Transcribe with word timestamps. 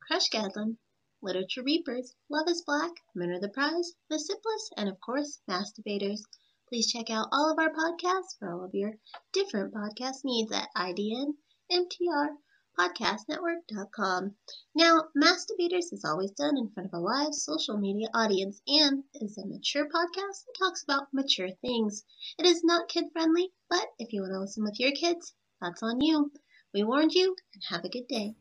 Crush 0.00 0.28
Gadlin, 0.30 0.78
Literature 1.22 1.62
Reapers, 1.62 2.14
Love 2.28 2.48
is 2.48 2.62
Black, 2.62 2.92
Men 3.14 3.30
are 3.30 3.40
the 3.40 3.48
Prize, 3.48 3.94
The 4.08 4.18
Sip 4.18 4.38
List, 4.44 4.74
and 4.76 4.88
of 4.88 5.00
course, 5.00 5.40
Mass 5.46 5.72
Debaters. 5.72 6.24
Please 6.68 6.90
check 6.90 7.08
out 7.10 7.28
all 7.30 7.50
of 7.50 7.58
our 7.58 7.72
podcasts 7.72 8.36
for 8.38 8.52
all 8.52 8.64
of 8.64 8.74
your 8.74 8.98
different 9.32 9.72
podcast 9.72 10.24
needs 10.24 10.50
at 10.52 10.68
IDN, 10.76 11.36
MTR, 11.70 12.36
podcastnetwork.com. 12.78 14.36
Now, 14.74 15.08
Mass 15.14 15.46
Debaters 15.46 15.92
is 15.92 16.04
always 16.04 16.32
done 16.32 16.58
in 16.58 16.70
front 16.70 16.88
of 16.92 16.98
a 16.98 17.00
live 17.00 17.34
social 17.34 17.78
media 17.78 18.08
audience 18.12 18.60
and 18.66 19.04
is 19.14 19.38
a 19.38 19.46
mature 19.46 19.88
podcast 19.88 20.44
that 20.44 20.56
talks 20.58 20.82
about 20.82 21.12
mature 21.12 21.50
things. 21.62 22.04
It 22.38 22.46
is 22.46 22.62
not 22.62 22.88
kid 22.88 23.06
friendly, 23.12 23.52
but 23.70 23.88
if 23.98 24.12
you 24.12 24.20
want 24.22 24.32
to 24.32 24.40
listen 24.40 24.64
with 24.64 24.78
your 24.78 24.92
kids, 24.92 25.34
that's 25.60 25.82
on 25.82 26.00
you. 26.00 26.32
We 26.74 26.84
warned 26.84 27.12
you, 27.12 27.36
and 27.54 27.62
have 27.68 27.84
a 27.84 27.88
good 27.88 28.08
day. 28.08 28.34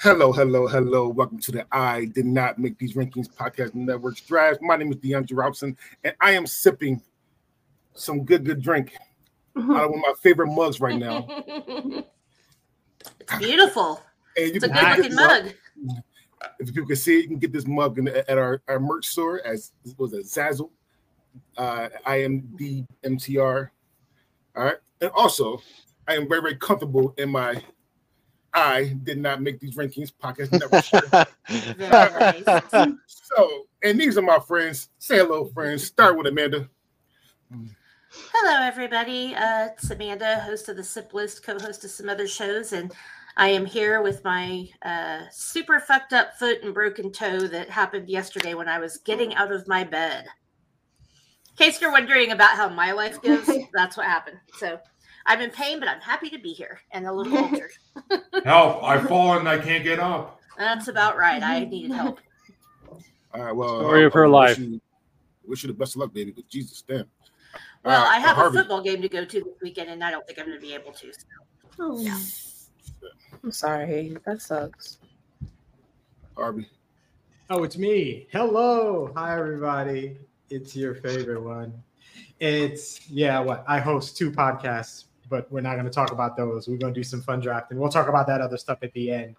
Hello, 0.00 0.32
hello, 0.32 0.66
hello. 0.66 1.08
Welcome 1.08 1.38
to 1.38 1.52
the 1.52 1.66
I 1.72 2.06
Did 2.06 2.26
Not 2.26 2.58
Make 2.58 2.76
These 2.78 2.94
Rankings 2.94 3.32
Podcast 3.32 3.74
Network's 3.74 4.20
Drive. 4.20 4.58
My 4.60 4.76
name 4.76 4.90
is 4.90 4.98
DeAndre 4.98 5.36
Robson, 5.36 5.76
and 6.02 6.14
I 6.20 6.32
am 6.32 6.46
sipping 6.46 7.00
some 7.94 8.24
good, 8.24 8.44
good 8.44 8.60
drink 8.60 8.92
out 9.56 9.62
of 9.62 9.90
one 9.90 9.94
of 9.94 9.96
my 9.96 10.12
favorite 10.20 10.48
mugs 10.48 10.80
right 10.80 10.98
now. 10.98 11.26
It's 13.20 13.38
beautiful. 13.38 14.02
And 14.36 14.48
you 14.48 14.54
It's 14.56 14.64
a 14.64 14.68
good 14.68 14.82
looking 14.82 15.02
this 15.02 15.14
mug. 15.14 15.54
If 16.58 16.74
people 16.74 16.88
can 16.88 16.96
see 16.96 17.20
it, 17.20 17.22
you 17.22 17.28
can 17.28 17.38
get 17.38 17.52
this 17.52 17.68
mug 17.68 17.98
in, 17.98 18.08
at 18.08 18.36
our, 18.36 18.60
our 18.66 18.80
merch 18.80 19.06
store 19.06 19.40
as 19.46 19.70
it 19.84 19.96
was 19.96 20.12
a 20.12 20.22
Zazzle. 20.22 20.70
Uh, 21.56 21.88
I 22.04 22.16
am 22.16 22.52
the 22.56 22.84
MTR. 23.04 23.68
All 24.56 24.64
right. 24.64 24.76
And 25.00 25.10
also, 25.12 25.62
I 26.08 26.16
am 26.16 26.28
very, 26.28 26.40
very 26.40 26.56
comfortable 26.56 27.14
in 27.16 27.30
my 27.30 27.62
I 28.54 28.94
did 29.02 29.18
not 29.18 29.42
make 29.42 29.58
these 29.58 29.74
rankings 29.74 30.12
podcast 30.12 30.52
never 30.52 30.80
shirt. 30.80 31.28
Very 31.76 32.42
nice. 32.46 32.96
So, 33.06 33.66
and 33.82 34.00
these 34.00 34.16
are 34.16 34.22
my 34.22 34.38
friends. 34.38 34.90
Say 34.98 35.18
hello, 35.18 35.46
friends. 35.46 35.84
Start 35.84 36.16
with 36.16 36.28
Amanda. 36.28 36.68
Hello, 38.32 38.64
everybody. 38.64 39.34
Uh, 39.34 39.68
it's 39.72 39.90
Amanda, 39.90 40.38
host 40.40 40.68
of 40.68 40.76
the 40.76 40.84
Sip 40.84 41.12
List, 41.12 41.44
co-host 41.44 41.84
of 41.84 41.90
some 41.90 42.08
other 42.08 42.28
shows, 42.28 42.72
and 42.72 42.92
I 43.36 43.48
am 43.48 43.66
here 43.66 44.02
with 44.02 44.22
my 44.22 44.68
uh, 44.82 45.22
super 45.32 45.80
fucked 45.80 46.12
up 46.12 46.34
foot 46.38 46.62
and 46.62 46.72
broken 46.72 47.10
toe 47.10 47.48
that 47.48 47.68
happened 47.68 48.08
yesterday 48.08 48.54
when 48.54 48.68
I 48.68 48.78
was 48.78 48.98
getting 48.98 49.34
out 49.34 49.50
of 49.50 49.66
my 49.66 49.82
bed. 49.82 50.26
In 51.58 51.66
case 51.66 51.80
you're 51.80 51.90
wondering 51.90 52.30
about 52.30 52.56
how 52.56 52.68
my 52.68 52.92
life 52.92 53.20
goes, 53.20 53.50
that's 53.72 53.96
what 53.96 54.06
happened. 54.06 54.38
So 54.58 54.78
I'm 55.26 55.40
in 55.40 55.50
pain, 55.50 55.80
but 55.80 55.88
I'm 55.88 56.00
happy 56.00 56.28
to 56.30 56.38
be 56.38 56.52
here 56.52 56.80
and 56.92 57.06
a 57.06 57.12
little 57.12 57.36
altered. 57.38 57.70
Help! 58.44 58.82
I've 58.84 59.08
fallen. 59.08 59.46
I 59.46 59.58
can't 59.58 59.82
get 59.84 59.98
up. 59.98 60.38
That's 60.58 60.88
about 60.88 61.16
right. 61.16 61.42
I 61.42 61.64
needed 61.64 61.90
help. 61.92 62.20
All 63.34 63.42
right. 63.42 63.52
Well, 63.56 63.80
Story 63.80 64.02
I- 64.02 64.06
of 64.06 64.12
uh, 64.12 64.16
her 64.18 64.24
I 64.26 64.28
life. 64.28 64.58
Wish 64.58 64.68
you, 64.68 64.80
wish 65.46 65.62
you 65.64 65.68
the 65.68 65.74
best 65.74 65.94
of 65.96 66.00
luck, 66.02 66.12
baby. 66.12 66.30
But 66.30 66.48
Jesus, 66.48 66.82
damn. 66.82 67.06
Well, 67.84 67.98
All 68.00 68.06
right, 68.08 68.16
I 68.16 68.20
have 68.20 68.36
Harvey. 68.36 68.58
a 68.58 68.60
football 68.60 68.82
game 68.82 69.02
to 69.02 69.08
go 69.08 69.24
to 69.24 69.40
this 69.40 69.54
weekend, 69.62 69.90
and 69.90 70.02
I 70.04 70.10
don't 70.10 70.26
think 70.26 70.38
I'm 70.38 70.46
going 70.46 70.58
to 70.58 70.64
be 70.66 70.74
able 70.74 70.92
to. 70.92 71.12
So. 71.12 71.18
Oh, 71.80 71.98
Yeah. 72.00 72.18
I'm 73.42 73.50
sorry. 73.50 74.16
That 74.26 74.40
sucks. 74.40 74.98
Harvey. 76.36 76.68
Oh, 77.50 77.62
it's 77.64 77.76
me. 77.76 78.26
Hello. 78.32 79.10
Hi, 79.16 79.36
everybody. 79.38 80.16
It's 80.50 80.74
your 80.76 80.94
favorite 80.94 81.42
one. 81.42 81.72
It's, 82.40 83.08
yeah, 83.10 83.38
what? 83.40 83.64
I 83.68 83.80
host 83.80 84.16
two 84.16 84.30
podcasts, 84.30 85.04
but 85.34 85.50
we're 85.50 85.60
not 85.60 85.72
going 85.74 85.84
to 85.84 85.90
talk 85.90 86.12
about 86.12 86.36
those. 86.36 86.68
We're 86.68 86.76
going 86.76 86.94
to 86.94 87.00
do 87.00 87.02
some 87.02 87.20
fun 87.20 87.40
drafting. 87.40 87.76
We'll 87.76 87.88
talk 87.90 88.08
about 88.08 88.28
that 88.28 88.40
other 88.40 88.56
stuff 88.56 88.78
at 88.82 88.92
the 88.92 89.10
end. 89.10 89.34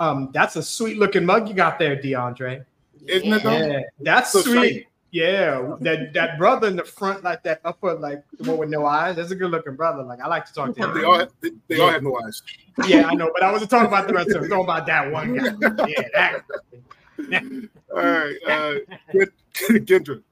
Um, 0.00 0.30
That's 0.34 0.56
a 0.56 0.62
sweet 0.64 0.98
looking 0.98 1.24
mug 1.24 1.48
you 1.48 1.54
got 1.54 1.78
there, 1.78 1.96
DeAndre. 1.96 2.64
Isn't 3.06 3.32
it 3.32 3.42
though? 3.44 3.52
Yeah, 3.56 3.80
that's 4.00 4.32
So 4.32 4.40
sweet. 4.40 4.54
shiny. 4.54 4.84
Yeah, 5.12 5.76
that 5.80 6.12
that 6.12 6.36
brother 6.38 6.66
in 6.66 6.74
the 6.76 6.84
front, 6.84 7.22
like 7.24 7.42
that 7.44 7.60
upper, 7.64 7.94
like 7.94 8.24
the 8.40 8.50
one 8.50 8.58
with 8.58 8.68
no 8.68 8.84
eyes. 8.84 9.14
That's 9.16 9.30
a 9.30 9.36
good 9.36 9.50
looking 9.52 9.74
brother. 9.76 10.02
Like 10.02 10.20
I 10.20 10.26
like 10.26 10.44
to 10.46 10.52
talk 10.52 10.74
to 10.74 10.82
him. 10.82 10.92
They 10.92 11.04
all 11.04 11.18
have, 11.20 11.30
they, 11.40 11.50
they 11.68 11.80
all 11.80 11.88
have 11.90 12.02
no 12.02 12.18
eyes. 12.26 12.42
Yeah, 12.86 13.06
I 13.06 13.14
know, 13.14 13.30
but 13.32 13.42
I 13.44 13.50
wasn't 13.52 13.70
talking 13.70 13.86
about 13.86 14.06
the 14.08 14.12
rest 14.14 14.30
of 14.30 14.42
them. 14.42 14.50
Talking 14.50 14.64
about 14.64 14.86
that 14.86 15.10
one 15.12 15.36
guy. 15.36 15.86
Yeah, 15.88 16.02
that. 16.14 16.44
All 17.94 18.02
right. 18.02 18.36
Uh, 18.46 18.74
Kendra. 19.88 20.22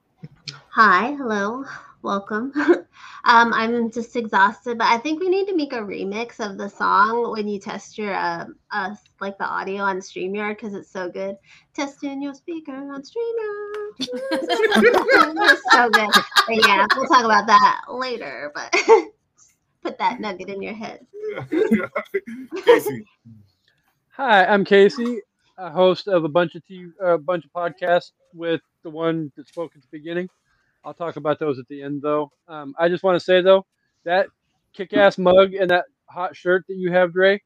Hi, 0.69 1.13
hello, 1.13 1.63
welcome. 2.07 2.53
um, 3.25 3.53
I'm 3.53 3.91
just 3.91 4.15
exhausted, 4.15 4.77
but 4.77 4.87
I 4.87 4.97
think 4.97 5.19
we 5.19 5.27
need 5.27 5.45
to 5.47 5.55
make 5.55 5.73
a 5.73 5.79
remix 5.79 6.39
of 6.39 6.57
the 6.57 6.69
song 6.69 7.31
when 7.31 7.49
you 7.49 7.59
test 7.59 7.97
your 7.97 8.15
um, 8.15 8.55
uh, 8.71 8.95
like 9.19 9.37
the 9.37 9.45
audio 9.45 9.83
on 9.83 9.99
Streamyard 9.99 10.55
because 10.55 10.73
it's 10.73 10.89
so 10.89 11.11
good. 11.11 11.35
Testing 11.75 12.21
your 12.21 12.33
speaker 12.33 12.71
on 12.71 13.01
Streamyard. 13.01 14.07
it's 14.31 15.63
so 15.71 15.89
good. 15.89 16.09
But 16.47 16.65
yeah, 16.65 16.87
we'll 16.95 17.09
talk 17.09 17.25
about 17.25 17.45
that 17.45 17.81
later. 17.89 18.53
But 18.55 18.73
put 19.83 19.97
that 19.97 20.21
nugget 20.21 20.47
in 20.47 20.61
your 20.61 20.73
head. 20.73 21.05
Casey. 22.63 23.05
Hi, 24.11 24.45
I'm 24.45 24.63
Casey, 24.63 25.19
a 25.57 25.69
host 25.69 26.07
of 26.07 26.23
a 26.23 26.29
bunch 26.29 26.55
of 26.55 26.63
TV, 26.63 26.89
a 27.03 27.17
bunch 27.17 27.43
of 27.43 27.51
podcasts 27.51 28.11
with 28.33 28.61
the 28.83 28.89
one 28.89 29.29
that 29.35 29.47
spoke 29.49 29.73
at 29.75 29.81
the 29.81 29.87
beginning. 29.91 30.29
I'll 30.87 30.93
talk 30.93 31.17
about 31.17 31.37
those 31.37 31.59
at 31.59 31.67
the 31.67 31.81
end, 31.81 32.01
though. 32.01 32.31
Um, 32.47 32.73
I 32.79 32.87
just 32.87 33.03
want 33.03 33.17
to 33.17 33.19
say 33.19 33.41
though 33.41 33.65
that 34.05 34.27
kick-ass 34.73 35.17
mug 35.17 35.53
and 35.53 35.69
that 35.69 35.83
hot 36.09 36.33
shirt 36.33 36.63
that 36.69 36.75
you 36.77 36.93
have, 36.93 37.11
Dre, 37.11 37.41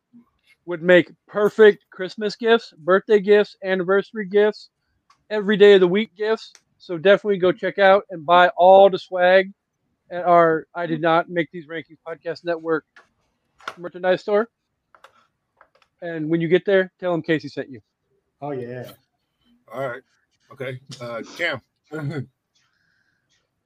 would 0.68 0.84
make 0.84 1.12
perfect 1.28 1.84
Christmas 1.90 2.35
gifts, 2.35 2.72
birthday 2.78 3.19
gifts, 3.19 3.56
anniversary 3.63 4.28
gifts, 4.28 4.69
every 5.31 5.57
day 5.57 5.74
of 5.74 5.79
the 5.79 5.88
week 5.88 6.12
gifts. 6.16 6.53
So 6.78 7.00
definitely 7.00 7.40
go 7.40 7.52
check 7.52 7.79
out 7.79 8.03
and 8.12 8.24
buy 8.24 8.50
all 8.50 8.91
the 8.91 9.00
swag 9.00 9.52
at 10.12 10.23
our 10.23 10.68
I 10.75 10.85
did 10.85 11.02
not 11.02 11.28
make 11.28 11.50
these 11.52 11.66
rankings 11.66 11.97
podcast 12.08 12.46
network 12.46 12.85
merchandise 13.75 14.22
store. 14.22 14.50
And 16.03 16.29
when 16.29 16.41
you 16.41 16.47
get 16.47 16.63
there, 16.63 16.91
tell 17.00 17.12
them 17.12 17.23
Casey 17.23 17.47
sent 17.47 17.72
you. 17.72 17.79
Oh 18.40 18.52
yeah. 18.52 18.91
All 19.73 19.90
right. 19.90 20.02
Okay. 20.52 20.79
Uh, 21.02 21.23
Cam. 21.38 21.59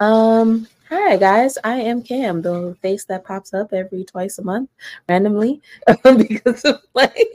Um, 0.02 0.68
hi 0.90 1.16
guys, 1.16 1.58
I 1.64 1.76
am 1.78 2.02
Cam, 2.04 2.42
the 2.42 2.76
face 2.82 3.06
that 3.06 3.24
pops 3.24 3.54
up 3.54 3.72
every 3.72 4.04
twice 4.04 4.38
a 4.40 4.44
month 4.44 4.70
randomly 5.08 5.62
because 6.04 6.66
of 6.66 6.82
play. 6.92 7.26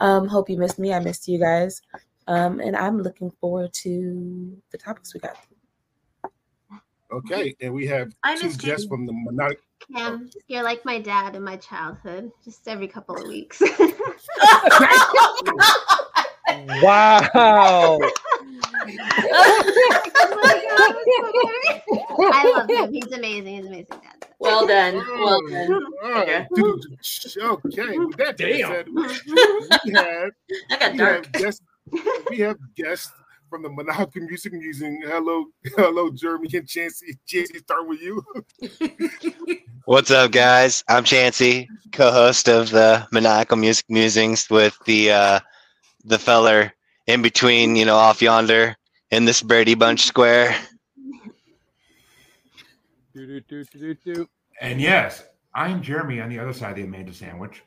um, 0.00 0.26
hope 0.26 0.50
you 0.50 0.58
missed 0.58 0.80
me. 0.80 0.92
I 0.92 0.98
missed 0.98 1.28
you 1.28 1.38
guys. 1.38 1.80
Um, 2.26 2.58
and 2.58 2.74
I'm 2.74 3.00
looking 3.00 3.30
forward 3.40 3.72
to 3.74 4.56
the 4.72 4.78
topics 4.78 5.14
we 5.14 5.20
got. 5.20 5.36
Okay. 7.12 7.54
And 7.60 7.72
we 7.72 7.86
have 7.86 8.12
I 8.24 8.36
two 8.36 8.48
missed 8.48 8.64
you. 8.64 8.88
from 8.88 9.06
the 9.06 9.12
Monodic. 9.12 9.58
Cam, 9.94 10.30
you're 10.48 10.64
like 10.64 10.84
my 10.84 10.98
dad 11.00 11.36
in 11.36 11.44
my 11.44 11.56
childhood, 11.58 12.32
just 12.44 12.66
every 12.66 12.88
couple 12.88 13.16
of 13.16 13.28
weeks. 13.28 13.62
Wow. 16.82 17.98
I 22.20 22.52
love 22.56 22.70
him. 22.70 22.92
He's 22.92 23.12
amazing. 23.12 23.56
He's 23.56 23.66
amazing 23.66 23.86
dad. 23.90 24.26
well 24.38 24.66
done. 24.66 24.94
Well 26.02 26.26
done. 26.26 26.46
Dude, 26.54 26.84
okay. 27.36 27.98
With 27.98 28.16
that 28.16 28.36
being 28.36 28.58
Damn. 28.58 28.70
said, 28.72 28.88
we 29.84 29.92
have 29.92 30.30
That 30.70 30.80
got 30.80 30.92
we 30.92 30.98
dark. 30.98 31.24
have 31.26 31.32
guests. 31.32 31.62
We 32.30 32.38
have 32.38 32.56
guests 32.76 33.12
from 33.50 33.62
the 33.62 33.70
Maniacal 33.70 34.22
Music 34.22 34.52
Musings. 34.52 35.04
Hello, 35.06 35.44
hello, 35.76 36.10
Jeremy 36.10 36.48
and 36.54 36.66
Chancey. 36.66 37.18
Chancey, 37.26 37.58
start 37.58 37.86
with 37.86 38.00
you. 38.00 38.24
What's 39.84 40.10
up, 40.10 40.30
guys? 40.32 40.82
I'm 40.88 41.04
Chancey, 41.04 41.68
co-host 41.92 42.48
of 42.48 42.70
the 42.70 43.06
Maniacal 43.12 43.56
Music 43.58 43.84
Musings 43.88 44.48
with 44.48 44.76
the 44.86 45.10
uh, 45.12 45.40
the 46.04 46.18
feller 46.18 46.72
in 47.06 47.20
between, 47.22 47.76
you 47.76 47.84
know, 47.84 47.96
off 47.96 48.22
yonder 48.22 48.76
in 49.10 49.24
this 49.24 49.42
Brady 49.42 49.74
Bunch 49.74 50.02
square. 50.02 50.56
Do, 53.14 53.26
do, 53.26 53.40
do, 53.40 53.64
do, 53.64 53.94
do, 53.94 54.14
do. 54.14 54.28
And 54.60 54.80
yes, 54.80 55.24
I'm 55.54 55.82
Jeremy 55.82 56.20
on 56.20 56.28
the 56.30 56.38
other 56.38 56.52
side 56.52 56.70
of 56.70 56.76
the 56.76 56.84
Amanda 56.84 57.12
sandwich. 57.12 57.62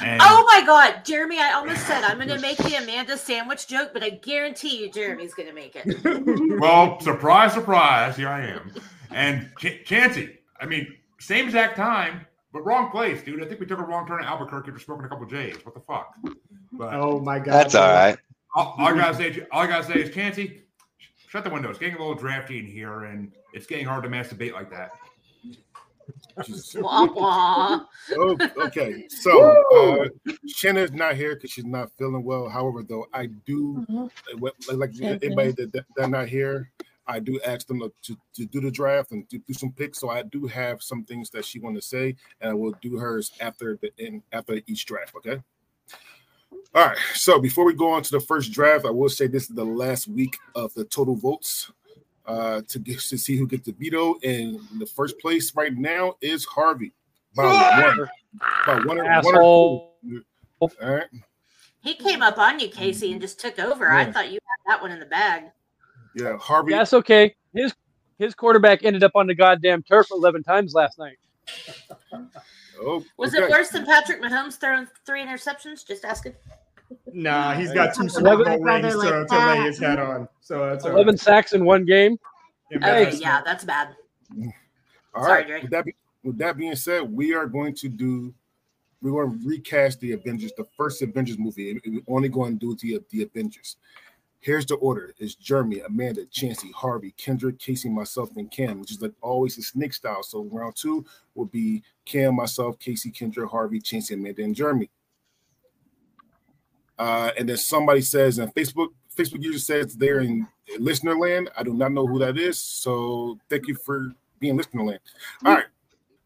And 0.00 0.20
Oh 0.24 0.44
my 0.48 0.66
God, 0.66 1.04
Jeremy! 1.04 1.38
I 1.38 1.52
almost 1.52 1.86
said 1.86 2.02
I'm 2.02 2.16
going 2.16 2.28
to 2.28 2.40
make 2.40 2.56
the 2.56 2.74
Amanda 2.74 3.16
sandwich 3.16 3.68
joke, 3.68 3.90
but 3.92 4.02
I 4.02 4.10
guarantee 4.10 4.82
you, 4.82 4.90
Jeremy's 4.90 5.32
going 5.32 5.48
to 5.48 5.54
make 5.54 5.76
it. 5.76 6.58
well, 6.60 6.98
surprise, 7.00 7.52
surprise, 7.52 8.16
here 8.16 8.28
I 8.28 8.46
am. 8.46 8.72
And 9.12 9.48
Ch- 9.58 9.84
Chancey, 9.84 10.38
I 10.60 10.66
mean, 10.66 10.92
same 11.20 11.44
exact 11.46 11.76
time, 11.76 12.26
but 12.52 12.62
wrong 12.62 12.90
place, 12.90 13.22
dude. 13.22 13.40
I 13.44 13.46
think 13.46 13.60
we 13.60 13.66
took 13.66 13.78
a 13.78 13.84
wrong 13.84 14.08
turn 14.08 14.24
at 14.24 14.26
Albuquerque 14.28 14.72
for 14.72 14.80
smoking 14.80 15.04
a 15.04 15.08
couple 15.08 15.26
J's. 15.26 15.64
What 15.64 15.74
the 15.74 15.80
fuck? 15.80 16.14
But 16.72 16.94
Oh 16.94 17.20
my 17.20 17.38
god. 17.38 17.52
That's 17.52 17.74
all 17.76 17.92
right. 17.94 18.18
all, 18.56 18.74
all 18.76 18.88
I 18.88 18.96
gotta 18.96 19.14
say, 19.14 19.46
all 19.52 19.62
I 19.62 19.66
gotta 19.68 19.84
say 19.84 20.00
is, 20.00 20.12
Chancey, 20.12 20.48
sh- 20.48 20.60
shut 21.30 21.44
the 21.44 21.50
window. 21.50 21.70
It's 21.70 21.78
getting 21.78 21.94
a 21.94 21.98
little 21.98 22.14
drafty 22.16 22.58
in 22.58 22.66
here, 22.66 23.04
and 23.04 23.30
it's 23.52 23.66
getting 23.66 23.86
hard 23.86 24.02
to 24.02 24.08
masturbate 24.10 24.52
like 24.52 24.68
that. 24.70 24.90
Jesus. 26.44 26.74
Wah, 26.74 27.06
wah. 27.12 27.80
Oh, 28.16 28.36
okay, 28.56 29.06
so 29.08 29.62
uh, 29.74 30.08
Shanna's 30.48 30.90
not 30.92 31.14
here 31.14 31.34
because 31.36 31.52
she's 31.52 31.64
not 31.64 31.92
feeling 31.98 32.24
well. 32.24 32.48
However, 32.48 32.82
though, 32.82 33.06
I 33.12 33.26
do 33.26 33.86
Mhm. 33.88 34.10
what- 34.40 34.56
like 34.74 34.90
anybody 35.00 35.52
that, 35.52 35.72
that 35.72 35.84
that 35.96 36.10
not 36.10 36.28
here, 36.28 36.70
I 37.06 37.20
do 37.20 37.40
ask 37.42 37.66
them 37.66 37.80
to, 37.80 37.92
to, 38.02 38.16
to 38.34 38.46
do 38.46 38.60
the 38.60 38.70
draft 38.70 39.12
and 39.12 39.28
to 39.30 39.38
do 39.38 39.52
some 39.52 39.72
picks. 39.72 40.00
So 40.00 40.08
I 40.08 40.22
do 40.22 40.46
have 40.46 40.82
some 40.82 41.04
things 41.04 41.30
that 41.30 41.44
she 41.44 41.60
want 41.60 41.76
to 41.76 41.82
say, 41.82 42.16
and 42.40 42.50
I 42.50 42.54
will 42.54 42.72
do 42.80 42.96
hers 42.96 43.32
after 43.40 43.76
the 43.80 43.92
in 43.98 44.22
after 44.32 44.60
each 44.66 44.84
draft. 44.86 45.14
Okay. 45.16 45.40
All 46.74 46.86
right. 46.86 46.96
So 47.14 47.40
before 47.40 47.64
we 47.64 47.74
go 47.74 47.90
on 47.90 48.02
to 48.02 48.10
the 48.10 48.20
first 48.20 48.52
draft, 48.52 48.84
I 48.84 48.90
will 48.90 49.08
say 49.08 49.26
this 49.26 49.44
is 49.44 49.56
the 49.56 49.64
last 49.64 50.06
week 50.08 50.38
of 50.54 50.72
the 50.74 50.84
total 50.84 51.16
votes 51.16 51.72
uh, 52.26 52.62
to 52.68 52.78
get 52.78 53.00
to 53.00 53.18
see 53.18 53.36
who 53.36 53.46
gets 53.46 53.66
the 53.66 53.72
veto. 53.72 54.14
And 54.22 54.60
the 54.78 54.86
first 54.86 55.18
place 55.18 55.54
right 55.56 55.74
now 55.76 56.14
is 56.20 56.44
Harvey. 56.44 56.92
By 57.34 57.44
one, 57.44 58.08
by 58.66 58.74
one, 58.84 58.98
or- 58.98 59.04
one 59.04 59.06
Asshole. 59.06 59.96
All 60.60 60.70
right. 60.82 61.06
He 61.82 61.94
came 61.94 62.22
up 62.22 62.38
on 62.38 62.60
you, 62.60 62.68
Casey, 62.68 63.12
and 63.12 63.20
just 63.20 63.40
took 63.40 63.58
over. 63.58 63.90
I 63.90 64.10
thought 64.12 64.30
you 64.30 64.34
had 64.34 64.72
that 64.72 64.82
one 64.82 64.90
in 64.90 65.00
the 65.00 65.06
bag. 65.06 65.44
Yeah, 66.14 66.36
Harvey. 66.36 66.72
That's 66.72 66.92
okay. 66.92 67.34
His 67.54 67.72
his 68.18 68.34
quarterback 68.34 68.84
ended 68.84 69.02
up 69.02 69.12
on 69.14 69.26
the 69.26 69.34
goddamn 69.34 69.82
turf 69.82 70.08
eleven 70.10 70.42
times 70.42 70.74
last 70.74 70.98
night. 70.98 71.16
Oh, 72.82 73.04
Was 73.16 73.34
okay. 73.34 73.44
it 73.44 73.50
worse 73.50 73.68
than 73.68 73.84
Patrick 73.84 74.22
Mahomes 74.22 74.58
throwing 74.58 74.86
three 75.04 75.22
interceptions? 75.22 75.86
Just 75.86 76.04
asking. 76.04 76.34
Nah, 77.12 77.52
he's 77.54 77.72
got 77.72 77.94
two 77.94 78.08
Super 78.08 78.36
Bowl 78.36 78.58
Brother 78.58 78.88
rings 78.88 78.94
to, 78.94 78.98
like 78.98 79.26
to 79.28 79.46
lay 79.48 79.60
his 79.62 79.78
head 79.78 79.98
on. 79.98 80.28
So 80.40 80.70
that's 80.70 80.84
all 80.84 80.92
Eleven 80.92 81.16
sacks 81.16 81.52
in 81.52 81.64
one 81.64 81.84
game. 81.84 82.18
right. 82.80 83.08
Okay, 83.08 83.16
yeah, 83.16 83.42
that's 83.44 83.64
bad. 83.64 83.94
All 85.14 85.24
Sorry, 85.24 85.38
right. 85.40 85.46
Drake. 85.46 85.62
With 85.62 85.70
that, 85.72 85.84
be, 85.84 85.94
with 86.24 86.38
that 86.38 86.56
being 86.56 86.74
said, 86.76 87.02
we 87.02 87.34
are 87.34 87.46
going 87.46 87.74
to 87.76 87.88
do. 87.88 88.34
We're 89.02 89.12
going 89.12 89.40
to 89.40 89.48
recast 89.48 90.00
the 90.00 90.12
Avengers, 90.12 90.52
the 90.56 90.66
first 90.76 91.00
Avengers 91.00 91.38
movie. 91.38 91.80
We're 91.86 92.16
only 92.16 92.28
going 92.28 92.58
to 92.58 92.76
do 92.76 92.76
the 92.80 93.02
the 93.10 93.22
Avengers. 93.22 93.76
Here's 94.40 94.66
the 94.66 94.74
order: 94.76 95.14
It's 95.18 95.34
Jeremy, 95.34 95.80
Amanda, 95.80 96.24
Chancey, 96.26 96.72
Harvey, 96.72 97.12
Kendrick, 97.16 97.58
Casey, 97.58 97.88
myself, 97.88 98.30
and 98.36 98.50
Cam, 98.50 98.80
which 98.80 98.90
is 98.90 99.00
like 99.02 99.12
always 99.20 99.58
a 99.58 99.62
snake 99.62 99.92
style. 99.92 100.22
So 100.22 100.44
round 100.50 100.76
two 100.76 101.04
will 101.34 101.46
be 101.46 101.82
Cam, 102.06 102.36
myself, 102.36 102.78
Casey, 102.78 103.10
Kendrick, 103.10 103.50
Harvey, 103.50 103.80
Chancey, 103.80 104.14
Amanda, 104.14 104.42
and 104.42 104.54
Jeremy. 104.54 104.88
Uh, 106.98 107.30
and 107.38 107.48
then 107.48 107.56
somebody 107.56 108.02
says 108.02 108.38
on 108.38 108.50
Facebook, 108.52 108.88
Facebook 109.16 109.42
user 109.42 109.58
says 109.58 109.96
they're 109.96 110.20
in 110.20 110.46
listener 110.78 111.18
land. 111.18 111.50
I 111.56 111.62
do 111.62 111.72
not 111.72 111.92
know 111.92 112.06
who 112.06 112.18
that 112.18 112.38
is. 112.38 112.58
So 112.58 113.38
thank 113.48 113.68
you 113.68 113.74
for 113.74 114.12
being 114.38 114.56
listener 114.56 114.84
land. 114.84 115.00
All 115.44 115.54
right. 115.54 115.64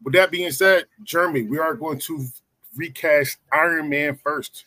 With 0.03 0.15
that 0.15 0.31
being 0.31 0.51
said, 0.51 0.87
Jeremy, 1.03 1.43
we 1.43 1.59
are 1.59 1.75
going 1.75 1.99
to 2.01 2.25
recast 2.77 3.39
Iron 3.53 3.89
Man 3.89 4.17
first. 4.17 4.67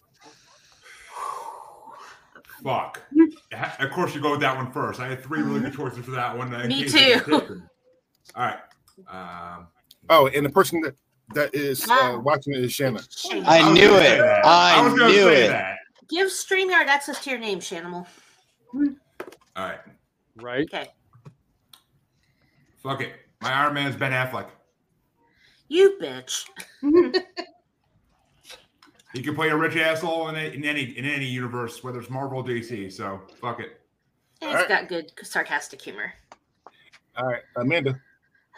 Fuck. 2.63 3.01
Of 3.79 3.91
course, 3.91 4.15
you 4.15 4.21
go 4.21 4.31
with 4.31 4.39
that 4.41 4.55
one 4.55 4.71
first. 4.71 4.99
I 4.99 5.07
had 5.07 5.23
three 5.23 5.41
really 5.41 5.59
good 5.59 5.73
choices 5.73 6.03
for 6.03 6.11
that 6.11 6.37
one. 6.37 6.49
Me 6.67 6.87
too. 6.87 7.19
All 8.35 8.45
right. 8.45 8.57
Um, 9.09 9.67
Oh, 10.09 10.27
and 10.27 10.45
the 10.45 10.49
person 10.49 10.81
that 10.81 10.95
that 11.33 11.53
is 11.53 11.87
uh, 11.89 12.17
watching 12.21 12.53
it 12.53 12.63
is 12.63 12.71
Shanna. 12.71 13.01
Shame. 13.09 13.43
I 13.45 13.73
knew 13.73 13.93
it. 13.95 14.01
say. 14.01 14.19
I 14.21 14.81
was 14.81 14.97
gonna 14.97 15.11
knew 15.11 15.23
say 15.23 15.45
it. 15.45 15.47
That. 15.49 15.77
Give 16.09 16.27
StreamYard 16.27 16.87
access 16.87 17.21
to 17.23 17.29
your 17.29 17.39
name, 17.39 17.59
Shanimal. 17.59 18.07
All 18.73 18.85
right. 19.57 19.79
Right. 20.37 20.63
Okay. 20.73 20.87
Fuck 22.81 23.01
it. 23.01 23.13
My 23.41 23.51
Iron 23.51 23.73
Man's 23.73 23.97
Ben 23.97 24.13
Affleck. 24.13 24.47
You 25.67 25.97
bitch. 26.01 26.45
He 29.13 29.21
can 29.21 29.35
play 29.35 29.49
a 29.49 29.55
rich 29.55 29.75
asshole 29.75 30.29
in, 30.29 30.35
a, 30.35 30.53
in 30.53 30.65
any 30.65 30.83
in 30.83 31.05
any 31.05 31.25
universe, 31.25 31.83
whether 31.83 31.99
it's 31.99 32.09
Marvel 32.09 32.39
or 32.39 32.43
DC. 32.43 32.91
So 32.91 33.21
fuck 33.39 33.59
it. 33.59 33.79
He's 34.39 34.49
Alright. 34.49 34.67
got 34.67 34.87
good 34.87 35.11
sarcastic 35.23 35.81
humor. 35.81 36.13
All 37.15 37.27
right, 37.27 37.41
Amanda. 37.55 37.99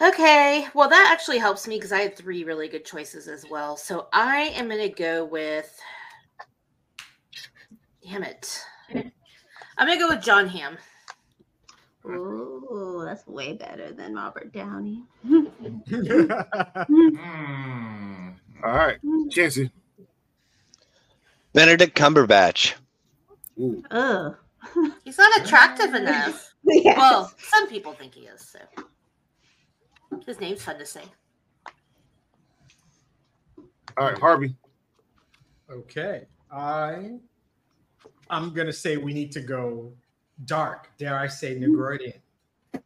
Okay, 0.02 0.68
well 0.74 0.90
that 0.90 1.10
actually 1.12 1.38
helps 1.38 1.68
me 1.68 1.76
because 1.76 1.92
I 1.92 2.00
had 2.00 2.16
three 2.16 2.44
really 2.44 2.68
good 2.68 2.86
choices 2.86 3.28
as 3.28 3.46
well. 3.50 3.78
So 3.78 4.08
I 4.12 4.52
am 4.56 4.70
gonna 4.70 4.90
go 4.90 5.26
with. 5.26 5.80
Damn 8.04 8.24
it! 8.24 8.64
I'm 8.96 9.88
gonna 9.88 10.00
go 10.00 10.10
with 10.10 10.24
Jon 10.24 10.48
Hamm. 10.48 10.78
Ooh, 12.06 13.04
that's 13.06 13.28
way 13.28 13.54
better 13.54 13.92
than 13.92 14.16
Robert 14.16 14.52
Downey. 14.52 15.04
Hmm. 15.26 15.46
All 18.64 18.74
right, 18.74 18.98
Chancey. 19.30 19.70
Benedict 21.54 21.98
Cumberbatch. 21.98 22.74
Ooh. 23.60 23.84
Ugh. 23.92 24.36
He's 25.04 25.18
not 25.18 25.42
attractive 25.42 25.94
enough. 25.94 26.54
Yes. 26.64 26.98
Well, 26.98 27.32
some 27.38 27.68
people 27.68 27.94
think 27.94 28.14
he 28.14 28.22
is. 28.22 28.42
So 28.42 28.60
his 30.26 30.40
name's 30.40 30.62
fun 30.62 30.78
to 30.78 30.86
say. 30.86 31.04
All 33.98 34.08
right, 34.08 34.20
Harvey. 34.20 34.56
okay. 35.72 36.26
I 36.52 37.18
I'm 38.30 38.54
gonna 38.54 38.74
say 38.74 38.98
we 38.98 39.14
need 39.14 39.32
to 39.34 39.42
go 39.42 39.92
dark, 40.46 40.90
dare 40.98 41.18
I 41.18 41.28
say 41.28 41.56
Negroidian. 41.56 42.20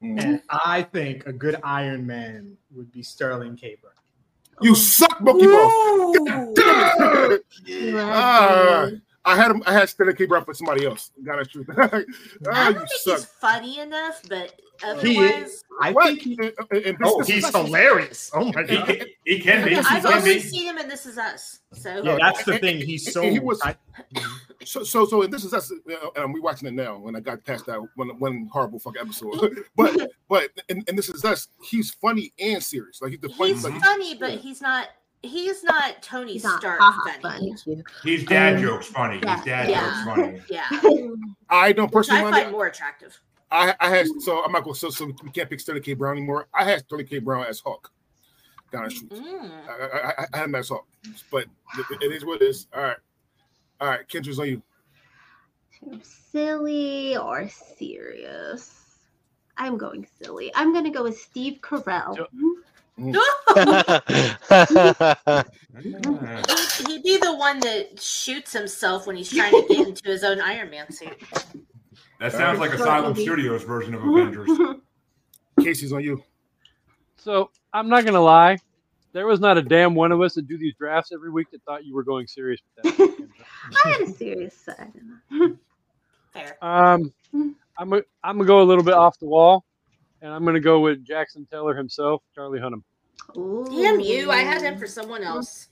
Mm. 0.02 0.24
And 0.24 0.42
I 0.50 0.84
think 0.84 1.26
a 1.26 1.34
good 1.34 1.60
Iron 1.64 2.06
Man 2.06 2.58
would 2.72 2.92
be 2.92 3.04
Sterling 3.04 3.56
K. 3.56 3.78
Brown. 3.82 3.93
You 4.62 4.76
suck, 4.76 5.20
monkey 5.22 5.48
ball. 5.48 5.72
Ooh. 5.72 6.54
Ah, 7.98 8.88
I 9.26 9.36
had 9.38 9.52
him. 9.52 9.64
I 9.66 9.72
had 9.74 9.88
Stanley 9.90 10.14
K. 10.16 10.26
Brown 10.26 10.44
for 10.44 10.54
somebody 10.54 10.86
else. 10.86 11.12
Got 11.24 11.40
it 11.40 11.50
true. 11.50 11.66
ah, 11.78 11.90
I 12.52 12.74
don't 12.74 12.80
think 12.80 12.90
suck. 13.02 13.18
he's 13.20 13.26
funny 13.26 13.80
enough, 13.80 14.22
but 14.28 14.54
He 15.02 15.18
otherwise, 15.18 15.48
is. 15.48 15.64
I 15.82 15.92
What? 15.92 16.08
think 16.08 16.22
he, 16.22 16.34
And- 16.42 16.54
and- 16.72 16.86
and 16.86 16.98
oh, 17.04 17.22
he's 17.24 17.48
hilarious. 17.50 18.30
Oh 18.34 18.52
my 18.52 18.64
He, 18.64 18.76
god. 18.76 18.86
can- 18.88 19.08
he 19.26 19.40
can 19.40 19.66
be. 19.66 19.76
I've 19.78 19.86
can 20.04 20.06
only 20.08 20.34
be. 20.36 20.40
seen 20.42 20.66
him 20.66 20.78
in 20.78 20.90
This 20.90 21.06
Is 21.06 21.18
Us. 21.18 21.60
So 21.74 22.04
Yeah, 22.04 22.18
that's 22.20 22.44
the 22.44 22.54
and- 22.54 22.62
thing. 22.62 22.82
He's 22.86 23.14
so. 23.14 23.22
he 23.22 23.40
was- 23.40 23.62
I- 23.62 23.76
So, 24.66 24.82
so, 24.86 25.06
so, 25.06 25.22
and 25.24 25.34
this 25.34 25.44
is 25.44 25.54
us. 25.54 25.72
Uh, 25.72 25.96
and 26.16 26.34
we 26.34 26.40
watching 26.40 26.70
it 26.70 26.74
now. 26.74 26.98
When 26.98 27.18
I 27.18 27.20
got 27.20 27.44
past 27.44 27.66
that 27.66 27.80
one, 27.96 28.18
one 28.20 28.50
horrible 28.52 28.80
fucking 28.80 29.02
episode, 29.02 29.66
but, 29.76 30.10
but, 30.30 30.52
and, 30.70 30.84
and 30.88 30.98
this 30.98 31.10
is 31.10 31.26
us. 31.26 31.50
He's 31.62 31.92
funny 31.92 32.32
and 32.40 32.64
serious. 32.64 33.02
Like 33.02 33.12
he's 33.12 33.20
the 33.20 33.28
funny. 33.30 33.54
he's 33.54 33.64
Like, 33.66 33.82
funny, 33.82 34.16
but 34.16 34.32
he's 34.32 34.62
not. 34.62 34.88
He's 35.24 35.64
not 35.64 36.02
Tony 36.04 36.34
He's 36.34 36.42
Stark 36.42 36.80
ha-ha 36.82 37.18
funny. 37.22 37.56
funny. 37.66 37.84
He's 38.04 38.26
dad 38.26 38.58
Um, 38.58 38.62
jokes 38.62 38.88
funny. 38.88 39.20
yeah, 39.24 39.36
He's 39.38 39.46
dad 39.46 39.70
yeah. 39.70 39.82
jokes 39.82 40.04
funny. 40.04 40.42
Yeah, 40.50 40.68
I 41.50 41.72
don't 41.72 41.86
which 41.86 41.94
personally. 42.08 42.20
I 42.20 42.24
mind 42.24 42.36
find 42.36 42.52
more 42.52 42.68
attractive. 42.68 43.18
I, 43.50 43.74
I 43.80 43.90
had 43.90 44.08
so 44.20 44.44
I'm 44.44 44.52
not 44.52 44.64
going. 44.64 44.76
So, 44.76 44.90
so 44.90 45.06
we 45.24 45.32
can't 45.32 45.50
pick 45.50 45.60
Sterling 45.62 45.84
K. 45.84 45.94
Brown 45.94 46.18
anymore. 46.18 46.48
I 46.54 46.66
had 46.66 46.80
Sterling 46.82 47.06
K. 47.08 47.20
Brown 47.20 47.46
as 47.46 47.60
Hawk. 47.62 47.92
Down 48.72 48.84
the 48.86 48.90
street. 48.90 49.12
Mm. 49.12 49.52
I, 49.70 49.72
I, 49.72 50.10
I, 50.10 50.26
I 50.34 50.38
had 50.38 50.46
him 50.46 50.56
as 50.56 50.70
Hawk, 50.70 50.88
but 51.32 51.46
it, 51.78 52.02
it 52.02 52.12
is 52.12 52.26
what 52.26 52.42
it 52.42 52.46
is. 52.46 52.68
All 52.76 52.82
right, 52.82 52.98
all 53.80 53.88
right. 53.88 54.08
Kendra's 54.10 54.40
on 54.40 54.48
you. 54.48 54.62
silly 56.02 57.16
or 57.16 57.48
serious? 57.50 58.80
I'm 59.58 59.78
going 59.78 60.08
silly. 60.22 60.52
I'm 60.56 60.74
gonna 60.74 60.90
go 60.92 61.04
with 61.04 61.18
Steve 61.20 61.60
Carell. 61.62 62.18
Yeah. 62.18 62.24
He'd, 62.98 63.16
he'd 66.88 67.04
be 67.04 67.18
the 67.18 67.36
one 67.36 67.60
that 67.62 68.00
shoots 68.00 68.54
himself 68.54 69.08
when 69.08 69.16
he's 69.16 69.32
trying 69.32 69.52
to 69.52 69.68
get 69.68 69.88
into 69.88 70.10
his 70.10 70.24
own 70.24 70.40
Iron 70.40 70.70
Man 70.70 70.92
suit. 70.92 71.18
That 72.20 72.32
sounds 72.32 72.60
like 72.60 72.72
Asylum. 72.72 73.16
Studios 73.16 73.64
version 73.64 73.96
of 73.96 74.04
Avengers. 74.04 74.50
Casey's 75.60 75.92
on 75.92 76.04
you. 76.04 76.24
So 77.18 77.50
I'm 77.74 77.90
not 77.90 78.06
gonna 78.06 78.22
lie. 78.22 78.58
There 79.12 79.26
was 79.26 79.40
not 79.40 79.58
a 79.58 79.62
damn 79.62 79.96
one 79.96 80.12
of 80.12 80.22
us 80.22 80.36
that 80.36 80.48
do 80.48 80.58
these 80.58 80.76
drafts 80.76 81.12
every 81.12 81.32
week 81.32 81.48
that 81.52 81.64
thought 81.64 81.86
you 81.86 81.96
were 81.96 82.04
going 82.04 82.28
serious 82.28 82.62
with 82.76 82.98
that. 82.98 83.28
I 83.86 83.90
had 83.90 84.02
a 84.02 84.12
serious 84.12 84.56
side. 84.56 84.92
Fair. 86.32 86.64
Um, 86.64 87.12
I'm 87.78 87.90
gonna, 87.90 88.04
I'm 88.24 88.38
gonna 88.38 88.48
go 88.48 88.62
a 88.62 88.64
little 88.64 88.84
bit 88.84 88.94
off 88.94 89.20
the 89.20 89.26
wall, 89.26 89.66
and 90.24 90.34
I'm 90.34 90.44
gonna 90.46 90.60
go 90.60 90.80
with 90.80 91.06
Jackson 91.06 91.46
Teller 91.52 91.76
himself, 91.76 92.24
Charlie 92.34 92.60
Hunnam. 92.60 92.82
Ooh. 93.38 93.66
Damn 93.70 94.00
you! 94.00 94.32
I 94.32 94.38
had 94.38 94.62
him 94.62 94.78
for 94.80 94.88
someone 94.88 95.22
else. 95.24 95.68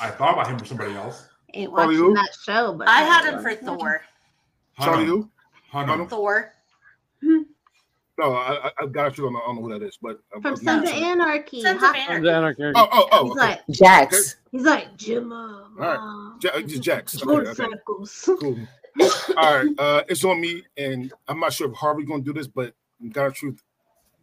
I 0.00 0.10
thought 0.10 0.34
about 0.34 0.46
him 0.46 0.58
for 0.58 0.64
somebody 0.64 0.94
else. 0.94 1.26
Ain't 1.54 1.72
Probably 1.72 1.96
watching 1.96 2.10
who? 2.10 2.14
that 2.14 2.30
show, 2.44 2.72
but 2.74 2.86
I 2.86 3.00
had 3.00 3.24
him 3.32 3.42
for 3.42 3.54
Thor. 3.54 4.02
Charlie, 4.80 5.04
Hunnam. 5.04 5.06
who? 5.06 5.30
Hunnam. 5.72 6.08
Thor. 6.08 6.52
No, 7.22 8.32
I, 8.34 8.66
I, 8.66 8.70
I 8.82 8.86
got 8.86 9.16
you. 9.16 9.24
I 9.24 9.30
don't 9.30 9.32
know, 9.34 9.40
I 9.40 9.46
don't 9.46 9.56
know 9.56 9.62
who 9.62 9.78
that 9.78 9.86
is, 9.86 9.98
but 10.02 10.20
uh, 10.36 10.40
from 10.40 10.56
Sons 10.56 10.88
of 10.88 10.94
Anarchy. 10.94 11.62
Sons 11.62 11.76
of 11.76 11.82
Hot- 11.88 11.94
Sons 11.96 12.26
Anarchy. 12.26 12.28
of 12.28 12.34
Anarchy. 12.34 12.72
Oh, 12.74 12.88
oh, 12.92 13.08
oh. 13.12 13.24
He's 13.24 13.32
Okay. 13.32 13.40
like, 13.40 13.60
Jax. 13.70 14.36
he's 14.50 14.62
like 14.64 14.96
Jim. 14.96 15.32
All 15.32 15.68
right. 15.76 16.32
Ja- 16.42 16.60
just 16.62 16.82
Jax. 16.82 17.22
Okay, 17.22 17.48
okay. 17.62 17.68
Cool. 18.40 18.58
All 19.36 19.56
right, 19.64 19.68
uh, 19.78 20.02
it's 20.08 20.24
on 20.24 20.40
me, 20.40 20.64
and 20.76 21.12
I'm 21.28 21.38
not 21.38 21.52
sure 21.52 21.70
if 21.70 21.76
Harvey 21.76 22.04
gonna 22.04 22.22
do 22.22 22.32
this, 22.32 22.48
but 22.48 22.74
God 23.12 23.26
of 23.26 23.34
truth, 23.34 23.62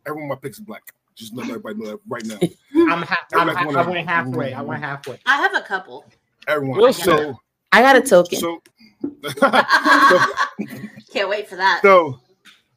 everyone 0.08 0.30
my 0.30 0.36
picks 0.36 0.58
is 0.58 0.64
black. 0.64 0.94
Just 1.16 1.34
let 1.34 1.48
everybody 1.48 1.76
know 1.76 1.92
that 1.92 2.00
right 2.08 2.26
now. 2.26 2.38
I'm, 2.94 3.02
ha- 3.02 3.26
I'm 3.34 3.50
Everybody's 3.50 3.56
ha- 3.56 3.62
I 3.62 3.66
wanna- 3.66 3.92
went 3.92 4.08
halfway. 4.10 4.54
I 4.54 4.62
went 4.62 4.84
halfway. 4.84 5.20
I 5.26 5.38
have 5.38 5.56
a 5.56 5.62
couple. 5.62 6.06
Everyone. 6.48 6.80
We'll 6.80 6.94
so, 6.94 7.40
I 7.72 7.82
got 7.82 7.96
a 7.96 8.02
token. 8.02 8.38
so, 8.40 8.62
Can't 11.14 11.30
wait 11.30 11.48
for 11.48 11.56
that. 11.56 11.80
so, 11.84 12.20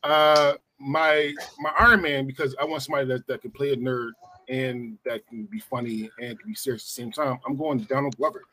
uh, 0.05 0.55
my 0.79 1.35
my 1.59 1.73
Iron 1.79 2.03
Man 2.03 2.27
because 2.27 2.55
I 2.61 2.65
want 2.65 2.83
somebody 2.83 3.07
that, 3.09 3.27
that 3.27 3.43
can 3.43 3.51
play 3.51 3.73
a 3.73 3.77
nerd 3.77 4.11
and 4.49 4.97
that 5.05 5.27
can 5.27 5.45
be 5.45 5.59
funny 5.59 6.11
and 6.21 6.39
can 6.39 6.49
be 6.49 6.55
serious 6.55 6.83
at 6.83 6.87
the 6.87 6.91
same 6.91 7.13
time. 7.13 7.39
I'm 7.47 7.57
going 7.57 7.79
Donald 7.81 8.17
Glover. 8.17 8.45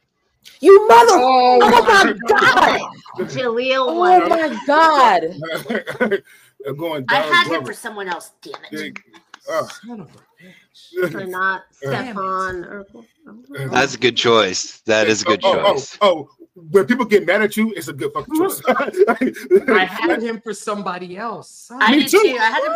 you 0.60 0.88
mother! 0.88 1.12
Oh, 1.13 1.60
my 1.60 2.13
god! 2.27 2.82
Jaleel 3.29 3.86
Oh 3.88 4.27
my 4.27 4.60
god! 4.67 6.24
I'm 6.68 6.78
going 6.78 7.06
I 7.10 7.22
Donald 7.22 7.34
had 7.34 7.48
him 7.52 7.66
for 7.66 7.74
someone 7.74 8.08
else. 8.08 8.32
Damn 8.42 8.54
it. 8.72 8.98
Uh, 9.50 9.68
Son 9.68 10.02
of 10.02 10.10
a 10.10 10.44
bitch. 10.44 11.16
or 11.16 11.26
not 11.26 11.64
Damn 11.82 12.14
Stefan 12.14 12.66
or 12.66 12.86
That's 13.70 13.96
a 13.96 13.98
good 13.98 14.18
choice. 14.18 14.82
That 14.82 15.08
is 15.08 15.22
a 15.22 15.26
good 15.26 15.42
oh, 15.44 15.74
choice. 15.74 15.98
Oh, 16.02 16.30
oh, 16.30 16.48
when 16.72 16.86
people 16.86 17.06
get 17.06 17.26
mad 17.26 17.42
at 17.42 17.58
you, 17.58 17.74
it's 17.76 17.88
a 17.88 17.94
good 17.94 18.12
fucking 18.14 18.36
choice. 18.36 18.62
I 18.68 19.86
had 19.86 20.22
him 20.22 20.42
for 20.42 20.54
somebody 20.54 21.18
else. 21.18 21.50
Son 21.50 21.82
I 21.82 21.92
Me 21.92 22.00
did 22.02 22.10
too. 22.10 22.20
too. 22.20 22.38
I 22.40 22.50
had 22.50 22.64
him. 22.64 22.74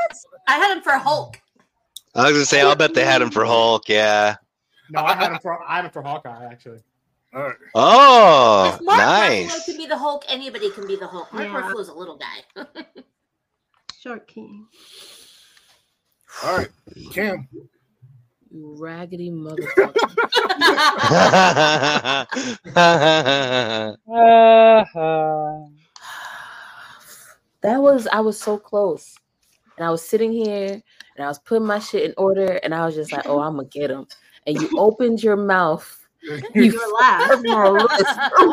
I 0.47 0.53
had 0.57 0.77
him 0.77 0.83
for 0.83 0.91
Hulk. 0.91 1.41
I 2.15 2.23
was 2.23 2.33
gonna 2.33 2.45
say, 2.45 2.61
I'll 2.61 2.75
bet 2.75 2.93
they 2.93 3.05
had 3.05 3.21
him 3.21 3.31
for 3.31 3.45
Hulk. 3.45 3.87
Yeah. 3.87 4.35
No, 4.89 5.03
I 5.03 5.13
had 5.13 5.31
him 5.31 5.39
for 5.39 5.63
I 5.63 5.77
had 5.77 5.85
him 5.85 5.91
for 5.91 6.01
Hawkeye 6.01 6.45
actually. 6.51 6.79
All 7.33 7.43
right. 7.43 7.55
Oh, 7.75 8.71
if 8.73 8.81
Mark 8.81 8.97
nice. 8.97 9.51
Ruffalo 9.51 9.65
can 9.65 9.77
be 9.77 9.85
the 9.85 9.97
Hulk, 9.97 10.25
anybody 10.27 10.71
can 10.71 10.87
be 10.87 10.95
the 10.95 11.07
Hulk. 11.07 11.31
Mark 11.31 11.45
Yeah. 11.45 11.61
Ruffalo's 11.61 11.89
a 11.89 11.93
little 11.93 12.17
guy. 12.17 12.65
Short 14.01 14.27
King. 14.27 14.65
All 16.45 16.57
right. 16.57 16.69
Cam. 17.11 17.47
You 18.49 18.77
raggedy 18.79 19.29
motherfucker. 19.29 20.15
That 27.61 27.81
was 27.81 28.07
I 28.07 28.21
was 28.21 28.39
so 28.39 28.57
close, 28.57 29.17
and 29.77 29.85
I 29.85 29.91
was 29.91 30.01
sitting 30.01 30.31
here 30.31 30.81
and 31.17 31.25
I 31.25 31.27
was 31.27 31.39
putting 31.39 31.67
my 31.67 31.79
shit 31.79 32.05
in 32.05 32.13
order, 32.17 32.53
and 32.63 32.73
I 32.73 32.85
was 32.85 32.95
just 32.95 33.11
like, 33.11 33.23
"Oh, 33.25 33.41
I'm 33.41 33.57
gonna 33.57 33.67
get 33.67 33.91
him." 33.91 34.07
And 34.47 34.61
you 34.61 34.71
opened 34.77 35.21
your 35.21 35.35
mouth. 35.35 35.85
You 36.53 36.63
Your 36.63 36.93
last. 36.93 37.43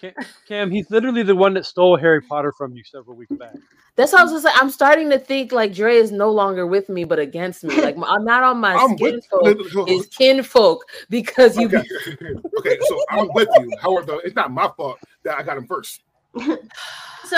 fucked 0.00 0.16
my 0.16 0.22
list. 0.22 0.30
Cam, 0.48 0.70
he's 0.70 0.90
literally 0.90 1.22
the 1.22 1.34
one 1.36 1.54
that 1.54 1.66
stole 1.66 1.96
Harry 1.96 2.20
Potter 2.20 2.52
from 2.56 2.74
you 2.76 2.82
several 2.84 3.16
weeks 3.16 3.32
back. 3.36 3.54
That's 3.96 4.12
how 4.12 4.18
I 4.18 4.22
was 4.22 4.32
just 4.32 4.44
like, 4.44 4.54
I'm 4.56 4.70
starting 4.70 5.10
to 5.10 5.18
think 5.18 5.52
like 5.52 5.74
Dre 5.74 5.96
is 5.96 6.10
no 6.12 6.30
longer 6.30 6.66
with 6.66 6.88
me, 6.88 7.04
but 7.04 7.18
against 7.18 7.64
me. 7.64 7.80
Like 7.82 7.96
I'm 8.06 8.24
not 8.24 8.42
on 8.42 8.58
my 8.58 8.74
I'm 8.74 8.96
skin 8.96 9.16
with 9.42 9.70
folk, 9.72 9.88
is 9.88 10.06
kinfolk 10.06 10.84
because 11.10 11.56
you. 11.58 11.66
Okay. 11.66 11.82
okay, 12.58 12.78
so 12.88 13.04
I'm 13.10 13.28
with 13.34 13.48
you. 13.60 13.72
However, 13.82 14.18
it's 14.24 14.34
not 14.36 14.50
my 14.52 14.70
fault 14.76 14.98
that 15.24 15.36
I 15.38 15.42
got 15.42 15.58
him 15.58 15.66
first. 15.66 16.02
so 16.36 16.56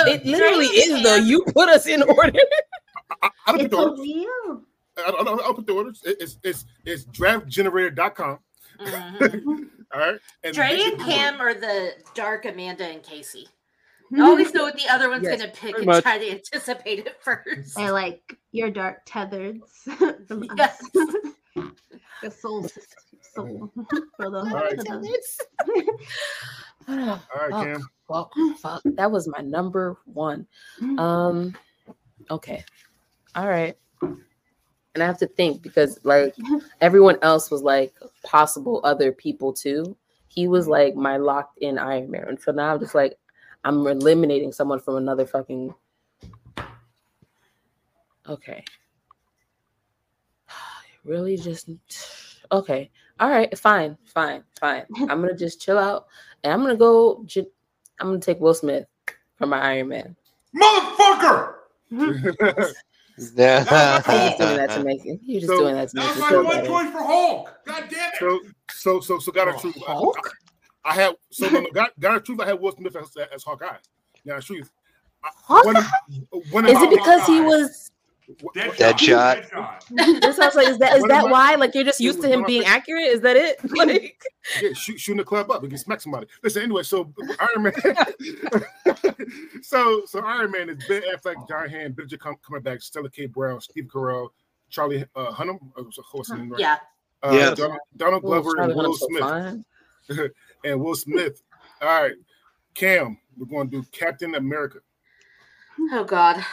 It 0.07 0.25
literally 0.25 0.67
Dre 0.67 0.75
is 0.77 1.03
though. 1.03 1.17
You 1.17 1.43
put 1.55 1.69
us 1.69 1.87
in 1.87 2.03
order. 2.03 2.39
I, 3.23 3.31
I 3.47 3.53
don't 3.53 3.63
put 3.63 3.71
the 3.71 3.77
a 3.79 3.83
orders. 3.83 4.01
wheel. 4.01 4.63
I 4.99 5.11
don't, 5.11 5.21
I 5.21 5.25
don't 5.37 5.55
put 5.57 5.67
the 5.67 5.73
orders. 5.73 6.03
It- 6.05 6.19
It's 6.21 6.39
it's 6.45 6.65
it's 6.85 7.05
draftgenerator.com. 7.07 8.39
All 9.95 10.01
right. 10.01 10.19
And 10.45 10.55
Dre 10.55 10.81
and 10.81 10.99
Cam 11.01 11.41
are 11.41 11.55
the 11.55 11.93
dark 12.15 12.45
Amanda 12.47 12.85
and 12.85 13.03
Casey. 13.03 13.47
I 14.17 14.21
always 14.21 14.53
know 14.53 14.65
what 14.65 14.77
the 14.77 14.89
other 14.91 15.09
one's 15.09 15.25
Yes, 15.25 15.41
gonna 15.41 15.53
pick 15.53 15.77
and 15.79 15.87
much. 15.87 16.03
try 16.03 16.19
to 16.19 16.31
anticipate 16.31 16.99
it 17.01 17.17
first. 17.23 17.79
I 17.79 17.91
like 17.91 18.37
your 18.53 18.69
dark 18.71 18.99
tethers 19.07 19.61
from 19.85 20.43
us. 20.51 20.57
Yes. 20.57 20.83
the 22.23 22.31
soul, 22.31 22.69
soul 23.35 23.73
for 24.17 24.31
the. 24.31 24.43
right. 24.53 24.77
for 24.77 24.85
the- 25.01 25.19
All 26.89 26.97
right, 26.97 27.51
Fuck, 27.51 27.65
Cam. 27.65 27.89
fuck, 28.09 28.33
fuck. 28.59 28.83
That 28.85 29.11
was 29.11 29.29
my 29.29 29.39
number 29.41 29.97
one. 30.05 30.47
Um, 30.99 31.57
okay, 32.31 32.65
all 33.35 33.49
right. 33.49 33.77
And 34.95 35.03
I 35.03 35.07
have 35.07 35.19
to 35.19 35.27
think 35.27 35.63
because 35.63 35.99
like 36.05 36.35
everyone 36.81 37.19
else 37.23 37.51
was 37.51 37.63
like 37.63 37.95
possible 38.25 38.81
other 38.85 39.13
people 39.13 39.53
too. 39.53 39.97
He 40.29 40.49
was 40.49 40.65
mm-hmm. 40.65 40.73
like 40.73 40.95
my 40.95 41.17
locked 41.17 41.59
in 41.59 41.79
Iron 41.79 42.11
Man, 42.11 42.29
and 42.29 42.41
so 42.41 42.53
now 42.53 42.75
I'm 42.75 42.81
just 42.81 42.95
like 42.95 43.19
I'm 43.65 43.87
eliminating 43.87 44.53
someone 44.53 44.81
from 44.81 44.97
another 44.97 45.27
fucking. 45.27 45.75
Okay. 48.29 48.65
Really, 51.05 51.37
just 51.37 51.69
okay. 52.53 52.89
All 53.19 53.29
right, 53.29 53.59
fine, 53.59 53.99
fine, 54.05 54.45
fine. 54.61 54.85
I'm 54.97 55.21
gonna 55.21 55.37
just 55.37 55.61
chill 55.61 55.79
out, 55.79 56.07
and 56.45 56.53
I'm 56.53 56.61
gonna 56.61 56.77
go. 56.77 57.27
I'm 57.99 58.09
gonna 58.09 58.21
take 58.21 58.41
Will 58.41 58.55
Smith 58.55 58.87
for 59.37 59.47
my 59.47 59.61
Iron 59.61 59.89
Man. 59.89 60.17
Motherfucker! 60.55 61.55
You're 63.37 63.65
just 63.65 64.39
doing 64.39 64.57
that 64.57 64.71
to 64.71 64.85
make 64.85 65.05
it. 65.07 65.21
You're 65.23 65.41
just 65.41 65.51
So- 65.53 65.59
doing 65.61 65.75
that 65.75 65.89
to 65.91 65.95
That 65.97 66.07
make 66.17 66.17
was 66.17 66.33
it 66.33 66.43
my 66.43 66.43
one 66.43 66.67
choice 66.67 66.93
for 66.93 67.03
Hulk. 67.03 67.59
God 67.67 67.85
damn 67.91 68.13
it. 68.13 68.19
so 68.19 68.41
so 68.71 69.01
so 69.01 69.19
so 69.19 69.33
got 69.33 69.49
a 69.49 69.55
oh, 69.55 69.59
truth. 69.61 69.77
I, 69.87 69.93
Hulk? 69.93 70.31
I 70.85 70.95
had 70.95 71.15
so 71.31 71.49
no, 71.49 71.61
no, 71.61 71.71
got 71.71 71.99
got 72.01 72.17
a 72.17 72.21
truth. 72.21 72.41
I 72.41 72.47
had 72.47 72.61
Will 72.61 72.73
Smith 72.73 72.97
as, 72.97 73.17
as 73.35 73.43
Hawkeye. 73.45 73.77
Now 74.25 74.41
truth. 74.41 74.71
I- 75.25 75.31
Hawkeye? 75.35 75.81
When, 76.31 76.43
when 76.51 76.67
Is 76.67 76.73
it 76.73 76.77
about 76.77 76.91
because 76.91 77.27
he 77.27 77.39
Hawkeye, 77.39 77.69
was? 78.41 78.55
Deadshot. 78.57 79.49
Deadshot. 79.49 79.83
Deadshot. 79.91 80.21
This 80.23 80.37
sounds 80.37 80.55
like 80.55 80.69
is 80.69 80.79
that 80.79 80.95
is 80.97 81.01
What 81.03 81.09
that 81.09 81.25
am 81.25 81.27
I- 81.29 81.31
why? 81.33 81.55
Like 81.57 81.75
you're 81.75 81.85
just 81.85 82.01
used 82.01 82.21
to 82.23 82.29
him 82.29 82.45
being 82.45 82.63
thinking? 82.63 82.77
accurate? 82.77 83.05
Is 83.09 83.21
that 83.23 83.37
it? 83.37 83.59
Like 83.77 84.23
Yeah, 84.63 84.73
shoot, 84.75 84.99
shooting 85.01 85.19
the 85.19 85.25
club 85.25 85.51
up 85.51 85.63
and 85.63 85.71
get 85.71 85.81
smack 85.81 86.01
somebody. 86.01 86.27
Listen, 86.43 86.63
anyway, 86.63 86.83
so 86.83 87.13
Iron 87.41 87.63
Man. 87.63 87.73
so 89.63 90.03
so 90.07 90.21
Iron 90.25 90.51
Man 90.51 90.69
is 90.71 90.85
Ben 90.89 91.03
Affleck, 91.15 91.49
John 91.49 91.69
Hamm, 91.69 91.93
Benedict 91.93 92.23
Cum- 92.23 92.37
Cumberbatch, 92.49 92.83
Stella 92.83 93.11
K. 93.11 93.27
Brown, 93.27 93.61
Steve 93.61 93.85
Carell, 93.93 94.29
Charlie 94.71 95.05
uh, 95.17 95.31
Hunnam, 95.33 95.59
uh, 95.77 95.83
what's 96.13 96.29
his 96.29 96.39
name, 96.39 96.51
right? 96.51 96.61
Yeah. 96.61 96.77
Uh, 97.23 97.33
Yeah. 97.33 97.55
Donald, 97.55 97.79
Donald 97.97 98.23
Glover 98.23 98.55
Charlie 98.57 98.73
and 98.73 98.75
Will 98.77 98.97
Hunnam's 98.99 99.65
so 100.09 100.15
Smith. 100.17 100.31
and 100.65 100.81
Will 100.81 100.95
Smith. 100.95 101.43
All 101.81 102.03
right, 102.03 102.15
Cam, 102.75 103.19
we're 103.37 103.47
going 103.47 103.71
to 103.71 103.81
do 103.83 103.87
Captain 103.93 104.35
America. 104.35 104.79
Oh 105.93 106.05
God. 106.05 106.45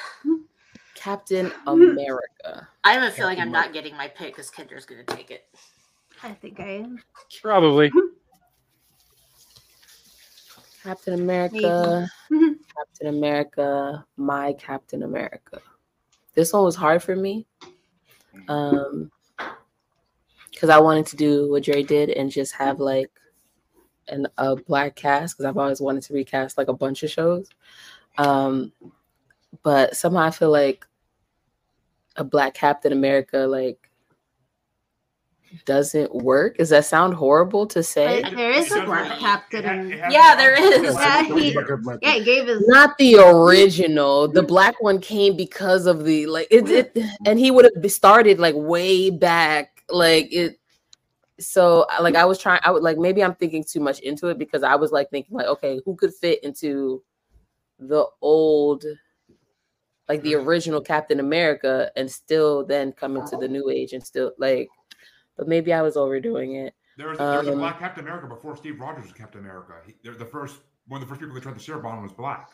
Captain 1.00 1.52
America. 1.68 2.68
I 2.84 2.94
have 2.94 3.04
a 3.04 3.12
feeling 3.12 3.40
I'm 3.40 3.52
Captain 3.52 3.54
not 3.54 3.74
getting 3.74 3.96
my 3.96 4.10
pick 4.10 4.36
because 4.36 4.52
Kendra's 4.52 4.86
gonna 4.86 5.06
take 5.06 5.32
it. 5.32 5.48
I 6.22 6.34
think 6.34 6.60
I 6.60 6.82
am. 6.82 7.02
Probably. 7.42 7.90
Captain 10.84 11.14
America. 11.14 12.10
Captain 12.30 13.08
America. 13.08 14.06
My 14.18 14.52
Captain 14.54 15.04
America. 15.04 15.62
This 16.34 16.52
one 16.52 16.66
was 16.66 16.76
hard 16.76 17.02
for 17.02 17.16
me. 17.16 17.48
Um 18.50 19.10
because 20.52 20.70
I 20.70 20.80
wanted 20.80 21.06
to 21.08 21.16
do 21.16 21.50
what 21.50 21.64
Dre 21.64 21.84
did 21.84 22.10
and 22.10 22.30
just 22.30 22.54
have 22.56 22.82
like 22.82 23.10
an 24.10 24.28
a 24.38 24.58
black 24.58 24.98
cast 24.98 25.38
because 25.38 25.46
I've 25.46 25.58
always 25.58 25.80
wanted 25.80 26.04
to 26.04 26.14
recast 26.14 26.58
like 26.58 26.68
a 26.68 26.74
bunch 26.74 27.04
of 27.04 27.10
shows. 27.10 27.48
Um 28.18 28.74
but 29.64 29.96
somehow 29.96 30.22
I 30.22 30.32
feel 30.32 30.52
like 30.52 30.86
a 32.16 32.24
black 32.24 32.54
Captain 32.54 32.92
America 32.92 33.40
like 33.40 33.90
doesn't 35.66 36.14
work. 36.14 36.58
Does 36.58 36.70
that 36.70 36.86
sound 36.86 37.16
horrible 37.16 37.66
to 37.68 37.82
say? 37.82 38.22
But 38.22 38.36
there 38.36 38.52
is 38.52 38.72
a 38.72 38.84
black 38.84 39.10
does- 39.10 39.20
captain. 39.20 39.92
it 39.92 40.00
ha- 40.00 40.08
it 40.08 40.12
Yeah, 40.12 40.36
there 40.36 40.54
is. 40.54 40.94
Yeah, 40.94 41.24
he- 41.24 41.52
Yeah, 42.02 42.16
it 42.16 42.26
gave 42.26 42.48
his. 42.48 42.68
not 42.68 42.98
the 42.98 43.16
original. 43.18 44.28
The 44.28 44.44
black 44.44 44.82
one 44.82 45.00
came 45.02 45.36
because 45.36 45.86
of 45.88 46.06
the 46.06 46.28
like 46.28 46.48
it, 46.52 46.70
it 46.70 46.98
and 47.26 47.40
he 47.40 47.52
would 47.52 47.70
have 47.76 47.92
started 47.92 48.40
like 48.40 48.56
way 48.56 49.10
back. 49.10 49.84
Like 49.90 50.32
it 50.32 50.60
so 51.40 51.88
like 52.00 52.16
I 52.16 52.26
was 52.26 52.38
trying 52.38 52.60
I 52.64 52.70
would 52.72 52.84
like 52.84 52.98
maybe 53.00 53.24
I'm 53.24 53.34
thinking 53.34 53.64
too 53.64 53.80
much 53.80 54.02
into 54.02 54.28
it 54.28 54.38
because 54.38 54.62
I 54.62 54.76
was 54.76 54.92
like 54.92 55.10
thinking 55.10 55.36
like 55.36 55.48
okay, 55.48 55.82
who 55.84 55.96
could 55.96 56.14
fit 56.14 56.44
into 56.44 57.02
the 57.80 58.06
old 58.22 58.86
like 60.10 60.22
the 60.24 60.36
original 60.36 60.82
Captain 60.82 61.20
America 61.20 61.92
and 61.96 62.10
still 62.12 62.66
then 62.66 62.92
come 62.92 63.16
into 63.16 63.38
the 63.38 63.48
new 63.48 63.70
age 63.70 63.94
and 63.94 64.04
still 64.04 64.34
like 64.38 64.68
but 65.38 65.48
maybe 65.48 65.72
I 65.72 65.82
was 65.82 65.96
overdoing 65.96 66.56
it. 66.56 66.74
There 66.98 67.08
was, 67.08 67.18
there 67.18 67.28
was 67.40 67.48
a 67.48 67.52
Um, 67.54 67.60
black 67.60 67.80
Captain 67.80 68.04
America 68.04 68.28
before 68.28 68.58
Steve 68.58 68.78
Rogers 68.82 69.06
was 69.06 69.14
Captain 69.14 69.40
America. 69.40 69.76
He, 69.86 69.96
the 70.10 70.26
first 70.26 70.58
one 70.88 71.02
of 71.02 71.08
the 71.08 71.10
first 71.10 71.22
people 71.22 71.34
that 71.36 71.42
tried 71.44 71.56
the 71.56 71.62
serum 71.62 71.84
bomb 71.84 72.04
was 72.04 72.12
black. 72.12 72.50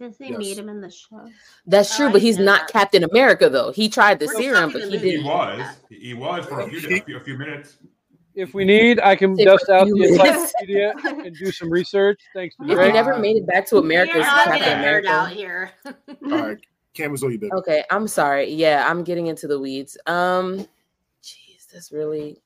Does 0.00 0.16
they 0.18 0.30
Yes. 0.30 0.38
meet 0.38 0.58
him 0.58 0.68
in 0.68 0.80
the 0.80 0.90
show? 0.90 1.30
That's 1.66 1.92
Oh, 1.92 1.96
true, 1.98 2.06
I 2.08 2.12
but 2.12 2.22
he's 2.22 2.38
not 2.38 2.62
that. 2.62 2.68
Captain 2.72 3.04
America 3.04 3.48
though. 3.48 3.70
He 3.70 3.88
tried 3.88 4.18
the 4.18 4.26
We're 4.26 4.40
serum, 4.40 4.72
but 4.72 4.82
he. 4.82 4.90
He 4.90 4.98
didn't. 4.98 5.20
He 5.22 5.28
was. 5.28 5.76
He 5.88 6.14
was 6.14 6.46
for 6.46 6.60
a 6.62 6.68
few, 6.68 6.78
a 6.96 7.00
few, 7.02 7.16
a 7.16 7.20
few 7.20 7.38
minutes. 7.38 7.76
If 8.34 8.54
we 8.54 8.64
need, 8.64 8.98
I 9.00 9.14
can 9.14 9.36
Say 9.36 9.44
dust 9.44 9.68
out 9.68 9.86
the 9.86 9.94
minutes. 9.94 10.18
encyclopedia 10.18 10.94
and 11.26 11.36
do 11.36 11.52
some 11.52 11.70
research. 11.70 12.20
Thanks 12.34 12.56
to 12.56 12.64
If 12.64 12.70
you 12.70 12.76
never 12.92 13.18
made 13.18 13.36
it 13.36 13.46
back 13.46 13.66
to 13.68 13.76
America, 13.78 14.12
You're 14.14 14.22
as 14.22 14.26
not 14.26 14.44
Captain 14.46 14.58
getting 14.60 14.78
nerd 14.78 14.80
America. 15.00 15.08
out 15.10 15.30
here. 15.30 15.70
All 15.86 15.92
right, 16.48 16.58
Canvas 16.94 17.22
all 17.22 17.30
you, 17.30 17.38
baby. 17.38 17.52
Okay, 17.52 17.84
I'm 17.90 18.08
sorry. 18.08 18.50
Yeah, 18.50 18.86
I'm 18.88 19.04
getting 19.04 19.26
into 19.26 19.46
the 19.46 19.58
weeds. 19.60 19.98
Um, 20.06 20.66
jeez, 21.22 21.66
that's 21.72 21.92
really. 21.92 22.40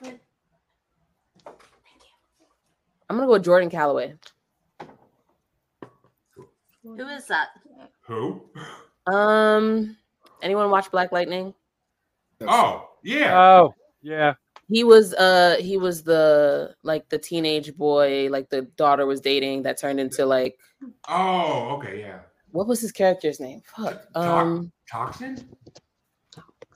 Thank 0.00 0.14
you. 0.14 0.20
I'm 3.08 3.16
gonna 3.16 3.26
go 3.26 3.32
with 3.34 3.44
Jordan 3.44 3.70
Calloway. 3.70 4.14
Who 6.82 7.06
is 7.06 7.26
that? 7.26 7.48
Who? 8.02 8.42
Um, 9.12 9.96
anyone 10.42 10.70
watch 10.70 10.90
Black 10.90 11.12
Lightning? 11.12 11.54
Oh, 12.42 12.88
yeah. 13.02 13.38
Oh, 13.38 13.74
yeah. 14.02 14.34
He 14.70 14.84
was 14.84 15.14
uh 15.14 15.56
he 15.60 15.78
was 15.78 16.02
the 16.02 16.74
like 16.82 17.08
the 17.08 17.18
teenage 17.18 17.74
boy 17.74 18.28
like 18.30 18.50
the 18.50 18.62
daughter 18.76 19.06
was 19.06 19.18
dating 19.20 19.62
that 19.62 19.78
turned 19.78 19.98
into 19.98 20.26
like 20.26 20.58
Oh, 21.08 21.70
okay, 21.78 22.00
yeah. 22.00 22.18
what 22.52 22.66
was 22.66 22.78
his 22.78 22.92
character's 22.92 23.40
name? 23.40 23.62
Fuck. 23.74 24.04
Um 24.14 24.70
Toxin? 24.90 25.48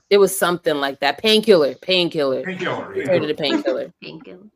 it 0.09 0.17
was 0.17 0.37
something 0.37 0.75
like 0.77 0.99
that. 1.01 1.19
Painkiller. 1.19 1.75
Painkiller. 1.75 2.41
Painkiller. 2.43 2.93
He 2.93 2.99
Yeah. 3.01 3.05
turned 3.05 3.23
into 3.25 3.35
painkiller. 3.35 3.93
Painkiller. 4.01 4.47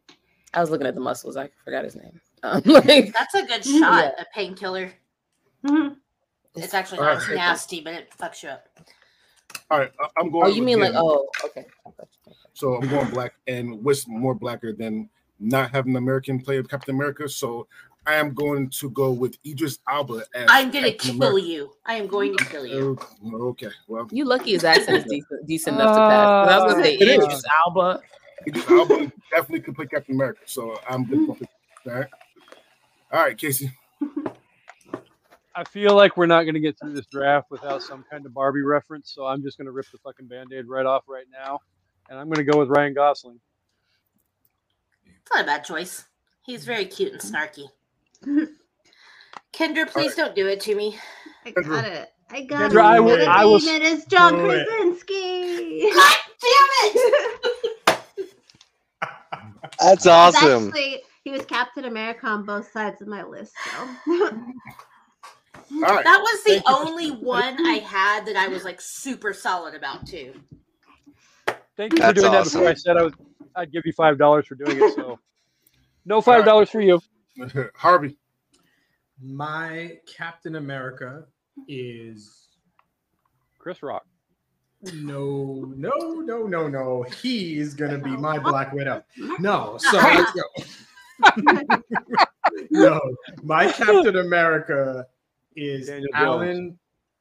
I 0.55 0.59
was 0.59 0.71
looking 0.71 0.87
at 0.87 0.95
the 0.95 1.01
muscles. 1.01 1.37
I 1.37 1.49
forgot 1.63 1.83
his 1.83 1.95
name. 1.95 2.19
Um, 2.43 2.61
like, 2.65 3.13
That's 3.13 3.33
a 3.33 3.45
good 3.45 3.65
Yeah. 3.65 3.79
shot, 3.79 4.13
a 4.19 4.25
painkiller. 4.33 4.91
It's 6.57 6.73
actually 6.73 6.99
not 6.99 7.17
right. 7.27 7.35
nasty, 7.35 7.81
but 7.81 7.93
it 7.93 8.09
fucks 8.19 8.43
you 8.43 8.49
up. 8.49 8.67
All 9.71 9.79
right, 9.79 9.91
I- 9.99 10.07
I'm 10.19 10.27
oh, 10.27 10.29
going. 10.29 10.45
oh, 10.45 10.49
you 10.49 10.61
mean 10.61 10.79
like 10.79 10.93
oh 10.95 11.27
okay. 11.45 11.65
So 12.53 12.75
I'm 12.75 12.87
going 12.89 13.09
black, 13.11 13.33
and 13.47 13.83
what's 13.83 14.07
more 14.07 14.33
blacker 14.33 14.73
than 14.73 15.09
not 15.39 15.71
having 15.71 15.91
an 15.93 15.97
American 15.97 16.39
play 16.41 16.57
of 16.57 16.67
Captain 16.67 16.95
America? 16.95 17.29
So 17.29 17.67
I 18.07 18.15
am 18.15 18.33
going 18.33 18.69
to 18.71 18.89
go 18.91 19.11
with 19.11 19.37
Idris 19.45 19.79
Elba 19.89 20.23
as 20.33 20.47
I'm 20.49 20.71
gonna 20.71 20.91
kill 20.93 21.15
America. 21.15 21.41
you. 21.41 21.71
I 21.85 21.95
am 21.95 22.07
going 22.07 22.35
to 22.35 22.45
kill 22.45 22.65
you. 22.65 22.97
Oh, 23.25 23.49
Okay, 23.49 23.69
well, 23.87 24.07
You 24.11 24.25
lucky 24.25 24.51
his 24.51 24.63
accent 24.63 24.97
is 24.97 25.03
decent, 25.09 25.45
decent 25.47 25.75
enough 25.75 25.95
to 25.95 25.99
pass. 25.99 26.47
'Cause 26.47 26.49
I 26.53 26.63
was 26.65 26.73
gonna 26.73 26.83
say 26.85 26.93
It 26.95 27.07
is. 27.07 27.23
Idris 27.25 27.43
Elba. 27.65 28.01
Idris 28.47 28.69
Elba 28.71 29.11
definitely 29.31 29.59
could 29.61 29.75
play 29.75 29.85
Captain 29.87 30.15
America. 30.15 30.39
So 30.45 30.79
I'm 30.89 31.05
good. 31.05 31.19
Mm. 31.19 31.27
with 31.29 31.41
it. 31.43 31.49
All 31.85 31.93
right, 31.93 32.07
all 33.11 33.19
right, 33.21 33.37
Casey. 33.37 33.71
I 35.57 35.63
feel 35.63 35.95
like 35.95 36.15
we're 36.17 36.27
not 36.27 36.43
going 36.43 36.53
to 36.53 36.59
get 36.59 36.77
through 36.79 36.93
this 36.93 37.07
draft 37.07 37.47
without 37.49 37.81
some 37.81 38.05
kind 38.11 38.23
of 38.27 38.33
Barbie 38.33 38.61
reference, 38.61 39.11
so 39.11 39.25
I'm 39.25 39.41
just 39.41 39.57
going 39.57 39.65
to 39.65 39.71
rip 39.71 39.87
the 39.91 39.97
fucking 39.97 40.27
band-aid 40.27 40.67
right 40.67 40.85
off 40.85 41.05
right 41.07 41.25
now, 41.31 41.59
and 42.11 42.19
I'm 42.19 42.27
going 42.27 42.45
to 42.45 42.51
go 42.51 42.59
with 42.59 42.69
Ryan 42.69 42.93
Gosling. 42.93 43.39
It's 45.03 45.31
not 45.33 45.43
a 45.43 45.47
bad 45.47 45.63
choice. 45.63 46.05
He's 46.45 46.63
very 46.63 46.85
cute 46.85 47.11
and 47.11 47.19
snarky. 47.19 47.65
Kendra, 49.51 49.89
please 49.89 50.13
don't 50.13 50.35
do 50.35 50.45
it 50.45 50.59
to 50.61 50.75
me. 50.75 50.95
I 51.43 51.49
got 51.51 51.85
it. 51.85 52.09
I 52.29 52.41
got 52.43 52.69
Kendra, 52.71 52.73
it. 52.73 52.77
I 52.77 52.95
I 52.95 52.99
will- 52.99 53.29
I 53.29 53.45
will- 53.45 53.55
It 53.55 53.81
is 53.81 54.05
John 54.05 54.33
Do. 54.33 54.45
Krasinski. 54.45 55.89
God 55.91 56.17
damn 56.39 56.91
it! 56.93 57.99
That's 59.81 60.03
He's 60.03 60.11
awesome. 60.11 60.67
Actually, 60.67 61.01
he 61.23 61.31
was 61.31 61.45
Captain 61.45 61.85
America 61.85 62.27
on 62.27 62.45
both 62.45 62.71
sides 62.71 63.01
of 63.01 63.07
my 63.07 63.23
list. 63.23 63.53
So 63.65 63.81
All 63.81 64.29
right, 65.71 66.03
That 66.03 66.19
was 66.21 66.43
the 66.43 66.51
Thank 66.61 66.67
you 66.67 66.75
only 66.75 67.11
one 67.11 67.65
I 67.65 67.75
had 67.79 68.25
that 68.25 68.35
I 68.35 68.47
was 68.47 68.63
like 68.63 68.79
super 68.81 69.33
solid 69.33 69.75
about 69.75 70.07
too. 70.07 70.33
Thank 71.75 71.93
you 71.93 71.99
That's 71.99 72.19
for 72.19 72.21
doing 72.21 72.31
that 72.31 72.43
before 72.45 72.67
I 72.67 72.73
said 72.73 72.97
I 72.97 73.03
was, 73.03 73.13
I'd 73.55 73.71
give 73.71 73.85
you 73.85 73.93
five 73.93 74.17
dollars 74.17 74.47
for 74.47 74.55
doing 74.55 74.77
it. 74.81 74.95
So, 74.95 75.19
no 76.05 76.21
five 76.21 76.45
dollars 76.45 76.69
for 76.69 76.81
you. 76.81 76.99
Harvey. 77.75 78.17
My 79.21 79.97
Captain 80.15 80.55
America 80.55 81.25
is 81.67 82.49
Chris 83.59 83.81
Rock. 83.83 84.05
no, 84.93 85.71
no, 85.75 85.91
no, 86.21 86.43
no, 86.43 86.67
no. 86.67 87.03
He's 87.21 87.73
gonna 87.73 87.97
be 87.97 88.11
my 88.11 88.39
Black 88.43 88.73
Widow. 88.73 89.03
No, 89.39 89.77
so 89.79 89.97
let's 89.97 90.31
go. 90.31 90.43
no, 92.71 92.99
my 93.43 93.71
Captain 93.71 94.17
America 94.17 95.05
is 95.57 95.87
Daniel 95.87 96.07
Jones. 96.13 96.23
Alan. 96.25 96.79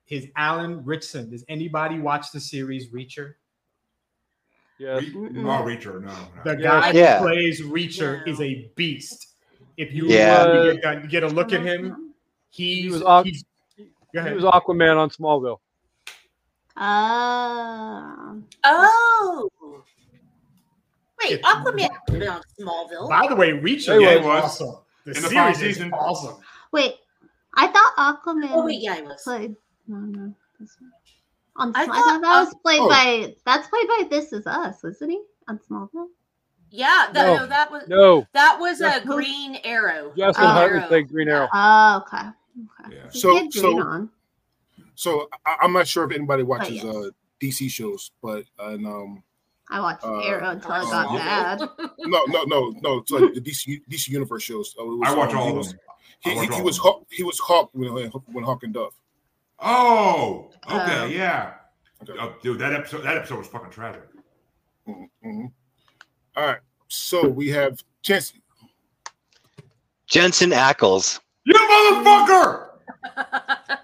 Is 0.08 0.28
Alan 0.36 0.84
Ritchson? 0.84 1.30
Does 1.30 1.44
anybody 1.48 1.98
watch 1.98 2.30
the 2.30 2.38
series 2.38 2.90
Reacher? 2.92 3.34
Yes. 4.78 5.02
Re- 5.02 5.12
oh, 5.14 5.64
Reacher, 5.64 6.00
no. 6.02 6.12
no. 6.12 6.28
The 6.44 6.54
guy 6.56 6.92
Yeah. 6.92 7.18
who 7.18 7.24
plays 7.24 7.60
Reacher 7.62 8.24
No. 8.24 8.32
is 8.32 8.40
a 8.40 8.70
beast. 8.76 9.34
If 9.76 9.92
you 9.92 10.06
Yeah. 10.06 10.46
want 10.46 10.74
to 10.76 10.80
get, 10.80 11.08
get 11.08 11.22
a 11.24 11.28
look 11.28 11.52
at 11.52 11.62
him, 11.62 12.14
he's, 12.50 12.92
was 12.92 13.02
off- 13.02 13.24
he's 13.24 13.42
go 14.14 14.22
He 14.24 14.32
was 14.34 14.44
Aquaman 14.44 14.96
on 14.96 15.10
Smallville. 15.10 15.58
Uh, 16.76 18.34
Oh. 18.64 19.50
Wait, 21.24 21.42
Aquaman 21.42 21.88
on 22.30 22.42
Smallville. 22.60 23.08
By 23.08 23.26
the 23.28 23.34
way, 23.34 23.50
Reacher 23.52 24.00
Yeah, 24.00 24.10
is 24.20 24.24
was. 24.24 24.44
awesome. 24.44 24.76
The 25.04 25.16
In 25.16 25.22
the 25.22 25.30
final 25.30 25.54
series 25.54 25.78
is 25.80 25.90
awesome. 25.92 26.36
wait, 26.72 26.96
I 27.56 27.66
thought 27.68 27.96
Aquaman 27.96 28.50
Oh 28.52 28.64
wait, 28.64 28.80
yeah, 28.80 28.96
he 28.96 29.02
was. 29.02 29.22
played. 29.22 29.56
No, 29.88 29.96
no. 29.98 30.34
On, 31.56 31.72
I 31.74 31.82
I, 31.82 31.86
thought- 31.86 31.94
thought 31.94 32.22
that 32.22 32.40
was 32.44 32.54
played 32.62 32.80
oh. 32.80 32.88
by. 32.88 33.34
That's 33.44 33.68
played 33.68 33.88
by 33.88 34.06
This 34.10 34.32
Is 34.32 34.46
Us, 34.46 34.84
isn't 34.84 35.10
he? 35.10 35.22
On 35.48 35.58
Smallville. 35.58 36.08
Yeah, 36.70 37.08
that, 37.12 37.26
No. 37.26 37.36
no, 37.36 37.46
that 37.46 37.70
was 37.70 37.88
No, 37.88 38.26
that 38.32 38.58
was 38.58 38.80
a 38.80 39.00
Green 39.04 39.58
Arrow. 39.64 40.12
Justin 40.16 40.44
Oh. 40.44 40.48
Hartley 40.48 40.80
played 40.88 41.08
Green 41.08 41.28
Arrow. 41.28 41.48
Oh, 41.52 42.02
okay. 42.06 42.28
Okay. 42.82 42.96
Yeah. 42.96 43.10
He 43.10 43.20
So- 43.20 43.36
had 43.36 43.52
so- 43.52 43.80
on. 43.80 44.10
So 44.94 45.28
I, 45.44 45.56
I'm 45.60 45.72
not 45.74 45.86
sure 45.86 46.04
if 46.04 46.12
anybody 46.16 46.42
watches 46.42 46.76
yes. 46.76 46.84
uh, 46.84 47.10
DC 47.40 47.70
shows, 47.70 48.12
but 48.22 48.44
and 48.58 48.86
um, 48.86 49.22
I 49.68 49.80
watched 49.80 50.04
uh, 50.04 50.20
Arrow 50.20 50.50
until 50.50 50.72
I 50.72 50.78
uh, 50.78 50.82
got 50.84 51.12
yeah. 51.12 51.24
mad. 51.24 51.60
no, 51.98 52.24
no, 52.28 52.44
no, 52.44 52.74
no. 52.80 52.98
It's 52.98 53.10
like 53.10 53.34
the 53.34 53.40
DC 53.42 53.82
DC 53.90 54.08
Universe 54.08 54.42
shows. 54.42 54.74
Uh, 54.80 54.84
was, 54.86 55.08
I 55.10 55.14
watch 55.14 55.30
um, 55.32 55.36
all 55.36 55.52
he 55.52 55.58
of 55.58 55.68
them. 55.68 55.78
He, 56.20 56.30
I 56.32 56.46
he, 56.46 56.54
he 56.54 56.60
was. 56.62 56.78
Hawk. 56.78 57.04
He 57.10 57.22
was 57.22 57.38
Hawk 57.38 57.70
when 57.72 57.90
when 58.26 58.44
Hawk 58.44 58.62
and 58.64 58.72
Dove. 58.74 58.94
Oh, 59.58 60.50
okay, 60.70 60.98
Oh. 61.00 61.06
yeah. 61.06 61.54
Okay. 62.02 62.12
Oh, 62.20 62.34
dude, 62.42 62.58
that 62.58 62.72
episode 62.74 63.02
that 63.04 63.16
episode 63.16 63.38
was 63.38 63.46
fucking 63.48 63.70
tragic. 63.70 64.02
Mhm. 64.88 65.50
All 66.36 66.44
right. 66.44 66.58
So 66.88 67.26
we 67.28 67.48
have 67.50 67.82
Chancey. 68.02 68.42
Jensen 70.06 70.50
Ackles. 70.50 71.20
You 71.44 71.54
motherfucker! 71.54 72.68
I 73.16 73.78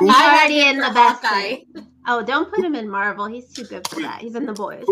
had 0.00 0.38
already 0.38 0.60
in 0.68 0.78
the 0.78 0.90
best. 0.94 1.24
Hawkeye. 1.24 1.56
thing. 1.74 1.86
Oh, 2.06 2.22
don't 2.22 2.50
put 2.52 2.64
him 2.64 2.74
in 2.74 2.88
Marvel. 2.88 3.26
He's 3.26 3.52
too 3.52 3.64
good 3.64 3.86
for 3.88 4.00
that. 4.00 4.20
He's 4.22 4.34
in 4.34 4.46
the 4.46 4.52
boys. 4.54 4.84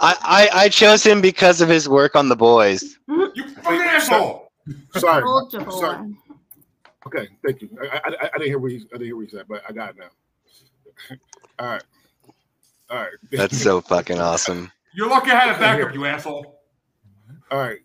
I, 0.00 0.16
I, 0.22 0.48
I 0.64 0.68
chose 0.68 1.02
him 1.02 1.22
because 1.22 1.60
of 1.62 1.68
his 1.70 1.88
work 1.88 2.14
on 2.14 2.28
The 2.28 2.36
Boys. 2.36 2.98
You 3.08 3.32
fucking 3.62 3.80
asshole! 3.80 4.45
Sorry. 4.96 5.22
Old 5.22 5.50
Sorry. 5.50 5.64
Jehovah. 5.64 6.12
Okay. 7.06 7.28
Thank 7.44 7.62
you. 7.62 7.70
I, 7.80 7.86
I, 7.86 7.98
I 7.98 8.30
I 8.34 8.38
didn't 8.38 8.46
hear 8.48 8.58
what 8.58 8.72
he, 8.72 8.78
I 8.78 8.98
didn't 8.98 9.06
hear 9.06 9.16
what 9.16 9.26
he 9.26 9.30
said, 9.30 9.46
but 9.48 9.62
I 9.68 9.72
got 9.72 9.90
it 9.90 9.96
now. 9.98 11.16
All 11.58 11.66
right. 11.66 11.84
All 12.90 12.98
right. 12.98 13.12
That's 13.32 13.60
so 13.60 13.80
fucking 13.80 14.18
awesome. 14.18 14.70
You're 14.94 15.08
lucky 15.08 15.30
I 15.30 15.36
had 15.40 15.56
a 15.56 15.58
backup, 15.58 15.94
you 15.94 16.04
asshole. 16.06 16.60
All 17.50 17.58
right. 17.58 17.80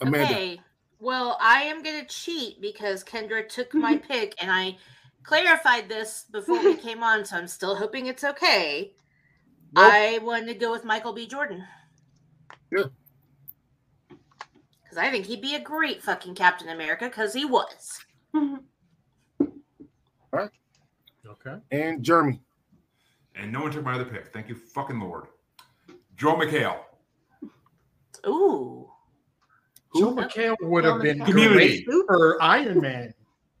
Amanda. 0.00 0.24
Okay. 0.24 0.60
Well, 1.00 1.36
I 1.40 1.62
am 1.62 1.82
gonna 1.82 2.06
cheat 2.06 2.60
because 2.60 3.04
Kendra 3.04 3.48
took 3.48 3.74
my 3.74 3.96
pick, 4.08 4.34
and 4.40 4.50
I 4.50 4.76
clarified 5.22 5.88
this 5.88 6.24
before 6.30 6.62
we 6.62 6.76
came 6.76 7.02
on, 7.02 7.24
so 7.24 7.36
I'm 7.36 7.46
still 7.46 7.74
hoping 7.74 8.06
it's 8.06 8.24
okay. 8.24 8.92
Nope. 9.72 9.84
I 9.92 10.18
wanted 10.22 10.46
to 10.46 10.54
go 10.54 10.72
with 10.72 10.84
Michael 10.84 11.12
B. 11.12 11.26
Jordan. 11.26 11.64
Yeah. 12.72 12.84
Because 14.88 14.98
I 14.98 15.10
think 15.10 15.26
he'd 15.26 15.42
be 15.42 15.54
a 15.54 15.60
great 15.60 16.02
fucking 16.02 16.34
Captain 16.34 16.70
America, 16.70 17.04
because 17.06 17.34
he 17.34 17.44
was. 17.44 18.00
Okay. 21.46 21.56
And 21.70 22.02
Jeremy. 22.02 22.40
And 23.34 23.52
no 23.52 23.62
one 23.62 23.70
took 23.70 23.84
my 23.84 23.94
other 23.94 24.04
pick. 24.04 24.32
Thank 24.32 24.48
you, 24.48 24.54
fucking 24.54 24.98
Lord. 24.98 25.26
Joel 26.16 26.36
McHale. 26.36 26.78
Ooh. 28.26 28.90
Joel 29.96 30.16
McHale 30.16 30.56
would 30.62 30.84
have 30.84 31.02
been 31.02 31.20
McHale. 31.20 31.26
Community. 31.26 31.84
great 31.84 32.06
for 32.06 32.42
Iron 32.42 32.80
Man. 32.80 33.14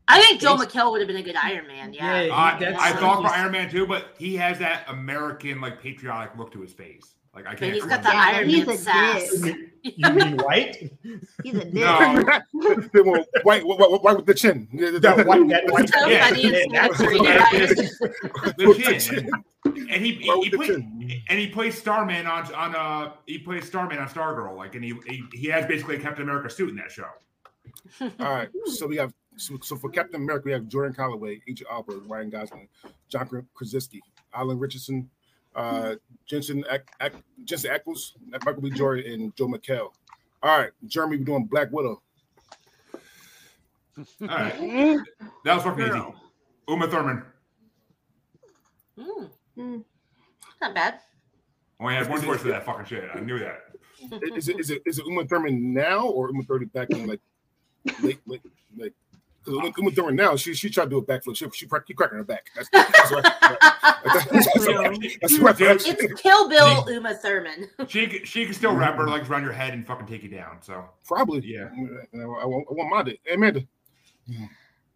I 0.08 0.20
think 0.22 0.40
Joe 0.40 0.56
Basi- 0.56 0.66
McHale 0.66 0.90
would 0.90 1.00
have 1.00 1.08
been 1.08 1.18
a 1.18 1.22
good 1.22 1.36
Iron 1.36 1.66
Man. 1.66 1.92
Yeah. 1.92 2.22
Yeah. 2.22 2.34
I, 2.34 2.90
I 2.90 2.92
thought 2.94 3.22
for 3.22 3.28
Iron 3.28 3.52
Man 3.52 3.70
too, 3.70 3.86
but 3.86 4.14
he 4.18 4.34
has 4.36 4.58
that 4.58 4.84
American, 4.88 5.60
like 5.60 5.80
patriotic 5.80 6.36
look 6.36 6.50
to 6.52 6.60
his 6.60 6.72
face. 6.72 7.14
Like 7.34 7.46
I 7.46 7.54
can't. 7.54 7.74
he's 7.74 7.84
got 7.84 8.02
the 8.02 8.08
Yeah, 8.08 8.30
Iron 8.34 8.48
he's 8.48 8.66
Man 8.66 8.74
a 8.74 8.78
sass. 8.78 9.44
You 9.84 10.10
mean, 10.12 10.36
white? 10.38 10.92
He's 11.44 11.54
a 11.54 11.64
dick. 11.64 11.74
No. 11.74 12.24
They 12.92 13.00
were 13.00 13.24
white, 13.44 13.64
white, 13.64 14.02
white 14.02 14.16
with 14.16 14.26
the 14.26 14.34
chin. 14.34 14.66
That 14.72 15.24
white, 15.24 15.48
that 15.48 15.70
white. 15.70 15.88
So 15.88 16.06
Yeah. 16.08 16.28
funny, 16.28 16.42
Yeah, 16.42 16.50
that's 16.50 16.98
naturally 16.98 17.20
what 17.20 17.28
right. 17.38 17.54
it 17.54 17.78
is. 17.78 17.98
the 18.56 18.96
chin. 18.98 19.30
And 19.88 20.04
he, 20.04 20.12
he, 20.14 20.22
he 20.22 20.30
with 20.30 20.50
the 20.50 20.56
play- 20.56 20.66
chin. 20.66 21.22
and 21.28 21.38
he 21.38 21.46
plays 21.46 21.78
Starman 21.78 22.26
on 22.26 22.52
on 22.54 22.74
uh 22.74 23.12
he 23.26 23.38
plays 23.38 23.66
Starman 23.66 23.98
on 23.98 24.08
Stargirl 24.08 24.56
like 24.56 24.74
and 24.74 24.82
he, 24.84 24.94
he 25.06 25.22
he 25.32 25.46
has 25.46 25.64
basically 25.66 25.96
a 25.96 26.00
Captain 26.00 26.24
America 26.24 26.50
suit 26.50 26.70
in 26.70 26.76
that 26.76 26.90
show. 26.90 27.06
All 28.00 28.10
right, 28.18 28.48
so 28.66 28.86
we 28.86 28.96
have 28.96 29.14
so, 29.36 29.56
so 29.62 29.76
for 29.76 29.88
Captain 29.90 30.20
America, 30.20 30.42
we 30.46 30.52
have 30.52 30.66
Jordan 30.66 30.92
Calloway, 30.92 31.40
Agent 31.48 31.68
Albert, 31.70 32.02
Ryan 32.08 32.30
Gosling, 32.30 32.68
John 33.08 33.46
Krasinski, 33.54 34.00
Alan 34.34 34.58
Richardson, 34.58 35.08
uh, 35.54 35.94
Jensen 36.26 36.64
Ack, 36.70 36.90
Ack, 37.00 37.12
Jensen 37.44 37.70
Ackles, 37.70 38.12
Michael 38.44 38.62
B. 38.62 38.70
Jordan, 38.70 39.12
and 39.12 39.36
Joel 39.36 39.48
McHale. 39.52 39.90
All 40.42 40.58
right, 40.58 40.70
Jeremy, 40.86 41.16
we're 41.18 41.24
doing 41.24 41.44
Black 41.46 41.70
Widow. 41.72 42.00
All 43.98 44.04
right, 44.28 44.98
that 45.44 45.54
was 45.54 45.62
fucking 45.64 45.82
easy. 45.82 45.90
Girl. 45.90 46.14
Uma 46.68 46.86
Thurman. 46.88 47.22
Mm, 48.98 49.30
Mm. 49.56 49.84
not 50.60 50.74
bad. 50.74 51.00
Only 51.80 51.94
had 51.94 52.08
one 52.08 52.20
choice 52.22 52.40
for 52.40 52.48
that 52.48 52.64
fucking 52.64 52.84
shit. 52.86 53.08
I 53.14 53.20
knew 53.20 53.38
that. 53.38 53.60
Is 54.36 54.48
it 54.48 54.60
is 54.60 54.70
it 54.70 54.82
is 54.86 54.98
it 54.98 55.06
Uma 55.06 55.24
Thurman 55.24 55.72
now 55.72 56.06
or 56.06 56.28
Uma 56.30 56.42
Thurman 56.44 56.68
back 56.68 56.90
in 56.90 57.06
like 57.06 57.20
late 58.02 58.20
late 58.26 58.42
like? 58.76 58.92
Because 59.44 59.72
Uma 59.78 59.90
Thurman 59.90 60.16
now, 60.16 60.36
she 60.36 60.52
she 60.54 60.68
tried 60.68 60.84
to 60.84 60.90
do 60.90 60.98
a 60.98 61.04
backflip. 61.04 61.36
She 61.36 61.48
she 61.50 61.66
crack, 61.66 61.86
keep 61.86 61.96
cracking 61.96 62.18
her 62.18 62.24
back. 62.24 62.50
That's, 62.54 62.68
that's 62.70 63.12
I 63.12 63.74
It's 65.24 66.20
Kill 66.20 66.48
Bill 66.48 66.86
Uma 66.90 67.14
Thurman. 67.14 67.68
She 67.88 68.24
she 68.24 68.44
can 68.44 68.54
still 68.54 68.74
wrap 68.74 68.96
her 68.96 69.08
legs 69.08 69.28
around 69.28 69.44
your 69.44 69.52
head 69.52 69.72
and 69.72 69.86
fucking 69.86 70.06
take 70.06 70.22
you 70.22 70.28
down. 70.28 70.58
So 70.60 70.84
Probably. 71.06 71.40
Yeah. 71.44 71.68
I, 72.14 72.18
I, 72.18 72.44
won't, 72.44 72.66
I 72.70 72.74
won't 72.74 72.90
mind 72.90 73.08
it. 73.08 73.20
Hey, 73.24 73.34
Amanda. 73.34 73.60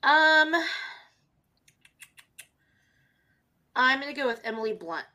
Um, 0.03 0.55
I'm 3.75 4.01
gonna 4.01 4.13
go 4.13 4.27
with 4.27 4.41
Emily 4.45 4.73
Blunt. 4.75 5.07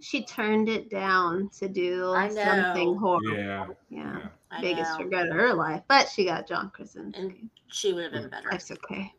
She 0.00 0.24
turned 0.26 0.68
it 0.68 0.90
down 0.90 1.48
to 1.58 1.68
do 1.68 2.12
I 2.12 2.28
something 2.28 2.94
horrible. 2.96 3.32
yeah, 3.32 3.66
Yeah. 3.88 4.18
yeah. 4.18 4.26
I 4.54 4.60
Biggest 4.60 4.98
know. 4.98 5.04
regret 5.04 5.28
of 5.28 5.34
her 5.34 5.52
life. 5.52 5.82
But 5.88 6.08
she 6.08 6.24
got 6.24 6.46
John 6.46 6.70
And 7.14 7.50
she 7.68 7.92
would 7.92 8.04
have 8.04 8.12
been 8.12 8.28
better. 8.28 8.48
That's 8.50 8.70
okay. 8.70 9.12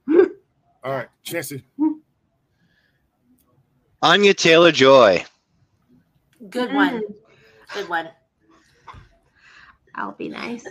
All 0.83 0.91
right, 0.91 1.07
Chancey. 1.23 1.63
Anya 4.01 4.33
Taylor 4.33 4.71
Joy. 4.71 5.25
Good 6.49 6.73
one. 6.73 7.01
Mm, 7.01 7.15
Good 7.73 7.89
one. 7.89 8.09
I'll 9.95 10.11
be 10.11 10.29
nice. 10.29 10.65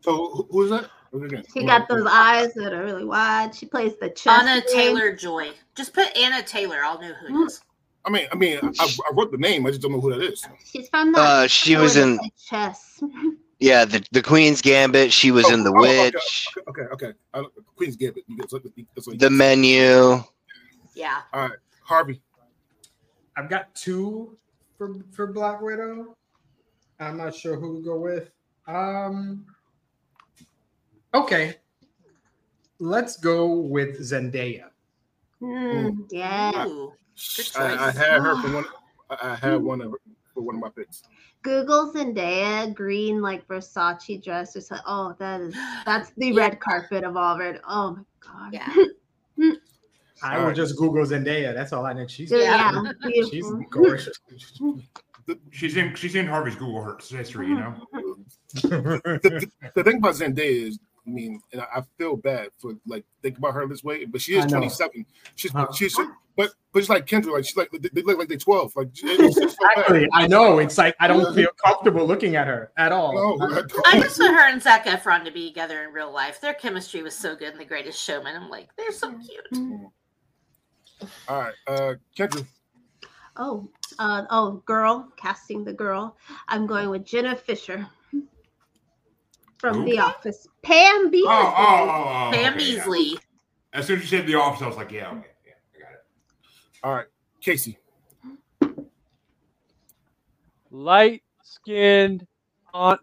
So 0.00 0.12
who, 0.12 0.48
who 0.50 0.64
is 0.64 0.70
that? 0.70 0.90
Who's? 1.12 1.32
She 1.52 1.64
got 1.64 1.88
those 1.88 2.06
eyes 2.10 2.52
that 2.54 2.72
are 2.72 2.82
really 2.84 3.04
wide. 3.04 3.54
She 3.54 3.66
plays 3.66 3.92
the 4.00 4.10
chess. 4.10 4.42
Anna 4.42 4.60
game. 4.62 4.76
Taylor 4.76 5.12
Joy. 5.12 5.52
Just 5.74 5.94
put 5.94 6.14
Anna 6.16 6.42
Taylor. 6.42 6.78
I'll 6.84 7.00
know 7.00 7.12
who 7.14 7.42
it 7.42 7.46
is. 7.46 7.62
I 8.04 8.10
mean, 8.10 8.26
I 8.32 8.34
mean, 8.36 8.58
I, 8.62 8.84
I 8.84 9.14
wrote 9.14 9.30
the 9.30 9.38
name. 9.38 9.64
I 9.64 9.70
just 9.70 9.80
don't 9.80 9.92
know 9.92 10.00
who 10.00 10.10
that 10.10 10.22
is. 10.22 10.46
She's 10.64 10.88
from 10.88 11.12
the. 11.12 11.20
Uh, 11.20 11.46
she 11.46 11.76
was 11.76 11.96
in 11.96 12.18
chess. 12.36 13.02
yeah 13.60 13.84
the 13.84 14.04
the 14.12 14.22
Queen's 14.22 14.60
Gambit. 14.60 15.12
She 15.12 15.30
was 15.30 15.50
in 15.50 15.62
The 15.64 15.70
Oh, 15.74 15.80
Witch, 15.80 16.48
Okay, 16.68 16.82
okay. 16.92 17.12
I, 17.32 17.44
Queen's 17.76 17.96
Gambit. 17.96 18.24
You 18.26 18.36
get- 18.38 18.50
so- 18.50 18.60
so 19.00 19.12
you- 19.12 19.18
The 19.18 19.30
Menu. 19.30 20.22
Yeah. 20.94 21.22
All 21.32 21.48
right, 21.48 21.58
Harvey. 21.82 22.20
I've 23.36 23.48
got 23.50 23.74
two 23.74 24.36
for 24.78 24.94
for 25.12 25.26
Black 25.26 25.60
Widow. 25.60 26.16
I'm 27.00 27.16
not 27.16 27.34
sure 27.34 27.56
who 27.58 27.76
to 27.78 27.82
go 27.84 27.98
with. 27.98 28.30
Um. 28.66 29.44
Okay. 31.12 31.56
Let's 32.80 33.16
go 33.16 33.46
with 33.54 34.00
Zendaya. 34.00 34.70
Mm, 35.40 36.06
yeah. 36.10 36.66
I, 37.56 37.86
I 37.88 37.90
had 37.92 38.20
her 38.22 38.40
for 38.42 38.52
one. 38.54 38.64
I 39.10 39.30
I 39.32 39.34
had 39.36 39.62
one 39.62 39.80
of 39.80 39.94
for 40.34 40.42
one 40.42 40.56
of 40.56 40.60
my 40.60 40.68
picks. 40.70 41.02
Google 41.42 41.92
Zendaya 41.94 42.74
green 42.74 43.22
like 43.22 43.46
Versace 43.46 44.22
dress 44.22 44.56
or 44.56 44.60
something. 44.60 44.84
Oh, 44.86 45.14
that 45.18 45.40
is 45.40 45.54
that's 45.86 46.10
the 46.16 46.28
Yeah. 46.30 46.40
red 46.42 46.60
carpet 46.60 47.04
of 47.04 47.16
all 47.16 47.38
red. 47.38 47.60
Oh 47.66 47.92
my 47.96 48.02
god. 48.20 48.52
Yeah. 48.52 49.52
I 50.22 50.38
All 50.38 50.46
would 50.46 50.54
just 50.56 50.76
Google 50.76 51.04
Zendaya. 51.04 51.52
That's 51.54 51.72
all 51.72 51.84
I 51.86 51.92
know. 51.92 52.06
She's 52.06 52.30
Yeah. 52.30 52.82
Yeah. 53.04 53.22
she's 53.30 53.46
gorgeous. 53.70 54.18
She's 55.50 55.76
in 55.76 55.94
she's 55.94 56.14
in 56.14 56.26
Harvey's 56.26 56.54
Google 56.54 56.84
Earth 56.86 57.08
history. 57.08 57.48
You 57.48 57.56
know. 57.56 57.74
the, 58.54 58.60
the, 59.22 59.50
the 59.74 59.84
thing 59.84 59.96
about 59.98 60.14
Zendaya 60.14 60.68
is, 60.68 60.78
I 61.06 61.10
mean, 61.10 61.40
and 61.52 61.60
I, 61.60 61.66
I 61.76 61.82
feel 61.98 62.16
bad 62.16 62.48
for 62.58 62.74
like 62.86 63.04
think 63.22 63.38
about 63.38 63.54
her 63.54 63.66
this 63.66 63.84
way, 63.84 64.04
but 64.04 64.20
she 64.20 64.36
is 64.36 64.46
27. 64.46 65.04
She's 65.34 65.52
Huh. 65.52 65.66
she's 65.72 65.96
but 66.36 66.50
but 66.72 66.80
it's 66.80 66.88
like 66.88 67.06
Kendra, 67.06 67.32
like 67.32 67.44
she's 67.44 67.56
like 67.56 67.70
they, 67.70 67.88
they 67.92 68.02
look 68.02 68.18
like 68.18 68.28
they're 68.28 68.36
12. 68.36 68.74
Like 68.74 68.88
it's, 68.88 69.02
it's 69.02 69.36
so. 69.36 69.44
Exactly. 69.44 70.08
I 70.12 70.26
know. 70.26 70.58
It's 70.58 70.78
like 70.78 70.96
I 70.98 71.06
don't 71.06 71.34
feel 71.34 71.50
comfortable 71.64 72.06
looking 72.06 72.36
at 72.36 72.46
her 72.46 72.72
at 72.76 72.90
all. 72.90 73.14
No, 73.14 73.46
I. 73.46 73.62
I 73.86 74.00
just 74.00 74.18
want 74.18 74.34
her 74.34 74.48
and 74.50 74.60
Zac 74.62 74.86
Efron 74.86 75.24
to 75.24 75.30
be 75.30 75.48
together 75.48 75.84
in 75.84 75.92
real 75.92 76.12
life. 76.12 76.40
Their 76.40 76.54
chemistry 76.54 77.02
was 77.02 77.14
so 77.14 77.36
good 77.36 77.52
in 77.52 77.58
The 77.58 77.64
Greatest 77.64 78.00
Showman. 78.00 78.34
I'm 78.34 78.50
like, 78.50 78.68
they're 78.76 78.92
so 78.92 79.12
cute. 79.12 79.90
All 81.28 81.40
right, 81.40 81.54
uh, 81.68 81.94
Kendra. 82.16 82.46
Oh, 83.36 83.68
uh, 83.98 84.24
oh, 84.30 84.62
girl, 84.64 85.12
casting 85.16 85.64
the 85.64 85.72
girl. 85.72 86.16
I'm 86.48 86.66
going 86.66 86.88
with 86.88 87.04
Jenna 87.04 87.34
Fischer 87.34 87.86
from 89.58 89.78
Who? 89.78 89.84
The 89.84 89.98
Office. 89.98 90.46
Pam 90.62 90.94
oh, 90.96 91.04
oh, 91.06 91.10
Beasley. 91.10 91.28
Oh, 91.28 91.54
oh, 91.56 91.88
oh, 91.88 92.28
oh, 92.28 92.30
Pam 92.32 92.54
okay, 92.54 92.64
yeah. 92.64 93.18
As 93.72 93.86
soon 93.86 93.96
as 93.98 94.02
you 94.02 94.18
said 94.18 94.26
the 94.26 94.36
office, 94.36 94.62
I 94.62 94.66
was 94.68 94.76
like, 94.76 94.92
yeah, 94.92 95.08
okay, 95.10 95.26
yeah, 95.46 95.52
I 95.74 95.80
got 95.80 95.92
it. 95.92 96.04
All 96.82 96.94
right, 96.94 97.06
Casey. 97.40 97.78
Light 100.70 101.22
skinned 101.42 102.26
aunt. 102.72 103.00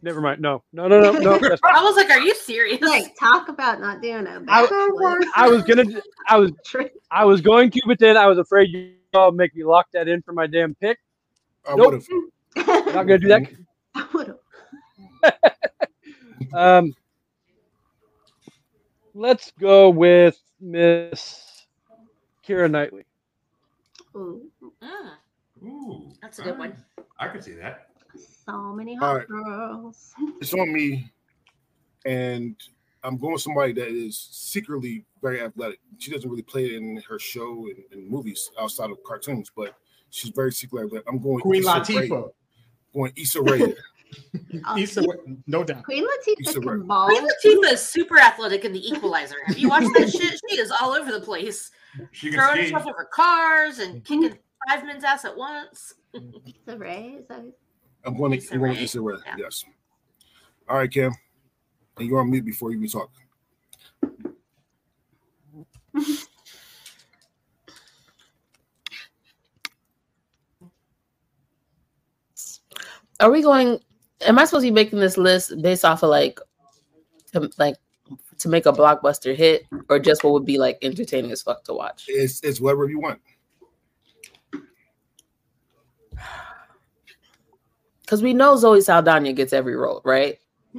Never 0.00 0.20
mind. 0.20 0.40
No, 0.40 0.62
no, 0.72 0.86
no, 0.86 1.00
no, 1.00 1.18
no. 1.18 1.32
I 1.64 1.82
was 1.82 1.96
like, 1.96 2.08
are 2.10 2.20
you 2.20 2.34
serious? 2.36 2.80
Like, 2.80 3.16
talk 3.18 3.48
about 3.48 3.80
not 3.80 4.00
doing 4.00 4.26
a 4.28 4.42
I- 4.48 4.66
backflip. 4.66 5.24
I 5.34 5.48
was 5.48 5.64
gonna. 5.64 5.84
I 6.28 6.36
was. 6.38 6.52
I 7.10 7.24
was 7.24 7.40
going 7.40 7.70
to, 7.72 7.80
but 7.86 7.98
then 7.98 8.16
I 8.16 8.26
was 8.26 8.38
afraid 8.38 8.70
you 8.70 8.92
all 9.14 9.32
make 9.32 9.56
me 9.56 9.64
lock 9.64 9.86
that 9.92 10.06
in 10.06 10.22
for 10.22 10.32
my 10.32 10.46
damn 10.46 10.74
pick. 10.76 10.98
I 11.66 11.74
Nope. 11.74 11.92
would've- 11.92 12.08
I'm 12.56 12.66
not 12.94 13.06
gonna 13.06 13.18
do 13.18 13.28
that. 13.28 13.42
I 13.94 14.06
would've- 14.14 14.38
Um, 16.52 16.94
let's 19.14 19.52
go 19.58 19.90
with 19.90 20.38
Miss 20.60 21.66
Keira 22.46 22.70
Knightley. 22.70 23.04
Ooh, 24.16 24.50
Mm, 24.82 25.10
Ooh, 25.64 26.12
that's 26.22 26.38
a 26.38 26.42
good 26.42 26.58
one. 26.58 26.70
right. 26.70 27.06
I 27.18 27.28
could 27.28 27.42
see 27.42 27.54
that. 27.54 27.88
so 28.46 28.72
many 28.72 28.94
All 28.96 29.00
hot 29.08 29.16
right. 29.16 29.28
girls. 29.28 30.14
It's 30.40 30.54
on 30.54 30.72
me, 30.72 31.10
and 32.06 32.54
I'm 33.02 33.16
going 33.18 33.32
with 33.32 33.42
somebody 33.42 33.72
that 33.72 33.88
is 33.88 34.16
secretly 34.30 35.04
very 35.20 35.40
athletic. 35.42 35.80
She 35.98 36.12
doesn't 36.12 36.30
really 36.30 36.42
play 36.42 36.66
it 36.66 36.72
in 36.74 37.02
her 37.08 37.18
show 37.18 37.66
and, 37.66 37.82
and 37.92 38.08
movies 38.08 38.50
outside 38.60 38.90
of 38.90 39.02
cartoons, 39.02 39.50
but 39.54 39.74
she's 40.10 40.30
very 40.30 40.52
secretly 40.52 40.86
athletic. 40.86 41.08
I'm 41.08 41.18
going 41.18 41.40
Queen 41.40 41.60
Issa 41.62 41.80
Rae. 41.88 42.08
Latifah. 42.08 42.30
Going 42.94 43.12
Issa 43.16 43.42
Rae. 43.42 43.74
Uh, 44.66 44.76
Issa, 44.78 45.02
no 45.46 45.62
doubt. 45.64 45.84
Queen 45.84 46.04
Latifah 46.04 46.64
Rae. 46.64 47.16
Queen 47.18 47.28
Latifah 47.28 47.72
is 47.72 47.82
super 47.82 48.18
athletic 48.18 48.64
in 48.64 48.72
The 48.72 48.86
Equalizer. 48.88 49.36
Have 49.46 49.58
you 49.58 49.68
watched 49.68 49.90
that 49.96 50.10
shit? 50.10 50.40
She 50.50 50.58
is 50.58 50.70
all 50.80 50.92
over 50.92 51.12
the 51.12 51.20
place, 51.20 51.70
She 52.12 52.30
can 52.30 52.38
throwing 52.38 52.64
ski. 52.64 52.72
herself 52.72 52.86
over 52.86 53.04
cars 53.12 53.78
and 53.78 54.04
kicking 54.04 54.38
five 54.68 54.84
men's 54.86 55.04
ass 55.04 55.24
at 55.24 55.36
once. 55.36 55.94
Issa 56.14 56.78
Rae, 56.78 57.16
is 57.20 57.26
that 57.28 57.44
I'm 58.04 58.16
going 58.16 58.32
to 58.32 58.38
Issa 58.38 58.54
I'm 58.54 58.60
going 58.60 58.70
with 58.70 58.78
Rae. 58.78 58.84
Issa 58.84 59.00
Rae. 59.00 59.16
Yeah. 59.26 59.34
Yes. 59.38 59.64
All 60.68 60.76
right, 60.78 60.90
Cam. 60.90 61.12
And 61.98 62.08
you're 62.08 62.20
on 62.20 62.30
mute 62.30 62.44
before 62.44 62.70
you 62.70 62.78
even 62.78 62.88
talk. 62.88 63.10
Are 73.20 73.30
we 73.30 73.42
going? 73.42 73.80
Am 74.22 74.38
I 74.38 74.44
supposed 74.44 74.64
to 74.64 74.70
be 74.70 74.74
making 74.74 74.98
this 75.00 75.16
list 75.16 75.60
based 75.62 75.84
off 75.84 76.02
of 76.02 76.10
like, 76.10 76.38
to, 77.32 77.50
like, 77.58 77.76
to 78.38 78.48
make 78.48 78.66
a 78.66 78.72
blockbuster 78.72 79.34
hit, 79.34 79.66
or 79.88 79.98
just 79.98 80.24
what 80.24 80.32
would 80.32 80.44
be 80.46 80.58
like 80.58 80.78
entertaining 80.82 81.30
as 81.30 81.42
fuck 81.42 81.62
to 81.64 81.74
watch? 81.74 82.06
It's 82.08 82.42
it's 82.42 82.60
whatever 82.60 82.88
you 82.88 83.00
want. 83.00 83.20
Because 88.02 88.22
we 88.22 88.32
know 88.32 88.56
Zoe 88.56 88.80
Saldana 88.80 89.32
gets 89.32 89.52
every 89.52 89.76
role, 89.76 90.00
right? 90.04 90.38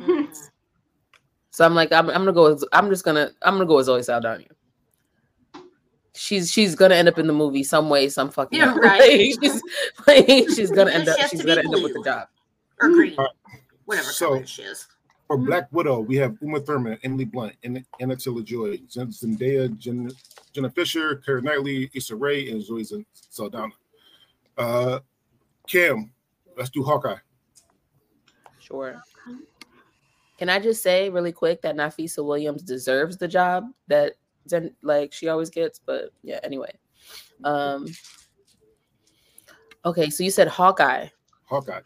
So 1.52 1.66
I'm 1.66 1.76
like, 1.76 1.92
I'm, 1.92 2.08
I'm 2.10 2.20
gonna 2.20 2.32
go. 2.32 2.54
With, 2.54 2.64
I'm 2.72 2.90
just 2.90 3.04
gonna. 3.04 3.32
I'm 3.42 3.56
gonna 3.56 3.66
go 3.66 3.76
with 3.76 3.88
Zoe 3.88 4.02
Saldana. 4.02 4.46
she's 6.16 6.50
she's 6.50 6.74
gonna 6.74 6.96
end 6.96 7.10
up 7.10 7.18
in 7.20 7.28
the 7.28 7.34
movie 7.34 7.64
some 7.64 7.90
way, 7.90 8.08
some 8.08 8.30
fucking 8.32 8.58
Yeah, 8.58 8.74
way. 8.76 8.80
right. 8.80 9.34
She's 9.42 9.62
like, 10.08 10.26
she's 10.56 10.72
gonna 10.72 10.92
end 10.92 11.10
up 11.10 11.20
has 11.20 11.30
she's 11.30 11.42
gonna 11.44 11.60
end 11.60 11.76
up 11.76 11.84
with 11.84 11.94
the 11.96 12.02
job. 12.06 12.30
Or 12.82 12.90
green, 12.90 13.14
Alright. 13.18 13.32
whatever 13.86 14.10
So- 14.12 14.28
color 14.30 14.46
she 14.46 14.64
is. 14.64 14.88
For 15.28 15.38
Black 15.38 15.68
Widow, 15.72 16.00
we 16.00 16.16
have 16.16 16.38
Uma 16.42 16.60
Thurman, 16.60 16.98
Emily 17.04 17.26
Blunt, 17.26 17.54
Anna, 17.64 17.84
Anna 18.00 18.16
Taylor 18.16 18.42
Joy, 18.42 18.78
Zendaya, 18.88 19.78
Jen, 19.78 20.10
Jenna 20.54 20.72
Fischer, 20.72 21.18
Karen 21.18 21.44
Knightley, 21.44 21.92
Issa 21.94 22.16
Rae, 22.16 22.50
and 22.50 22.64
Zoe 22.64 22.84
Zan- 22.84 23.06
Saldana. 23.14 23.72
Uh, 24.58 25.00
Cam, 25.68 26.12
let's 26.58 26.72
do 26.72 26.82
Hawkeye. 26.84 27.18
Sure. 28.58 29.00
Can 30.40 30.50
I 30.50 30.58
just 30.60 30.82
say 30.82 31.12
really 31.12 31.32
quick 31.32 31.62
that 31.62 31.76
Nafessa 31.76 32.26
Williams 32.26 32.64
deserves 32.64 33.16
the 33.18 33.28
job 33.28 33.66
that 33.88 34.14
Zen, 34.48 34.74
like 34.82 35.14
she 35.14 35.28
always 35.28 35.52
gets, 35.52 35.78
but 35.78 36.12
yeah, 36.24 36.40
anyway. 36.44 36.72
Um 37.44 37.86
Okay, 39.86 40.10
so 40.10 40.24
you 40.24 40.32
said 40.32 40.48
Hawkeye. 40.48 41.08
Hawkeye. 41.46 41.82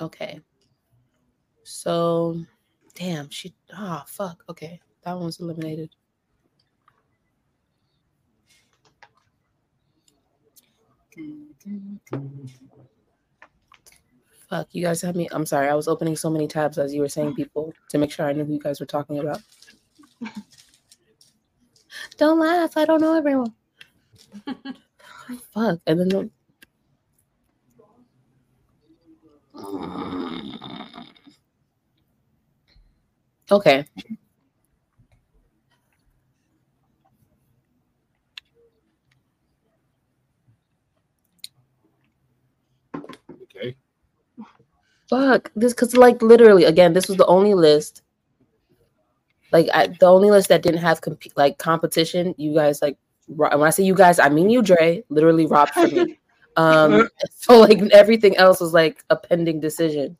Okay. 0.00 0.40
So 1.62 2.44
damn, 2.94 3.30
she 3.30 3.54
oh 3.76 4.02
fuck. 4.06 4.42
Okay. 4.48 4.80
That 5.04 5.14
one 5.14 5.26
was 5.26 5.40
eliminated. 5.40 5.90
Fuck, 14.48 14.68
you 14.72 14.82
guys 14.82 15.00
have 15.02 15.16
me. 15.16 15.28
I'm 15.30 15.46
sorry. 15.46 15.68
I 15.68 15.74
was 15.74 15.88
opening 15.88 16.16
so 16.16 16.28
many 16.30 16.46
tabs 16.48 16.78
as 16.78 16.94
you 16.94 17.00
were 17.00 17.08
saying 17.08 17.34
people 17.34 17.72
to 17.90 17.98
make 17.98 18.10
sure 18.10 18.26
I 18.26 18.32
knew 18.32 18.44
who 18.44 18.54
you 18.54 18.60
guys 18.60 18.80
were 18.80 18.86
talking 18.86 19.18
about. 19.18 19.40
don't 22.18 22.38
laugh. 22.38 22.76
I 22.76 22.84
don't 22.84 23.00
know 23.00 23.16
everyone. 23.16 23.54
Fuck. 25.52 25.80
And 25.86 26.00
then 26.00 26.08
the... 26.08 26.30
Okay. 33.50 33.84
Okay. 43.42 43.76
Fuck 45.08 45.52
this, 45.54 45.72
because 45.72 45.96
like 45.96 46.20
literally, 46.22 46.64
again, 46.64 46.92
this 46.92 47.08
was 47.08 47.16
the 47.16 47.26
only 47.26 47.54
list. 47.54 48.02
Like 49.52 49.68
I, 49.72 49.86
the 49.86 50.06
only 50.06 50.30
list 50.30 50.48
that 50.48 50.62
didn't 50.62 50.80
have 50.80 51.00
comp- 51.00 51.36
like 51.36 51.58
competition. 51.58 52.34
You 52.38 52.54
guys 52.54 52.82
like 52.82 52.98
when 53.26 53.62
I 53.62 53.70
say 53.70 53.84
you 53.84 53.94
guys, 53.94 54.18
I 54.18 54.28
mean 54.28 54.50
you, 54.50 54.62
Dre. 54.62 55.04
Literally 55.08 55.46
robbed 55.46 55.72
for 55.72 55.88
me. 55.88 56.18
Um, 56.56 57.08
so 57.34 57.58
like 57.58 57.80
everything 57.90 58.36
else 58.36 58.60
was 58.60 58.72
like 58.72 59.04
a 59.10 59.16
pending 59.16 59.58
decision. 59.58 60.16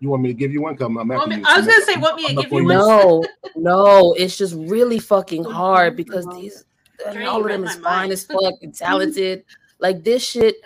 You 0.00 0.10
want 0.10 0.22
me 0.22 0.28
to 0.30 0.34
give 0.34 0.52
you 0.52 0.62
one? 0.62 0.76
Come, 0.76 0.98
I'm 0.98 1.10
after 1.10 1.28
me- 1.30 1.36
you. 1.36 1.42
I 1.46 1.58
was 1.58 1.68
I'm 1.68 1.72
gonna 1.72 1.78
not- 1.78 1.86
say, 1.86 2.00
want 2.00 2.16
me 2.16 2.22
to 2.24 2.28
I'm 2.30 2.36
give 2.42 2.52
you 2.52 2.64
one? 2.64 2.66
No, 2.66 3.24
no, 3.56 4.14
it's 4.14 4.36
just 4.36 4.54
really 4.56 4.98
fucking 4.98 5.44
hard 5.44 5.96
because 5.96 6.26
these 6.34 6.64
Dre, 7.12 7.24
all 7.24 7.42
of 7.42 7.48
them 7.48 7.64
is 7.64 7.76
fine 7.76 8.10
as 8.10 8.24
fuck 8.24 8.54
and 8.62 8.74
talented. 8.74 9.44
Like 9.78 10.02
this 10.02 10.24
shit. 10.24 10.56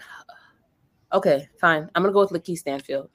Okay, 1.13 1.49
fine. 1.61 1.89
I'm 1.95 2.03
gonna 2.03 2.13
go 2.13 2.21
with 2.21 2.31
Lakeith 2.31 2.59
Stanfield. 2.59 3.11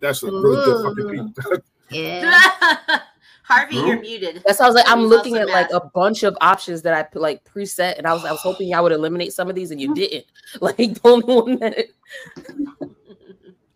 That's 0.00 0.22
a 0.22 0.26
really 0.26 0.64
good 0.64 1.34
fucking 1.34 1.34
pick. 1.34 1.62
Yeah. 1.90 3.00
Harvey, 3.48 3.76
Who? 3.76 3.86
you're 3.86 4.00
muted. 4.00 4.42
That's 4.44 4.58
how 4.58 4.66
I 4.66 4.68
was 4.68 4.74
like, 4.76 4.88
I'm 4.88 5.00
He's 5.00 5.08
looking 5.08 5.38
also 5.38 5.48
at 5.48 5.54
like 5.54 5.70
a 5.72 5.80
bunch 5.94 6.22
of 6.22 6.36
options 6.42 6.82
that 6.82 6.92
I 6.92 7.02
put 7.02 7.22
like 7.22 7.42
preset, 7.44 7.96
and 7.96 8.06
I 8.06 8.12
was 8.12 8.24
I 8.24 8.30
was 8.30 8.40
hoping 8.42 8.68
y'all 8.68 8.82
would 8.82 8.92
eliminate 8.92 9.32
some 9.32 9.48
of 9.48 9.54
these, 9.54 9.70
and 9.70 9.80
you 9.80 9.94
didn't. 10.02 10.26
Like 10.60 10.76
the 10.76 11.00
only 11.04 11.24
one 11.34 11.58
that 11.60 11.76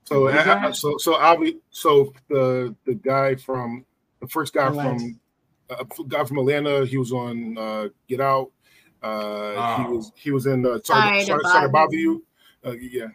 So, 0.05 0.27
Who's 0.27 0.35
I- 0.47 0.67
I- 0.69 0.73
so, 0.73 0.99
so 0.99 1.15
I'll 1.15 1.39
be 1.41 1.59
so 1.71 2.13
the 2.29 2.75
the 2.85 2.95
guy 2.95 3.35
from 3.37 3.85
the 4.21 4.27
first 4.29 4.53
guy 4.53 4.67
Atlanta. 4.67 4.99
from 4.99 5.21
uh, 5.71 5.85
guy 6.09 6.25
from 6.25 6.39
Atlanta. 6.39 6.85
He 6.85 6.99
was 6.99 7.13
on 7.13 7.57
uh, 7.57 7.89
Get 8.09 8.21
Out. 8.21 8.51
Uh, 9.03 9.77
He 9.79 9.85
Oh. 9.89 9.95
was 9.97 10.13
he 10.17 10.31
was 10.33 10.47
in 10.47 10.67
uh, 10.67 10.81
Sorry 10.85 11.01
Sorry, 11.03 11.21
to 11.21 11.25
sorry, 11.27 11.43
sorry 11.45 11.67
to 11.67 11.69
bother 11.73 11.87
bother 11.87 11.97
you. 11.97 12.25
Uh, 12.65 12.73
yeah. 12.73 13.07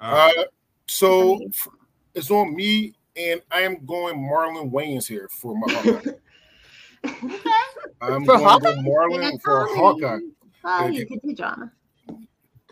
Uh, 0.00 0.30
Uh, 0.36 0.44
so 0.86 1.38
it's 2.14 2.30
on 2.30 2.54
me, 2.54 2.94
and 3.16 3.40
I 3.50 3.60
am 3.60 3.84
going 3.84 4.16
Marlon 4.16 4.70
Wayans 4.70 5.06
here 5.06 5.28
for 5.30 5.54
my 5.56 5.72
Hawkeye. 5.72 6.10
I'm 8.00 8.24
For 8.24 8.36
going 8.36 8.44
Hawkeye? 8.44 8.70
to 8.70 8.76
go 8.76 8.82
Marlon 8.82 9.42
for 9.42 9.66
Hawkeye. 9.74 10.18
Oh, 10.64 10.86
you 10.86 11.06
could 11.06 11.22
do 11.22 11.34
drama. 11.34 11.72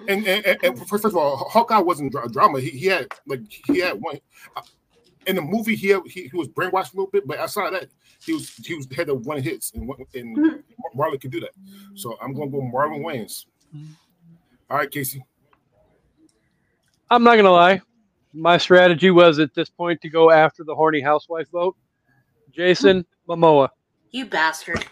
And, 0.07 0.27
and, 0.27 0.47
and, 0.47 0.59
and 0.65 0.89
first 0.89 1.05
of 1.05 1.17
all, 1.17 1.37
Hawkeye 1.37 1.79
wasn't 1.81 2.13
dra- 2.13 2.29
drama. 2.31 2.61
He, 2.61 2.71
he 2.71 2.87
had 2.87 3.09
like 3.27 3.41
he 3.67 3.81
had 3.81 4.01
one 4.01 4.19
uh, 4.57 4.63
in 5.27 5.37
the 5.37 5.43
movie. 5.43 5.75
He 5.75 5.89
had, 5.89 6.03
he, 6.07 6.29
he 6.29 6.37
was 6.37 6.49
brainwashed 6.49 6.95
a 6.95 6.97
little 6.97 7.11
bit, 7.11 7.27
but 7.27 7.39
outside 7.39 7.67
of 7.75 7.81
that, 7.81 7.89
he 8.25 8.33
was 8.33 8.49
he 8.65 8.75
was 8.75 8.87
had 8.95 9.09
the 9.09 9.15
one 9.15 9.43
hits, 9.43 9.73
and 9.75 9.87
one- 9.89 9.99
and 10.15 10.63
Marlon 10.97 11.21
could 11.21 11.31
do 11.33 11.41
that. 11.41 11.51
So 11.95 12.17
I'm 12.23 12.33
going 12.33 12.51
to 12.51 12.59
go 12.59 12.63
Marlon 12.63 13.01
Wayans. 13.01 13.45
All 14.71 14.79
right, 14.79 14.91
Casey. 14.91 15.25
I'm 17.11 17.25
not 17.25 17.37
gonna 17.37 17.51
lie. 17.51 17.81
My 18.33 18.59
strategy 18.59 19.11
was 19.11 19.39
at 19.39 19.55
this 19.55 19.69
point 19.71 20.01
to 20.03 20.09
go 20.11 20.31
after 20.31 20.65
the 20.65 20.75
horny 20.75 21.01
housewife 21.01 21.49
vote. 21.51 21.77
Jason 22.53 23.05
Momoa. 23.29 23.69
You 24.11 24.27
bastard. 24.27 24.85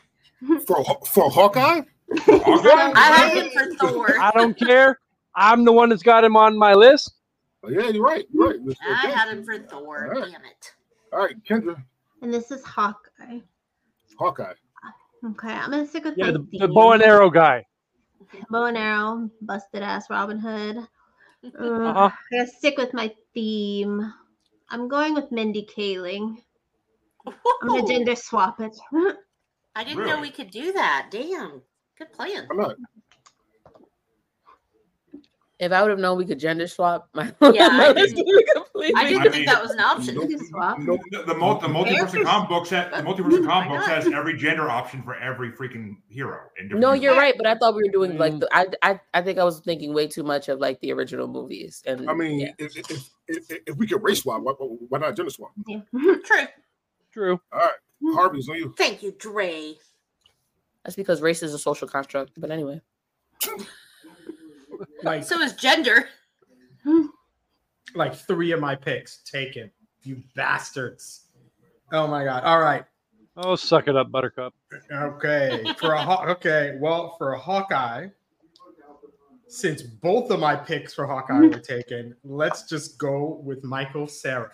For 0.66 0.85
for 1.07 1.31
Hawkeye, 1.31 1.81
Hawkeye? 2.20 2.92
I 2.94 3.16
had 3.16 3.37
him 3.37 3.51
for 3.51 3.88
Thor. 3.88 4.18
I 4.20 4.31
don't 4.33 4.59
care. 4.59 5.01
I'm 5.35 5.64
the 5.64 5.72
one 5.72 5.88
that's 5.88 6.03
got 6.03 6.25
him 6.25 6.37
on 6.37 6.57
my 6.57 6.75
list. 6.75 7.12
Oh, 7.64 7.68
yeah, 7.70 7.88
you're 7.88 8.03
right. 8.05 8.27
You're 8.33 8.51
right. 8.51 8.59
That's 8.64 8.81
I 8.87 9.05
okay. 9.09 9.12
had 9.12 9.29
him 9.37 9.44
for 9.44 9.59
Thor. 9.59 10.14
All 10.14 10.20
right. 10.20 10.31
Damn 10.33 10.44
it. 10.44 10.72
All 11.12 11.18
right, 11.20 11.35
Kendra, 11.44 11.83
And 12.22 12.33
this 12.33 12.51
is 12.51 12.62
Hawkeye. 12.64 13.38
Hawkeye. 14.18 14.53
Okay, 15.25 15.49
I'm 15.53 15.70
gonna 15.70 15.87
stick 15.87 16.05
with 16.05 16.14
Yeah, 16.16 16.31
the, 16.33 16.46
the 16.53 16.68
bow 16.68 16.92
and 16.92 17.03
arrow 17.03 17.31
guy. 17.31 17.64
bow 18.51 18.64
and 18.66 18.77
arrow, 18.77 19.31
busted 19.40 19.83
ass 19.83 20.09
Robin 20.11 20.38
Hood. 20.38 20.87
Uh, 21.44 21.49
Uh-huh. 21.59 22.11
I 22.11 22.37
gotta 22.37 22.51
stick 22.51 22.77
with 22.79 22.92
my 22.92 23.14
theme. 23.35 24.12
I'm 24.68 24.88
going 24.88 25.14
with 25.14 25.31
Mindy 25.33 25.66
Kaling. 25.66 26.42
I'm 27.27 27.68
gonna 27.68 27.87
gender 27.87 28.16
swap 28.16 28.61
it. 28.61 28.77
I 29.75 29.85
didn't 29.85 30.07
know 30.07 30.20
we 30.20 30.31
could 30.31 30.51
do 30.51 30.72
that. 30.72 31.09
Damn. 31.11 31.62
Good 31.99 32.12
plan. 32.12 32.49
I'm 32.51 32.57
not. 32.57 32.77
If 35.59 35.73
I 35.73 35.81
would 35.83 35.90
have 35.90 35.99
known 35.99 36.19
we 36.19 36.27
could 36.27 36.38
gender 36.38 36.66
swap, 36.66 37.09
my, 37.14 37.33
Yeah, 37.40 37.69
my 37.69 37.87
I 37.88 37.92
didn't- 37.95 38.16
would 38.16 38.27
be 38.27 38.45
completely 38.55 38.92
I 38.95 39.09
didn't 39.09 39.21
I 39.21 39.23
think 39.25 39.35
mean- 39.35 39.47
that 39.47 39.62
was 39.62 39.71
an 39.71 39.81
option. 39.81 40.14
Nope. 40.16 40.29
Gender 40.29 40.45
swap. 40.51 40.79
The, 40.79 41.25
the, 41.27 41.35
mul- 41.35 41.59
the 41.59 41.66
multiverse 41.69 42.23
comic 42.25 42.49
books 42.49 42.69
has 42.71 42.90
the 42.90 43.03
multiverse 43.09 43.38
of 43.38 43.47
comic 43.47 43.71
Why 43.71 43.77
books 43.79 43.87
has 43.88 44.07
every 44.12 44.37
gender 44.37 44.69
option 44.69 45.03
for 45.03 45.14
every 45.16 45.51
freaking 45.53 45.97
hero. 46.09 46.40
In 46.59 46.64
different 46.66 46.81
No, 46.83 46.92
you're 46.92 47.12
universes. 47.12 47.19
right, 47.19 47.35
but 47.38 47.47
I 47.47 47.55
thought 47.57 47.75
we 47.75 47.83
were 47.85 47.90
doing 47.92 48.19
like 48.19 48.35
Mm. 48.35 48.40
the, 48.40 48.49
I, 48.53 48.66
I 48.83 49.01
I 49.14 49.23
think 49.23 49.38
I 49.38 49.45
was 49.45 49.61
thinking 49.61 49.95
way 49.95 50.07
too 50.07 50.23
much 50.23 50.49
of 50.49 50.59
like 50.61 50.79
the 50.81 50.92
original 50.92 51.27
movies. 51.27 51.83
And 51.87 52.09
I 52.11 52.12
mean, 52.14 52.40
yeah. 52.40 52.49
if, 52.59 52.77
if, 52.77 53.09
if, 53.29 53.51
if 53.66 53.77
we 53.77 53.87
could 53.87 54.03
race 54.03 54.21
swap, 54.23 54.42
why, 54.42 54.53
why 54.53 54.99
not 54.99 55.16
gender 55.16 55.31
swap? 55.31 55.53
Yeah. 55.66 55.81
True. 56.25 56.47
True. 57.12 57.40
All 57.53 57.61
right, 57.61 58.14
Harvey's 58.14 58.49
on 58.51 58.57
you. 58.57 58.75
Thank 58.77 59.03
you, 59.03 59.12
Dre. 59.19 59.75
that's 60.85 60.97
because 60.97 61.23
race 61.23 61.42
is 61.42 61.55
a 61.55 61.59
social 61.59 61.88
construct. 61.88 62.33
But 62.38 62.51
anyway, 62.51 62.83
Like, 65.03 65.25
So 65.25 65.41
is 65.41 65.55
gender. 65.55 66.09
like 67.95 68.15
three 68.15 68.53
of 68.53 68.61
my 68.61 68.75
picks 68.75 69.19
taken. 69.25 69.71
You 70.03 70.23
bastards. 70.35 71.27
Oh 71.93 72.07
my 72.07 72.25
god. 72.25 72.45
All 72.45 72.61
right. 72.61 72.85
Oh, 73.37 73.55
suck 73.57 73.87
it 73.89 73.97
up, 73.97 74.11
Buttercup. 74.11 74.55
Okay. 74.91 75.65
For 75.79 75.93
a 75.93 76.01
Haw- 76.01 76.25
okay. 76.29 76.77
Well, 76.81 77.15
for 77.19 77.35
a 77.35 77.39
Hawkeye, 77.39 78.09
since 79.49 79.83
both 79.83 80.31
of 80.31 80.41
my 80.41 80.57
picks 80.57 80.95
for 80.95 81.07
Hawkeye 81.07 81.41
were 81.41 81.59
taken, 81.59 82.17
let's 82.25 82.69
just 82.69 82.99
go 82.99 83.41
with 83.45 83.62
Michael 83.62 84.07
Cera. 84.07 84.51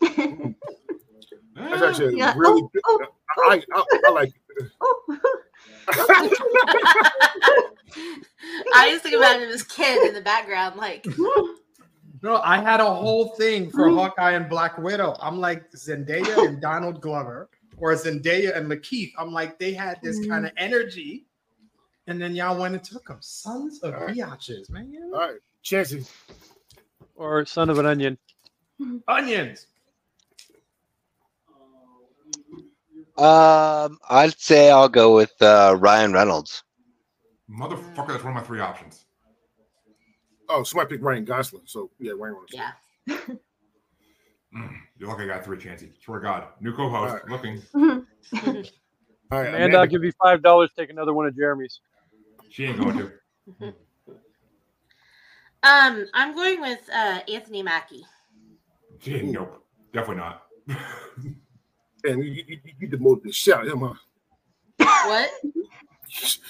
That's 0.00 1.82
actually 1.82 2.16
Yeah. 2.18 2.34
really 2.36 2.62
Oh, 2.62 2.70
oh 2.86 2.98
good. 2.98 3.08
oh, 3.38 3.50
I, 3.50 3.62
I, 3.74 3.84
I 4.06 4.10
like 4.12 4.32
oh. 4.80 5.02
oh. 5.10 5.18
I 8.74 8.88
used 8.90 9.02
to 9.02 9.10
think 9.10 9.16
about 9.16 9.40
him 9.40 9.48
as 9.50 9.62
kid 9.62 10.06
in 10.08 10.14
the 10.14 10.20
background, 10.20 10.76
like 10.76 11.06
No, 12.22 12.36
I 12.36 12.58
had 12.58 12.80
a 12.80 12.84
whole 12.84 13.30
thing 13.30 13.70
for 13.70 13.90
Hawkeye 13.90 14.32
and 14.32 14.48
Black 14.48 14.78
Widow. 14.78 15.16
I'm 15.20 15.40
like 15.40 15.70
Zendaya 15.72 16.46
and 16.46 16.60
Donald 16.60 17.00
Glover, 17.00 17.48
or 17.78 17.92
Zendaya 17.94 18.56
and 18.56 18.70
Lakeith. 18.70 19.12
I'm 19.18 19.32
like, 19.32 19.58
they 19.58 19.72
had 19.72 20.00
this 20.02 20.20
mm. 20.20 20.28
kind 20.28 20.46
of 20.46 20.52
energy. 20.56 21.26
and 22.06 22.20
then 22.20 22.34
y'all 22.34 22.58
went 22.58 22.74
and 22.74 22.84
took 22.84 23.06
them. 23.06 23.18
Sons 23.20 23.80
of 23.80 23.94
All 23.94 24.06
right. 24.06 24.16
biatches, 24.16 24.70
man. 24.70 24.94
All 25.12 25.18
right, 25.18 25.40
Chancey. 25.62 26.04
Or 27.16 27.44
son 27.44 27.70
of 27.70 27.78
an 27.78 27.86
onion. 27.86 28.18
Onions. 29.08 29.66
Um, 33.18 33.98
I'd 34.08 34.38
say 34.38 34.70
I'll 34.70 34.88
go 34.88 35.14
with 35.16 35.32
uh, 35.40 35.76
Ryan 35.78 36.12
Reynolds. 36.12 36.62
Motherfucker, 37.50 38.08
that's 38.08 38.24
one 38.24 38.36
of 38.36 38.42
my 38.42 38.42
three 38.42 38.60
options. 38.60 39.04
Oh, 40.48 40.62
somebody 40.62 40.90
picked 40.90 41.02
Ryan 41.02 41.24
Gosling. 41.24 41.62
So 41.66 41.90
yeah, 41.98 42.12
Ryan 42.12 42.34
Reynolds. 42.34 42.54
Yeah. 42.54 42.72
Mm, 44.54 44.76
you're 44.98 45.08
lucky 45.08 45.22
I 45.22 45.28
got 45.28 45.44
three 45.46 45.56
chances. 45.56 45.94
Swear 46.04 46.20
to 46.20 46.24
God. 46.24 46.44
New 46.60 46.74
co-host. 46.76 47.10
All 47.10 47.14
right. 47.14 47.26
Looking. 47.26 47.62
All 49.32 49.40
right, 49.40 49.48
Amanda, 49.48 49.78
I'll 49.78 49.86
give 49.86 50.04
you 50.04 50.12
five 50.22 50.42
dollars. 50.42 50.68
Take 50.76 50.90
another 50.90 51.14
one 51.14 51.26
of 51.26 51.34
Jeremy's. 51.34 51.80
She 52.50 52.66
ain't 52.66 52.78
going 52.78 52.98
to. 52.98 53.72
Um, 55.64 56.06
I'm 56.12 56.34
going 56.34 56.60
with 56.60 56.80
uh, 56.92 57.20
Anthony 57.32 57.62
Mackie. 57.62 58.04
She 58.98 59.14
ain't, 59.14 59.30
nope. 59.30 59.64
Definitely 59.92 60.16
not. 60.16 60.42
Damn, 62.04 62.22
you, 62.22 62.30
you, 62.32 62.44
you- 62.64 62.72
you 62.80 62.88
demoted 62.88 63.24
the 63.24 63.32
shit 63.32 63.54
out 63.54 63.66
of 63.66 63.72
him, 63.72 63.80
huh? 63.80 63.94
What? 65.08 65.30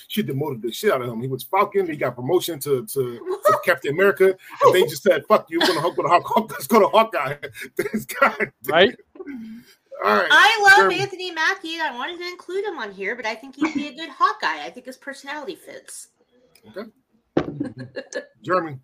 She 0.09 0.23
demoted 0.23 0.63
the 0.63 0.73
shit 0.73 0.93
out 0.93 1.03
of 1.03 1.09
him. 1.09 1.21
He 1.21 1.29
was 1.29 1.45
Falcon. 1.45 1.87
He 1.89 1.97
got 1.97 2.17
promotion 2.17 2.59
to, 2.61 2.85
to, 2.87 3.19
to 3.47 3.59
Captain 3.65 3.93
America. 3.93 4.35
And 4.65 4.75
they 4.75 4.83
just 4.83 5.03
said, 5.05 5.25
"Fuck 5.29 5.51
you, 5.51 5.61
we're 5.61 5.67
gonna 5.69 5.95
go 5.95 6.03
to 6.03 6.09
Hawk. 6.09 6.51
Let's 6.51 6.67
go 6.67 6.81
to 6.81 6.89
Hawkeye." 6.89 7.37
this 7.77 8.05
guy, 8.07 8.35
Right? 8.67 8.97
All 10.05 10.17
right. 10.17 10.27
I 10.31 10.61
love 10.65 10.79
Jeremy. 10.79 11.01
Anthony 11.01 11.31
Mackie. 11.31 11.79
I 11.81 11.95
wanted 11.95 12.19
to 12.19 12.27
include 12.27 12.65
him 12.65 12.77
on 12.79 12.91
here, 12.91 13.15
but 13.15 13.25
I 13.25 13.37
think 13.37 13.55
he'd 13.55 13.73
be 13.75 13.87
a 13.89 13.95
good 13.95 14.09
Hawkeye. 14.11 14.65
I 14.65 14.71
think 14.71 14.87
his 14.87 14.97
personality 14.97 15.55
fits. 15.55 16.09
Okay. 16.77 16.91
Jeremy. 18.43 18.79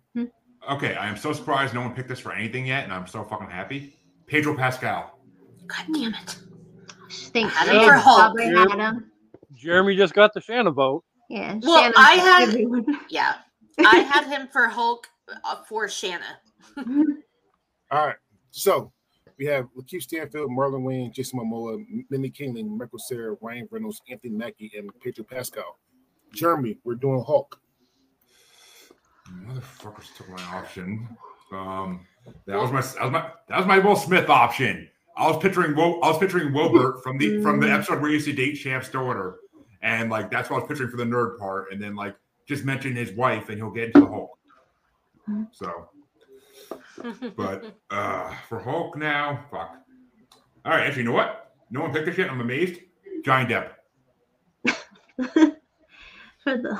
Okay, 0.71 0.95
I 0.95 1.07
am 1.09 1.17
so 1.17 1.33
surprised 1.33 1.73
no 1.73 1.81
one 1.81 1.93
picked 1.93 2.07
this 2.09 2.19
for 2.19 2.31
anything 2.31 2.65
yet, 2.65 2.83
and 2.85 2.93
I'm 2.93 3.07
so 3.07 3.23
fucking 3.25 3.49
happy. 3.49 3.97
Pedro 4.27 4.55
Pascal. 4.55 5.19
God 5.67 5.85
damn 5.93 6.13
it. 6.13 6.37
Think 7.09 7.51
Had 7.51 7.69
him 7.69 7.83
for 7.87 7.93
Hulk. 7.93 8.17
probably 8.19 8.45
Yep. 8.51 8.69
had 8.69 8.79
him. 8.79 9.11
Jeremy 9.53 9.95
just 9.95 10.13
got 10.13 10.33
the 10.33 10.41
Shanna 10.41 10.71
vote. 10.71 11.03
Yeah. 11.29 11.59
Well, 11.61 11.79
Shannon 11.79 11.93
I 11.97 12.13
picked 12.15 12.25
had- 12.25 12.49
everyone. 12.49 12.99
Yeah. 13.09 13.33
I 13.79 13.99
had 13.99 14.27
him 14.27 14.47
for 14.47 14.67
Hulk 14.67 15.07
uh, 15.43 15.57
for 15.67 15.87
Shanna. 15.87 16.39
All 17.91 18.05
right. 18.05 18.15
So 18.51 18.91
we 19.37 19.45
have 19.45 19.65
Lakeith 19.77 20.03
Stanfield, 20.03 20.51
Marlon 20.51 20.83
Wayne, 20.83 21.11
Jason 21.13 21.39
Momoa, 21.39 21.83
Minnie 22.09 22.29
Kingling, 22.29 22.77
Michael 22.77 22.99
Cera, 22.99 23.35
Ryan 23.41 23.67
Reynolds, 23.71 24.01
Anthony 24.09 24.33
Mackie, 24.35 24.71
and 24.77 24.89
Pedro 25.01 25.23
Pascal. 25.23 25.77
Jeremy, 26.33 26.77
we're 26.83 26.95
doing 26.95 27.23
Hulk. 27.25 27.59
Motherfuckers 29.45 30.15
took 30.15 30.29
my 30.29 30.41
option. 30.55 31.07
Um, 31.51 32.05
that 32.45 32.57
was 32.57 32.71
my 32.71 32.81
that 32.81 33.03
was 33.03 33.11
my 33.11 33.31
that 33.47 33.57
was 33.57 33.65
my 33.67 33.79
Will 33.79 33.95
Smith 33.95 34.29
option. 34.29 34.89
I 35.19 35.27
was 35.27 35.37
picturing 35.41 35.75
Wo, 35.75 35.99
I 35.99 36.07
was 36.09 36.17
picturing 36.17 36.53
Wilbert 36.53 37.03
from 37.03 37.17
the 37.17 37.41
from 37.41 37.59
the 37.59 37.69
episode 37.71 38.01
where 38.01 38.09
you 38.09 38.19
see 38.19 38.31
date 38.33 38.53
Champ's 38.55 38.89
daughter, 38.89 39.35
and 39.81 40.09
like 40.09 40.31
that's 40.31 40.49
what 40.49 40.57
I 40.57 40.59
was 40.61 40.67
picturing 40.69 40.89
for 40.89 40.97
the 40.97 41.03
nerd 41.03 41.37
part, 41.37 41.71
and 41.71 41.81
then 41.81 41.95
like 41.95 42.15
just 42.47 42.63
mention 42.65 42.95
his 42.95 43.11
wife, 43.11 43.49
and 43.49 43.57
he'll 43.57 43.69
get 43.69 43.87
into 43.87 43.99
the 43.99 44.07
Hulk. 44.07 44.31
So, 45.51 45.89
but 47.35 47.77
uh 47.91 48.33
for 48.47 48.59
Hulk 48.59 48.97
now, 48.97 49.45
fuck. 49.51 49.75
All 50.65 50.71
right, 50.71 50.87
actually, 50.87 51.03
you 51.03 51.09
know 51.09 51.15
what? 51.15 51.53
No 51.69 51.81
one 51.81 51.91
picked 51.93 52.05
this 52.07 52.17
yet. 52.17 52.29
I'm 52.31 52.41
amazed. 52.41 52.79
Johnny 53.23 53.45
Depp. 53.53 53.71
For 56.43 56.57
the 56.57 56.73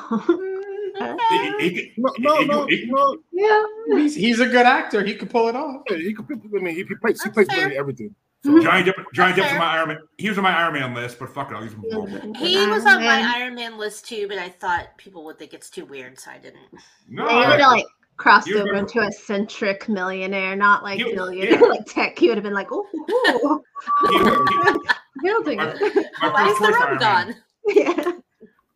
He- 1.59 1.69
he- 1.69 1.75
he- 1.75 1.93
No, 1.97 2.13
no, 2.19 2.65
no, 2.65 2.67
no. 2.67 3.17
yeah. 3.31 3.63
He's, 3.97 4.15
he's 4.15 4.39
a 4.39 4.45
good 4.47 4.65
actor. 4.65 5.03
He 5.03 5.15
could 5.15 5.29
pull 5.29 5.47
it 5.49 5.55
off. 5.55 5.81
Yeah, 5.89 5.97
he 5.97 6.13
could. 6.13 6.25
I 6.31 6.59
mean, 6.59 6.75
he, 6.75 6.83
he 6.83 6.95
plays. 6.95 7.21
He 7.21 7.29
plays 7.29 7.47
literally 7.49 7.77
everything. 7.77 8.15
So, 8.45 8.61
Johnny 8.61 8.83
Depp. 8.83 9.03
Johnny 9.13 9.33
That's 9.33 9.47
Depp's 9.47 9.53
on 9.53 9.59
my 9.59 9.65
Iron 9.77 9.87
Man. 9.89 9.99
He 10.17 10.29
was 10.29 10.37
on 10.37 10.43
my 10.45 10.57
Iron 10.57 10.73
Man 10.73 10.93
list, 10.93 11.19
but 11.19 11.29
fuck 11.33 11.51
it, 11.51 11.55
I'll 11.55 11.63
use 11.63 11.73
him 11.73 11.81
for 11.91 12.07
Hulk. 12.07 12.37
He 12.37 12.65
was 12.67 12.85
on 12.85 13.03
my 13.03 13.33
Iron 13.35 13.53
Man 13.55 13.77
list 13.77 14.07
too, 14.07 14.27
but 14.29 14.37
I 14.37 14.47
thought 14.47 14.97
people 14.97 15.25
would 15.25 15.37
think 15.37 15.53
it's 15.53 15.69
too 15.69 15.85
weird, 15.85 16.17
so 16.17 16.31
I 16.31 16.37
didn't. 16.37 16.61
No, 17.09 17.27
They 17.27 17.35
would 17.35 17.45
have 17.47 17.59
like 17.59 17.85
crossed 18.15 18.47
over 18.49 18.59
remember- 18.59 18.79
into 18.79 19.01
a 19.01 19.11
centric 19.11 19.89
millionaire, 19.89 20.55
not 20.55 20.83
like 20.83 20.99
You- 20.99 21.13
billionaire, 21.13 21.59
yeah. 21.59 21.67
like 21.67 21.85
tech. 21.85 22.17
He 22.17 22.29
would 22.29 22.37
have 22.37 22.43
been 22.45 22.53
like, 22.53 22.69
"Oh, 22.71 22.85
ooh, 22.93 23.63
he- 24.09 24.17
he- 24.17 24.89
building 25.21 25.57
My- 25.57 25.73
it." 25.75 26.07
my 26.21 26.29
Why 26.29 26.49
is 26.49 26.59
the 26.59 26.65
choice 26.67 26.89
room 26.89 26.97
gone? 26.97 27.35
yeah. 27.67 28.11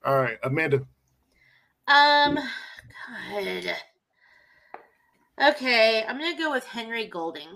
all 0.05 0.17
right, 0.21 0.37
Amanda. 0.43 0.81
Um, 1.87 2.35
God. 3.31 3.75
Okay, 5.41 6.03
I'm 6.07 6.17
gonna 6.19 6.37
go 6.37 6.51
with 6.51 6.65
Henry 6.65 7.07
Golding. 7.07 7.47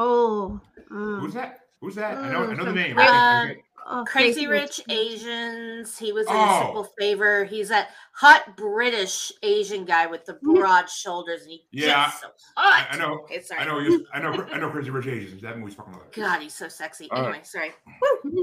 Oh, 0.00 0.60
mm. 0.92 1.20
Who's 1.20 1.34
that? 1.34 1.58
Who's 1.80 1.96
that? 1.96 2.16
I 2.18 2.30
know. 2.32 2.44
I 2.44 2.54
know 2.54 2.64
the 2.66 2.70
Mm, 2.70 2.74
name. 2.74 2.94
from- 2.94 3.00
I 3.02 3.06
can't- 3.06 3.16
I 3.16 3.46
can't- 3.54 3.58
Oh, 3.90 4.04
Crazy 4.06 4.46
Rich 4.46 4.82
Asians. 4.90 5.96
He 5.96 6.12
was 6.12 6.26
in 6.26 6.34
a 6.34 6.38
Oh. 6.38 6.60
Simple 6.62 6.84
Favor. 6.98 7.44
He's 7.44 7.70
that 7.70 7.88
hot 8.12 8.54
British 8.54 9.32
Asian 9.42 9.86
guy 9.86 10.06
with 10.06 10.26
the 10.26 10.34
broad 10.34 10.90
shoulders, 10.90 11.42
and 11.42 11.50
he 11.52 11.64
Yeah, 11.72 12.04
gets 12.04 12.20
so 12.20 12.26
hot. 12.54 12.86
I, 12.90 12.94
I 12.94 12.98
know. 12.98 13.20
Okay, 13.20 13.40
sorry. 13.40 13.62
I 13.62 13.64
know. 13.64 13.78
you- 13.78 14.06
I 14.12 14.20
know. 14.20 14.32
I 14.52 14.58
know. 14.58 14.68
Crazy 14.70 14.90
Rich 14.90 15.06
Asians. 15.06 15.40
That 15.42 15.58
movie's 15.58 15.74
fucking 15.74 15.94
hilarious. 15.94 16.14
God, 16.16 16.42
he's 16.42 16.52
so 16.54 16.68
sexy. 16.68 17.08
All 17.10 17.22
right. 17.22 17.28
Anyway, 17.28 17.44
sorry. 17.44 17.72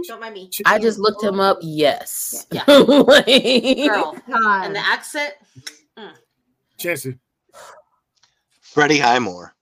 Don't 0.08 0.20
mind 0.20 0.34
me. 0.34 0.50
I 0.66 0.80
just 0.80 0.98
looked 0.98 1.24
him 1.24 1.40
up. 1.40 1.60
Yes. 1.62 2.48
Yeah. 2.52 2.64
Like- 2.68 3.26
Girl. 3.88 4.18
God. 4.28 4.66
And 4.66 4.76
the 4.76 4.80
accent. 4.80 5.36
Jesse. 6.78 7.18
Freddie 8.62 8.98
Highmore. 9.00 9.55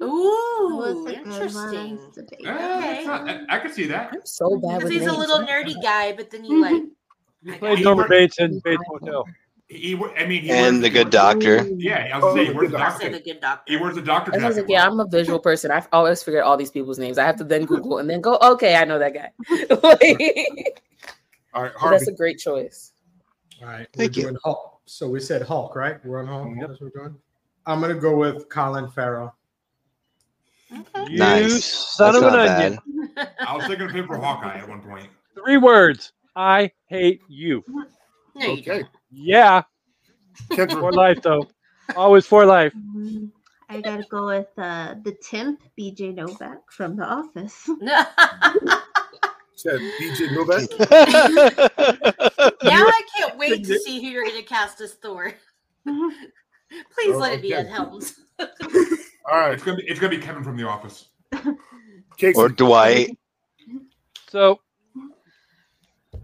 Ooh, 0.00 0.76
was 0.76 1.06
a 1.06 1.16
good 1.16 1.26
one. 1.26 1.32
interesting. 1.32 1.98
It's 2.08 2.18
a 2.18 2.22
big 2.22 2.46
ah, 2.46 2.50
one. 2.50 2.80
that's 2.80 3.06
not- 3.06 3.28
I, 3.28 3.56
I 3.56 3.58
can 3.58 3.72
see 3.72 3.86
that. 3.86 4.10
I'm 4.12 4.20
so 4.24 4.56
bad 4.56 4.78
Because 4.78 4.84
with 4.84 4.92
he's 4.92 5.06
a 5.06 5.12
little 5.12 5.40
nerdy 5.40 5.74
guy, 5.82 6.12
but 6.12 6.30
then 6.30 6.44
you 6.44 6.60
like. 6.60 6.82
He 7.44 7.52
played 7.52 7.78
got 7.78 7.84
Norman. 7.84 8.08
Bates 8.08 8.38
in 8.38 8.60
Bates 8.60 8.82
Motel. 8.88 9.24
He, 9.68 9.96
he- 9.96 10.04
I 10.16 10.26
mean, 10.26 10.42
he 10.42 10.50
And 10.50 10.82
the 10.82 10.90
good 10.90 11.10
doctor. 11.10 11.64
Yeah, 11.76 12.10
I 12.12 12.18
was 12.18 12.24
gonna 12.24 12.34
say, 12.34 12.44
he 12.46 12.50
oh, 12.50 12.54
wears 12.54 12.70
the 12.70 12.78
doctor. 12.78 13.10
the 13.10 13.20
good 13.20 13.40
doctor. 13.40 13.72
He 13.72 13.76
wears 13.76 13.94
the 13.96 14.02
doctor 14.02 14.32
I 14.34 14.46
was 14.46 14.56
like, 14.56 14.66
yeah, 14.68 14.86
I'm 14.86 14.98
a 14.98 15.06
visual 15.06 15.38
person. 15.38 15.70
I've 15.70 15.88
always 15.92 16.22
figured 16.22 16.42
all 16.42 16.56
these 16.56 16.70
people's 16.70 16.98
names. 16.98 17.18
I 17.18 17.24
have 17.24 17.36
to 17.36 17.44
then 17.44 17.66
Google 17.66 17.98
and 17.98 18.08
then 18.08 18.20
go, 18.20 18.38
okay, 18.40 18.76
I 18.76 18.84
know 18.84 18.98
that 18.98 19.14
guy. 19.14 19.30
All 21.54 21.62
right, 21.62 21.72
Harvey. 21.72 21.96
that's 21.96 22.08
a 22.08 22.12
great 22.12 22.38
choice. 22.38 22.92
All 23.60 23.68
right. 23.68 23.88
Thank 23.94 24.12
we're 24.12 24.20
you. 24.20 24.22
doing 24.28 24.38
Hulk. 24.44 24.80
So 24.86 25.08
we 25.08 25.20
said 25.20 25.42
Hulk, 25.42 25.74
right? 25.74 26.04
We're 26.04 26.20
on 26.20 26.26
Hulk. 26.26 26.48
Yep. 26.56 26.68
That's 26.68 26.80
what 26.80 26.94
we're 26.94 27.02
doing. 27.02 27.16
I'm 27.66 27.80
gonna 27.80 27.94
go 27.94 28.16
with 28.16 28.48
Colin 28.48 28.88
Farrell. 28.90 29.34
Okay. 30.72 31.12
You 31.12 31.18
Nice. 31.18 31.64
son 31.64 32.12
That's 32.12 32.16
of 32.18 32.22
an 32.24 32.34
not 32.34 32.48
onion. 32.48 32.78
I 33.40 33.56
was 33.56 33.66
thinking 33.66 33.86
of 33.86 33.92
him 33.92 34.06
for 34.06 34.18
Hawkeye 34.18 34.58
at 34.58 34.68
one 34.68 34.82
point. 34.82 35.08
Three 35.34 35.56
words. 35.56 36.12
I 36.36 36.70
hate 36.86 37.22
you. 37.28 37.64
No, 38.34 38.46
you 38.46 38.52
Okay, 38.58 38.78
don't. 38.80 38.88
Yeah, 39.10 39.62
for 40.54 40.92
life 40.92 41.20
though. 41.22 41.48
Always 41.96 42.26
for 42.26 42.44
life. 42.44 42.74
I 43.70 43.80
gotta 43.80 44.04
go 44.10 44.26
with 44.26 44.48
uh, 44.56 44.94
the 45.02 45.12
temp, 45.12 45.60
BJ 45.78 46.14
Novak 46.14 46.70
from 46.70 46.96
The 46.96 47.04
Office. 47.04 47.68
Said 49.56 49.80
DJ 50.00 50.30
Novak. 50.32 50.68
now 52.62 52.84
I 52.86 53.02
can't 53.16 53.36
wait 53.36 53.64
to 53.64 53.78
see 53.78 54.00
who 54.00 54.06
you're 54.08 54.24
going 54.24 54.36
to 54.36 54.42
cast 54.44 54.80
as 54.80 54.94
Thor. 54.94 55.34
Please 55.84 57.16
let 57.16 57.32
it 57.32 57.42
be 57.42 57.52
Okay. 57.54 57.62
Ed 57.62 57.68
Helms. 57.68 58.20
All 59.30 59.38
right, 59.38 59.52
It's 59.52 59.62
gonna 59.62 59.76
be. 59.76 59.84
It's 59.86 60.00
gonna 60.00 60.16
be 60.16 60.22
Kevin 60.22 60.42
from 60.42 60.56
The 60.56 60.66
Office. 60.66 61.08
Casey. 62.16 62.38
or 62.38 62.48
Dwight. 62.48 63.16
So 64.28 64.60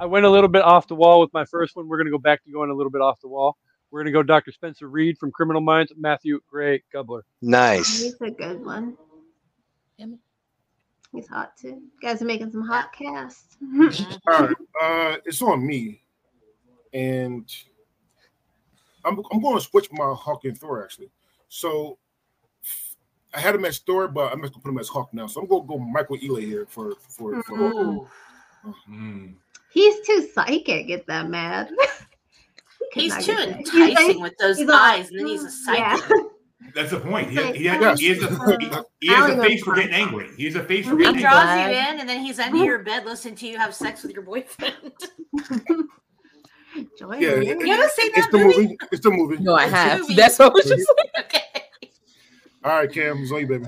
I 0.00 0.06
went 0.06 0.24
a 0.26 0.30
little 0.30 0.48
bit 0.48 0.62
off 0.62 0.88
the 0.88 0.94
wall 0.94 1.20
with 1.20 1.32
my 1.32 1.44
first 1.44 1.76
one. 1.76 1.88
We're 1.88 1.98
going 1.98 2.06
to 2.06 2.10
go 2.10 2.18
back 2.18 2.44
to 2.44 2.50
going 2.50 2.70
a 2.70 2.74
little 2.74 2.90
bit 2.90 3.00
off 3.00 3.20
the 3.20 3.28
wall. 3.28 3.56
We're 3.90 4.00
going 4.00 4.12
to 4.12 4.18
go 4.18 4.22
Dr. 4.22 4.50
Spencer 4.50 4.88
Reid 4.88 5.18
from 5.18 5.30
Criminal 5.30 5.60
Minds, 5.60 5.92
Matthew 5.96 6.40
Gray 6.50 6.82
Gubler. 6.92 7.22
Nice. 7.40 8.02
He's 8.02 8.20
a 8.20 8.30
good 8.30 8.64
one. 8.64 8.96
Emma. 10.00 10.16
He's 11.12 11.28
hot 11.28 11.56
too. 11.56 11.68
You 11.68 11.90
guys 12.02 12.20
are 12.20 12.24
making 12.24 12.50
some 12.50 12.62
hot 12.62 12.92
casts. 12.92 13.56
All 14.28 14.40
right, 14.40 14.56
uh, 14.82 15.16
it's 15.24 15.40
on 15.40 15.64
me, 15.64 16.02
and 16.92 17.48
I'm 19.04 19.22
I'm 19.30 19.40
going 19.40 19.54
to 19.56 19.60
switch 19.60 19.88
my 19.92 20.12
Hawk 20.12 20.44
and 20.44 20.58
Thor 20.58 20.82
actually. 20.82 21.10
So 21.48 21.98
I 23.34 23.40
had 23.40 23.54
him 23.54 23.64
as 23.64 23.78
Thor, 23.78 24.08
but 24.08 24.32
I'm 24.32 24.40
just 24.40 24.52
gonna 24.52 24.62
put 24.62 24.70
him 24.70 24.78
as 24.78 24.88
Hawk 24.88 25.12
now. 25.12 25.26
So 25.26 25.40
I'm 25.40 25.46
gonna 25.48 25.66
go 25.66 25.78
Michael 25.78 26.16
Ealy 26.18 26.42
here 26.44 26.66
for 26.68 26.94
for, 27.08 27.42
for 27.42 27.56
Hawk. 27.56 27.74
Ooh. 27.74 28.08
Mm. 28.90 29.34
He's 29.72 30.06
too 30.06 30.28
psychic. 30.32 30.86
Get 30.86 31.06
that 31.06 31.28
mad. 31.28 31.70
He's 32.92 33.12
too 33.26 33.32
not 33.32 33.46
get 33.46 33.48
that. 33.48 33.58
He's 33.58 33.74
enticing 33.88 34.08
like- 34.20 34.22
with 34.30 34.38
those 34.38 34.58
he's 34.58 34.68
all- 34.68 34.76
eyes, 34.76 35.10
and 35.10 35.18
then 35.20 35.26
he's 35.26 35.42
a 35.44 35.72
Yeah. 35.74 35.98
That's 36.74 36.90
the 36.92 37.00
point. 37.00 37.28
He, 37.30 37.36
he, 37.52 37.64
has, 37.66 37.80
yes. 37.80 38.00
he, 38.00 38.08
is 38.08 38.22
a, 38.22 38.58
he, 38.58 38.70
he 39.08 39.08
has 39.12 39.30
a 39.30 39.42
face 39.42 39.62
for 39.62 39.74
getting 39.74 39.92
angry. 39.92 40.30
He 40.36 40.46
has 40.46 40.54
a 40.56 40.64
face 40.64 40.86
for 40.86 40.92
He 40.96 41.04
getting 41.04 41.16
I'm 41.16 41.20
draws 41.32 41.44
angry. 41.46 41.76
you 41.76 41.80
in, 41.88 42.00
and 42.00 42.08
then 42.08 42.20
he's 42.24 42.38
under 42.40 42.64
your 42.64 42.78
bed 42.80 43.04
listening 43.04 43.34
to 43.36 43.46
you 43.46 43.58
have 43.58 43.74
sex 43.74 44.02
with 44.02 44.12
your 44.12 44.22
boyfriend. 44.22 44.74
Joy 46.98 47.18
Yeah, 47.18 47.28
Rivers. 47.28 47.46
it- 47.48 47.66
You 47.66 47.72
ever 47.74 47.88
seen 47.88 48.10
It's 48.14 48.26
that 48.26 48.32
the 48.32 48.38
movie? 48.38 48.62
movie. 48.62 48.76
It's 48.90 49.02
the 49.02 49.10
movie. 49.10 49.36
No, 49.42 49.54
I 49.54 49.66
have. 49.66 50.06
That's 50.16 50.38
what 50.38 50.50
I 50.50 50.54
was 50.54 50.64
just 50.64 50.92
like. 51.14 51.26
Okay. 51.26 51.43
All 52.64 52.70
right, 52.78 52.90
Cam, 52.90 53.18
it's 53.18 53.30
on 53.30 53.40
you, 53.40 53.46
baby. 53.46 53.66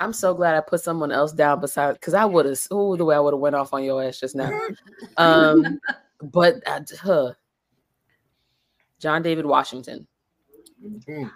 I'm 0.00 0.12
so 0.14 0.32
glad 0.34 0.56
I 0.56 0.60
put 0.60 0.80
someone 0.80 1.12
else 1.12 1.32
down 1.32 1.60
beside 1.60 1.92
because 1.94 2.14
I 2.14 2.24
would 2.24 2.46
have. 2.46 2.58
Oh, 2.70 2.96
the 2.96 3.04
way 3.04 3.14
I 3.14 3.20
would 3.20 3.34
have 3.34 3.40
went 3.40 3.56
off 3.56 3.74
on 3.74 3.84
your 3.84 4.02
ass 4.02 4.18
just 4.20 4.34
now. 4.34 4.58
Um, 5.18 5.78
but 6.20 6.56
uh, 6.66 6.80
huh. 7.02 7.32
John 8.98 9.22
David 9.22 9.46
Washington. 9.46 10.06
Mm. 11.08 11.30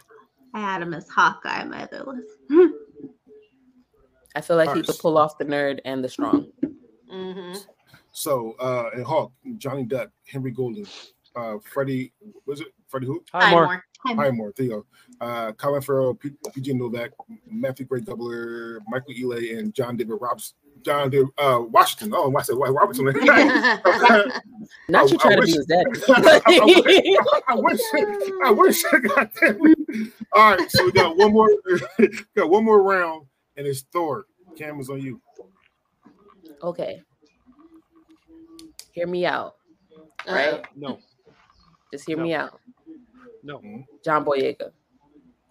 I 0.55 0.61
had 0.61 0.83
him 0.83 0.93
as 0.93 1.09
Hawkeye 1.09 1.61
on 1.63 1.71
my 1.71 1.83
other 1.85 2.03
list. 2.05 2.31
I 4.35 4.41
feel 4.41 4.57
like 4.57 4.69
he 4.69 4.71
Alright. 4.71 4.87
could 4.87 4.99
pull 4.99 5.19
off 5.19 5.39
the 5.39 5.45
nerd 5.45 5.81
and 5.85 6.03
the 6.05 6.09
strong. 6.09 6.47
hmm 7.11 7.55
So, 8.13 8.55
uh, 8.61 8.91
and 8.95 9.05
Hawk, 9.05 9.33
Johnny 9.59 9.85
Depp, 9.85 10.11
Henry 10.27 10.51
Golding, 10.51 10.87
uh, 11.37 11.57
Freddie, 11.73 12.13
was 12.47 12.61
it 12.61 12.69
Freddie 12.89 13.07
who? 13.07 13.25
Hi, 13.33 13.47
Hi, 13.47 13.51
Mark. 13.51 13.69
more. 13.69 13.85
Highmore, 14.05 14.53
there 14.57 14.67
you 14.67 14.71
go. 14.73 14.87
Uh, 15.27 15.53
Colin 15.53 15.83
Farrell, 15.83 16.15
P- 16.15 16.33
PG 16.55 16.73
Novak, 16.75 17.11
Matthew 17.47 17.87
Gray 17.87 18.01
Gubler, 18.01 18.79
Michael 18.89 19.13
Ealy, 19.15 19.59
and 19.59 19.75
John 19.75 19.97
David 19.97 20.17
Robs, 20.21 20.55
John 20.83 21.11
David 21.11 21.29
uh, 21.39 21.61
Washington. 21.69 22.13
Oh, 22.17 22.35
I 22.35 22.43
said 22.43 22.57
White 22.57 22.71
Robertson. 22.73 23.05
Not 24.89 25.11
you 25.11 25.19
I- 25.19 25.19
I 25.19 25.19
trying 25.19 25.35
to 25.35 25.41
wish- 25.41 25.47
be 25.47 25.53
his 25.53 25.67
daddy. 25.67 25.91
I 27.49 27.55
wish, 27.55 27.81
I 28.45 28.51
wish, 28.51 28.83
God 28.83 29.31
damn 29.41 29.59
it. 29.61 30.13
All 30.35 30.57
right, 30.57 30.71
so 30.71 30.85
we 30.87 30.93
got 30.93 31.17
one 31.17 31.33
more, 31.33 31.49
got 32.37 32.49
one 32.51 32.65
more 32.65 32.83
round, 32.83 33.27
and 33.57 33.67
it's 33.67 33.83
Thor. 33.83 34.27
Cameras 34.57 34.89
on 34.91 35.01
you. 35.01 35.21
okay. 36.63 37.01
Hear 38.93 39.07
me 39.07 39.25
out. 39.27 39.55
Right? 40.27 40.65
No, 40.77 40.99
Just 41.93 42.07
hear 42.07 42.17
No. 42.17 42.23
me 42.25 42.35
out. 42.35 42.61
No. 43.43 43.61
John 44.05 44.25
Boyega. 44.25 44.71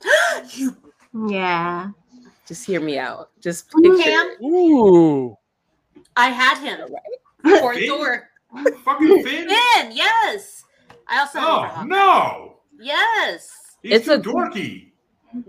you 0.56 0.76
Yeah. 1.28 1.90
Just 2.48 2.66
hear 2.66 2.82
me 2.82 2.98
out. 2.98 3.30
Just 3.40 3.70
picture 3.72 3.98
Cam? 4.04 4.36
Ooh. 4.44 5.38
I 6.16 6.30
had 6.30 6.58
him 6.60 6.88
for 7.60 7.74
Finn? 7.74 7.88
Thor. 7.88 8.30
Fucking 8.84 9.24
Finn? 9.24 9.48
Finn, 9.50 9.92
yes. 9.92 10.64
I 11.08 11.20
also 11.20 11.40
had 11.40 11.48
Oh 11.48 11.62
Hawkeye. 11.68 11.84
no! 11.86 12.56
Yes. 12.80 13.76
He's 13.84 13.94
It's 13.94 14.06
too 14.06 14.14
a- 14.14 14.20
dorky. 14.20 14.92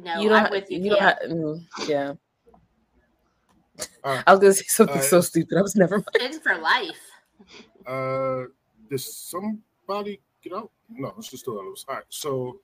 No, 0.02 0.20
you 0.20 0.28
don't. 0.28 0.38
I'm 0.38 0.44
ha- 0.44 0.50
with 0.50 0.70
you. 0.70 0.78
you 0.80 0.90
don't 0.90 0.98
Cam. 0.98 1.08
have. 1.08 1.30
mm, 1.30 1.66
yeah. 1.88 2.12
All 4.04 4.14
right. 4.14 4.24
I 4.26 4.30
was 4.32 4.40
gonna 4.40 4.52
say 4.52 4.64
something 4.68 4.98
Uh, 4.98 5.02
so 5.02 5.20
stupid. 5.22 5.56
I 5.56 5.62
was 5.62 5.74
never 5.76 5.96
mind. 5.96 6.08
Finn 6.18 6.38
for 6.40 6.58
life. 6.58 7.00
Uh, 7.86 8.44
does 8.90 9.16
somebody 9.16 10.20
get 10.42 10.52
out? 10.52 10.70
No, 10.92 11.14
it's 11.18 11.28
just 11.28 11.44
two 11.44 11.58
others. 11.58 11.84
All 11.88 11.96
right, 11.96 12.04
so 12.08 12.60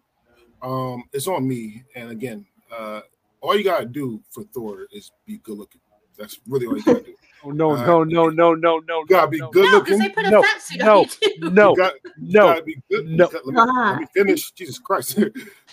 um, 0.62 1.04
it's 1.12 1.26
on 1.28 1.46
me. 1.46 1.84
And 1.94 2.10
again, 2.10 2.46
uh, 2.76 3.00
all 3.40 3.56
you 3.56 3.64
gotta 3.64 3.86
do 3.86 4.22
for 4.30 4.42
Thor 4.44 4.86
is 4.92 5.12
be 5.26 5.38
good 5.38 5.58
looking. 5.58 5.80
That's 6.18 6.40
really 6.48 6.66
all 6.66 6.76
you 6.76 6.82
gotta 6.84 7.02
do. 7.02 7.14
Oh, 7.44 7.50
no, 7.50 7.72
Uh, 7.72 7.86
no, 7.86 8.02
no, 8.02 8.28
no, 8.30 8.54
no, 8.54 8.78
no. 8.78 9.00
You 9.00 9.06
gotta 9.06 9.28
be 9.30 9.38
no, 9.38 9.50
good 9.50 9.70
No, 9.70 9.80
because 9.80 9.98
looking. 10.00 10.08
they 10.08 10.14
put 10.14 10.26
a 10.26 10.30
No, 10.30 10.42
fat 10.42 10.60
suit 10.62 10.78
no, 10.78 10.96
on 10.96 11.02
you 11.02 11.06
too. 11.06 11.50
No, 11.52 11.70
You 11.70 11.76
got, 11.76 11.92
you 12.02 12.32
no. 12.32 12.46
gotta 12.46 12.62
be 12.62 12.82
good. 12.90 13.06
No. 13.06 13.30
Let 13.44 13.46
me, 13.46 13.72
let 13.74 14.00
me 14.00 14.06
finish. 14.12 14.50
Jesus 14.52 14.78
Christ, 14.78 15.18
you 15.18 15.30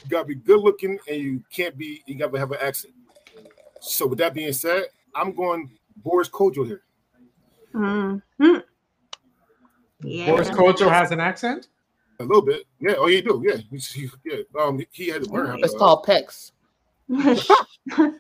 gotta 0.10 0.26
be 0.26 0.36
good 0.36 0.60
looking, 0.60 1.00
and 1.08 1.18
you 1.22 1.44
can't 1.50 1.76
be. 1.78 2.04
You 2.06 2.16
gotta 2.16 2.38
have 2.38 2.52
an 2.52 2.60
accent. 2.62 2.94
So 3.80 4.06
with 4.06 4.20
that 4.20 4.34
being 4.34 4.52
said, 4.54 4.84
I'm 5.16 5.34
going 5.34 5.72
Boris 5.96 6.28
Kodjoe 6.30 6.68
here. 6.68 6.82
Mm-hmm. 7.74 8.58
Yeah. 10.02 10.26
Boris 10.28 10.50
Kodjoe 10.50 10.92
has 10.92 11.12
an 11.12 11.22
accent. 11.22 11.70
A 12.24 12.28
little 12.28 12.42
bit, 12.42 12.64
yeah. 12.80 12.96
Oh, 12.98 13.08
you 13.08 13.22
do, 13.22 13.44
yeah. 13.46 13.58
He's- 13.70 13.92
he, 13.92 14.10
yeah. 14.26 14.38
Um, 14.60 14.82
he 14.92 15.08
had 15.10 15.24
to 15.24 15.30
learn. 15.30 15.48
how 15.48 15.56
to, 15.58 15.64
It's 15.64 15.74
uh, 15.76 15.78
called 15.78 16.06
pecs. 16.06 16.52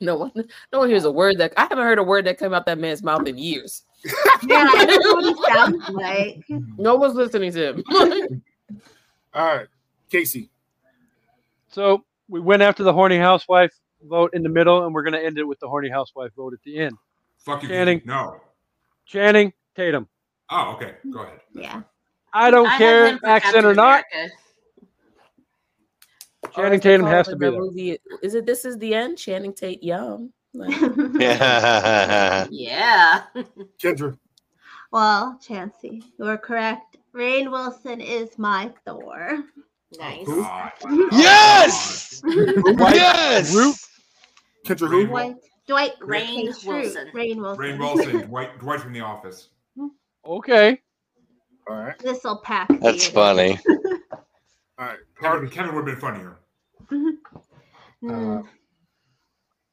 No 0.00 0.14
one, 0.14 0.30
no 0.72 0.78
one 0.78 0.88
hears 0.88 1.04
a 1.04 1.10
word 1.10 1.38
that 1.38 1.52
I 1.56 1.62
haven't 1.62 1.78
heard 1.78 1.98
a 1.98 2.04
word 2.04 2.24
that 2.26 2.38
came 2.38 2.54
out 2.54 2.66
that 2.66 2.78
man's 2.78 3.02
mouth 3.02 3.26
in 3.26 3.36
years. 3.36 3.82
yeah, 4.04 4.68
that's 4.72 4.96
what 5.12 5.24
he 5.24 5.52
sounds 5.52 5.88
like. 5.88 6.44
No 6.78 6.94
one's 6.94 7.14
listening 7.16 7.50
to 7.52 7.70
him. 7.72 7.84
All 9.34 9.56
right, 9.56 9.66
Casey. 10.08 10.50
So 11.68 12.04
we 12.28 12.38
went 12.38 12.62
after 12.62 12.84
the 12.84 12.92
horny 12.92 13.18
housewife 13.18 13.72
vote 14.04 14.30
in 14.34 14.44
the 14.44 14.48
middle, 14.48 14.84
and 14.86 14.94
we're 14.94 15.02
going 15.02 15.14
to 15.14 15.24
end 15.24 15.36
it 15.36 15.42
with 15.42 15.58
the 15.58 15.68
horny 15.68 15.88
housewife 15.88 16.30
vote 16.36 16.52
at 16.52 16.62
the 16.62 16.78
end. 16.78 16.96
Fuck 17.38 17.64
you, 17.64 17.68
Channing. 17.68 18.00
No. 18.04 18.40
Channing 19.04 19.52
Tatum. 19.74 20.06
Oh, 20.50 20.74
okay. 20.76 20.94
Go 21.10 21.22
ahead. 21.22 21.40
Yeah. 21.52 21.82
I 22.38 22.52
don't 22.52 22.68
I 22.68 22.78
care 22.78 23.18
accent 23.24 23.66
or 23.66 23.74
not. 23.74 24.04
Channing 26.54 26.78
Tatum 26.78 27.04
has 27.06 27.26
to 27.26 27.36
be 27.36 27.50
there. 27.50 27.58
Movie, 27.58 27.98
is 28.22 28.34
it 28.34 28.46
This 28.46 28.64
Is 28.64 28.78
the 28.78 28.94
End? 28.94 29.18
Channing 29.18 29.52
Tate 29.52 29.82
Young. 29.82 30.32
Like, 30.54 30.70
Yeah. 31.20 32.46
Yeah. 32.50 33.22
Kendra. 33.82 34.16
well, 34.92 35.38
Chancey, 35.44 36.04
you're 36.18 36.38
correct. 36.38 36.96
Rainn 37.12 37.50
Wilson 37.50 38.00
is 38.00 38.38
my 38.38 38.72
Thor. 38.84 39.42
Nice. 39.98 40.26
Who? 40.26 40.42
God. 40.42 40.72
Yes! 41.10 42.22
Yes! 42.24 43.52
Root. 43.54 43.76
Kendra 44.64 44.88
who? 44.88 45.06
Dwight, 45.08 45.36
Dwight 45.66 45.98
Rainn 46.00 46.48
Schrute. 46.50 46.66
Wilson. 46.66 47.08
Rainn 47.14 47.36
Wilson. 47.38 47.64
Rainn 47.64 47.78
Wilson, 47.78 48.20
Dwight, 48.28 48.58
Dwight 48.60 48.80
from 48.80 48.92
The 48.92 49.00
Office. 49.00 49.48
Okay. 50.24 50.80
All 51.68 51.76
right, 51.76 51.98
this 51.98 52.24
will 52.24 52.38
pack. 52.38 52.68
That's 52.80 53.08
theater. 53.08 53.12
funny. 53.12 53.58
all 54.78 54.86
right. 54.86 54.98
Kevin, 55.20 55.48
Kevin 55.50 55.74
would 55.74 55.86
have 55.88 56.00
been 56.00 56.00
funnier. 56.00 56.38
Mm. 58.02 58.40
Uh, 58.40 58.42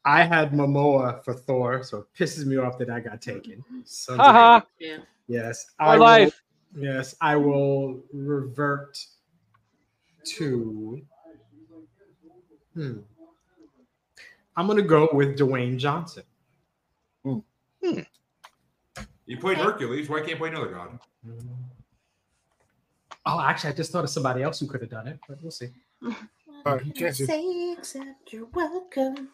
I 0.04 0.24
had 0.24 0.52
Momoa 0.52 1.24
for 1.24 1.34
Thor, 1.34 1.84
so 1.84 2.00
it 2.00 2.06
pisses 2.18 2.46
me 2.46 2.58
off 2.58 2.78
that 2.80 2.90
I 2.90 3.00
got 3.00 3.22
taken. 3.22 3.64
Sons 3.86 4.20
of 4.20 4.26
Haha. 4.26 4.62
Yeah. 4.80 4.98
Yes, 5.28 5.66
My 5.80 5.94
will- 5.96 6.02
life. 6.02 6.42
Yes, 6.78 7.16
I 7.22 7.38
will 7.38 8.02
revert 8.12 9.00
to. 10.26 11.02
Hmm. 12.74 12.98
I'm 14.58 14.68
gonna 14.68 14.82
go 14.82 15.08
with 15.14 15.38
Dwayne 15.40 15.78
Johnson. 15.78 16.24
He 19.26 19.36
played 19.36 19.58
Hercules. 19.58 20.10
Why 20.10 20.18
can't 20.20 20.30
he 20.32 20.36
play 20.36 20.50
another 20.50 20.68
god? 20.68 21.00
Oh, 23.26 23.40
actually, 23.40 23.72
I 23.72 23.74
just 23.74 23.92
thought 23.92 24.04
of 24.04 24.10
somebody 24.10 24.44
else 24.44 24.60
who 24.60 24.68
could 24.68 24.82
have 24.82 24.90
done 24.90 25.08
it, 25.08 25.20
but 25.28 25.42
we'll 25.42 25.52
see. 25.52 25.70
All 26.04 26.14
right, 26.76 26.96
Chancey. 26.96 27.26
Say 27.26 27.76
except 27.78 28.32
you're 28.32 28.48
welcome. 28.54 29.30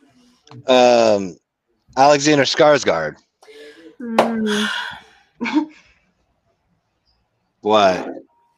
Um, 0.67 1.37
Alexander 1.97 2.43
Skarsgård. 2.43 3.15
Mm. 3.99 4.69
What? 7.61 8.07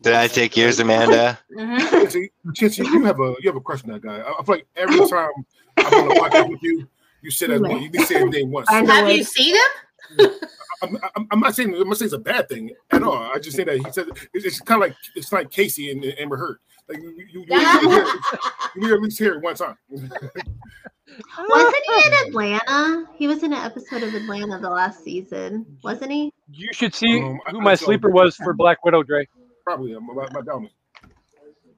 Did 0.01 0.13
I 0.13 0.27
take 0.27 0.55
yours, 0.57 0.79
Amanda? 0.79 1.39
hmm 1.53 1.77
Chancey, 1.77 2.31
Chancey, 2.53 2.83
you 2.83 3.03
have 3.05 3.19
a 3.19 3.35
you 3.39 3.49
have 3.49 3.55
a 3.55 3.61
crush 3.61 3.83
on 3.83 3.91
that 3.91 4.01
guy. 4.01 4.17
I, 4.17 4.31
I 4.39 4.43
feel 4.43 4.55
like 4.55 4.67
every 4.75 4.99
time 5.09 5.31
I'm 5.77 5.93
on 5.93 6.07
a 6.11 6.11
podcast 6.11 6.49
with 6.49 6.61
you, 6.61 6.87
you 7.21 7.31
say 7.31 7.47
that 7.47 7.61
one. 7.61 7.81
You 7.81 7.89
didn't 7.89 8.07
say 8.07 8.15
his 8.15 8.31
name 8.31 8.51
once. 8.51 8.69
Have 8.69 9.09
you 9.09 9.23
seen 9.23 9.55
him? 9.55 10.29
I'm, 10.83 10.97
I'm, 11.15 11.27
I'm 11.31 11.39
not 11.39 11.55
saying 11.55 11.73
I'm 11.73 11.87
not 11.87 11.97
saying 11.97 12.07
it's 12.07 12.13
a 12.13 12.19
bad 12.19 12.47
thing 12.49 12.71
at 12.91 13.01
all. 13.03 13.15
I 13.17 13.39
just 13.39 13.55
say 13.57 13.63
that 13.63 13.77
he 13.77 13.91
said 13.91 14.07
it's, 14.33 14.45
it's 14.45 14.59
kind 14.59 14.83
of 14.83 14.89
like 14.89 14.97
it's 15.15 15.31
like 15.31 15.49
Casey 15.49 15.89
and 15.91 16.03
and 16.03 16.17
Amber 16.19 16.37
Heard. 16.37 16.57
Like 16.89 16.97
you, 17.01 17.09
you, 17.11 17.25
you, 17.31 17.45
you, 17.47 17.89
hear, 17.89 18.05
you 18.75 18.81
need 18.81 18.91
at 18.91 19.01
least 19.01 19.17
hear 19.17 19.33
it 19.35 19.41
one 19.41 19.55
time. 19.55 19.77
Wasn't 19.89 21.75
he 21.85 22.07
in 22.07 22.27
Atlanta? 22.27 23.05
He 23.15 23.27
was 23.27 23.43
in 23.43 23.53
an 23.53 23.59
episode 23.63 24.03
of 24.03 24.13
Atlanta 24.13 24.59
the 24.59 24.69
last 24.69 25.03
season, 25.03 25.65
wasn't 25.83 26.11
he? 26.11 26.33
You 26.51 26.69
should 26.73 26.93
see 26.93 27.21
Um, 27.21 27.39
who 27.51 27.59
I 27.59 27.63
my 27.63 27.75
saw- 27.75 27.85
sleeper 27.85 28.09
was 28.09 28.35
for 28.35 28.53
Black 28.53 28.83
Widow, 28.83 29.03
Dre. 29.03 29.27
Probably 29.63 29.95
uh, 29.95 29.99
my, 30.01 30.27
my 30.33 30.41
down. 30.41 30.69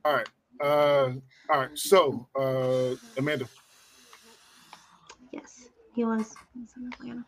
All 0.05 0.13
right, 0.13 0.27
uh, 0.63 1.11
all 1.51 1.59
right. 1.59 1.69
So 1.75 2.27
uh, 2.39 2.95
Amanda, 3.19 3.45
Yes, 5.31 5.67
he 5.93 6.03
was. 6.05 6.33
He 6.53 6.61
was 6.61 6.71
in 6.77 6.89
Atlanta. 6.93 7.25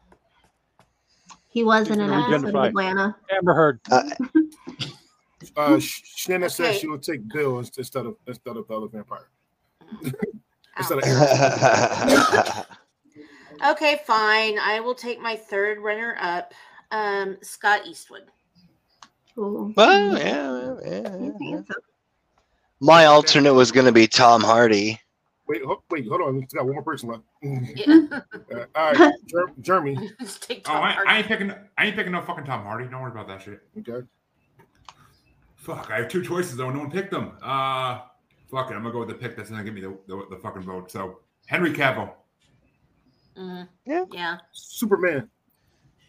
He 1.58 1.64
was 1.64 1.90
in 1.90 2.00
an 2.00 2.12
episode 2.12 2.36
of 2.36 2.44
identify. 2.56 2.68
Atlanta. 2.68 3.16
Amber 3.36 3.54
Heard. 3.56 3.80
uh, 3.90 4.04
Sh- 5.80 6.02
Shannon 6.06 6.52
said 6.52 6.68
Okay. 6.68 6.78
she 6.78 6.88
would 6.88 7.02
take 7.02 7.28
Bill 7.34 7.58
instead 7.58 8.06
of 8.06 8.16
instead 8.28 8.58
of 8.58 8.68
the 8.68 8.78
other 8.78 8.88
vampire. 8.88 9.28
Instead 10.78 11.00
of 11.00 11.04
Okay, 13.72 14.00
fine. 14.06 14.60
I 14.60 14.80
will 14.80 14.94
take 14.94 15.20
my 15.20 15.36
third 15.36 15.80
runner 15.80 16.16
up, 16.22 16.54
um, 16.92 17.38
Scott 17.42 17.88
Eastwood. 17.88 18.26
Ooh. 19.40 19.74
well, 19.76 20.16
yeah, 20.16 20.76
yeah, 20.86 21.18
yeah, 21.20 21.32
yeah. 21.40 21.62
My 22.82 23.06
alternate 23.06 23.56
was 23.56 23.72
going 23.72 23.88
to 23.88 23.92
be 23.92 24.06
Tom 24.06 24.44
Hardy. 24.44 25.02
Wait, 25.48 25.62
ho- 25.64 25.84
wait, 25.90 26.08
hold 26.08 26.22
on. 26.22 26.36
We 26.36 26.46
got 26.54 26.66
one 26.66 26.74
more 26.74 26.84
person 26.84 27.10
left. 27.10 27.24
Yeah. 27.76 28.20
Uh, 28.56 28.66
all 28.76 28.92
right, 28.94 29.14
Jer- 29.28 29.54
Jeremy. 29.62 30.12
Just 30.20 30.44
take 30.44 30.66
Oh, 30.70 30.74
I, 30.74 30.92
Hardy. 30.92 31.10
I 31.10 31.18
ain't 31.20 31.28
picking. 31.28 31.54
I 31.78 31.86
ain't 31.86 31.96
picking 31.96 32.12
no 32.12 32.22
fucking 32.22 32.46
Tom 32.46 32.64
Hardy. 32.64 32.88
Don't 32.90 33.02
worry 33.02 33.12
about 33.12 33.28
that 33.28 33.42
shit. 33.42 33.62
Okay. 33.80 34.06
Fuck, 35.56 35.90
I 35.92 35.98
have 35.98 36.10
two 36.10 36.24
choices 36.24 36.56
though. 36.56 36.70
No 36.70 36.80
one 36.80 36.92
picked 36.92 37.12
them. 37.12 37.34
Uh, 37.42 38.00
fuck 38.50 38.72
it. 38.72 38.76
I'm 38.76 38.82
gonna 38.84 38.92
go 38.92 39.00
with 39.00 39.10
the 39.10 39.16
pick 39.16 39.36
that's 39.36 39.50
gonna 39.50 39.64
give 39.64 39.74
me 39.74 39.82
the, 39.82 39.98
the, 40.08 40.26
the 40.32 40.38
fucking 40.42 40.64
vote. 40.64 40.92
So 40.92 41.20
Henry 41.48 41.72
Cavill. 41.74 42.12
Mm, 43.38 43.68
Yeah. 43.86 44.06
yeah. 44.12 44.38
Superman. 44.52 45.30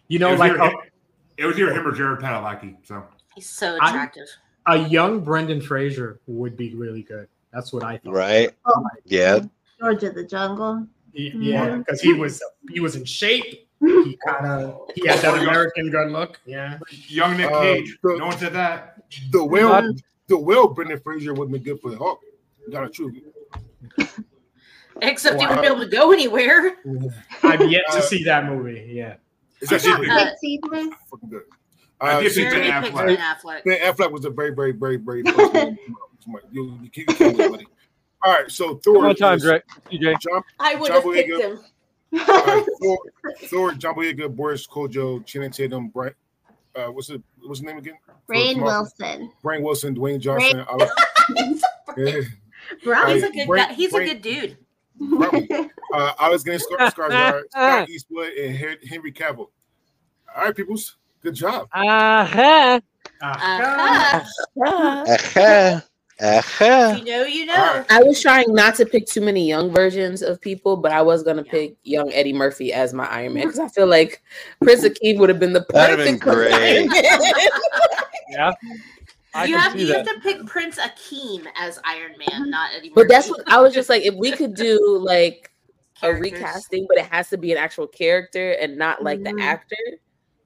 You 0.09 0.19
know, 0.19 0.31
was, 0.31 0.39
like 0.41 0.53
either, 0.53 0.63
a, 0.63 0.73
it 1.37 1.45
was 1.47 1.59
either 1.59 1.73
him 1.75 1.87
or 1.87 1.93
Jared 1.93 2.21
Padalecki. 2.21 2.77
So 2.85 3.05
He's 3.35 3.49
so 3.49 3.77
attractive. 3.77 4.27
a 4.67 4.77
young 4.79 5.21
Brendan 5.21 5.61
Fraser 5.61 6.21
would 6.27 6.57
be 6.57 6.75
really 6.75 7.03
good. 7.03 7.29
That's 7.59 7.73
what 7.73 7.83
I 7.83 7.97
thought. 7.99 8.15
Right? 8.15 8.51
Oh, 8.67 8.85
Yeah. 9.05 9.41
George 9.81 10.05
of 10.05 10.15
the 10.15 10.23
Jungle. 10.23 10.87
Yeah, 11.13 11.75
because 11.79 12.01
he 12.01 12.13
was 12.15 12.41
he 12.71 12.79
was 12.79 12.95
in 12.95 13.05
shape. 13.05 13.69
He 13.81 14.17
kind 14.27 14.47
of 14.47 14.83
he 14.95 15.05
had 15.09 15.19
that 15.23 15.43
American 15.43 15.91
gun 15.91 16.13
look. 16.13 16.39
Yeah. 16.47 16.79
young 17.09 17.37
Nick 17.37 17.51
Uh, 17.51 17.61
Cage. 17.63 17.99
the- 18.01 18.17
no 18.17 18.27
one 18.27 18.39
said 18.39 18.53
that. 18.53 19.03
The 19.33 19.45
will, 19.45 19.71
Not- 19.71 19.97
the 20.29 20.39
will, 20.39 20.69
Brendan 20.69 21.01
Fraser 21.01 21.35
would 21.35 21.47
have 21.47 21.53
been 21.53 21.63
good 21.65 21.81
for 21.81 21.91
the 21.91 21.97
Hulk. 21.99 22.21
Got 22.71 22.85
a 22.85 22.89
true. 22.91 23.13
Except 25.03 25.41
he 25.41 25.47
Wow. 25.47 25.57
wouldn't 25.57 25.63
be 25.63 25.67
able 25.67 25.81
to 25.81 25.89
go 25.91 26.13
anywhere. 26.13 26.77
I've 27.43 27.69
yet 27.69 27.83
to 27.91 27.99
Uh, 27.99 28.01
see 28.03 28.23
that 28.23 28.45
movie. 28.47 28.89
Yeah. 28.93 29.15
Is 29.61 29.73
I 29.73 29.79
that 29.79 29.83
did 29.83 29.91
shit 29.91 29.97
think- 30.01 30.13
Uh, 30.13 30.25
Good 30.25 30.39
season. 30.39 30.93
I 32.01 32.13
Uh, 32.13 32.21
did 32.21 32.33
see, 32.33 32.43
think 32.43 32.53
Jeremy 32.55 32.71
Ben 32.71 32.83
picked 32.85 32.95
Affleck. 32.95 33.07
Ben 33.07 33.19
Affleck. 33.19 33.65
Ben 33.65 33.81
Affleck 33.81 34.13
was 34.13 34.25
a 34.25 34.31
very, 34.31 34.55
very, 34.55 34.71
very, 34.71 34.97
very. 34.99 35.23
first 36.33 36.45
one. 36.45 36.53
you, 36.53 36.79
you 36.83 36.91
can't, 36.91 37.09
you 37.09 37.15
can't 37.37 37.37
buddy. 37.53 37.67
All 38.25 38.33
right, 38.33 38.51
so 38.51 38.77
Thor. 38.85 38.99
One 38.99 39.15
time, 39.17 39.37
is- 39.37 39.43
Drake. 39.43 39.63
TJ. 39.91 40.21
John, 40.21 40.43
I 40.59 40.75
would 40.75 40.89
John 40.89 40.97
have 40.97 41.05
Boyega. 41.05 41.15
picked 41.15 41.41
him. 41.41 41.59
all 42.29 42.45
right, 42.47 42.67
Thor, 42.83 42.99
Thor, 43.45 43.73
John 43.73 43.95
Boyega, 43.95 44.35
Boris 44.35 44.67
Kodjoe, 44.67 45.25
Channing 45.27 45.51
Tatum, 45.53 45.89
Brian. 45.89 46.15
Uh, 46.75 46.87
what's 46.87 47.09
the 47.09 47.23
what's 47.43 47.61
his 47.61 47.67
name 47.67 47.79
again? 47.79 47.95
Rainn 48.29 48.57
Marvel. 48.59 48.83
Wilson. 49.01 49.33
Brian 49.43 49.63
Wilson, 49.63 49.95
Dwayne 49.97 50.19
Johnson. 50.21 50.65
Alex, 50.69 50.93
yeah, 51.97 52.21
Right. 52.85 53.15
He's 53.15 53.23
a 53.25 53.31
good 53.31 53.47
Frank- 53.47 53.69
guy. 53.69 53.75
He's 53.75 53.95
a 53.95 54.05
good 54.05 54.23
dude. 54.23 54.57
Probably. 54.99 55.49
uh, 55.95 56.13
Alex 56.19 56.43
Guinness, 56.43 56.65
Scar- 56.65 56.91
Skarsgård, 56.91 57.43
Scott 57.51 57.89
Eastwood, 57.89 58.33
and 58.33 58.57
Henry 58.89 59.13
Cavill. 59.13 59.49
All 60.37 60.45
right, 60.45 60.55
peoples, 60.57 60.97
good 61.23 61.35
job. 61.35 61.69
Uh-huh. 61.73 62.81
Uh-huh. 63.23 64.25
Ah. 64.65 65.83
Aha. 66.21 66.45
Aha. 66.67 66.97
You 66.97 67.05
know, 67.05 67.23
you 67.25 67.47
know. 67.47 67.85
I 67.91 68.03
was 68.03 68.21
trying 68.21 68.53
not 68.53 68.75
to 68.77 68.87
pick 68.87 69.07
too 69.07 69.21
many 69.21 69.47
young 69.47 69.73
versions 69.73 70.21
of 70.23 70.41
people, 70.41 70.77
but 70.77 70.91
I 70.93 71.01
was 71.03 71.23
gonna 71.23 71.45
pick 71.45 71.77
young 71.85 72.13
Eddie 72.13 72.33
Murphy 72.33 72.73
as 72.73 72.93
my 72.93 73.07
Iron 73.07 73.35
Man 73.35 73.47
because 73.47 73.61
I 73.61 73.69
feel 73.69 73.87
like 73.87 74.23
Prince 74.63 74.83
Akeem 74.85 75.19
would 75.19 75.29
have 75.29 75.39
been 75.39 75.53
the 75.53 75.65
That'd 75.71 75.99
have 75.99 76.07
been 76.07 76.19
perfect 76.19 76.55
Iron 76.55 76.89
great. 76.89 77.05
Yeah. 78.31 78.51
I 79.35 79.45
you 79.45 79.57
have 79.57 79.75
you 79.79 79.87
that. 79.87 80.07
have 80.07 80.15
to 80.17 80.21
pick 80.21 80.45
Prince 80.47 80.79
Akeem 80.79 81.47
as 81.57 81.79
Iron 81.85 82.13
Man, 82.19 82.51
not 82.51 82.71
Eddie 82.75 82.89
Murphy. 82.91 82.93
but 82.95 83.09
that's 83.09 83.29
what 83.31 83.43
I 83.47 83.61
was 83.61 83.73
just 83.73 83.89
like, 83.89 84.03
if 84.05 84.15
we 84.15 84.33
could 84.33 84.55
do 84.55 84.99
like 85.01 85.51
a 86.03 86.13
recasting, 86.13 86.87
but 86.89 86.99
it 86.99 87.07
has 87.07 87.29
to 87.31 87.37
be 87.39 87.53
an 87.53 87.59
actual 87.59 87.87
character 87.87 88.53
and 88.53 88.77
not 88.77 89.03
like 89.03 89.23
the 89.23 89.31
Mhm. 89.31 89.41
actor, 89.43 89.77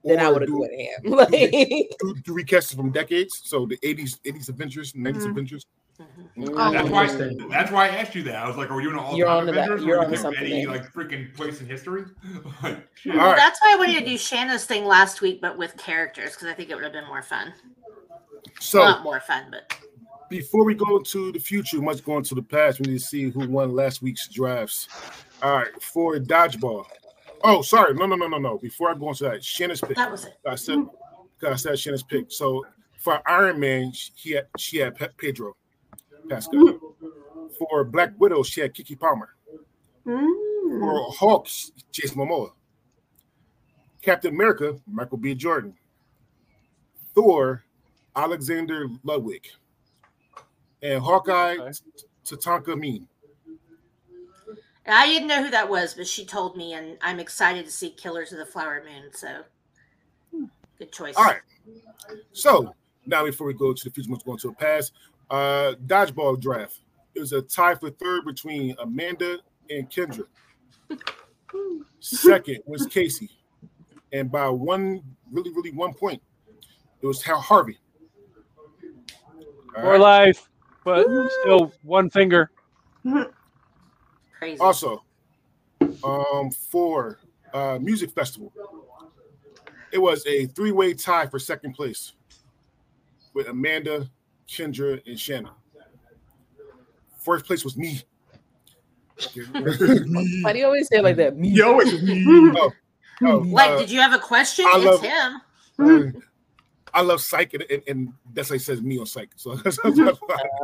then 0.04 0.20
I 0.20 0.30
would 0.30 0.42
have 0.42 0.48
do- 0.48 0.60
went 0.60 0.72
him. 0.74 0.90
Like, 1.04 1.30
do, 1.30 2.14
do 2.24 2.32
recast 2.34 2.72
it 2.72 2.76
from 2.76 2.90
decades. 2.90 3.40
So 3.44 3.66
the 3.66 3.76
80s, 3.78 4.18
80s 4.24 4.48
adventures, 4.48 4.92
90s 4.94 5.22
Mhm. 5.24 5.30
Avengers. 5.30 5.66
Mhm. 6.00 6.48
Oh, 6.56 6.72
That's 6.72 6.88
why. 6.90 7.06
That's 7.50 7.70
why 7.70 7.84
I 7.86 7.88
asked 7.88 8.14
you 8.14 8.22
that. 8.24 8.36
I 8.36 8.48
was 8.48 8.56
like, 8.56 8.70
"Are 8.70 8.80
you 8.80 8.90
in 8.90 8.98
all 8.98 9.16
You're 9.16 9.26
time 9.26 9.40
onto 9.40 9.52
that- 9.52 9.64
Avengers? 9.66 9.86
you're 9.86 9.96
or 9.98 10.00
we 10.00 10.04
onto 10.06 10.16
something 10.16 10.42
any 10.42 10.64
there. 10.64 10.74
like 10.74 10.92
freaking 10.92 11.32
place 11.34 11.60
in 11.60 11.66
history?" 11.66 12.04
like, 12.62 12.88
Well, 13.06 13.16
right. 13.18 13.36
that's 13.36 13.60
why 13.60 13.74
I 13.74 13.76
wanted 13.76 14.00
to 14.00 14.04
do 14.06 14.16
Shanna's 14.18 14.64
thing 14.64 14.84
last 14.86 15.20
week, 15.20 15.40
but 15.40 15.56
with 15.58 15.76
characters, 15.76 16.30
because 16.34 16.48
I 16.48 16.54
think 16.54 16.70
it 16.70 16.74
would 16.74 16.82
have 16.84 16.94
been 16.94 17.06
more 17.06 17.22
fun. 17.22 17.52
So 18.58 18.78
Not 18.78 19.04
more 19.04 19.20
fun, 19.20 19.44
but 19.50 19.76
before 20.30 20.64
we 20.64 20.74
go 20.74 20.96
into 20.96 21.30
the 21.30 21.38
future, 21.38 21.78
we 21.78 21.84
must 21.84 22.04
go 22.04 22.16
into 22.16 22.34
the 22.34 22.42
past. 22.42 22.80
We 22.80 22.90
need 22.92 22.98
to 22.98 23.04
see 23.04 23.24
who 23.30 23.46
won 23.48 23.74
last 23.74 24.00
week's 24.02 24.26
drafts. 24.28 24.88
All 25.42 25.54
right, 25.54 25.82
for 25.82 26.16
dodgeball. 26.16 26.86
Oh, 27.44 27.62
sorry. 27.62 27.94
No, 27.94 28.06
no, 28.06 28.16
no, 28.16 28.26
no, 28.28 28.38
no. 28.38 28.58
Before 28.58 28.90
I 28.90 28.94
go 28.94 29.08
into 29.08 29.24
that, 29.24 29.42
Shannon's 29.44 29.80
pick. 29.80 29.96
that 29.96 30.10
was 30.10 30.24
it. 30.26 30.34
I 30.46 30.54
said, 30.54 30.78
I 31.46 31.56
said 31.56 31.78
Shannon's 31.78 32.02
pick. 32.02 32.26
So 32.30 32.64
for 32.98 33.20
Iron 33.28 33.58
Man, 33.58 33.92
he 34.14 34.32
had 34.32 34.46
she 34.58 34.78
had 34.78 34.94
Pe- 34.94 35.08
Pedro 35.18 35.56
Pascal. 36.28 36.78
For 37.58 37.84
Black 37.84 38.12
Widow, 38.18 38.42
she 38.42 38.60
had 38.60 38.72
Keke 38.74 38.98
Palmer. 38.98 39.30
Mm. 40.06 40.80
For 40.80 41.12
Hulk, 41.12 41.46
Jason 41.90 42.16
Momoa. 42.18 42.50
Captain 44.00 44.34
America, 44.34 44.76
Michael 44.86 45.18
B. 45.18 45.34
Jordan. 45.34 45.74
Thor, 47.14 47.62
Alexander 48.16 48.88
Ludwig. 49.04 49.46
And 50.82 51.00
Hawkeye, 51.02 51.56
Okay. 51.58 51.72
Tatanka 52.24 52.76
Means. 52.78 53.06
And 54.84 54.94
I 54.94 55.06
didn't 55.06 55.28
know 55.28 55.42
who 55.44 55.50
that 55.50 55.68
was, 55.68 55.94
but 55.94 56.06
she 56.06 56.24
told 56.24 56.56
me, 56.56 56.74
and 56.74 56.98
I'm 57.02 57.20
excited 57.20 57.64
to 57.66 57.70
see 57.70 57.90
Killers 57.90 58.32
of 58.32 58.38
the 58.38 58.46
Flower 58.46 58.82
Moon. 58.84 59.10
So, 59.12 59.42
good 60.78 60.92
choice. 60.92 61.14
All 61.16 61.24
right. 61.24 61.40
So 62.32 62.74
now 63.06 63.24
before 63.24 63.46
we 63.46 63.54
go 63.54 63.72
to 63.72 63.84
the 63.84 63.90
future, 63.90 64.10
let's 64.10 64.24
go 64.24 64.32
into 64.32 64.48
the 64.48 64.54
past. 64.54 64.92
Uh 65.30 65.74
dodgeball 65.86 66.40
draft. 66.40 66.80
It 67.14 67.20
was 67.20 67.32
a 67.32 67.42
tie 67.42 67.74
for 67.76 67.90
third 67.90 68.24
between 68.24 68.74
Amanda 68.80 69.38
and 69.70 69.88
Kendra. 69.88 70.24
Second 72.00 72.58
was 72.66 72.86
Casey. 72.86 73.30
And 74.12 74.30
by 74.30 74.48
one, 74.48 75.02
really, 75.30 75.50
really 75.52 75.70
one 75.70 75.94
point, 75.94 76.20
it 77.00 77.06
was 77.06 77.22
Har- 77.22 77.36
Harvey. 77.36 77.78
All 79.76 79.82
More 79.82 79.92
right. 79.92 80.00
life, 80.00 80.48
but 80.84 81.06
still 81.40 81.72
one 81.82 82.10
finger. 82.10 82.50
Crazy. 84.42 84.58
Also, 84.58 85.04
um, 86.02 86.50
for 86.50 87.20
uh, 87.54 87.78
music 87.80 88.10
festival, 88.10 88.52
it 89.92 89.98
was 89.98 90.26
a 90.26 90.46
three-way 90.46 90.94
tie 90.94 91.28
for 91.28 91.38
second 91.38 91.74
place 91.74 92.14
with 93.34 93.46
Amanda, 93.46 94.10
Kendra, 94.48 95.00
and 95.06 95.20
Shannon. 95.20 95.52
First 97.18 97.44
place 97.44 97.62
was 97.62 97.76
me. 97.76 98.02
why 100.42 100.52
do 100.52 100.58
you 100.58 100.64
always 100.64 100.88
say 100.88 100.96
it 100.96 101.04
like 101.04 101.14
that? 101.18 101.36
Me. 101.36 101.50
Yo, 101.50 101.78
it's 101.78 102.02
me. 102.02 102.52
Oh, 103.24 103.38
like, 103.46 103.70
uh, 103.70 103.78
did 103.78 103.92
you 103.92 104.00
have 104.00 104.12
a 104.12 104.18
question? 104.18 104.64
I 104.66 104.78
it's 104.78 104.84
love- 104.84 105.02
him. 105.02 106.16
uh, 106.16 106.20
I 106.94 107.00
love 107.00 107.20
Psych, 107.20 107.54
and, 107.54 107.64
and, 107.70 107.82
and 107.88 108.12
that's 108.34 108.48
says 108.64 108.82
me 108.82 108.98
on 108.98 109.06
Psych. 109.06 109.30
So. 109.36 109.52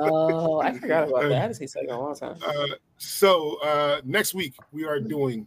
Oh, 0.00 0.60
I 0.60 0.72
forgot 0.72 1.08
about 1.08 1.22
that. 1.22 1.32
I 1.32 1.40
haven't 1.40 1.54
seen 1.54 1.68
second 1.68 1.88
in 1.88 1.94
a 1.94 2.00
long 2.00 2.14
time. 2.14 2.36
Uh, 2.46 2.66
so 2.98 3.56
uh, 3.62 4.00
next 4.04 4.34
week 4.34 4.54
we 4.72 4.84
are 4.84 5.00
doing 5.00 5.46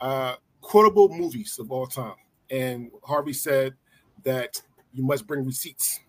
uh, 0.00 0.36
quotable 0.60 1.08
movies 1.08 1.58
of 1.58 1.70
all 1.72 1.86
time, 1.86 2.14
and 2.50 2.90
Harvey 3.02 3.32
said 3.32 3.74
that 4.22 4.60
you 4.92 5.02
must 5.04 5.26
bring 5.26 5.44
receipts. 5.44 6.00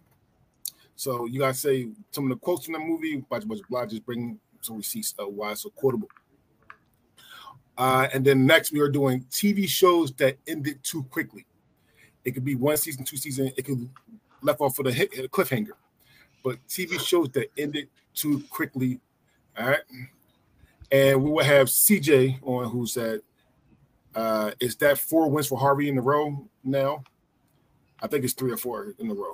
So 0.96 1.26
you 1.26 1.40
gotta 1.40 1.54
say 1.54 1.90
some 2.12 2.26
of 2.26 2.30
the 2.30 2.38
quotes 2.38 2.66
from 2.66 2.74
the 2.74 2.80
movie, 2.80 3.24
but 3.30 3.44
blah, 3.70 3.86
just 3.86 4.06
bring 4.06 4.40
some 4.62 4.78
receipts 4.78 5.14
of 5.20 5.34
why 5.34 5.52
it's 5.52 5.62
so 5.64 5.70
quotable. 5.70 6.10
Uh, 7.78 8.08
and 8.14 8.26
then 8.26 8.46
next 8.46 8.72
we 8.72 8.80
are 8.80 8.90
doing 8.90 9.24
TV 9.30 9.68
shows 9.68 10.12
that 10.14 10.38
ended 10.48 10.84
too 10.84 11.04
quickly. 11.04 11.46
It 12.28 12.34
could 12.34 12.44
be 12.44 12.56
one 12.56 12.76
season, 12.76 13.06
two 13.06 13.16
season. 13.16 13.54
It 13.56 13.64
could 13.64 13.88
left 14.42 14.60
off 14.60 14.78
with 14.78 14.88
a 14.88 14.92
hit, 14.92 15.18
a 15.18 15.30
cliffhanger. 15.30 15.72
But 16.44 16.58
TV 16.68 17.00
shows 17.00 17.30
that 17.30 17.48
ended 17.58 17.88
too 18.14 18.44
quickly. 18.50 19.00
All 19.58 19.68
right. 19.70 19.80
And 20.92 21.24
we 21.24 21.32
will 21.32 21.46
have 21.46 21.68
CJ 21.68 22.40
on 22.44 22.70
who 22.70 22.86
said, 22.86 23.22
uh, 24.14 24.52
is 24.60 24.76
that 24.76 24.98
four 24.98 25.30
wins 25.30 25.48
for 25.48 25.58
Harvey 25.58 25.88
in 25.88 25.98
a 25.98 26.02
row 26.02 26.46
now? 26.66 27.02
I 28.02 28.08
think 28.08 28.26
it's 28.26 28.34
three 28.34 28.52
or 28.52 28.58
four 28.58 28.94
in 29.00 29.10
a 29.10 29.14
row. 29.14 29.32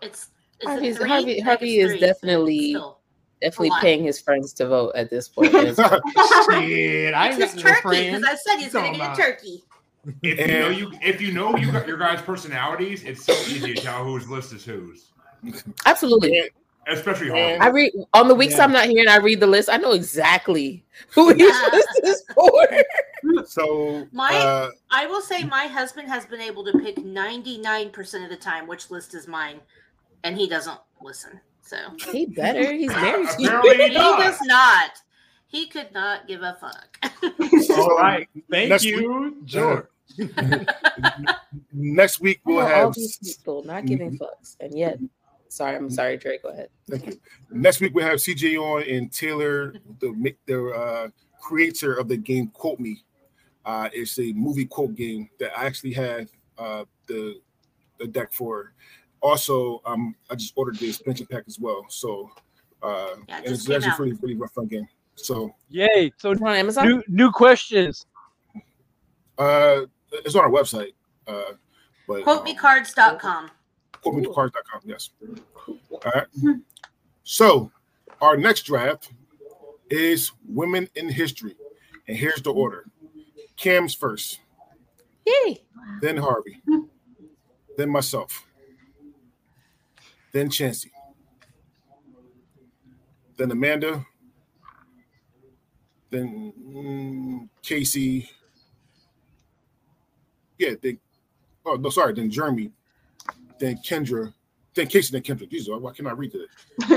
It's, 0.00 0.30
it's 0.58 0.66
Harvey's- 0.66 0.96
three? 0.96 1.08
Harvey- 1.10 1.40
Harvey 1.40 1.78
is 1.80 1.90
three, 1.90 2.00
definitely- 2.00 2.70
still. 2.70 2.98
Definitely 3.42 3.72
paying 3.80 4.04
his 4.04 4.20
friends 4.20 4.52
to 4.54 4.68
vote 4.68 4.92
at 4.94 5.10
this 5.10 5.28
point. 5.28 5.52
It's- 5.54 5.76
Shit, 5.76 7.12
I 7.12 7.28
ain't 7.28 7.38
got 7.38 7.54
no 7.56 7.60
turkey 7.62 7.80
friends. 7.82 8.06
because 8.16 8.24
I 8.24 8.36
said 8.36 8.58
he's 8.62 8.72
going 8.72 8.92
to 8.92 8.98
get 8.98 9.18
a 9.18 9.20
turkey. 9.20 9.64
If 10.22 10.40
you 10.40 10.46
know 10.58 10.68
you, 10.68 10.92
if 11.00 11.20
you 11.20 11.32
know 11.32 11.56
you 11.56 11.70
got 11.70 11.86
your 11.86 11.96
guys' 11.96 12.20
personalities, 12.22 13.04
it's 13.04 13.24
so 13.24 13.32
easy 13.32 13.74
to 13.74 13.80
tell 13.80 14.04
whose 14.04 14.28
list 14.28 14.52
is 14.52 14.64
whose. 14.64 15.12
Absolutely. 15.86 16.38
And, 16.38 16.48
Especially 16.88 17.30
And- 17.30 17.62
I 17.62 17.68
read 17.68 17.92
on 18.12 18.26
the 18.26 18.34
weeks 18.34 18.56
Yeah. 18.56 18.64
I'm 18.64 18.72
not 18.72 18.88
here 18.88 19.00
and 19.02 19.08
I 19.08 19.18
read 19.18 19.38
the 19.38 19.46
list. 19.46 19.68
I 19.70 19.76
know 19.76 19.92
exactly 19.92 20.84
who 21.10 21.30
each 21.30 21.38
Yeah. 21.38 21.68
list 21.72 22.00
is 22.02 22.24
for. 22.34 22.68
so 23.46 24.08
My- 24.10 24.34
uh, 24.34 24.70
I 24.90 25.06
will 25.06 25.20
say 25.20 25.44
my 25.44 25.66
husband 25.68 26.08
has 26.08 26.26
been 26.26 26.40
able 26.40 26.64
to 26.64 26.76
pick 26.80 26.96
99% 26.96 28.24
of 28.24 28.30
the 28.30 28.36
time 28.36 28.66
which 28.66 28.90
list 28.90 29.14
is 29.14 29.28
mine, 29.28 29.60
and 30.24 30.36
he 30.36 30.48
doesn't 30.48 30.78
listen. 31.00 31.40
So 31.64 31.76
He 32.10 32.26
better. 32.26 32.72
He's 32.72 32.90
married 32.90 33.28
to 33.30 33.42
you. 33.42 33.48
Apparently 33.48 33.88
he 33.88 33.94
does 33.94 34.40
not. 34.42 34.90
He 35.46 35.68
could 35.68 35.92
not 35.92 36.26
give 36.26 36.42
a 36.42 36.56
fuck. 36.60 36.98
All 37.78 37.96
right. 37.96 38.28
Thank 38.50 38.70
Next 38.70 38.84
you, 38.84 39.36
George. 39.44 39.84
next 41.72 42.20
week 42.20 42.40
we'll 42.44 42.56
know 42.58 42.62
all 42.62 42.68
have 42.86 42.94
these 42.94 43.18
people 43.18 43.62
not 43.64 43.86
giving 43.86 44.18
fucks, 44.18 44.56
and 44.60 44.76
yet 44.76 44.98
Sorry, 45.48 45.76
I'm 45.76 45.90
sorry, 45.90 46.16
Trey. 46.16 46.38
Go 46.42 46.48
ahead. 46.48 46.70
Thank 46.88 47.06
you. 47.08 47.20
Next 47.50 47.78
week 47.82 47.94
we 47.94 48.02
have 48.02 48.14
CJ 48.18 48.56
on 48.58 48.82
and 48.88 49.12
Taylor, 49.12 49.74
the 50.00 50.34
the 50.46 50.70
uh, 50.70 51.08
creator 51.42 51.92
of 51.94 52.08
the 52.08 52.16
game 52.16 52.46
Quote 52.54 52.80
Me. 52.80 53.04
Uh, 53.66 53.90
it's 53.92 54.18
a 54.18 54.32
movie 54.32 54.64
quote 54.64 54.94
game 54.94 55.28
that 55.38 55.50
I 55.56 55.66
actually 55.66 55.92
have 55.92 56.30
uh, 56.56 56.84
the 57.06 57.38
the 58.00 58.06
deck 58.06 58.32
for. 58.32 58.72
Also, 59.20 59.82
um, 59.84 60.14
I 60.30 60.36
just 60.36 60.54
ordered 60.56 60.76
the 60.78 60.88
expansion 60.88 61.26
pack 61.30 61.44
as 61.46 61.60
well. 61.60 61.84
So, 61.88 62.30
uh, 62.82 63.08
Yeah, 63.28 63.38
it 63.40 63.44
and 63.44 63.54
it's 63.54 63.68
actually 63.68 63.90
out. 63.90 63.96
pretty 63.98 64.16
pretty 64.16 64.34
rough 64.36 64.52
fun 64.52 64.66
game. 64.68 64.88
So, 65.16 65.54
Yay! 65.68 66.12
So 66.16 66.30
on 66.30 66.42
Amazon. 66.46 66.88
new 66.88 67.02
new 67.08 67.30
questions. 67.30 68.06
uh, 69.36 69.82
it's 70.12 70.34
on 70.34 70.44
our 70.44 70.50
website. 70.50 70.92
Uh, 71.26 71.52
but 72.06 72.26
um, 72.26 72.44
QuoteMeCards.com. 72.44 73.50
quotemecards.com. 74.04 74.80
Yes. 74.84 75.10
All 75.90 76.00
right. 76.14 76.26
So 77.24 77.70
our 78.20 78.36
next 78.36 78.62
draft 78.62 79.12
is 79.90 80.32
women 80.48 80.88
in 80.94 81.08
history, 81.08 81.56
and 82.08 82.16
here's 82.16 82.42
the 82.42 82.52
order: 82.52 82.86
Cam's 83.56 83.94
first, 83.94 84.40
Yay! 85.26 85.62
then 86.00 86.16
Harvey, 86.16 86.60
then 87.76 87.90
myself, 87.90 88.44
then 90.32 90.50
Chancey, 90.50 90.90
then 93.36 93.50
Amanda, 93.50 94.04
then 96.10 96.52
mm, 96.60 97.48
Casey. 97.62 98.28
Yeah, 100.62 100.74
then 100.80 100.98
oh 101.66 101.74
no, 101.74 101.90
sorry, 101.90 102.14
then 102.14 102.30
Jeremy, 102.30 102.70
then 103.58 103.78
Kendra, 103.84 104.32
then 104.74 104.86
Casey, 104.86 105.10
then 105.10 105.22
Kendra. 105.22 105.50
Jesus, 105.50 105.68
why 105.76 105.92
can 105.92 106.06
I 106.06 106.12
read 106.12 106.30
that? 106.32 106.46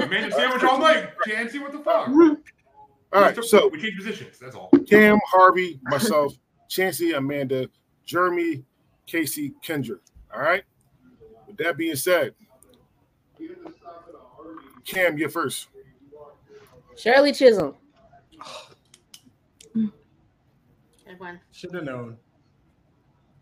I 0.03 0.05
made 0.05 0.25
a 0.25 0.31
sandwich 0.31 0.63
all 0.63 0.77
night. 0.77 1.09
Can't 1.25 1.49
see 1.49 1.57
what 1.57 1.71
the 1.71 1.79
fuck. 1.79 2.09
All 2.09 3.21
right, 3.21 3.43
so 3.43 3.67
we 3.69 3.81
changed 3.81 3.97
positions. 3.97 4.37
That's 4.37 4.55
all. 4.55 4.69
Cam, 4.87 5.19
Harvey, 5.25 5.79
myself, 5.81 6.35
Chancey, 6.69 7.13
Amanda, 7.13 7.67
Jeremy, 8.05 8.63
Casey, 9.07 9.53
Kendra. 9.65 9.97
All 10.31 10.41
right. 10.41 10.63
With 11.47 11.57
that 11.57 11.75
being 11.75 11.95
said, 11.95 12.35
Cam, 14.85 15.17
you're 15.17 15.29
first. 15.29 15.69
Shirley 16.97 17.33
Chisholm. 17.33 17.73
Good 19.73 19.89
one. 21.17 21.39
Should 21.51 21.73
have 21.73 21.83
known. 21.83 22.17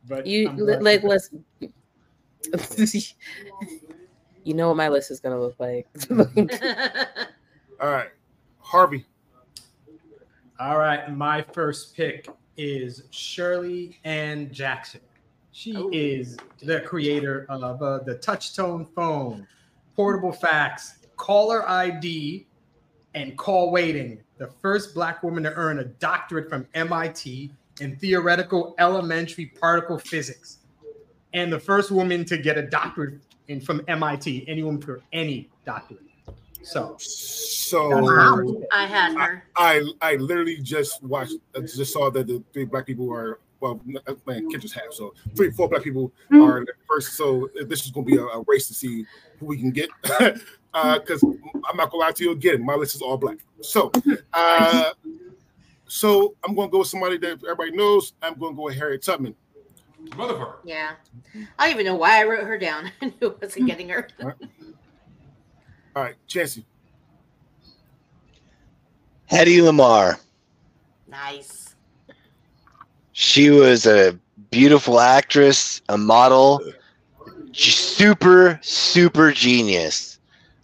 But 0.08 0.26
You 0.28 0.50
I'm 0.50 0.58
li- 0.58 0.66
glad 0.78 0.84
like 0.84 1.02
you- 1.04 1.10
let's. 1.10 1.30
you 4.44 4.54
know 4.54 4.68
what 4.68 4.78
my 4.78 4.90
list 4.90 5.12
is 5.12 5.20
gonna 5.20 5.40
look 5.40 5.56
like. 5.60 5.88
All 7.82 7.90
right, 7.92 8.10
Harvey. 8.60 9.06
All 10.60 10.78
right, 10.78 11.12
my 11.16 11.42
first 11.42 11.96
pick 11.96 12.28
is 12.58 13.04
Shirley 13.12 13.98
Ann 14.04 14.52
Jackson. 14.54 15.02
She 15.52 15.76
Oh. 15.76 15.90
is 15.92 16.38
the 16.62 16.82
creator 16.82 17.46
of 17.50 17.82
uh, 17.82 18.00
the 18.00 18.16
touchtone 18.16 18.88
phone, 18.94 19.46
portable 19.96 20.32
fax, 20.32 21.00
caller 21.18 21.68
ID, 21.70 22.48
and 23.16 23.38
call 23.38 23.72
waiting. 23.72 24.20
The 24.38 24.48
first 24.62 24.94
Black 24.94 25.22
woman 25.24 25.44
to 25.44 25.54
earn 25.54 25.80
a 25.80 25.86
doctorate 25.86 26.50
from 26.50 26.68
MIT 26.74 27.52
in 27.82 27.96
theoretical 27.98 28.76
elementary 28.80 29.48
particle 29.48 29.98
physics, 29.98 30.60
and 31.34 31.52
the 31.52 31.60
first 31.60 31.92
woman 31.92 32.26
to 32.26 32.38
get 32.38 32.58
a 32.58 32.64
doctorate 32.64 33.22
in 33.48 33.60
from 33.60 33.82
MIT. 33.88 34.46
any 34.48 34.64
woman 34.64 34.82
for 34.82 35.02
any 35.12 35.50
doctorate. 35.66 36.02
So 36.62 36.96
So 37.00 37.90
that's 37.90 38.08
my 38.08 38.36
first 38.38 38.60
pick. 38.60 38.70
I 38.72 38.86
had 38.86 39.18
her. 39.18 39.44
I 39.56 39.84
I 40.02 40.16
literally 40.16 40.58
just 40.58 41.04
watched, 41.04 41.36
I 41.56 41.62
just 41.62 41.92
saw 41.92 42.10
that 42.12 42.28
the 42.28 42.44
three 42.54 42.66
black 42.66 42.86
people 42.86 43.12
are 43.12 43.40
well, 43.60 43.80
n- 43.88 43.98
man, 44.28 44.50
Kendra's 44.52 44.74
half. 44.74 44.92
So 44.92 45.14
three, 45.36 45.50
four 45.50 45.70
black 45.70 45.84
people 45.84 46.12
are 46.34 46.66
the 46.66 46.74
first. 46.88 47.14
So 47.14 47.50
this 47.66 47.86
is 47.86 47.92
going 47.92 48.06
to 48.06 48.12
be 48.12 48.18
a, 48.18 48.24
a 48.26 48.44
race 48.46 48.68
to 48.68 48.74
see 48.74 49.06
who 49.40 49.46
we 49.46 49.58
can 49.58 49.72
get. 49.72 49.90
Uh, 50.76 50.98
because 50.98 51.22
I'm 51.24 51.78
not 51.78 51.92
gonna 51.92 52.02
lie 52.04 52.12
to 52.14 52.24
you 52.24 52.32
again, 52.32 52.66
my 52.66 52.74
list 52.74 52.96
is 52.96 53.02
all 53.04 53.16
black. 53.16 53.38
So, 53.62 53.92
uh, 54.34 54.90
so 55.94 56.34
I'm 56.44 56.56
going 56.56 56.70
to 56.70 56.72
go 56.72 56.80
with 56.80 56.88
somebody 56.88 57.20
that 57.20 57.44
everybody 57.44 57.70
knows. 57.70 58.14
I'm 58.20 58.34
going 58.40 58.54
to 58.54 58.58
go 58.58 58.64
with 58.64 58.76
Harriet 58.76 59.04
Tubman. 59.04 59.36
Motherfucker. 60.06 60.56
Yeah. 60.66 60.94
I 61.60 61.66
don't 61.68 61.76
even 61.76 61.86
know 61.86 61.94
why 61.96 62.20
I 62.20 62.24
wrote 62.24 62.46
her 62.48 62.58
down. 62.58 62.92
I 63.02 63.14
knew 63.22 63.30
I 63.30 63.34
wasn't 63.46 63.68
getting 63.68 63.90
her. 63.90 64.08
All 65.96 66.02
right, 66.02 66.16
Chancey. 66.26 66.66
Hedy 69.32 69.60
Lamarr. 69.62 70.18
Nice. 71.08 71.76
She 73.12 73.52
was 73.52 73.86
a 73.86 74.18
beautiful 74.50 75.00
actress, 75.00 75.84
a 75.90 75.98
model, 75.98 76.60
g- 77.52 77.70
super, 77.70 78.60
super 78.64 79.32
genius. 79.32 80.18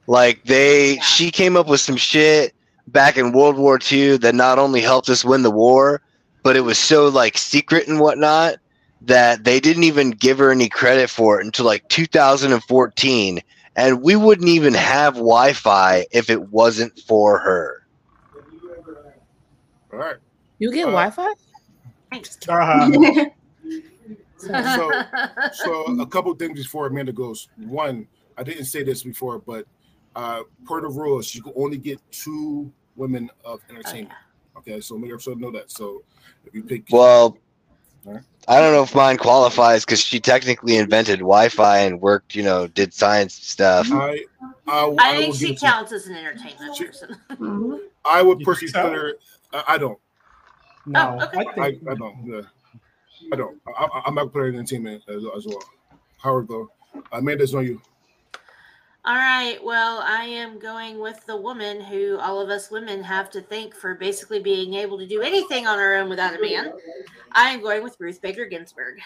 Like 0.07 0.43
they, 0.45 0.95
Yeah. 0.95 1.01
she 1.03 1.30
came 1.30 1.55
up 1.55 1.67
with 1.67 1.82
some 1.82 1.97
shit 1.97 2.55
back 2.91 3.17
in 3.17 3.31
World 3.31 3.57
War 3.57 3.79
II 3.91 4.17
that 4.17 4.35
not 4.35 4.59
only 4.59 4.81
helped 4.81 5.09
us 5.09 5.23
win 5.25 5.43
the 5.43 5.51
war, 5.51 6.01
but 6.43 6.55
it 6.55 6.61
was 6.61 6.77
so 6.77 7.07
like 7.07 7.37
secret 7.37 7.87
and 7.87 7.99
whatnot 7.99 8.55
that 9.01 9.43
they 9.43 9.59
didn't 9.59 9.83
even 9.83 10.11
give 10.11 10.37
her 10.37 10.51
any 10.51 10.67
credit 10.69 11.09
for 11.09 11.39
it 11.39 11.45
until 11.45 11.65
like 11.65 11.87
2014, 11.89 13.41
and 13.75 14.01
we 14.01 14.15
wouldn't 14.15 14.49
even 14.49 14.73
have 14.73 15.15
Wi-Fi 15.15 16.05
if 16.11 16.29
it 16.29 16.49
wasn't 16.49 16.97
for 16.99 17.37
her. 17.39 17.85
All 19.93 19.99
right. 19.99 20.17
you 20.59 20.71
get 20.71 20.87
Uh, 20.87 20.91
Wi-Fi? 20.91 21.33
Thanks. 22.11 22.37
Uh-huh. 24.41 24.75
So, 24.77 24.89
so 25.51 26.01
a 26.01 26.07
couple 26.07 26.33
things 26.35 26.63
before 26.63 26.87
Amanda 26.87 27.11
goes. 27.11 27.49
One, 27.57 28.07
I 28.37 28.43
didn't 28.43 28.65
say 28.65 28.83
this 28.83 29.03
before, 29.03 29.39
but 29.39 29.65
uh, 30.15 30.43
per 30.65 30.79
the 30.79 30.87
rules, 30.87 31.35
you 31.35 31.41
can 31.41 31.51
only 31.57 31.77
get 31.77 31.99
two 32.09 32.71
women 33.00 33.32
of 33.45 33.62
Oh, 33.68 33.74
entertainment. 33.74 34.14
Okay, 34.58 34.82
so 34.82 34.97
make 34.97 35.10
sure 35.22 35.34
to 35.34 35.39
know 35.41 35.52
that. 35.52 35.72
So 35.72 36.04
if 36.45 36.54
you 36.54 36.62
pick, 36.64 36.84
Well, 36.91 37.38
Alright. 38.06 38.24
I 38.47 38.60
don't 38.60 38.74
know 38.74 38.84
if 38.84 38.93
mine 38.93 39.18
qualifies 39.18 39.86
because 39.86 40.00
she 40.02 40.20
technically 40.20 40.78
invented 40.78 41.20
Wi-Fi 41.20 41.80
and 41.80 42.02
worked, 42.02 42.36
you 42.36 42.43
know, 42.43 42.68
did 42.68 42.93
science 42.93 43.34
stuff. 43.34 43.88
I, 43.91 44.26
I, 44.68 44.86
I, 44.86 44.95
I 45.00 45.16
think 45.18 45.28
will 45.28 45.34
she 45.36 45.45
give 45.47 45.56
it 45.56 45.60
to- 45.60 45.66
counts 45.66 45.91
as 45.93 46.08
an 46.08 46.16
entertainment 46.16 46.76
She- 46.76 46.86
person. 46.86 47.16
Mhm. 47.32 47.80
I 48.06 48.22
would 48.22 48.39
personally 48.41 48.72
think 48.72 48.84
so? 48.84 48.89
put 48.89 48.97
her. 48.97 49.14
I, 49.54 49.64
I 49.76 49.78
don't. 49.78 50.00
No, 50.86 51.18
Oh, 51.22 51.26
okay. 51.26 51.38
I 51.38 51.41
I, 51.66 51.72
think 51.72 51.89
I 51.89 51.95
don't. 51.95 52.26
Yeah. 52.26 52.41
I 53.32 53.36
don't. 53.36 53.62
I, 53.68 53.84
I, 53.84 54.02
I'm 54.06 54.16
not 54.16 54.22
gonna 54.22 54.30
put 54.32 54.39
her 54.39 54.47
in 54.50 54.56
entertainment 54.56 55.04
as, 55.08 55.24
as 55.36 55.45
well. 55.45 55.62
Howard 56.18 56.47
though, 56.47 56.70
Amanda's 57.12 57.54
on 57.54 57.66
you. 57.66 57.82
All 59.06 59.16
right. 59.16 59.58
Well, 59.64 60.04
I 60.06 60.26
am 60.26 60.60
going 60.60 61.00
with 61.00 61.26
the 61.26 61.38
woman 61.38 61.80
who 61.82 62.18
all 62.20 62.41
of 62.41 62.50
us 62.50 62.70
women 62.70 63.02
have 63.02 63.30
to 63.32 63.41
thank 63.41 63.74
for 63.74 63.95
basically 63.95 64.39
being 64.39 64.74
able 64.74 64.97
to 65.00 65.08
do 65.08 65.22
anything 65.22 65.68
on 65.68 65.80
our 65.80 65.95
own 65.95 66.10
without 66.10 66.36
a 66.36 66.41
man. 66.41 66.74
I 67.32 67.50
am 67.50 67.62
going 67.62 67.82
with 67.82 67.95
Ruth 68.00 68.22
Bader 68.22 68.45
Ginsburg. 68.45 69.00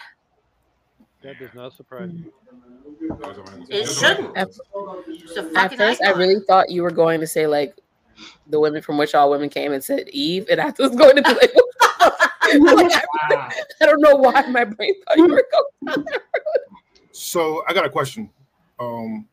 That 1.22 1.38
does 1.38 1.54
not 1.54 1.72
surprise 1.74 2.12
me. 2.12 2.24
It 3.70 3.86
shouldn't. 3.88 4.36
At, 4.36 4.48
She's 5.06 5.36
a 5.36 5.40
at 5.40 5.52
fucking 5.52 5.78
first, 5.78 6.02
I 6.02 6.10
really 6.10 6.40
thought 6.46 6.70
you 6.70 6.82
were 6.82 6.90
going 6.90 7.20
to 7.20 7.26
say 7.26 7.46
like 7.46 7.74
the 8.48 8.60
women 8.60 8.82
from 8.82 8.98
which 8.98 9.14
all 9.14 9.30
women 9.30 9.48
came 9.48 9.72
and 9.72 9.82
said 9.82 10.08
Eve, 10.10 10.46
and 10.50 10.60
I 10.60 10.66
was 10.78 10.94
going 10.94 11.16
to 11.16 11.22
be 11.22 11.28
like, 11.30 11.54
like, 12.00 12.92
I, 12.92 13.02
wow. 13.30 13.48
I 13.80 13.86
don't 13.86 14.00
know 14.00 14.16
why 14.16 14.42
my 14.48 14.64
brain 14.64 14.94
thought 15.04 15.16
you 15.16 15.28
were 15.28 15.44
going 15.50 15.96
down 15.96 16.04
there. 16.10 16.20
So 17.12 17.64
I 17.68 17.72
got 17.72 17.86
a 17.86 17.90
question. 17.90 18.28
Um, 18.78 19.26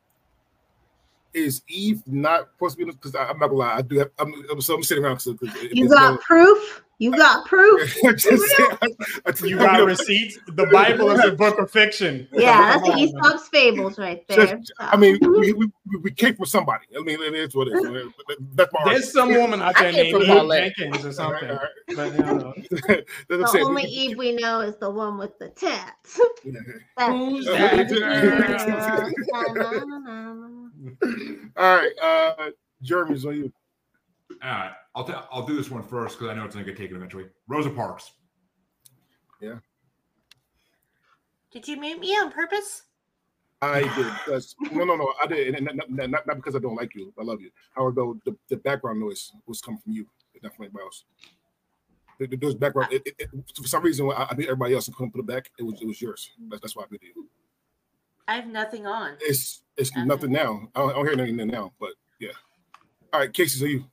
is 1.34 1.62
Eve 1.68 2.02
not 2.08 2.50
supposed 2.54 2.78
to 2.78 2.86
be? 2.86 2.92
Because 2.92 3.16
I'm 3.16 3.40
not 3.40 3.48
gonna 3.48 3.54
lie, 3.54 3.76
I 3.76 3.82
do. 3.82 4.00
Have, 4.00 4.12
I'm, 4.20 4.34
I'm 4.52 4.62
so 4.62 4.76
I'm 4.76 4.84
sitting 4.84 5.04
around 5.04 5.24
because 5.24 5.56
You 5.72 5.90
got 5.90 6.20
proof? 6.22 6.84
You 7.02 7.10
got 7.18 7.48
proof? 7.48 7.98
just 8.16 8.24
saying, 8.28 8.70
I, 8.84 8.88
I, 9.26 9.34
You 9.44 9.58
got 9.58 9.84
receipts. 9.88 10.38
The 10.46 10.68
Bible 10.68 11.10
is 11.10 11.26
a 11.26 11.32
book 11.32 11.58
of 11.58 11.72
fiction. 11.72 12.28
Yeah, 12.32 12.78
that's 12.78 12.84
Come 12.84 12.92
on. 12.92 13.00
Aesop's 13.00 13.48
fables 13.48 13.98
right 13.98 14.24
there. 14.28 14.46
Just- 14.58 14.72
I 14.78 14.96
mean, 14.98 15.18
we, 15.20 15.52
we, 15.54 15.54
we- 15.54 15.72
we 16.04 16.12
came 16.12 16.36
from 16.36 16.46
somebody. 16.46 16.86
I 16.96 17.02
mean, 17.02 17.20
it 17.20 17.34
is 17.34 17.56
what 17.56 17.68
it 17.70 17.74
is. 17.74 18.12
That's 18.54 18.72
my. 18.72 18.84
There's 18.86 19.12
some 19.12 19.34
woman 19.34 19.64
out 19.64 19.76
I 19.78 19.82
there 19.82 19.92
came 19.94 20.04
named 20.04 20.14
from 20.14 20.22
Eve 20.22 20.28
Paulette. 20.28 20.76
Jenkins 20.78 21.06
or 21.06 21.12
something. 21.12 21.50
All 21.50 21.56
right, 21.58 21.70
But 21.96 22.14
you 22.14 22.20
know, 22.20 22.46
all 22.46 22.54
right. 22.88 23.06
That's 23.28 23.30
what 23.30 23.32
I'm 23.32 23.40
the 23.42 23.48
saying. 23.48 23.66
only 23.66 23.84
We- 23.84 23.90
Eve 23.90 24.18
we 24.20 24.32
know 24.36 24.62
is 24.62 24.78
the 24.78 24.90
one 24.92 25.18
with 25.18 25.38
the 25.40 25.50
tats. 25.50 26.20
Who's 26.44 27.46
that? 27.46 29.22
All 31.58 31.76
right, 31.76 31.92
uh, 32.02 32.50
Jeremy's 32.82 33.26
on 33.26 33.36
you. 33.36 33.54
All 34.44 34.50
right, 34.50 34.72
I'll 34.96 35.04
t- 35.04 35.14
I'll 35.32 35.46
do 35.46 35.56
this 35.56 35.70
one 35.70 35.84
first 35.84 36.18
because 36.18 36.32
I 36.32 36.36
know 36.36 36.46
it's 36.46 36.56
gonna 36.56 36.66
get 36.66 36.78
taken 36.78 36.96
eventually. 36.98 37.26
Rosa 37.48 37.70
Parks. 37.70 38.12
Yeah. 39.40 39.56
Did 41.52 41.68
you 41.68 41.80
mute 41.80 42.00
me 42.00 42.10
on 42.16 42.32
purpose? 42.32 42.84
I 43.62 43.82
did 43.82 44.12
because 44.26 44.56
no, 44.72 44.84
no, 44.84 44.96
no. 44.96 45.14
I 45.22 45.28
did, 45.28 45.56
and 45.56 45.66
not, 45.66 45.76
not, 45.90 46.10
not, 46.10 46.28
not 46.28 46.36
because 46.38 46.56
I 46.56 46.60
don't 46.60 46.76
like 46.76 46.96
you. 46.96 47.14
I 47.20 47.24
love 47.24 47.42
you. 47.42 47.52
However, 47.76 47.94
though 47.96 48.18
the, 48.26 48.36
the 48.50 48.58
background 48.58 49.00
noise 49.00 49.32
was 49.46 49.62
coming 49.62 49.80
from 49.80 49.94
you, 49.94 50.08
not 50.42 50.56
from 50.56 50.66
anybody 50.66 50.86
else. 50.86 51.04
The, 52.20 52.28
the, 52.28 52.38
those 52.38 52.56
background, 52.56 52.94
it, 52.94 53.04
it, 53.06 53.16
it, 53.20 53.30
for 53.56 53.68
some 53.68 53.84
reason, 53.84 54.10
I, 54.12 54.28
I 54.30 54.34
beat 54.34 54.46
everybody 54.48 54.74
else 54.74 54.88
and 54.88 54.96
couldn't 54.96 55.12
put 55.12 55.20
it 55.20 55.28
back. 55.28 55.52
It 55.60 55.64
was 55.64 55.80
it 55.82 55.88
was 55.88 56.02
yours. 56.02 56.32
That's, 56.50 56.62
that's 56.62 56.76
why 56.76 56.84
I 56.84 56.88
did 56.90 57.02
it. 57.04 57.16
I 58.28 58.36
have 58.36 58.48
nothing 58.48 58.88
on. 58.88 59.18
It's 59.20 59.62
it's 59.78 59.92
Okay. 59.92 60.06
nothing 60.06 60.32
now. 60.32 60.68
I 60.76 60.80
don't, 60.80 60.90
I 60.90 60.94
don't 60.94 61.06
hear 61.06 61.20
anything 61.28 61.48
now, 61.48 61.74
but 61.80 61.92
yeah. 62.20 62.32
All 63.14 63.20
right, 63.20 63.32
Casey, 63.32 63.60
so 63.60 63.66
you. 63.66 63.84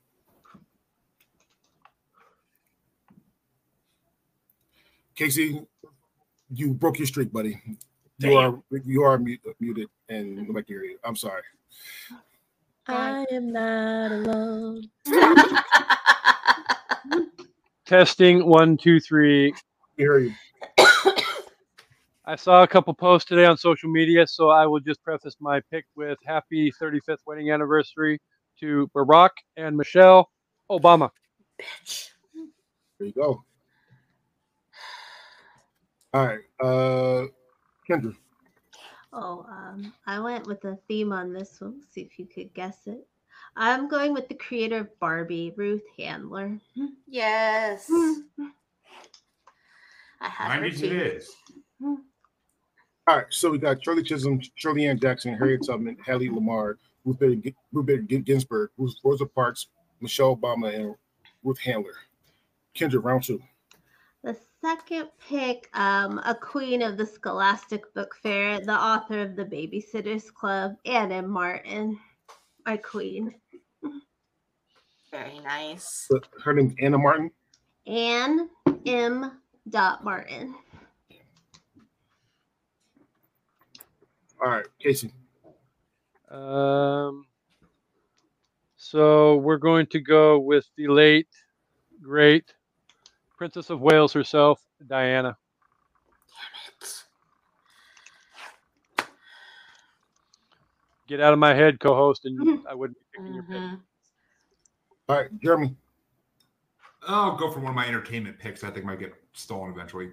Casey, 5.19 5.61
you 6.49 6.73
broke 6.73 6.97
your 6.97 7.05
streak, 7.05 7.33
buddy. 7.33 7.61
You 8.19 8.37
are 8.37 8.57
you 8.85 9.03
are 9.03 9.17
mute, 9.17 9.41
muted 9.59 9.89
and 10.07 10.47
go 10.47 10.53
back 10.53 10.65
to 10.67 10.73
your 10.73 10.83
I'm 11.03 11.17
sorry. 11.17 11.41
I 12.87 13.25
am 13.29 13.51
not 13.51 14.13
alone. 14.13 14.89
Testing 17.85 18.45
one, 18.45 18.77
two, 18.77 19.01
three. 19.01 19.53
We 19.97 20.05
hear 20.05 20.19
you. 20.19 20.33
I 22.23 22.37
saw 22.37 22.63
a 22.63 22.67
couple 22.67 22.93
posts 22.93 23.27
today 23.27 23.43
on 23.43 23.57
social 23.57 23.91
media, 23.91 24.25
so 24.25 24.49
I 24.49 24.67
will 24.67 24.79
just 24.79 25.03
preface 25.03 25.35
my 25.41 25.59
pick 25.69 25.83
with 25.97 26.17
happy 26.25 26.71
35th 26.81 27.17
wedding 27.25 27.51
anniversary 27.51 28.21
to 28.61 28.89
Barack 28.95 29.31
and 29.57 29.75
Michelle 29.75 30.29
Obama. 30.71 31.09
There 32.97 33.07
you 33.07 33.11
go. 33.11 33.43
All 36.13 36.25
right, 36.25 36.39
uh, 36.59 37.27
Kendra. 37.89 38.15
Oh, 39.13 39.45
um, 39.49 39.93
I 40.07 40.19
went 40.19 40.47
with 40.47 40.63
a 40.65 40.77
theme 40.87 41.11
on 41.11 41.33
this 41.33 41.61
one. 41.61 41.81
See 41.91 42.01
if 42.01 42.17
you 42.17 42.25
could 42.25 42.53
guess 42.53 42.87
it. 42.87 43.05
I'm 43.55 43.87
going 43.87 44.13
with 44.13 44.27
the 44.27 44.35
creator 44.35 44.77
of 44.77 44.99
Barbie, 44.99 45.53
Ruth 45.55 45.83
Handler. 45.97 46.57
yes. 47.07 47.89
I 50.21 50.27
have 50.29 50.51
her 50.51 50.61
90s 50.61 50.83
it 50.83 50.89
too. 50.89 50.99
is. 50.99 51.35
All 51.81 53.15
right, 53.17 53.25
so 53.29 53.49
we 53.49 53.57
got 53.57 53.83
Shirley 53.83 54.03
Chisholm, 54.03 54.39
Shirley 54.55 54.85
Ann 54.85 54.99
Jackson, 54.99 55.35
Harriet 55.35 55.65
Tubman, 55.65 55.97
Hallie 56.05 56.29
Lamarr, 56.29 56.75
Ruth 57.05 57.19
Bader, 57.19 57.49
Ruth 57.71 57.85
Bader 57.85 58.01
Ginsburg, 58.01 58.69
Ruth, 58.77 58.95
Rosa 59.03 59.25
Parks, 59.25 59.67
Michelle 59.99 60.35
Obama, 60.35 60.73
and 60.73 60.95
Ruth 61.43 61.59
Handler. 61.59 61.93
Kendra, 62.75 63.03
round 63.03 63.23
two. 63.23 63.41
The 64.61 64.67
second 64.67 65.09
pick, 65.27 65.69
um, 65.73 66.19
a 66.25 66.35
queen 66.35 66.81
of 66.81 66.97
the 66.97 67.05
Scholastic 67.05 67.93
Book 67.93 68.15
Fair, 68.21 68.59
the 68.59 68.73
author 68.73 69.21
of 69.21 69.35
the 69.35 69.45
Babysitters 69.45 70.33
Club, 70.33 70.75
Anna 70.85 71.21
Martin, 71.21 71.97
my 72.65 72.77
queen. 72.77 73.33
Very 75.11 75.39
nice. 75.39 76.07
But 76.09 76.27
Her 76.43 76.53
name's 76.53 76.73
Anna 76.81 76.97
Martin. 76.97 77.31
Anne 77.87 78.49
M. 78.85 79.39
Dot 79.69 80.03
Martin. 80.03 80.55
All 84.43 84.51
right, 84.51 84.65
Casey. 84.79 85.11
Um, 86.29 87.25
so 88.75 89.37
we're 89.37 89.57
going 89.57 89.87
to 89.87 89.99
go 89.99 90.39
with 90.39 90.69
the 90.75 90.87
late, 90.87 91.27
great 92.01 92.53
Princess 93.39 93.69
of 93.69 93.79
Wales 93.79 94.11
herself, 94.11 94.61
Diana. 94.85 95.37
Damn 98.97 99.05
it. 99.07 99.07
Get 101.07 101.21
out 101.21 101.31
of 101.31 101.39
my 101.39 101.53
head, 101.53 101.79
co-host, 101.79 102.25
and 102.25 102.59
I 102.69 102.73
wouldn't 102.73 102.97
be 102.97 103.17
picking 103.17 103.33
your 103.33 103.43
pick. 103.43 103.79
All 105.07 105.15
right, 105.15 105.29
Jeremy. 105.41 105.73
I'll 107.07 107.37
go 107.37 107.49
for 107.49 107.61
one 107.61 107.69
of 107.69 107.75
my 107.75 107.87
entertainment 107.87 108.37
picks. 108.39 108.65
I 108.65 108.71
think 108.71 108.85
might 108.85 108.99
get 108.99 109.13
stolen 109.31 109.71
eventually. 109.71 110.11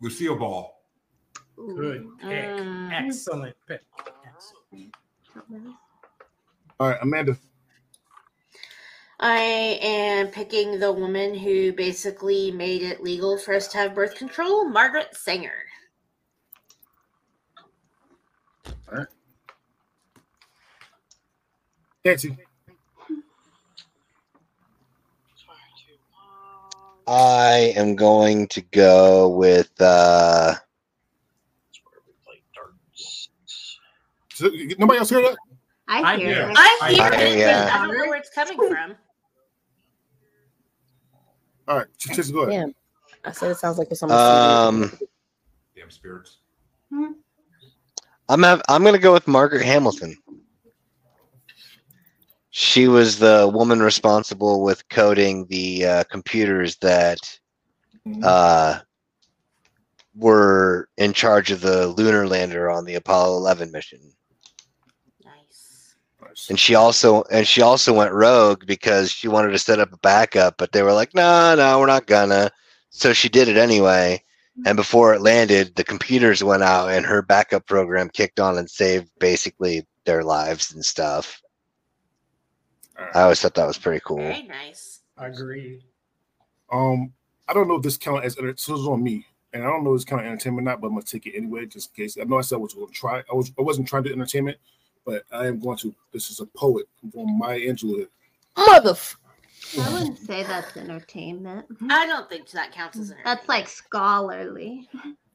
Lucille 0.00 0.36
Ball. 0.36 0.74
Good 1.56 2.06
pick. 2.22 2.48
Mm. 2.56 2.90
Excellent 2.90 3.54
pick. 3.68 3.82
Excellent. 4.26 4.94
All 6.80 6.88
right, 6.88 6.98
Amanda. 7.02 7.36
I 9.22 9.40
am 9.82 10.28
picking 10.28 10.80
the 10.80 10.92
woman 10.92 11.34
who 11.36 11.72
basically 11.74 12.52
made 12.52 12.82
it 12.82 13.02
legal 13.04 13.38
for 13.38 13.54
us 13.54 13.68
to 13.70 13.78
have 13.78 13.96
birth 13.96 14.16
control, 14.16 14.66
Margaret 14.66 15.16
Sanger. 15.16 15.64
Nancy. 22.04 22.38
I 27.06 27.74
am 27.76 27.96
going 27.96 28.48
to 28.48 28.62
go 28.62 29.28
with 29.30 29.70
uh 29.80 30.54
nobody 34.78 34.98
else 34.98 35.10
hear 35.10 35.22
that? 35.22 35.38
I 35.88 36.02
I 36.02 36.16
hear 36.16 36.18
hear 36.18 36.50
it. 36.50 36.56
I 36.56 36.80
I- 36.80 36.90
hear 36.90 37.12
I- 37.12 37.16
it, 37.16 37.38
yeah. 37.38 37.70
I 37.72 37.78
don't 37.86 37.98
know 37.98 38.06
where 38.06 38.18
it's 38.18 38.30
coming 38.30 38.62
from. 38.62 38.96
All 41.68 41.78
right, 41.78 41.86
just 41.98 42.32
go 42.32 42.42
ahead. 42.42 42.52
Damn. 42.52 42.74
I 43.24 43.32
said 43.32 43.50
it 43.52 43.58
sounds 43.58 43.78
like 43.78 43.88
it's 43.90 44.02
on 44.02 44.08
my 44.10 44.16
um 44.16 44.92
Damn 45.76 45.90
spirits. 45.90 46.38
I'm 48.28 48.42
have, 48.42 48.62
I'm 48.68 48.84
gonna 48.84 48.98
go 48.98 49.12
with 49.12 49.28
Margaret 49.28 49.64
Hamilton. 49.64 50.16
She 52.50 52.88
was 52.88 53.18
the 53.18 53.50
woman 53.52 53.80
responsible 53.80 54.62
with 54.62 54.86
coding 54.88 55.46
the 55.46 55.86
uh, 55.86 56.04
computers 56.04 56.76
that 56.78 57.18
uh, 58.22 58.80
were 60.14 60.88
in 60.98 61.12
charge 61.14 61.50
of 61.50 61.62
the 61.62 61.86
lunar 61.88 62.26
lander 62.26 62.70
on 62.70 62.84
the 62.84 62.96
Apollo 62.96 63.36
11 63.38 63.72
mission. 63.72 64.00
Nice. 66.32 66.40
Nice. 66.40 66.50
And 66.50 66.58
she 66.58 66.74
also 66.74 67.24
and 67.30 67.46
she 67.46 67.62
also 67.62 67.92
went 67.92 68.12
rogue 68.12 68.66
because 68.66 69.10
she 69.10 69.28
wanted 69.28 69.50
to 69.50 69.58
set 69.58 69.78
up 69.78 69.92
a 69.92 69.98
backup, 69.98 70.56
but 70.56 70.72
they 70.72 70.82
were 70.82 70.92
like, 70.92 71.14
"No, 71.14 71.54
no, 71.54 71.78
we're 71.78 71.86
not 71.86 72.06
gonna." 72.06 72.50
So 72.90 73.12
she 73.12 73.28
did 73.28 73.48
it 73.48 73.56
anyway. 73.56 74.22
And 74.66 74.76
before 74.76 75.14
it 75.14 75.22
landed, 75.22 75.74
the 75.76 75.84
computers 75.84 76.44
went 76.44 76.62
out, 76.62 76.90
and 76.90 77.06
her 77.06 77.22
backup 77.22 77.66
program 77.66 78.10
kicked 78.10 78.38
on 78.38 78.58
and 78.58 78.68
saved 78.68 79.10
basically 79.18 79.86
their 80.04 80.22
lives 80.22 80.74
and 80.74 80.84
stuff. 80.84 81.40
All 82.98 83.06
I 83.14 83.22
always 83.22 83.40
thought 83.40 83.54
that 83.54 83.66
was 83.66 83.78
pretty 83.78 84.00
cool. 84.04 84.18
Very 84.18 84.42
nice. 84.42 85.00
Agreed. 85.16 85.82
Um, 86.70 87.12
I 87.48 87.54
don't 87.54 87.66
know 87.66 87.76
if 87.76 87.82
this 87.82 87.96
count 87.96 88.24
as 88.24 88.36
enter- 88.38 88.54
so 88.56 88.72
this 88.72 88.82
is 88.82 88.86
on 88.88 89.02
me, 89.02 89.26
and 89.52 89.62
I 89.62 89.66
don't 89.66 89.84
know 89.84 89.94
if 89.94 90.02
it's 90.02 90.04
kind 90.04 90.20
of 90.20 90.26
entertainment 90.26 90.66
or 90.66 90.70
not, 90.70 90.80
but 90.80 90.88
I'm 90.88 90.94
gonna 90.94 91.04
take 91.06 91.26
it 91.26 91.36
anyway, 91.36 91.66
just 91.66 91.90
in 91.96 92.04
case. 92.04 92.18
I 92.20 92.24
know 92.24 92.38
I 92.38 92.42
said 92.42 92.56
I 92.56 92.58
was 92.58 92.74
gonna 92.74 92.86
try. 92.88 93.22
I 93.30 93.34
was 93.34 93.52
I 93.58 93.62
wasn't 93.62 93.88
trying 93.88 94.04
to 94.04 94.12
entertainment, 94.12 94.58
but 95.04 95.24
I 95.32 95.46
am 95.46 95.58
going 95.58 95.78
to. 95.78 95.94
This 96.12 96.30
is 96.30 96.40
a 96.40 96.46
poet 96.46 96.86
from 97.12 97.38
Maya 97.38 97.58
Angelou. 97.60 98.06
Mother. 98.56 98.94
I 99.80 99.92
wouldn't 99.92 100.18
say 100.18 100.42
that's 100.42 100.76
entertainment. 100.76 101.66
I 101.88 102.06
don't 102.06 102.28
think 102.28 102.50
that 102.50 102.72
counts 102.72 102.98
as 102.98 103.10
an 103.10 103.16
That's 103.24 103.48
like 103.48 103.68
scholarly. 103.68 104.88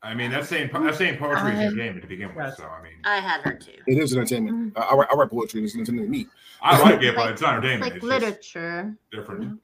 I 0.04 0.14
mean, 0.14 0.30
that's 0.32 0.48
saying 0.48 0.70
that's 0.74 0.98
saying 1.00 1.18
poetry 1.18 1.54
is 1.54 1.60
I- 1.60 1.64
entertainment 1.64 2.02
to 2.04 2.08
begin 2.08 2.36
with. 2.36 2.56
So 2.56 2.66
I 2.66 2.84
mean, 2.84 2.94
I 3.04 3.18
had 3.20 3.42
her 3.42 3.54
too. 3.54 3.72
It 3.88 3.98
is 3.98 4.14
entertainment. 4.16 4.74
I, 4.78 4.82
I, 4.82 4.94
write, 4.96 5.08
I 5.12 5.16
write 5.16 5.30
poetry. 5.32 5.64
It's 5.64 5.74
entertainment 5.76 6.08
to 6.08 6.12
me. 6.12 6.28
I 6.62 6.80
like 6.82 7.02
it, 7.02 7.16
but 7.16 7.22
Like- 7.26 7.32
it's 7.34 7.42
not 7.42 7.58
It's 7.58 7.66
entertainment. 7.66 7.82
like 7.82 7.96
It's 7.96 8.04
literature. 8.06 8.96
different. 9.12 9.60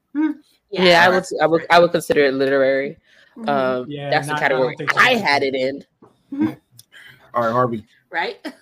Yeah, 0.72 1.06
I 1.06 1.10
would. 1.10 1.24
I 1.41 1.45
would. 1.45 1.66
I 1.70 1.80
would 1.80 1.91
consider 1.91 2.22
it 2.26 2.34
literary. 2.34 2.97
Mhm. 3.38 3.49
Um, 3.49 3.86
Yeah, 3.89 4.10
that's 4.10 4.28
the 4.28 4.34
not- 4.34 4.41
I 4.43 4.47
don't 4.47 4.60
category 4.60 4.76
think 4.78 4.91
so. 4.91 4.99
I 4.99 5.16
had 5.16 5.43
it 5.43 5.54
in. 5.56 5.86
All 7.34 7.43
right, 7.43 7.51
Harvey. 7.51 7.86
Right? 8.10 8.38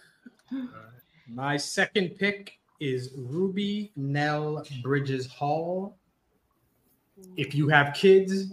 My 1.34 1.55
second 1.55 2.17
pick 2.17 2.59
is 2.82 3.11
Ruby 3.15 3.93
Nell 3.95 4.65
Bridges 4.84 5.27
Hall. 5.27 5.97
If 7.38 7.55
you 7.55 7.69
have 7.69 7.93
kids 7.93 8.51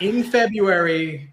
in 0.00 0.22
February 0.22 1.32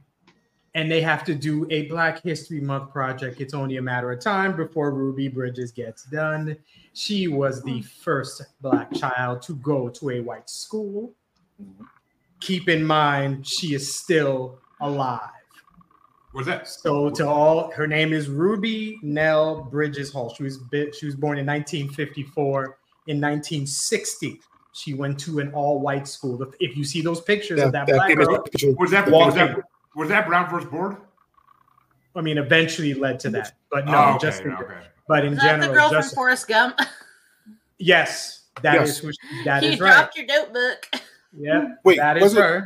and 0.74 0.90
they 0.90 1.02
have 1.02 1.26
to 1.26 1.36
do 1.36 1.68
a 1.70 1.88
Black 1.88 2.24
History 2.24 2.62
Month 2.62 2.94
project, 2.94 3.42
it's 3.42 3.54
only 3.54 3.78
a 3.78 3.82
matter 3.82 4.12
of 4.12 4.22
time 4.22 4.56
before 4.56 4.94
Ruby 4.94 5.28
Bridges 5.28 5.74
gets 5.74 6.06
done. 6.06 6.56
She 6.94 7.28
was 7.28 7.62
the 7.64 7.82
first 7.82 8.42
Black 8.62 8.94
child 8.94 9.42
to 9.44 9.56
go 9.56 9.90
to 9.90 10.12
a 10.12 10.22
white 10.22 10.50
school. 10.50 11.14
Mm-hmm. 11.62 11.84
Keep 12.40 12.70
in 12.70 12.84
mind, 12.86 13.46
she 13.46 13.74
is 13.74 13.94
still 13.94 14.60
alive. 14.80 15.41
What's 16.34 16.48
that? 16.48 16.68
So 16.68 17.10
to 17.12 17.28
all, 17.28 17.72
her 17.72 17.88
name 17.88 18.14
is 18.14 18.30
Ruby 18.30 18.98
Nell 19.02 19.64
Bridges 19.64 20.12
Hall. 20.12 20.34
She 20.34 20.44
was 20.44 20.58
bi- 20.58 20.92
she 20.98 21.06
was 21.06 21.16
born 21.16 21.38
in 21.38 21.46
1954. 21.46 22.78
In 23.08 23.20
1960, 23.20 24.40
she 24.74 24.94
went 24.94 25.20
to 25.22 25.40
an 25.40 25.52
all-white 25.54 26.08
school. 26.08 26.42
If 26.60 26.78
you 26.78 26.84
see 26.84 27.02
those 27.02 27.20
pictures 27.22 27.60
of 27.62 27.72
that, 27.74 27.88
black 27.88 28.16
girl. 28.16 28.44
Was 28.78 28.92
that 28.92 29.10
was 29.10 29.36
that 29.36 29.60
was 29.96 30.08
that 30.10 30.28
Brown 30.28 30.50
first 30.50 30.70
board? 30.72 30.98
I 32.16 32.22
mean, 32.22 32.38
eventually 32.38 32.94
led 32.94 33.20
to 33.22 33.30
that. 33.32 33.54
But 33.70 33.86
no, 33.86 33.94
oh, 33.96 34.10
okay, 34.16 34.28
just 34.28 34.42
in, 34.44 34.54
okay. 34.54 34.74
but 35.08 35.26
in 35.26 35.34
Is 35.34 35.40
that 35.40 35.60
the 35.60 35.68
general, 35.68 35.74
girl 35.74 35.90
just 35.92 36.10
from 36.10 36.16
Forrest 36.16 36.48
Gump? 36.48 36.80
yes, 37.78 38.44
that 38.62 38.82
is 38.82 38.90
Yes. 38.90 38.98
who 39.00 39.12
she- 39.12 39.44
that 39.46 39.64
you 39.64 39.70
is 39.72 39.80
right. 39.80 39.94
dropped 39.94 40.18
your 40.18 40.26
notebook. 40.28 40.90
Yeah, 41.38 41.76
Wait, 41.86 41.98
that 41.98 42.20
was 42.20 42.34
is 42.34 42.38
it? 42.38 42.64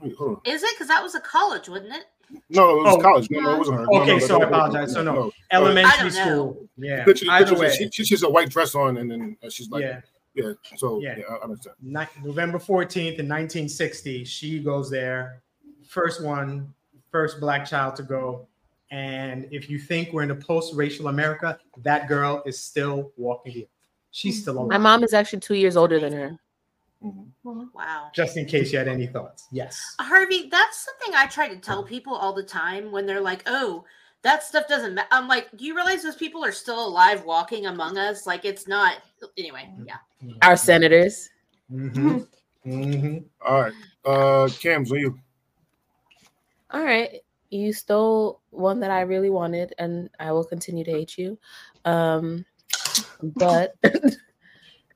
Wait. 0.00 0.38
Is 0.46 0.62
it? 0.62 0.70
Because 0.74 0.88
that 0.88 1.02
was 1.02 1.14
a 1.14 1.20
college, 1.20 1.68
wasn't 1.68 1.94
it? 1.94 2.04
No, 2.48 2.70
it 2.78 2.82
was 2.82 2.94
Oh. 2.96 3.00
college. 3.00 3.28
No, 3.30 3.40
no, 3.40 3.54
it 3.54 3.58
wasn't 3.58 3.78
her. 3.78 3.86
Okay, 3.86 4.06
no, 4.06 4.18
no, 4.18 4.18
so 4.18 4.40
I 4.42 4.44
apologize. 4.46 4.92
So 4.92 5.02
no, 5.02 5.32
I 5.50 5.56
elementary 5.56 6.10
don't 6.10 6.12
school. 6.12 6.68
Yeah. 6.76 7.04
Picture, 7.04 7.26
Either 7.30 7.46
picture, 7.46 7.60
way, 7.60 7.70
she, 7.76 7.90
she, 7.90 8.04
she 8.04 8.14
has 8.14 8.22
a 8.22 8.28
white 8.30 8.50
dress 8.50 8.74
on, 8.74 8.96
and 8.98 9.10
then 9.10 9.36
uh, 9.42 9.48
she's 9.50 9.70
like, 9.70 9.82
yeah. 9.82 10.00
yeah. 10.34 10.52
so 10.76 11.00
Yeah. 11.00 11.16
yeah, 11.18 11.24
I 11.30 11.34
I 11.36 11.40
understand. 11.42 11.76
Ni- 11.82 12.22
November 12.24 12.58
14th 12.58 13.18
in 13.18 13.28
1960, 13.28 14.24
she 14.24 14.58
goes 14.60 14.90
there. 14.90 15.42
First 15.86 16.22
one, 16.22 16.72
first 17.10 17.40
black 17.40 17.64
child 17.66 17.96
to 17.96 18.02
go. 18.02 18.46
And 18.90 19.48
if 19.50 19.68
you 19.68 19.78
think 19.78 20.12
we're 20.12 20.22
in 20.22 20.30
a 20.30 20.34
post-racial 20.36 21.08
America, 21.08 21.58
that 21.82 22.06
girl 22.08 22.42
is 22.46 22.58
still 22.58 23.10
walking 23.16 23.54
the 23.54 23.62
earth. 23.62 23.68
She's 24.12 24.40
still 24.42 24.58
alive. 24.58 24.68
My 24.68 24.78
mom 24.78 25.02
is 25.04 25.12
actually 25.12 25.40
two 25.40 25.54
years 25.54 25.76
older 25.76 25.98
than 26.00 26.12
her. 26.12 26.38
Mhm. 27.06 27.72
Wow. 27.72 28.10
Just 28.14 28.36
in 28.36 28.46
case 28.46 28.72
you 28.72 28.78
had 28.78 28.88
any 28.88 29.06
thoughts. 29.06 29.46
Yes. 29.52 29.94
Harvey, 30.00 30.48
that's 30.50 30.84
something 30.84 31.14
I 31.14 31.26
try 31.26 31.48
to 31.48 31.56
tell 31.56 31.84
people 31.84 32.14
all 32.14 32.32
the 32.32 32.42
time 32.42 32.90
when 32.90 33.06
they're 33.06 33.20
like, 33.20 33.42
"Oh, 33.46 33.84
that 34.22 34.42
stuff 34.42 34.66
doesn't." 34.66 34.94
Ma-. 34.94 35.06
I'm 35.10 35.28
like, 35.28 35.56
"Do 35.56 35.64
you 35.64 35.76
realize 35.76 36.02
those 36.02 36.16
people 36.16 36.44
are 36.44 36.52
still 36.52 36.84
alive, 36.84 37.24
walking 37.24 37.66
among 37.66 37.96
us? 37.96 38.26
Like, 38.26 38.44
it's 38.44 38.66
not." 38.66 38.96
Anyway, 39.38 39.70
yeah. 39.84 39.98
Our 40.42 40.56
senators. 40.56 41.30
hmm 41.68 42.18
hmm 42.64 43.18
All 43.46 43.62
right, 43.62 43.72
uh, 44.04 44.48
Cam's 44.60 44.90
on 44.90 44.98
you. 44.98 45.18
All 46.70 46.82
right. 46.82 47.20
You 47.50 47.72
stole 47.72 48.40
one 48.50 48.80
that 48.80 48.90
I 48.90 49.02
really 49.02 49.30
wanted, 49.30 49.72
and 49.78 50.10
I 50.18 50.32
will 50.32 50.44
continue 50.44 50.84
to 50.84 50.90
hate 50.90 51.16
you. 51.16 51.38
Um, 51.84 52.44
but 53.22 53.74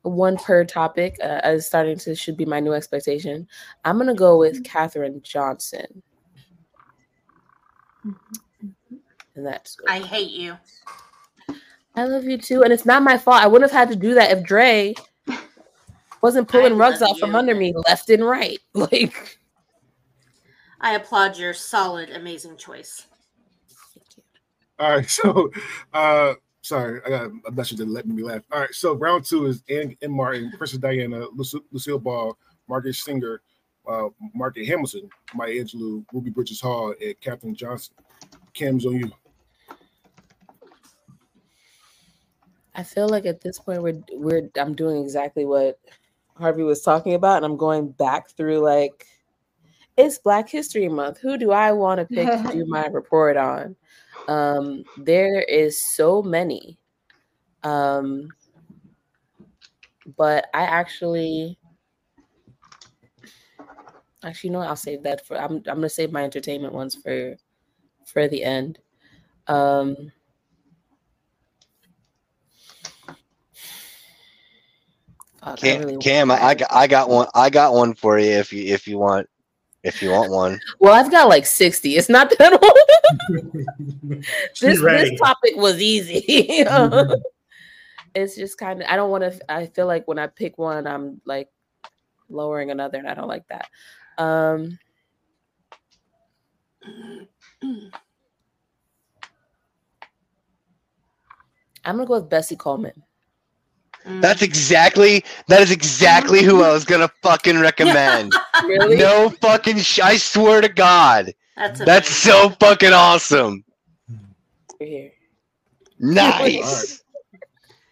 one 0.03 0.36
per 0.36 0.64
topic 0.64 1.16
uh, 1.22 1.40
is 1.44 1.66
starting 1.66 1.98
to 1.98 2.14
should 2.14 2.36
be 2.36 2.44
my 2.44 2.61
new 2.61 2.72
expectation. 2.72 3.46
I'm 3.84 3.98
gonna 3.98 4.14
go 4.14 4.38
with 4.38 4.64
Katherine 4.64 5.20
Johnson, 5.22 6.03
and 9.34 9.46
that's 9.46 9.76
I 9.88 9.98
hate 9.98 10.30
you. 10.30 10.57
I 11.96 12.05
love 12.05 12.24
you 12.24 12.38
too, 12.38 12.62
and 12.62 12.72
it's 12.72 12.86
not 12.86 13.03
my 13.03 13.18
fault. 13.18 13.42
I 13.42 13.46
wouldn't 13.46 13.70
have 13.70 13.78
had 13.78 13.90
to 13.90 13.96
do 13.96 14.14
that 14.14 14.30
if 14.30 14.44
Dre 14.44 14.94
wasn't 16.22 16.48
pulling 16.48 16.76
rugs 16.76 17.01
love 17.01 17.11
out 17.11 17.18
from 17.18 17.34
under 17.34 17.55
me 17.55 17.74
left 17.86 18.11
and 18.11 18.24
right. 18.24 18.59
Like, 18.74 19.38
I 20.80 20.94
applaud 20.94 21.36
your 21.36 21.53
solid, 21.53 22.11
amazing 22.11 22.57
choice. 22.57 23.07
All 24.78 24.96
right, 24.96 25.11
so 25.11 25.51
uh 25.92 26.34
sorry, 26.71 27.01
I 27.05 27.09
got 27.11 27.31
a 27.47 27.51
message 27.51 27.79
that 27.79 27.89
let 27.89 28.07
me 28.07 28.23
laugh. 28.23 28.43
All 28.53 28.61
right, 28.61 28.73
so 28.73 28.95
round 28.95 29.25
two 29.25 29.47
is 29.47 29.64
Ann, 29.68 29.97
Ann 30.03 30.12
Martin, 30.12 30.53
Princess 30.57 30.79
Diana, 30.79 31.27
Lucille, 31.35 31.62
Lucille 31.73 31.99
Ball, 31.99 32.39
Margaret 32.68 32.95
Sanger, 32.95 33.43
uh, 33.89 34.09
Margaret 34.35 34.66
Hamilton, 34.66 35.11
Maya 35.35 35.51
Angelou, 35.51 36.05
Ruby 36.12 36.31
Bridges 36.31 36.61
Hall, 36.61 36.95
and 37.05 37.21
Katherine 37.21 37.57
Johnson. 37.57 37.95
Cam's 38.55 38.87
on 38.87 38.95
you. 38.95 39.11
I 42.77 42.85
feel 42.85 43.09
like 43.09 43.27
at 43.27 43.41
this 43.41 43.59
point 43.59 43.83
we're 43.83 44.01
we're 44.12 44.49
I'm 44.57 44.75
doing 44.75 45.03
exactly 45.03 45.45
what 45.45 45.81
Harvey 46.37 46.62
was 46.62 46.83
talking 46.83 47.14
about, 47.14 47.39
and 47.39 47.45
I'm 47.45 47.57
going 47.57 47.91
back 47.91 48.31
through 48.31 48.61
like 48.61 49.07
it's 49.97 50.18
Black 50.18 50.49
History 50.49 50.89
Month. 50.89 51.18
Who 51.18 51.37
do 51.37 51.51
I 51.51 51.73
want 51.73 51.99
to 51.99 52.07
pick 52.07 52.29
to 52.29 52.53
do 52.53 52.64
my 52.66 52.87
report 52.93 53.37
on? 53.37 53.75
Um, 54.29 54.85
there 54.97 55.41
is 55.43 55.83
so 55.95 56.23
many. 56.23 56.79
Um, 57.62 58.29
but 60.16 60.47
I 60.55 60.62
actually 60.62 61.59
actually 64.25 64.51
know 64.51 64.61
I'll 64.61 64.77
save 64.77 65.03
that 65.05 65.27
for 65.27 65.37
I'm 65.37 65.57
I'm 65.57 65.62
gonna 65.62 65.89
save 65.89 66.12
my 66.12 66.25
entertainment 66.25 66.75
ones 66.75 66.95
for 66.95 67.37
for 68.05 68.29
the 68.29 68.43
end. 68.43 68.79
Um 69.47 70.12
fuck, 73.07 73.18
I 75.43 75.57
Cam, 75.57 75.81
really- 75.81 75.97
Cam 75.99 76.31
I, 76.31 76.43
I 76.43 76.55
got 76.55 76.73
I 76.73 76.87
got 76.87 77.09
one 77.09 77.29
I 77.35 77.51
got 77.51 77.73
one 77.75 77.95
for 77.95 78.18
you 78.18 78.31
if 78.31 78.53
you 78.53 78.73
if 78.73 78.87
you 78.87 78.99
want 78.99 79.29
if 79.83 80.03
you 80.03 80.11
want 80.11 80.31
one. 80.31 80.61
Well, 80.78 80.95
I've 80.95 81.11
got 81.11 81.28
like 81.28 81.47
60. 81.47 81.97
It's 81.97 82.09
not 82.09 82.33
that 82.39 82.53
old. 82.62 84.22
This 84.61 84.81
ready. 84.81 85.11
this 85.11 85.20
topic 85.20 85.57
was 85.57 85.81
easy. 85.81 86.24
it's 88.14 88.37
just 88.37 88.59
kind 88.59 88.83
of 88.83 88.89
I 88.89 88.97
don't 88.97 89.11
want 89.11 89.24
to 89.24 89.53
I 89.53 89.66
feel 89.66 89.87
like 89.87 90.07
when 90.07 90.18
I 90.18 90.26
pick 90.26 90.59
one 90.59 90.87
I'm 90.87 91.20
like 91.24 91.49
lowering 92.28 92.70
another 92.70 92.99
and 92.99 93.09
I 93.09 93.14
don't 93.14 93.28
like 93.28 93.47
that. 93.49 93.68
Um 94.18 94.78
I'm 101.85 101.97
gonna 101.97 102.07
go 102.07 102.20
with 102.20 102.28
Bessie 102.28 102.57
Coleman. 102.57 103.03
Mm. 104.07 104.22
That's 104.22 104.42
exactly 104.42 105.24
that 105.48 105.61
is 105.61 105.70
exactly 105.70 106.42
who 106.42 106.62
I 106.62 106.72
was 106.72 106.84
gonna 106.84 107.11
fucking 107.22 107.59
recommend. 107.59 108.32
Really? 108.64 108.96
no 108.96 109.30
fucking 109.40 109.78
sh- 109.78 110.01
I 110.01 110.18
swear 110.18 110.61
to 110.61 110.68
God. 110.68 111.32
That's 111.57 111.80
That's 111.80 112.11
so 112.11 112.51
fucking 112.61 112.92
awesome. 112.92 113.64
We're 114.78 114.86
here. 114.86 115.12
Nice. 115.98 117.03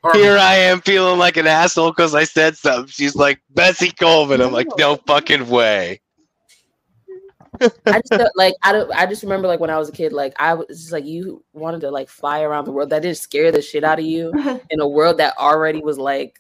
Harvey. 0.02 0.18
Here 0.18 0.36
I 0.36 0.54
am 0.54 0.80
feeling 0.82 1.18
like 1.18 1.36
an 1.36 1.46
asshole 1.46 1.90
because 1.90 2.14
I 2.14 2.24
said 2.24 2.56
something. 2.56 2.86
She's 2.88 3.16
like 3.16 3.40
Bessie 3.50 3.90
Colvin. 3.90 4.40
I'm 4.40 4.52
like, 4.52 4.68
no 4.76 4.96
fucking 5.06 5.48
way. 5.48 6.00
I 7.86 8.00
just 8.00 8.08
felt 8.08 8.32
like 8.36 8.54
I 8.62 8.72
don't 8.72 8.90
I 8.92 9.06
just 9.06 9.22
remember 9.22 9.48
like 9.48 9.60
when 9.60 9.70
I 9.70 9.78
was 9.78 9.88
a 9.88 9.92
kid, 9.92 10.12
like 10.12 10.34
I 10.38 10.54
was 10.54 10.66
just 10.68 10.92
like 10.92 11.04
you 11.04 11.44
wanted 11.52 11.80
to 11.82 11.90
like 11.90 12.08
fly 12.08 12.42
around 12.42 12.64
the 12.64 12.72
world. 12.72 12.90
That 12.90 13.02
didn't 13.02 13.18
scare 13.18 13.52
the 13.52 13.62
shit 13.62 13.84
out 13.84 13.98
of 13.98 14.04
you 14.04 14.32
in 14.70 14.80
a 14.80 14.88
world 14.88 15.18
that 15.18 15.36
already 15.38 15.82
was 15.82 15.98
like 15.98 16.38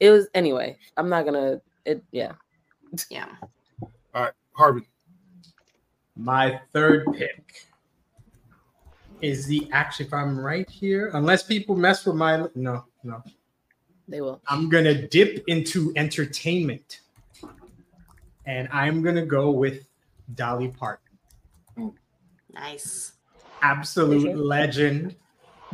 it 0.00 0.10
was 0.10 0.28
anyway. 0.34 0.76
I'm 0.96 1.08
not 1.08 1.24
gonna 1.24 1.60
it 1.84 2.02
yeah. 2.12 2.32
yeah. 3.10 3.28
All 3.82 4.22
right, 4.22 4.32
Harvey. 4.52 4.88
My 6.16 6.60
third 6.72 7.06
pick 7.14 7.66
is 9.20 9.46
the 9.46 9.68
actually, 9.72 10.06
if 10.06 10.14
I'm 10.14 10.38
right 10.38 10.68
here, 10.68 11.10
unless 11.14 11.42
people 11.42 11.74
mess 11.76 12.04
with 12.06 12.16
my 12.16 12.46
no, 12.54 12.84
no, 13.02 13.22
They 14.06 14.20
will. 14.20 14.40
I'm 14.48 14.68
gonna 14.68 15.06
dip 15.08 15.44
into 15.48 15.92
entertainment, 15.96 17.00
and 18.46 18.68
I'm 18.72 19.02
gonna 19.02 19.26
go 19.26 19.50
with 19.50 19.86
Dolly 20.34 20.68
Parton, 20.68 21.18
mm. 21.76 21.94
Nice. 22.52 23.12
absolute 23.62 24.22
Sure. 24.22 24.36
legend, 24.36 25.16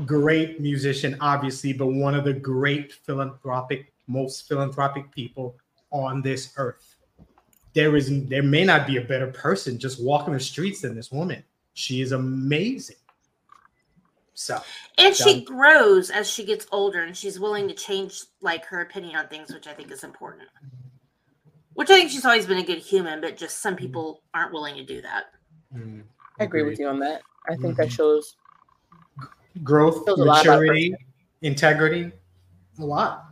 great 0.05 0.61
musician, 0.61 1.17
obviously, 1.21 1.73
but 1.73 1.87
one 1.87 2.15
of 2.15 2.25
the 2.25 2.33
great 2.33 2.93
philanthropic, 2.93 3.93
most 4.07 4.49
philanthropic 4.49 5.11
people 5.13 5.57
on 5.93 6.23
this 6.23 6.53
earth. 6.57 6.97
There 7.75 7.95
is, 7.97 8.27
there 8.27 8.43
may 8.43 8.65
not 8.65 8.87
be 8.87 8.97
a 8.97 9.03
better 9.03 9.29
person 9.29 9.79
just 9.79 10.03
walking 10.03 10.35
the 10.35 10.41
streets 10.41 10.81
than 10.81 10.95
this 10.97 11.13
woman. 11.13 11.45
She 11.75 12.01
is 12.01 12.13
amazing. 12.13 12.97
So. 14.35 14.61
And 14.99 15.15
she 15.15 15.35
Done. 15.35 15.45
grows 15.45 16.11
as 16.11 16.29
she 16.29 16.45
gets 16.45 16.67
older 16.73 17.03
and 17.03 17.17
she's 17.17 17.39
willing 17.39 17.69
to 17.69 17.75
change 17.75 18.23
like 18.41 18.65
her 18.65 18.81
opinion 18.81 19.17
on 19.17 19.29
things, 19.29 19.53
which 19.53 19.67
I 19.67 19.73
think 19.73 19.91
is 19.93 20.03
important. 20.03 20.49
Which 21.81 21.89
I 21.89 21.95
think 21.95 22.11
she's 22.11 22.27
always 22.27 22.45
been 22.45 22.59
a 22.59 22.63
good 22.63 22.81
human, 22.81 23.23
but 23.23 23.39
just 23.39 23.63
some 23.63 23.75
people 23.75 24.21
aren't 24.35 24.53
willing 24.53 24.75
to 24.75 24.85
do 24.85 25.01
that. 25.01 25.29
mm, 25.75 26.03
I 26.39 26.45
agree 26.45 26.63
with 26.63 26.79
you 26.79 26.87
on 26.87 26.99
that. 26.99 27.23
I 27.49 27.57
think 27.57 27.79
that 27.79 27.91
shows 27.91 28.37
Growth, 29.63 30.05
Shows 30.07 30.19
a 30.19 30.25
lot 30.25 30.45
about 30.45 30.59
a 30.59 30.61
maturity, 30.61 30.95
integrity, 31.41 32.13
a 32.79 32.85
lot. 32.85 33.29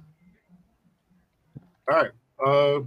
All 1.90 1.99
right. 1.99 2.11
Uh, 2.42 2.80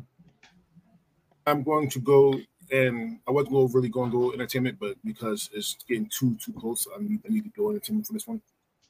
I'm 1.45 1.62
going 1.62 1.91
to 1.91 1.99
go, 1.99 2.34
and 2.72 3.20
I 3.28 3.32
wasn't 3.32 3.51
going 3.51 3.72
really 3.72 3.89
going 3.89 4.09
to 4.09 4.18
go 4.18 4.34
entertainment, 4.34 4.80
but 4.80 4.97
because 5.05 5.51
it's 5.53 5.78
getting 5.88 6.07
too 6.07 6.36
too 6.43 6.53
close, 6.53 6.88
I 6.97 7.03
need, 7.03 7.20
I 7.24 7.32
need 7.32 7.43
to 7.43 7.51
go 7.55 7.70
entertainment 7.70 8.07
for 8.07 8.14
this 8.14 8.26
one. 8.26 8.41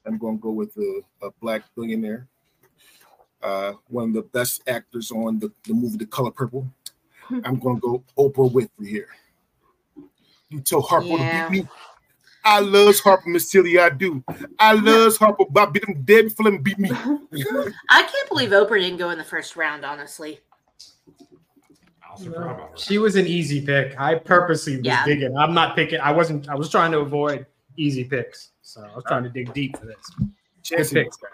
I'm 0.06 0.16
going 0.16 0.38
to 0.38 0.42
go 0.42 0.52
with 0.52 0.72
the 0.72 1.02
a 1.20 1.28
black 1.42 1.64
billionaire, 1.76 2.28
uh, 3.42 3.72
one 3.88 4.08
of 4.08 4.14
the 4.14 4.22
best 4.22 4.62
actors 4.66 5.10
on 5.10 5.38
the, 5.38 5.50
the 5.66 5.74
movie 5.74 5.96
The 5.98 6.06
Color 6.06 6.30
Purple. 6.30 6.66
I'm 7.44 7.58
going 7.58 7.76
to 7.76 7.80
go 7.80 8.04
Oprah 8.18 8.50
Winfrey 8.52 8.86
here. 8.88 9.08
You 10.50 10.60
tell 10.60 10.82
Harpo 10.82 11.18
Yeah. 11.18 11.44
to 11.46 11.50
beat 11.50 11.62
me. 11.64 11.68
I 12.44 12.60
loves 12.60 13.00
Harpo, 13.00 13.26
Miss 13.26 13.48
Tilly. 13.50 13.78
I 13.78 13.88
do. 13.90 14.22
I 14.58 14.72
loves 14.74 15.16
Harpo, 15.18 15.46
but 15.50 15.68
I 15.68 15.70
beat 15.70 15.88
him 15.88 16.02
dead 16.02 16.24
before 16.24 16.48
him 16.48 16.62
beat 16.62 16.78
me. 16.78 16.90
I 17.88 18.02
can't 18.02 18.28
believe 18.28 18.50
Oprah 18.50 18.80
didn't 18.80 18.98
go 18.98 19.10
in 19.10 19.18
the 19.18 19.24
first 19.24 19.56
round, 19.56 19.84
honestly. 19.84 20.40
I 22.04 22.12
was 22.12 22.22
surprised 22.24 22.42
about 22.58 22.70
her. 22.72 22.76
She 22.76 22.98
was 22.98 23.16
an 23.16 23.26
easy 23.26 23.64
pick. 23.64 23.98
I 23.98 24.16
purposely 24.16 24.76
was 24.78 24.84
Yeah. 24.86 25.04
digging. 25.04 25.36
I'm 25.36 25.54
not 25.54 25.74
picking. 25.76 26.00
I 26.00 26.10
wasn't. 26.12 26.48
I 26.48 26.54
was 26.54 26.68
trying 26.68 26.90
to 26.92 26.98
avoid 26.98 27.46
easy 27.76 28.04
picks. 28.04 28.50
So 28.62 28.82
I 28.82 28.94
was 28.94 29.04
trying 29.06 29.22
to 29.22 29.30
dig 29.30 29.54
deep 29.54 29.78
for 29.78 29.86
this. 29.86 29.96
Good 30.68 30.90
picks, 30.90 31.16
guys. 31.16 31.30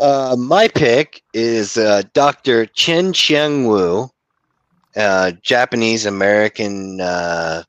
Uh, 0.00 0.34
my 0.38 0.66
pick 0.66 1.22
is 1.34 1.76
uh, 1.76 2.02
Dr. 2.14 2.64
Chien-Shiung 2.64 3.68
Wu, 3.68 4.08
uh, 4.96 5.32
Japanese 5.42 6.06
American 6.06 7.02
uh, 7.02 7.64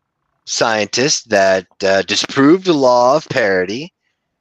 scientist 0.46 1.30
that 1.30 1.68
uh, 1.84 2.04
disproved 2.04 2.66
the 2.66 2.74
law 2.74 3.18
of 3.18 3.28
parity 3.28 3.92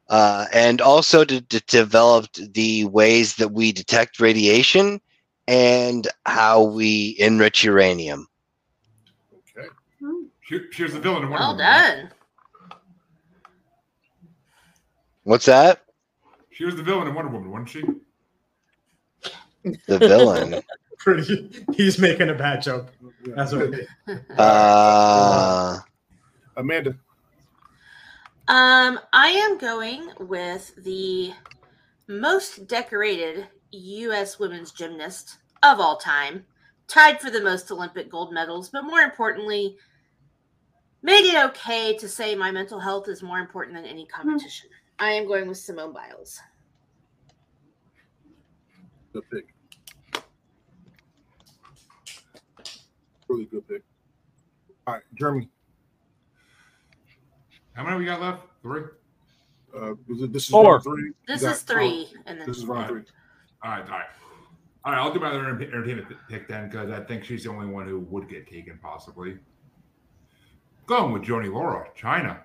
uh, 0.08 0.46
and 0.52 0.80
also 0.80 1.24
to, 1.24 1.40
to 1.40 1.60
developed 1.62 2.54
the 2.54 2.84
ways 2.84 3.34
that 3.36 3.50
we 3.50 3.72
detect 3.72 4.20
radiation 4.20 5.00
and 5.48 6.06
how 6.26 6.62
we 6.62 7.16
enrich 7.18 7.64
uranium. 7.64 8.28
Okay. 9.58 9.66
She, 10.42 10.60
she 10.70 10.86
the 10.86 11.00
villain 11.00 11.28
Well 11.28 11.56
done. 11.56 12.10
What's 15.24 15.46
that? 15.46 15.82
She 16.60 16.66
was 16.66 16.76
the 16.76 16.82
villain 16.82 17.08
in 17.08 17.14
Wonder 17.14 17.30
Woman, 17.30 17.50
wasn't 17.50 17.70
she? 17.70 17.82
The 19.88 19.98
villain. 19.98 20.60
Pretty. 20.98 21.64
He's 21.72 21.98
making 21.98 22.28
a 22.28 22.34
bad 22.34 22.60
joke. 22.60 22.92
That's 23.24 23.54
okay. 23.54 23.86
Uh, 24.36 25.78
Amanda. 26.58 26.90
Um, 28.46 29.00
I 29.10 29.28
am 29.28 29.56
going 29.56 30.10
with 30.18 30.74
the 30.84 31.32
most 32.08 32.66
decorated 32.66 33.46
U.S. 33.70 34.38
women's 34.38 34.70
gymnast 34.70 35.38
of 35.62 35.80
all 35.80 35.96
time, 35.96 36.44
tied 36.88 37.22
for 37.22 37.30
the 37.30 37.40
most 37.40 37.70
Olympic 37.70 38.10
gold 38.10 38.34
medals, 38.34 38.68
but 38.68 38.84
more 38.84 39.00
importantly, 39.00 39.78
made 41.00 41.24
it 41.24 41.42
okay 41.42 41.96
to 41.96 42.06
say 42.06 42.34
my 42.34 42.50
mental 42.50 42.80
health 42.80 43.08
is 43.08 43.22
more 43.22 43.38
important 43.38 43.76
than 43.76 43.86
any 43.86 44.04
competition. 44.04 44.68
I 44.98 45.12
am 45.12 45.26
going 45.26 45.48
with 45.48 45.56
Simone 45.56 45.94
Biles. 45.94 46.38
Good 49.12 49.24
pick. 49.30 49.54
Really 53.28 53.44
good 53.46 53.66
pick. 53.68 53.82
All 54.86 54.94
right, 54.94 55.02
Jeremy. 55.14 55.48
How 57.74 57.84
many 57.84 57.96
we 57.98 58.04
got 58.04 58.20
left? 58.20 58.42
Three. 58.62 58.82
Uh, 59.76 59.94
this 60.08 60.44
is- 60.44 60.48
Four. 60.48 60.80
three. 60.80 61.12
This 61.26 61.42
got- 61.42 61.52
is 61.52 61.62
three, 61.62 62.12
and 62.26 62.40
then 62.40 62.46
This 62.46 62.58
is 62.58 62.66
round 62.66 62.88
three. 62.88 63.02
All 63.62 63.70
right, 63.70 63.84
all 63.84 63.98
right. 63.98 64.06
All 64.84 64.92
right, 64.92 64.98
I'll 64.98 65.12
do 65.12 65.20
my 65.20 65.28
other 65.28 65.46
entertainment 65.48 66.08
pick 66.28 66.48
then 66.48 66.68
because 66.68 66.90
I 66.90 67.04
think 67.04 67.24
she's 67.24 67.44
the 67.44 67.50
only 67.50 67.66
one 67.66 67.86
who 67.86 68.00
would 68.00 68.28
get 68.28 68.46
taken, 68.48 68.78
possibly. 68.78 69.38
Going 70.86 71.12
with 71.12 71.22
Joanie 71.22 71.48
Laurer, 71.48 71.88
Chyna. 71.96 72.42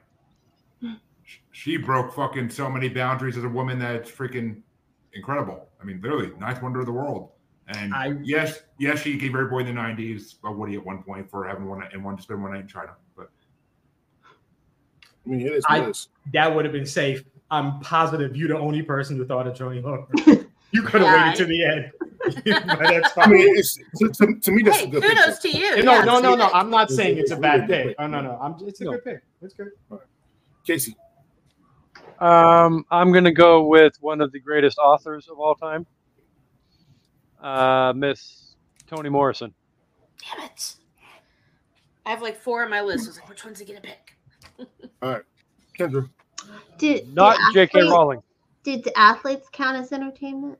She 1.51 1.77
broke 1.77 2.13
fucking 2.13 2.49
so 2.51 2.69
many 2.69 2.89
boundaries 2.89 3.37
as 3.37 3.43
a 3.43 3.49
woman 3.49 3.79
that's 3.79 4.11
freaking 4.11 4.61
incredible. 5.15 5.67
I 5.81 5.85
mean, 5.85 5.99
literally, 6.01 6.31
ninth 6.39 6.61
wonder 6.61 6.79
of 6.81 6.85
the 6.85 6.91
world. 6.91 7.31
And 7.67 7.93
I- 7.95 8.13
yes, 8.21 8.61
yes, 8.77 8.99
she 8.99 9.17
gave 9.17 9.33
every 9.33 9.47
boy 9.49 9.59
in 9.61 9.65
the 9.65 9.71
'90s 9.73 10.35
a 10.43 10.51
Woody 10.51 10.75
at 10.75 10.85
one 10.85 11.01
point 11.01 11.29
for 11.29 11.47
having 11.47 11.65
one 11.65 11.81
and 11.91 12.03
one 12.03 12.15
to 12.15 12.21
spend 12.21 12.41
one 12.43 12.51
night 12.53 12.61
in 12.61 12.67
China. 12.67 12.91
But 13.17 13.29
I 14.23 15.29
mean, 15.29 15.41
it 15.41 15.51
is. 15.51 15.65
I- 15.67 15.79
It 15.81 15.89
is. 15.89 16.09
That 16.33 16.53
would 16.53 16.65
have 16.65 16.71
been 16.73 16.85
safe. 16.85 17.23
I'm 17.51 17.79
positive 17.79 18.35
you're 18.35 18.47
the 18.49 18.57
only 18.59 18.81
person 18.81 19.17
who 19.17 19.25
thought 19.25 19.47
of 19.47 19.55
Joanie 19.55 19.81
Laurer. 19.81 20.05
You 20.71 20.81
could 20.81 20.99
have 21.01 21.09
Yeah, 21.13 21.25
waited 21.29 21.37
to 21.37 21.45
the 21.45 21.63
end. 21.63 21.91
but 22.67 22.79
that's 22.79 23.17
I 23.17 23.21
fine. 23.23 23.31
mean, 23.31 23.57
it's 23.57 23.75
to, 23.97 24.09
to, 24.09 24.39
to 24.41 24.51
me 24.51 24.61
that's 24.63 24.77
hey, 24.79 24.87
a 24.87 24.89
good 24.89 25.03
pick. 25.03 25.17
kudos 25.17 25.39
to 25.39 25.49
you. 25.49 25.83
no, 25.83 25.93
Yeah, 25.93 26.03
no, 26.03 26.19
no, 26.19 26.35
no. 26.35 26.49
I'm 26.51 26.69
not 26.69 26.87
It's 26.87 26.97
saying 26.97 27.17
a- 27.17 27.21
it's 27.21 27.31
a 27.31 27.37
bad 27.37 27.61
really 27.61 27.67
good 27.67 27.73
pick. 27.77 27.87
pick. 27.87 27.95
Oh 27.99 28.07
no, 28.07 28.19
no. 28.19 28.37
I'm, 28.41 28.55
it's 28.67 28.81
a 28.81 28.83
No. 28.83 28.91
good 28.91 29.05
pick. 29.05 29.21
It's 29.41 29.53
good. 29.53 29.69
Casey. 30.67 30.97
Um, 32.19 32.85
I'm 32.91 33.11
gonna 33.11 33.31
go 33.33 33.63
with 33.67 33.97
one 34.01 34.21
of 34.21 34.31
the 34.31 34.39
greatest 34.39 34.77
authors 34.77 35.27
of 35.27 35.39
all 35.39 35.55
time, 35.55 35.85
uh, 37.41 37.93
Miss 37.95 38.55
Toni 38.87 39.09
Morrison. 39.09 39.53
Damn 40.35 40.45
it. 40.45 40.75
I 42.05 42.09
have 42.11 42.21
like 42.21 42.39
four 42.39 42.63
on 42.63 42.69
my 42.69 42.81
list. 42.81 43.05
I 43.05 43.07
was 43.09 43.19
like, 43.19 43.29
which 43.29 43.43
one's 43.43 43.59
he 43.59 43.65
gonna 43.65 43.81
pick? 43.81 44.15
All 45.01 45.09
right. 45.11 45.23
Kendra. 45.77 46.07
Did, 46.77 47.13
Not 47.13 47.37
did 47.37 47.53
J.K. 47.53 47.79
athletes- 47.79 47.91
Rowling. 47.91 48.21
Did 48.63 48.83
the 48.83 48.97
athletes 48.97 49.47
count 49.51 49.77
as 49.77 49.91
entertainment? 49.91 50.57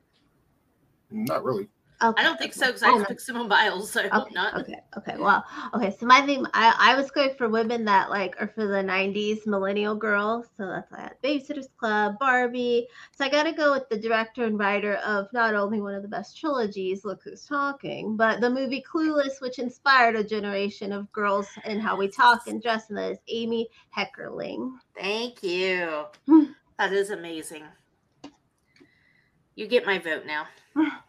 Not 1.10 1.44
really. 1.44 1.68
Okay. 2.02 2.20
I 2.20 2.24
don't 2.24 2.38
think 2.38 2.52
so 2.52 2.66
because 2.66 2.82
I 2.82 2.90
Oh, 2.90 2.98
just 2.98 3.08
picked 3.08 3.22
Simone 3.22 3.48
Biles, 3.48 3.90
so 3.90 4.00
I 4.02 4.08
hope 4.08 4.24
Okay, 4.26 4.34
not. 4.34 4.54
okay, 4.60 4.80
okay. 4.98 5.14
Well, 5.18 5.42
okay. 5.74 5.96
So 5.98 6.04
my 6.04 6.20
thing, 6.20 6.44
I, 6.52 6.74
I 6.78 6.94
was 6.94 7.10
going 7.10 7.34
for 7.38 7.48
women 7.48 7.86
that 7.86 8.10
like 8.10 8.36
are 8.38 8.48
for 8.48 8.66
the 8.66 8.82
'90s 8.82 9.46
millennial 9.46 9.94
girls. 9.94 10.46
So 10.58 10.66
that's 10.66 10.90
why 10.90 10.98
I 10.98 11.02
had 11.02 11.22
Babysitters 11.22 11.68
Club, 11.78 12.16
Barbie. 12.20 12.86
So 13.16 13.24
I 13.24 13.30
got 13.30 13.44
to 13.44 13.52
go 13.52 13.72
with 13.72 13.88
the 13.88 13.96
director 13.98 14.44
and 14.44 14.58
writer 14.58 14.96
of 14.96 15.26
not 15.32 15.54
only 15.54 15.80
one 15.80 15.94
of 15.94 16.02
the 16.02 16.08
best 16.08 16.38
trilogies, 16.38 17.04
Look 17.04 17.22
Who's 17.24 17.46
Talking, 17.46 18.14
but 18.14 18.42
the 18.42 18.50
movie 18.50 18.84
Clueless, 18.86 19.40
which 19.40 19.58
inspired 19.58 20.16
a 20.16 20.24
generation 20.24 20.92
of 20.92 21.10
girls 21.12 21.48
in 21.64 21.80
how 21.80 21.96
we 21.96 22.08
talk 22.08 22.46
and 22.46 22.60
dress, 22.62 22.90
and 22.90 22.98
that 22.98 23.12
is 23.12 23.18
Amy 23.28 23.68
Heckerling. 23.96 24.72
Thank 24.98 25.42
you. 25.42 26.04
Hmm. 26.26 26.44
that 26.78 26.92
is 26.92 27.08
amazing. 27.08 27.64
You 29.54 29.66
get 29.66 29.86
my 29.86 29.98
vote 29.98 30.24
now. 30.26 30.46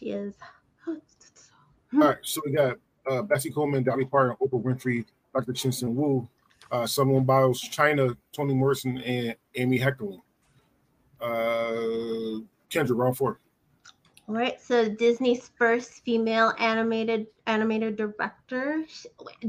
She 0.00 0.10
is. 0.10 0.34
All 0.86 0.96
right, 1.92 2.16
so 2.22 2.40
we 2.44 2.52
got 2.52 2.78
uh, 3.06 3.22
Bessie 3.22 3.50
Coleman, 3.50 3.82
Dolly 3.82 4.06
Parton, 4.06 4.34
Oprah 4.40 4.62
Winfrey, 4.62 5.04
Dr. 5.34 5.52
Chin 5.52 5.94
Wu, 5.94 6.26
uh, 6.72 6.86
Simone 6.86 7.24
Biles, 7.24 7.62
Chyna, 7.62 8.16
Toni 8.32 8.54
Morrison, 8.54 8.98
and 8.98 9.36
Amy 9.56 9.78
Heckerling. 9.78 10.22
Uh, 11.20 12.40
Kendra, 12.70 12.96
round 12.96 13.16
four. 13.16 13.40
All 14.26 14.36
right, 14.36 14.60
so 14.60 14.88
Disney's 14.88 15.50
first 15.58 16.04
female 16.04 16.54
animated 16.58 17.26
animated 17.46 17.96
director 17.96 18.84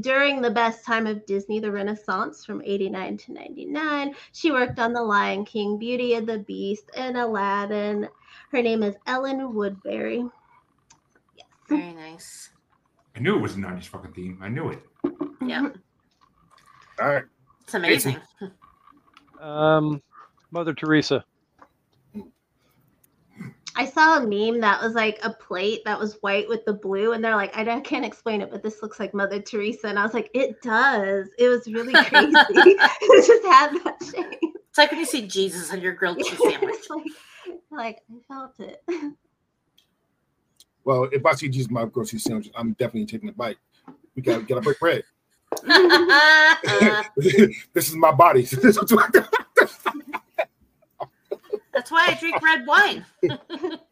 during 0.00 0.42
the 0.42 0.50
best 0.50 0.84
time 0.84 1.06
of 1.06 1.24
Disney, 1.24 1.60
the 1.60 1.70
Renaissance 1.70 2.44
from 2.44 2.60
89 2.64 3.16
to 3.18 3.32
99. 3.32 4.14
She 4.32 4.50
worked 4.50 4.80
on 4.80 4.92
The 4.92 5.02
Lion 5.02 5.44
King, 5.44 5.78
Beauty 5.78 6.14
and 6.14 6.26
the 6.26 6.40
Beast, 6.40 6.90
and 6.96 7.16
Aladdin. 7.16 8.08
Her 8.50 8.60
name 8.60 8.82
is 8.82 8.96
Ellen 9.06 9.54
Woodbury. 9.54 10.24
Yes. 11.72 11.80
Very 11.80 12.10
nice. 12.10 12.50
I 13.16 13.20
knew 13.20 13.36
it 13.36 13.40
was 13.40 13.54
a 13.54 13.58
'90s 13.58 13.86
fucking 13.86 14.12
theme. 14.12 14.38
I 14.42 14.48
knew 14.48 14.68
it. 14.70 14.82
Yeah, 15.44 15.68
All 17.00 17.08
right, 17.08 17.24
it's 17.62 17.74
amazing. 17.74 18.16
Um, 19.40 20.00
Mother 20.50 20.72
Teresa. 20.72 21.24
I 23.74 23.86
saw 23.86 24.18
a 24.18 24.20
meme 24.20 24.60
that 24.60 24.82
was 24.82 24.92
like 24.94 25.18
a 25.22 25.32
plate 25.32 25.80
that 25.86 25.98
was 25.98 26.18
white 26.20 26.46
with 26.48 26.64
the 26.66 26.74
blue, 26.74 27.12
and 27.12 27.24
they're 27.24 27.34
like, 27.34 27.56
I 27.56 27.64
don't- 27.64 27.82
can't 27.82 28.04
explain 28.04 28.42
it, 28.42 28.50
but 28.50 28.62
this 28.62 28.82
looks 28.82 29.00
like 29.00 29.14
Mother 29.14 29.40
Teresa. 29.40 29.86
And 29.88 29.98
I 29.98 30.02
was 30.04 30.12
like, 30.12 30.30
it 30.34 30.60
does. 30.62 31.28
It 31.38 31.48
was 31.48 31.66
really 31.66 31.92
crazy. 32.04 32.32
it 32.36 33.26
just 33.26 33.44
had 33.46 33.72
that 33.84 33.96
shape. 34.04 34.40
It's 34.68 34.78
like 34.78 34.90
when 34.90 35.00
you 35.00 35.06
see 35.06 35.26
Jesus 35.26 35.72
on 35.72 35.80
your 35.80 35.92
grilled 35.94 36.18
cheese 36.18 36.38
sandwich. 36.42 36.84
Like, 36.90 37.06
like 37.70 37.98
I 38.10 38.18
felt 38.28 38.60
it. 38.60 38.82
Well, 40.84 41.08
if 41.12 41.24
I 41.24 41.32
see 41.34 41.48
Jesus 41.48 41.70
my 41.70 41.84
grocery 41.84 42.18
sandwich, 42.18 42.50
I'm 42.54 42.72
definitely 42.72 43.06
taking 43.06 43.28
a 43.28 43.32
bite. 43.32 43.58
We 44.14 44.22
gotta 44.22 44.42
got 44.42 44.56
to 44.56 44.60
break 44.60 44.78
bread. 44.78 45.04
this 47.72 47.88
is 47.88 47.94
my 47.94 48.12
body. 48.12 48.42
That's 51.72 51.90
why 51.90 52.08
I 52.08 52.16
drink 52.18 52.42
red 52.42 52.66
wine. 52.66 53.04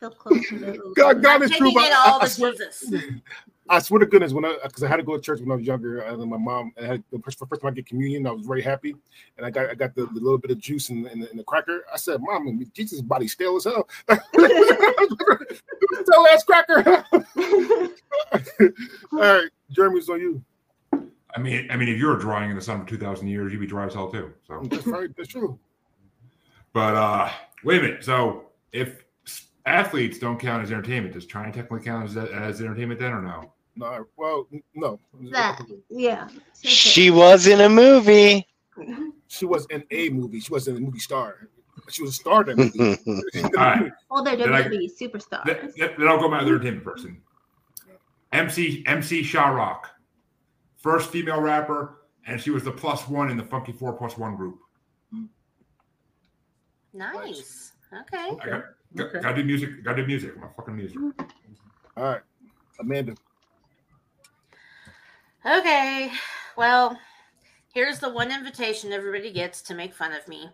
Feel 0.00 0.10
close 0.10 0.48
to 0.48 0.58
the 0.58 0.92
God, 0.96 1.22
God 1.22 1.36
I'm 1.36 1.42
is 1.42 1.50
true. 1.56 1.72
but 1.74 1.92
all 1.92 2.20
I, 2.20 2.24
I 2.24 2.28
swear, 2.28 2.52
Jesus. 2.52 2.90
I 3.68 3.80
swear 3.80 3.98
to 3.98 4.06
goodness, 4.06 4.32
when 4.32 4.44
I 4.44 4.56
because 4.62 4.84
I 4.84 4.88
had 4.88 4.98
to 4.98 5.02
go 5.02 5.16
to 5.16 5.20
church 5.22 5.40
when 5.40 5.50
I 5.50 5.56
was 5.56 5.66
younger, 5.66 5.98
and 6.00 6.30
my 6.30 6.36
mom 6.36 6.72
I 6.80 6.84
had 6.86 7.02
the 7.10 7.18
first, 7.18 7.40
first 7.48 7.62
time 7.62 7.72
I 7.72 7.74
get 7.74 7.86
communion, 7.86 8.24
I 8.26 8.30
was 8.30 8.46
very 8.46 8.62
happy, 8.62 8.94
and 9.36 9.44
I 9.46 9.50
got 9.50 9.70
I 9.70 9.74
got 9.74 9.94
the, 9.96 10.06
the 10.06 10.20
little 10.20 10.38
bit 10.38 10.52
of 10.52 10.58
juice 10.58 10.88
in, 10.90 11.02
the- 11.02 11.10
in, 11.12 11.18
the, 11.20 11.30
in 11.32 11.36
the 11.36 11.42
cracker. 11.42 11.84
I 11.92 11.96
said, 11.96 12.20
"Mom, 12.22 12.64
Jesus' 12.74 13.00
body 13.00 13.26
stale 13.26 13.56
as 13.56 13.64
hell." 13.64 13.88
Tell 14.08 14.20
last 16.22 16.46
cracker. 16.46 17.04
All 19.12 19.18
right, 19.18 19.48
Jeremy's 19.70 20.08
on 20.08 20.20
you. 20.20 20.42
I 21.34 21.40
mean, 21.40 21.68
I 21.70 21.76
mean, 21.76 21.88
if 21.88 21.98
you're 21.98 22.16
drawing 22.16 22.50
in 22.50 22.56
the 22.56 22.62
sun 22.62 22.82
for 22.82 22.88
2,000 22.88 23.28
years, 23.28 23.52
you'd 23.52 23.60
be 23.60 23.66
dry 23.66 23.86
as 23.86 23.94
hell 23.94 24.10
too. 24.10 24.32
So, 24.46 24.62
That's 24.70 24.86
right. 24.86 25.10
That's 25.16 25.28
true. 25.28 25.58
but 26.72 26.94
uh 26.94 27.30
wait 27.64 27.80
a 27.80 27.82
minute. 27.82 28.04
So, 28.04 28.44
if 28.72 28.88
s- 28.88 28.94
athletes 29.66 30.18
don't 30.18 30.38
count 30.38 30.62
as 30.62 30.70
entertainment, 30.70 31.14
does 31.14 31.26
Chyna 31.26 31.52
technically 31.52 31.80
count 31.80 32.08
as, 32.08 32.16
as 32.16 32.60
entertainment 32.60 33.00
then, 33.00 33.12
or 33.12 33.22
no? 33.22 33.52
No, 33.76 34.06
well, 34.16 34.48
no. 34.74 34.98
that. 35.32 35.60
Yeah. 35.90 36.28
She 36.62 37.10
was 37.10 37.46
in 37.46 37.60
a 37.60 37.68
movie. 37.68 38.46
She 39.28 39.44
was 39.44 39.66
in 39.66 39.84
a 39.90 40.08
movie. 40.10 40.40
She 40.40 40.50
wasn't 40.52 40.78
a 40.78 40.80
movie 40.80 40.98
star. 40.98 41.48
She 41.90 42.02
was 42.02 42.12
a 42.12 42.14
star 42.14 42.48
in 42.48 42.56
that 42.56 42.74
movie. 42.74 43.42
All 43.44 43.50
right. 43.50 43.92
Well, 44.10 44.24
they're 44.24 44.36
Then 44.36 44.54
I- 44.54 44.62
WWE 44.62 44.90
superstars. 44.98 45.44
Then, 45.44 45.90
then 45.98 46.08
I'll 46.08 46.18
go 46.18 46.28
my 46.28 46.40
other 46.40 46.54
entertainment 46.54 46.84
person. 46.84 47.20
MC 48.32 48.82
MC 48.86 49.22
Sha-Rock 49.22 49.90
first 50.76 51.10
female 51.10 51.40
rapper, 51.40 51.98
and 52.26 52.40
she 52.40 52.50
was 52.50 52.64
the 52.64 52.70
plus 52.70 53.08
one 53.08 53.30
in 53.30 53.36
the 53.36 53.42
Funky 53.42 53.72
Four 53.72 53.92
plus 53.92 54.16
one 54.16 54.36
group. 54.36 54.58
Nice. 56.92 57.72
Okay. 57.92 58.30
I 58.30 58.34
got, 58.34 58.44
got, 58.46 58.64
Okay. 58.98 59.20
gotta 59.20 59.36
do 59.36 59.44
music. 59.44 59.84
Gotta 59.84 60.02
do 60.02 60.06
music. 60.06 60.36
My 60.38 60.48
fucking 60.56 60.76
music. 60.76 60.98
All 61.96 62.04
right, 62.04 62.22
Amanda. 62.80 63.14
Okay. 65.44 66.10
Well, 66.56 66.98
here's 67.72 67.98
the 67.98 68.10
one 68.10 68.32
invitation 68.32 68.92
everybody 68.92 69.32
gets 69.32 69.62
to 69.62 69.74
make 69.74 69.94
fun 69.94 70.12
of 70.12 70.26
me. 70.28 70.50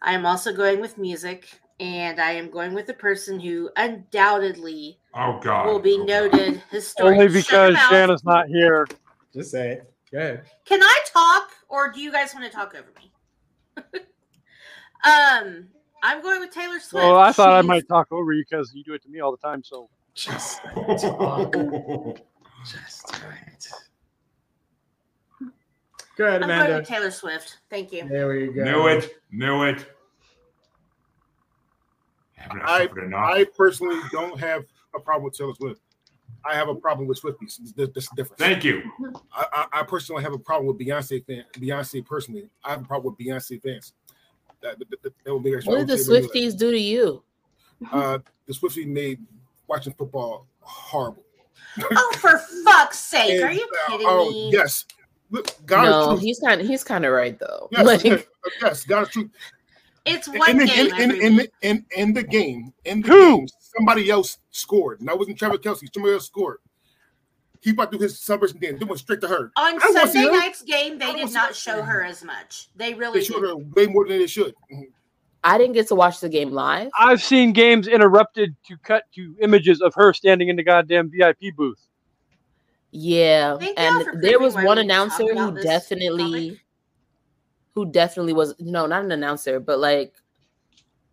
I 0.00 0.14
am 0.14 0.26
also 0.26 0.52
going 0.52 0.80
with 0.80 0.98
music, 0.98 1.48
and 1.78 2.20
I 2.20 2.32
am 2.32 2.50
going 2.50 2.74
with 2.74 2.86
the 2.86 2.94
person 2.94 3.38
who 3.38 3.70
undoubtedly 3.76 4.98
Oh 5.14 5.38
God. 5.40 5.66
will 5.66 5.78
be 5.78 5.94
Oh, 5.94 6.06
God. 6.06 6.08
noted 6.08 6.62
historic. 6.70 7.20
Only 7.20 7.28
because 7.28 7.74
mouth. 7.74 7.88
Shanna's 7.90 8.24
not 8.24 8.48
here. 8.48 8.86
Just 9.34 9.50
say 9.50 9.72
it. 9.72 9.92
Go 10.10 10.18
ahead. 10.18 10.44
Can 10.64 10.82
I 10.82 10.98
talk, 11.06 11.50
or 11.68 11.90
do 11.90 12.00
you 12.00 12.10
guys 12.12 12.34
want 12.34 12.46
to 12.46 12.52
talk 12.52 12.74
over 12.74 12.88
me? 12.96 13.12
um, 15.04 15.68
I'm 16.02 16.20
going 16.20 16.40
with 16.40 16.50
Taylor 16.50 16.80
Swift. 16.80 17.04
Well, 17.04 17.18
I 17.18 17.32
thought 17.32 17.52
I 17.52 17.62
might 17.62 17.86
talk 17.88 18.10
over 18.10 18.32
you 18.32 18.44
because 18.48 18.72
you 18.74 18.82
do 18.82 18.94
it 18.94 19.02
to 19.02 19.08
me 19.08 19.20
all 19.20 19.30
the 19.30 19.36
time. 19.36 19.62
So 19.62 19.88
Just 20.14 20.60
talk. 21.00 21.54
Just 22.64 23.12
right. 23.12 23.68
Go 26.16 26.26
ahead, 26.26 26.42
Amanda. 26.42 26.64
I'm 26.64 26.70
going 26.70 26.80
with 26.80 26.88
Taylor 26.88 27.10
Swift. 27.10 27.58
Thank 27.70 27.92
you. 27.92 28.06
There 28.08 28.28
we 28.28 28.48
go. 28.48 28.64
Knew 28.64 28.86
it. 28.88 29.10
Knew 29.30 29.64
it. 29.64 29.86
I 32.38 32.60
I 32.64 32.78
suffered 32.86 33.04
enough? 33.04 33.20
I 33.20 33.44
personally 33.56 34.00
don't 34.10 34.38
have 34.38 34.64
a 34.94 35.00
problem 35.00 35.24
with 35.24 35.38
Taylor 35.38 35.54
Swift. 35.54 35.80
I 36.44 36.54
have 36.54 36.68
a 36.68 36.74
problem 36.74 37.06
with 37.06 37.20
Swifties. 37.20 37.60
That's 37.76 37.92
that's 37.94 38.08
the 38.10 38.16
difference. 38.16 38.38
Thank 38.38 38.64
you. 38.64 38.82
I, 39.32 39.46
I, 39.52 39.80
I 39.80 39.82
personally 39.84 40.22
have 40.22 40.32
a 40.32 40.38
problem 40.38 40.66
with 40.66 40.84
Beyonce 40.84 41.24
fan. 41.24 41.44
Beyonce 41.54 42.04
personally, 42.04 42.48
I 42.64 42.70
have 42.70 42.82
a 42.82 42.84
problem 42.84 43.14
with 43.16 43.26
Beyonce 43.26 43.62
fans. 43.62 43.92
That, 44.62 44.78
that, 44.78 45.02
that, 45.02 45.12
that 45.24 45.34
would 45.34 45.42
be 45.42 45.54
What 45.54 45.78
did 45.78 45.86
the 45.88 45.94
Swifties 45.94 46.56
do 46.56 46.70
to 46.70 46.78
you? 46.78 47.22
Uh, 47.90 48.18
the 48.46 48.52
Swifties 48.52 48.86
made 48.86 49.18
watching 49.66 49.92
football 49.92 50.46
horrible. 50.60 51.24
Oh, 51.90 52.12
for 52.18 52.38
fuck's 52.64 52.98
sake! 52.98 53.42
Are 53.42 53.46
And, 53.46 53.58
you 53.58 53.66
uh, 53.86 53.90
kidding 53.90 54.06
oh, 54.06 54.30
me? 54.30 54.50
yes. 54.52 54.84
Look, 55.30 55.48
God 55.64 55.84
No, 55.84 56.16
he's 56.16 56.38
kind 56.38 56.60
of 56.60 56.66
he's 56.66 56.84
kind 56.84 57.06
of 57.06 57.12
right 57.12 57.38
though. 57.38 57.68
Yes, 57.72 57.86
Like, 57.86 58.04
yes, 58.04 58.24
yes, 58.60 58.84
God 58.84 59.02
is 59.04 59.08
truth. 59.08 59.30
It's 60.04 60.28
In, 60.28 60.38
one 60.38 60.60
in, 60.60 60.66
game 60.66 60.86
in, 60.86 60.86
in, 60.86 61.10
every 61.10 61.24
in, 61.24 61.36
the, 61.36 61.50
in, 61.62 61.86
in 61.96 62.12
the 62.12 62.22
game, 62.22 62.74
in 62.84 63.00
the 63.00 63.08
Who? 63.08 63.38
game, 63.38 63.48
somebody 63.58 64.10
else 64.10 64.36
scored. 64.50 65.00
And 65.00 65.08
that 65.08 65.18
wasn't 65.18 65.38
Trevor 65.38 65.56
Kelce. 65.56 65.88
Somebody 65.94 66.12
else 66.14 66.26
scored. 66.26 66.58
He 67.62 67.70
about 67.70 67.92
to 67.92 67.98
do 67.98 68.02
his 68.02 68.18
celebration 68.18 68.58
dance. 68.58 68.78
They 68.80 68.84
went 68.84 68.98
straight 68.98 69.20
to 69.20 69.28
her. 69.28 69.52
On 69.56 69.74
I 69.80 69.88
see 69.88 69.92
Sunday 69.94 70.22
her. 70.24 70.30
night's 70.32 70.62
game, 70.62 70.98
they 70.98 71.12
did 71.12 71.32
not 71.32 71.54
show 71.54 71.80
her 71.80 72.02
as 72.02 72.24
much. 72.24 72.68
They 72.74 72.92
really 72.92 73.20
They 73.20 73.24
showed 73.24 73.40
did. 73.40 73.50
her 73.50 73.56
way 73.56 73.86
more 73.86 74.06
than 74.06 74.18
they 74.18 74.26
should. 74.26 74.52
Mhm. 74.72 74.86
I 75.44 75.58
didn't 75.58 75.74
get 75.74 75.86
to 75.88 75.94
watch 75.94 76.18
the 76.20 76.28
game 76.28 76.50
live. 76.50 76.90
I've 76.98 77.22
seen 77.22 77.52
games 77.52 77.86
interrupted 77.86 78.56
to 78.66 78.76
cut 78.78 79.04
to 79.14 79.36
images 79.40 79.80
of 79.80 79.94
her 79.94 80.12
standing 80.12 80.48
in 80.48 80.56
the 80.56 80.62
goddamn 80.64 81.08
VIP 81.10 81.52
booth. 81.52 81.86
Yeah, 82.90 83.56
Thank 83.58 83.78
and 83.78 84.22
there 84.22 84.38
was 84.38 84.54
one 84.54 84.64
we 84.64 84.68
need 84.82 84.88
to 84.88 84.94
talk 84.94 85.18
announcer 85.18 85.34
who 85.34 85.62
definitely, 85.62 86.48
topic. 86.50 86.64
who 87.74 87.86
definitely 87.86 88.32
was 88.34 88.54
no, 88.58 88.86
not 88.86 89.04
an 89.04 89.12
announcer, 89.12 89.60
but 89.60 89.78
like 89.78 90.14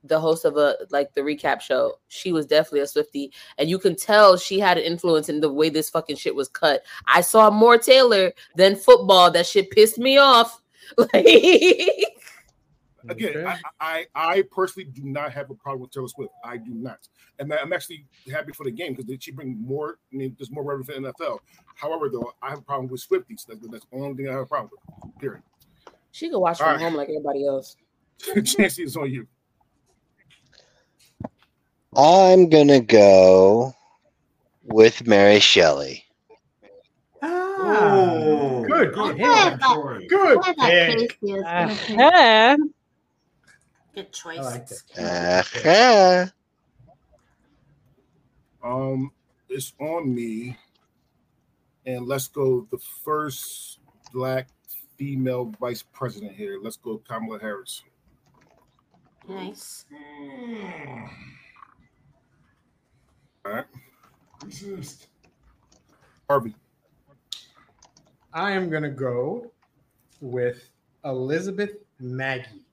the 0.03 0.19
host 0.19 0.45
of 0.45 0.57
a 0.57 0.75
like 0.91 1.13
the 1.13 1.21
recap 1.21 1.61
show. 1.61 1.95
She 2.07 2.31
was 2.31 2.45
definitely 2.45 2.81
a 2.81 2.87
Swifty, 2.87 3.31
and 3.57 3.69
you 3.69 3.77
can 3.79 3.95
tell 3.95 4.37
she 4.37 4.59
had 4.59 4.77
an 4.77 4.83
influence 4.83 5.29
in 5.29 5.39
the 5.41 5.51
way 5.51 5.69
this 5.69 5.89
fucking 5.89 6.15
shit 6.15 6.35
was 6.35 6.47
cut. 6.47 6.83
I 7.07 7.21
saw 7.21 7.49
more 7.49 7.77
Taylor 7.77 8.31
than 8.55 8.75
football. 8.75 9.29
That 9.31 9.45
shit 9.45 9.71
pissed 9.71 9.97
me 9.99 10.17
off. 10.17 10.61
Like, 10.97 11.23
Again, 13.07 13.37
Okay. 13.37 13.45
I, 13.45 13.57
I 13.79 14.05
I 14.15 14.43
personally 14.51 14.89
do 14.91 15.03
not 15.03 15.31
have 15.31 15.49
a 15.49 15.55
problem 15.55 15.81
with 15.81 15.91
Taylor 15.91 16.07
Swift. 16.09 16.31
I 16.43 16.57
do 16.57 16.71
not, 16.73 16.97
and 17.39 17.53
I'm 17.53 17.71
actually 17.71 18.05
happy 18.29 18.51
for 18.53 18.65
the 18.65 18.71
game 18.71 18.93
because 18.93 19.23
she 19.23 19.31
bring 19.31 19.57
more. 19.61 19.99
I 20.11 20.17
mean, 20.17 20.35
there's 20.37 20.51
more 20.51 20.63
revenue 20.65 20.83
for 20.83 20.93
the 20.99 21.13
NFL. 21.13 21.39
However, 21.75 22.09
though, 22.09 22.33
I 22.41 22.49
have 22.49 22.59
a 22.59 22.61
problem 22.63 22.89
with 22.89 23.07
Swifties. 23.07 23.45
That's, 23.47 23.65
that's 23.69 23.85
the 23.85 23.97
only 23.97 24.15
thing 24.15 24.27
I 24.29 24.33
have 24.33 24.41
a 24.41 24.45
problem 24.45 24.71
with. 24.71 25.17
Period. 25.19 25.41
she 26.11 26.29
could 26.29 26.39
watch 26.39 26.57
from 26.57 26.67
All 26.67 26.73
right. 26.73 26.81
home 26.81 26.95
like 26.95 27.07
everybody 27.07 27.45
else. 27.47 27.77
Chancey 28.43 28.83
is 28.83 28.97
on 28.97 29.09
you. 29.09 29.25
I'm 31.95 32.49
gonna 32.49 32.81
go 32.81 33.73
with 34.63 35.07
Mary 35.07 35.39
Shelley. 35.39 36.05
Ah, 37.21 37.27
Oh, 37.61 38.65
good. 38.67 38.93
Good. 38.93 39.17
pick. 39.17 39.19
Yeah, 39.19 39.49
Good 39.51 39.59
but- 39.59 40.07
Good. 40.07 40.55
I 40.59 40.95
pick. 40.95 41.19
Gonna 41.21 41.75
pick. 41.75 41.97
Uh-huh. 41.97 42.57
Good 43.95 44.13
choice. 44.13 44.83
I. 44.97 45.01
Uh-huh. 45.01 46.25
Um, 48.63 49.11
it's 49.49 49.73
on 49.79 50.13
me, 50.13 50.55
and 51.85 52.05
let's 52.07 52.27
go. 52.27 52.67
The 52.71 52.77
first 53.03 53.79
black 54.13 54.47
female 54.97 55.45
vice 55.59 55.81
president 55.81 56.33
here. 56.35 56.59
Let's 56.61 56.77
go, 56.77 56.97
Kamala 56.99 57.39
Harris. 57.39 57.83
Nice. 59.27 59.85
All 63.45 63.53
right, 63.53 63.65
Resist. 64.43 65.07
Harvey. 66.29 66.53
I 68.33 68.51
am 68.51 68.69
gonna 68.69 68.89
go 68.89 69.51
with 70.21 70.69
Elizabeth 71.05 71.71
Magie. 71.99 72.65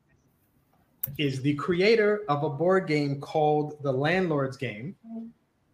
Is 1.18 1.40
the 1.40 1.54
creator 1.54 2.22
of 2.28 2.42
a 2.42 2.50
board 2.50 2.88
game 2.88 3.20
called 3.20 3.80
The 3.84 3.92
Landlord's 3.92 4.56
Game, 4.56 4.96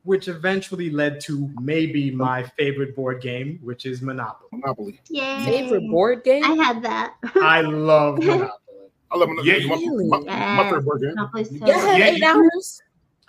which 0.04 0.28
eventually 0.28 0.90
led 0.90 1.20
to 1.22 1.50
maybe 1.58 2.10
my 2.10 2.42
favorite 2.42 2.94
board 2.94 3.22
game, 3.22 3.58
which 3.62 3.86
is 3.86 4.02
Monopoly. 4.02 4.50
Monopoly. 4.52 5.00
Yay. 5.08 5.42
Favorite 5.46 5.88
board 5.90 6.22
game? 6.22 6.44
I 6.44 6.52
had 6.62 6.82
that. 6.82 7.14
I 7.36 7.62
love 7.62 8.18
Monopoly. 8.22 8.50
I 9.10 9.16
love 9.16 9.28
Monopoly. 9.30 9.58
Yeah, 9.62 9.66
my, 9.68 9.74
really? 9.76 10.06
my, 10.08 10.18
my 10.56 10.62
favorite 10.64 10.84
board 10.84 11.00
game. 11.00 11.14
Monopoly's 11.14 11.48
so 11.48 11.58
Go 11.60 11.72
ahead, 11.72 11.98
Yeah, 11.98 12.06
eight 12.08 12.18
you- 12.18 12.26
hours. 12.26 12.82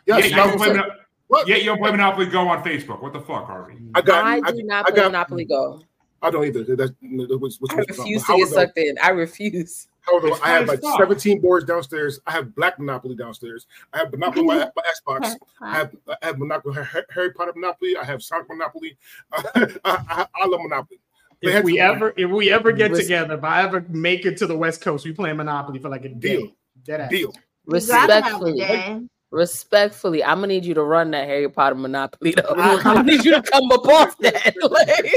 Yes, 0.06 0.20
yeah, 0.30 0.36
you 0.36 0.42
I, 0.42 0.46
don't 0.48 0.58
play 0.58 0.68
Mono- 0.74 0.90
what? 1.28 1.48
yeah, 1.48 1.56
you 1.56 1.66
don't 1.66 1.80
play 1.80 1.92
Monopoly 1.92 2.26
Go 2.28 2.48
on 2.48 2.64
Facebook. 2.64 3.02
What 3.02 3.14
the 3.14 3.22
fuck, 3.22 3.46
Harvey? 3.48 3.78
I 3.96 4.02
got. 4.02 4.26
I 4.26 4.42
I, 4.46 4.52
do 4.52 4.64
not 4.64 4.86
I 4.88 4.92
play 4.92 4.96
got- 5.02 5.12
Monopoly 5.12 5.46
Go. 5.46 5.82
I 6.22 6.30
don't 6.32 6.46
either. 6.46 6.64
That's, 6.64 6.92
that 7.02 7.38
was, 7.38 7.60
which 7.60 7.74
I 7.74 7.80
refuse 7.80 8.24
to 8.24 8.38
get 8.38 8.48
sucked 8.48 8.78
in. 8.78 8.96
I 9.04 9.10
refuse. 9.10 9.90
However, 10.00 10.30
It's 10.30 10.42
I 10.42 10.50
have 10.52 10.68
like 10.70 10.80
stuff. 10.80 10.98
17 10.98 11.42
boards 11.42 11.66
downstairs. 11.66 12.20
I 12.26 12.32
have 12.32 12.56
Black 12.56 12.80
Monopoly 12.80 13.16
downstairs. 13.16 13.68
I 13.92 13.98
have 14.00 14.12
Monopoly 14.12 14.42
on 14.42 14.48
my, 14.48 14.72
my 14.76 14.84
Xbox. 15.20 15.36
I 15.62 15.76
have 15.76 15.96
I 16.08 16.16
have 16.26 16.40
Monopoly, 16.40 16.82
Harry 17.14 17.32
Potter 17.34 17.52
Monopoly. 17.56 17.98
I 17.98 18.06
have 18.06 18.24
Sonic 18.24 18.48
Monopoly. 18.48 18.98
I, 19.34 19.76
I, 19.84 20.28
I 20.34 20.46
love 20.46 20.62
Monopoly. 20.62 21.02
If 21.42 21.52
had 21.52 21.66
we 21.66 21.74
to- 21.74 21.80
ever 21.80 22.14
if 22.16 22.30
we 22.32 22.50
ever 22.52 22.72
get 22.72 22.92
Res- 22.92 23.02
together, 23.02 23.34
if 23.36 23.44
I 23.44 23.62
ever 23.64 23.86
make 23.90 24.26
it 24.26 24.38
to 24.38 24.48
the 24.48 24.56
West 24.58 24.80
Coast, 24.80 25.04
we 25.06 25.12
play 25.12 25.34
Monopoly 25.34 25.80
for 25.80 25.90
like 25.90 26.06
a 26.06 26.10
day. 26.10 26.38
Deal. 26.38 26.52
Dead 26.86 27.02
ass. 27.02 27.10
deal. 27.10 27.34
You 27.68 27.80
gotta 27.82 28.14
have 28.14 28.42
Respectfully, 28.42 28.54
day. 28.60 29.02
Respectfully, 29.34 30.24
I'm 30.24 30.38
gonna 30.38 30.48
need 30.48 30.64
you 30.66 30.74
to 30.76 30.84
run 30.84 31.12
that 31.12 31.28
Harry 31.28 31.50
Potter 31.50 31.76
Monopoly 31.76 32.32
though. 32.32 32.54
I- 32.58 32.76
I'm 32.78 32.84
gonna 32.84 33.04
need 33.04 33.26
you 33.26 33.34
to 33.34 33.42
come 33.42 33.72
up 33.72 33.86
off 33.88 34.18
that. 34.20 34.56
Like, 34.62 35.12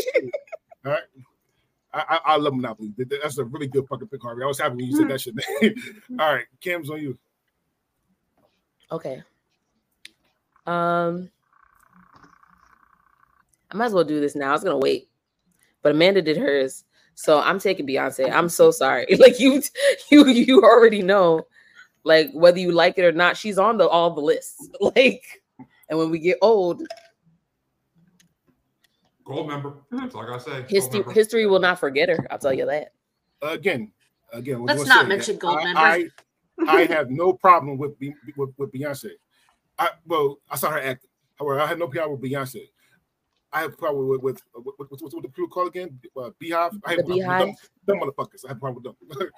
All 0.85 0.93
right. 0.93 1.03
I, 1.93 2.05
I, 2.09 2.21
I 2.33 2.37
love 2.37 2.55
Monopoly. 2.55 2.93
That's 3.23 3.39
a 3.39 3.45
really 3.45 3.67
good 3.69 3.87
fucking 3.89 4.09
pick, 4.09 4.23
Harvey. 4.23 4.43
I 4.43 4.47
was 4.47 4.59
happy 4.61 4.77
when 4.77 4.85
you 4.87 4.97
said 4.97 5.09
that 5.09 5.21
shit. 5.21 5.35
All 6.19 6.35
right, 6.35 6.45
Cam's 6.61 6.91
on 6.91 7.01
you. 7.01 7.17
okay. 8.93 9.23
Um, 10.67 11.31
I 13.71 13.77
might 13.77 13.87
as 13.87 13.93
well 13.95 14.05
do 14.05 14.21
this 14.21 14.35
now. 14.37 14.51
I 14.51 14.53
was 14.53 14.65
gonna 14.65 14.79
wait, 14.79 15.09
but 15.83 15.93
Amanda 15.93 16.21
did 16.23 16.37
hers, 16.37 16.85
so 17.15 17.41
I'm 17.41 17.59
taking 17.59 17.87
Beyonce. 17.87 18.31
I'm 18.33 18.49
so 18.49 18.71
sorry. 18.71 19.07
Like 19.19 19.41
you, 19.41 19.63
you, 20.11 20.27
you 20.27 20.63
already 20.63 21.03
know, 21.03 21.47
like 22.07 22.31
whether 22.33 22.59
you 22.59 22.73
like 22.73 22.97
it 22.99 23.05
or 23.05 23.13
not, 23.13 23.37
she's 23.37 23.59
on 23.59 23.77
the 23.77 23.87
all 23.87 24.11
the 24.15 24.21
lists. 24.21 24.69
Like, 24.81 25.43
and 25.89 25.99
when 25.99 26.11
we 26.11 26.19
get 26.19 26.39
old, 26.41 26.83
Gold 29.25 29.49
member. 29.49 29.71
Mm-hmm. 29.71 29.99
That's 29.99 30.15
all 30.15 30.33
I 30.33 30.39
say. 30.39 30.65
History 30.69 31.01
member. 31.01 31.13
history 31.13 31.47
will 31.47 31.59
not 31.59 31.81
forget 31.81 32.09
her. 32.09 32.27
I'll 32.31 32.39
tell 32.39 32.55
you 32.55 32.65
that. 32.67 32.93
Again, 33.43 33.91
again. 34.33 34.61
what 34.61 34.77
Let's 34.77 34.89
not 34.89 35.03
say? 35.03 35.09
mention 35.09 35.37
gold 35.37 35.59
I, 35.59 35.65
members. 35.65 36.13
I, 36.69 36.77
I 36.79 36.85
have 36.95 37.11
no 37.11 37.33
problem 37.33 37.77
with, 37.77 37.99
Be- 37.99 38.15
with 38.37 38.51
with 38.57 38.73
Beyonce. 38.73 39.11
I 39.79 39.91
well, 40.07 40.39
I 40.49 40.57
saw 40.57 40.71
her 40.71 40.79
act. 40.79 41.07
However, 41.35 41.61
I 41.61 41.67
had 41.67 41.79
no 41.79 41.89
problem 41.89 42.21
with 42.21 42.31
Beyonce. 42.31 42.69
I 43.57 43.61
have 43.61 43.73
a 43.73 43.77
problem 43.77 44.09
with 44.09 44.21
with 44.23 44.43
with, 44.55 44.75
with, 44.79 44.91
with, 44.91 45.13
what 45.15 45.23
the 45.23 45.29
people 45.31 45.49
call 45.49 45.67
again? 45.69 45.99
Uh, 46.17 46.31
BeyHive. 46.43 46.79
I 46.85 46.91
have 46.93 47.07
The 47.07 47.21
a 47.21 47.25
problem 47.25 47.49
with 47.49 47.57
BeyHive? 47.57 47.57
Them, 47.87 47.99
them 47.99 48.01
motherfuckers. 48.01 48.45
I 48.45 48.49
have 48.49 48.57
a 48.59 48.61
problem 48.61 48.85
with 48.85 49.19
them. 49.19 49.31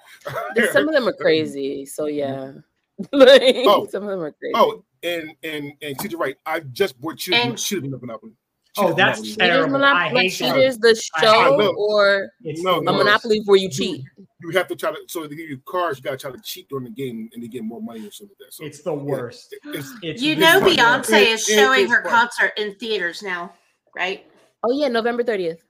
There's- 0.55 0.73
Some 0.73 0.87
of 0.89 0.93
them 0.93 1.07
are 1.07 1.13
crazy, 1.21 1.85
so 1.85 2.07
yeah. 2.07 2.51
like, 3.13 3.55
Oh. 3.65 3.87
some 3.87 4.03
of 4.03 4.09
them 4.09 4.19
are 4.21 4.31
crazy. 4.33 4.53
Oh, 4.55 4.83
and 5.03 5.31
and 5.43 5.71
and 5.81 5.97
TJ 5.97 6.17
Wright, 6.19 6.35
I 6.45 6.59
just 6.59 6.99
bought 6.99 7.19
should 7.19 7.33
And- 7.35 7.57
should 7.59 7.75
have 7.77 7.83
been 7.83 7.93
up 7.93 8.01
Monopoly. 8.01 8.33
Oh, 8.77 8.93
that's 8.93 9.19
Monopoly. 9.19 9.23
Cheaters 9.23 9.37
terrible. 9.37 9.75
I 9.75 9.79
Monopoly, 9.79 10.21
hate 10.29 10.39
that. 10.39 10.53
Cheaters, 10.55 10.77
the 10.77 11.01
show, 11.21 11.57
know. 11.57 11.73
or 11.77 12.31
It's 12.43 12.61
No, 12.61 12.75
the 12.75 12.79
a 12.81 12.83
no. 12.91 12.97
Monopoly 12.99 13.41
where 13.45 13.57
you 13.57 13.69
cheat. 13.69 14.03
You 14.41 14.49
have 14.51 14.67
to 14.67 14.75
try 14.75 14.91
to 14.91 14.97
so 15.07 15.25
they 15.27 15.35
give 15.35 15.49
you 15.49 15.59
cards. 15.65 15.97
You 15.99 16.03
got 16.03 16.11
to 16.11 16.17
try 16.17 16.31
to 16.31 16.41
cheat 16.43 16.69
during 16.69 16.85
the 16.85 16.91
game 16.91 17.29
and 17.33 17.41
to 17.41 17.47
get 17.47 17.63
more 17.63 17.81
money 17.81 18.05
or 18.07 18.11
something 18.11 18.35
like 18.39 18.47
that. 18.49 18.53
So 18.53 18.65
It's 18.65 18.81
the 18.83 18.93
worst. 18.93 19.55
it's, 19.73 19.91
It's 20.03 20.21
You 20.21 20.35
really 20.37 20.75
know 20.77 20.83
Beyonce 20.83 21.33
is 21.33 21.49
it 21.49 21.55
showing 21.55 21.85
is 21.85 21.91
her 21.91 22.03
fun. 22.03 22.11
concert 22.11 22.51
in 22.57 22.75
theaters 22.75 23.21
now, 23.23 23.53
right? 23.95 24.25
Oh 24.63 24.71
yeah, 24.71 24.87
November 24.87 25.23
thirtieth. 25.23 25.63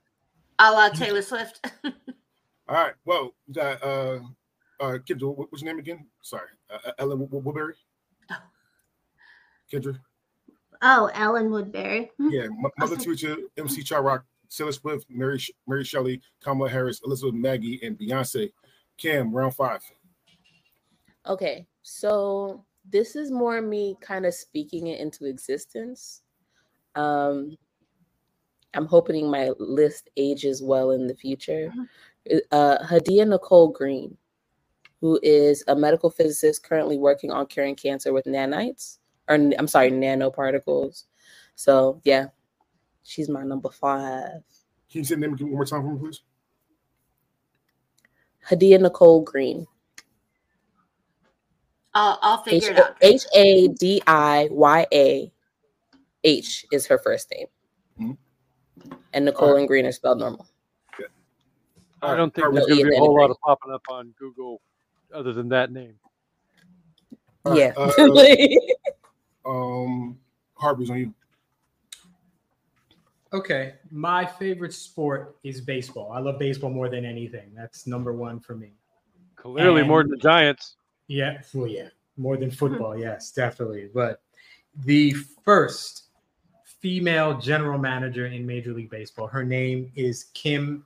A 0.58 0.70
la 0.72 0.88
Taylor 0.90 1.22
Swift. 1.22 1.66
all 1.84 1.92
right. 2.68 2.92
Well, 3.04 3.34
we 3.46 3.54
got 3.54 3.82
uh, 3.82 4.20
uh, 4.80 4.98
Kendra. 4.98 5.34
What, 5.34 5.50
what's 5.50 5.62
your 5.62 5.72
name 5.72 5.78
again? 5.78 6.06
Sorry, 6.22 6.48
uh, 6.70 6.92
Ellen 6.98 7.18
Wo- 7.20 7.38
Woodbury. 7.38 7.74
Oh. 8.30 8.36
Kendra. 9.72 9.98
Oh, 10.82 11.10
Ellen 11.14 11.50
Woodbury. 11.50 12.10
Yeah, 12.18 12.46
Mother 12.78 12.96
Teresa, 12.96 13.36
MC 13.58 13.84
Sha-Rock, 13.84 14.24
Taylor 14.50 14.72
Swift, 14.72 15.06
Mary 15.10 15.38
Sh- 15.38 15.50
Mary 15.66 15.84
Shelley, 15.84 16.20
Kamala 16.42 16.70
Harris, 16.70 17.00
Elizabeth 17.04 17.34
Magie, 17.34 17.80
and 17.82 17.98
Beyonce. 17.98 18.50
Cam, 18.96 19.32
round 19.32 19.54
five. 19.54 19.82
Okay, 21.26 21.66
so 21.82 22.64
this 22.90 23.16
is 23.16 23.30
more 23.30 23.60
me 23.62 23.96
kind 24.00 24.26
of 24.26 24.34
speaking 24.34 24.88
it 24.88 25.00
into 25.00 25.24
existence. 25.26 26.22
Um, 26.94 27.56
I'm 28.74 28.86
hoping 28.86 29.30
my 29.30 29.50
list 29.58 30.10
ages 30.16 30.62
well 30.62 30.92
in 30.92 31.06
the 31.06 31.14
future. 31.14 31.72
Uh, 32.52 32.78
Hadiyah 32.78 33.28
Nicole 33.28 33.68
Green, 33.68 34.16
who 35.00 35.18
is 35.22 35.64
a 35.68 35.74
medical 35.74 36.10
physicist 36.10 36.62
currently 36.62 36.98
working 36.98 37.30
on 37.30 37.46
curing 37.46 37.74
cancer 37.74 38.12
with 38.12 38.26
nanites, 38.26 38.98
or 39.28 39.34
I'm 39.34 39.66
sorry, 39.66 39.90
nanoparticles. 39.90 41.04
So 41.54 42.00
yeah, 42.04 42.26
she's 43.02 43.28
my 43.28 43.42
number 43.42 43.70
five. 43.70 44.42
Can 44.90 44.98
you 45.00 45.04
say 45.04 45.14
the 45.14 45.20
name 45.22 45.36
one 45.36 45.50
more 45.50 45.64
time 45.64 45.82
for 45.82 45.92
me, 45.94 45.98
please? 45.98 46.22
Hadiyah 48.48 48.80
Nicole 48.80 49.22
Green. 49.22 49.66
I'll, 51.94 52.18
I'll 52.22 52.44
H 52.46 52.62
figure 52.62 52.70
it 52.70 52.78
out. 52.78 52.96
H 53.00 53.22
A 53.34 53.68
D 53.68 54.00
I 54.06 54.48
Y 54.50 54.86
A 54.92 55.32
H 56.24 56.66
is 56.70 56.86
her 56.86 56.98
first 56.98 57.30
name. 57.32 57.46
Mhm. 58.00 58.18
And 59.12 59.24
Nicole 59.24 59.48
Alright. 59.48 59.60
and 59.60 59.68
Green 59.68 59.86
are 59.86 59.92
spelled 59.92 60.18
normal. 60.18 60.46
I 62.02 62.16
don't 62.16 62.34
think 62.34 62.52
there's 62.52 62.66
going 62.66 62.78
to 62.84 62.90
be 62.90 62.96
a 62.96 62.98
whole 62.98 63.14
lot 63.18 63.30
of 63.30 63.38
popping 63.40 63.72
up 63.72 63.82
on 63.90 64.14
Google 64.18 64.60
other 65.14 65.32
than 65.32 65.48
that 65.50 65.70
name. 65.70 65.94
All 67.44 67.52
right, 67.52 67.58
yeah. 67.58 67.72
uh, 67.76 68.50
Um, 69.50 70.18
Harvey's 70.54 70.90
on 70.90 70.98
you. 70.98 71.14
Okay, 73.32 73.74
my 73.90 74.26
favorite 74.26 74.74
sport 74.74 75.36
is 75.44 75.60
baseball. 75.60 76.12
I 76.12 76.18
love 76.18 76.38
baseball 76.38 76.70
more 76.70 76.88
than 76.88 77.04
anything. 77.04 77.52
That's 77.56 77.86
number 77.86 78.12
one 78.12 78.40
for 78.40 78.54
me. 78.56 78.72
Clearly, 79.36 79.82
more 79.82 80.02
than 80.02 80.10
the 80.10 80.16
Giants. 80.16 80.76
Yeah, 81.06 81.40
well, 81.54 81.66
yeah, 81.66 81.88
more 82.16 82.36
than 82.36 82.50
football. 82.50 82.98
Yes, 82.98 83.30
definitely. 83.30 83.88
But 83.94 84.20
the 84.84 85.14
first 85.44 86.09
female 86.80 87.38
general 87.38 87.78
manager 87.78 88.26
in 88.26 88.46
Major 88.46 88.72
League 88.72 88.90
Baseball, 88.90 89.26
her 89.26 89.44
name 89.44 89.92
is 89.94 90.26
Kim. 90.34 90.84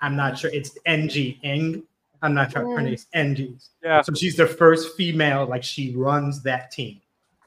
I'm 0.00 0.16
not 0.16 0.38
sure. 0.38 0.50
It's 0.52 0.76
NG 0.86 1.38
Eng. 1.42 1.82
I'm 2.20 2.34
not 2.34 2.52
sure 2.52 2.76
her 2.76 2.82
name's 2.82 3.06
NG. 3.14 3.58
Yeah. 3.82 4.02
So 4.02 4.12
she's 4.14 4.36
the 4.36 4.46
first 4.46 4.96
female. 4.96 5.46
Like 5.46 5.62
she 5.62 5.94
runs 5.94 6.42
that 6.42 6.70
team. 6.70 7.00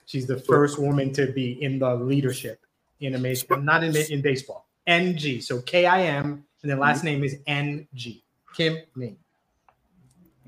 She's 0.06 0.26
the 0.26 0.38
first 0.38 0.80
woman 0.80 1.14
to 1.14 1.32
be 1.32 1.62
in 1.64 1.80
the 1.80 1.96
leadership 1.96 2.66
in 3.00 3.16
a 3.16 3.18
major. 3.18 3.58
Not 3.58 3.84
in 3.84 3.96
in 3.96 4.22
baseball. 4.22 4.68
NG. 4.88 5.42
So 5.42 5.62
K 5.62 5.86
I 5.86 6.04
M, 6.04 6.46
and 6.62 6.72
then 6.72 6.80
last 6.80 7.04
name 7.04 7.24
is 7.24 7.38
NG. 7.48 8.22
Kim 8.54 8.78
Ning. 8.96 9.18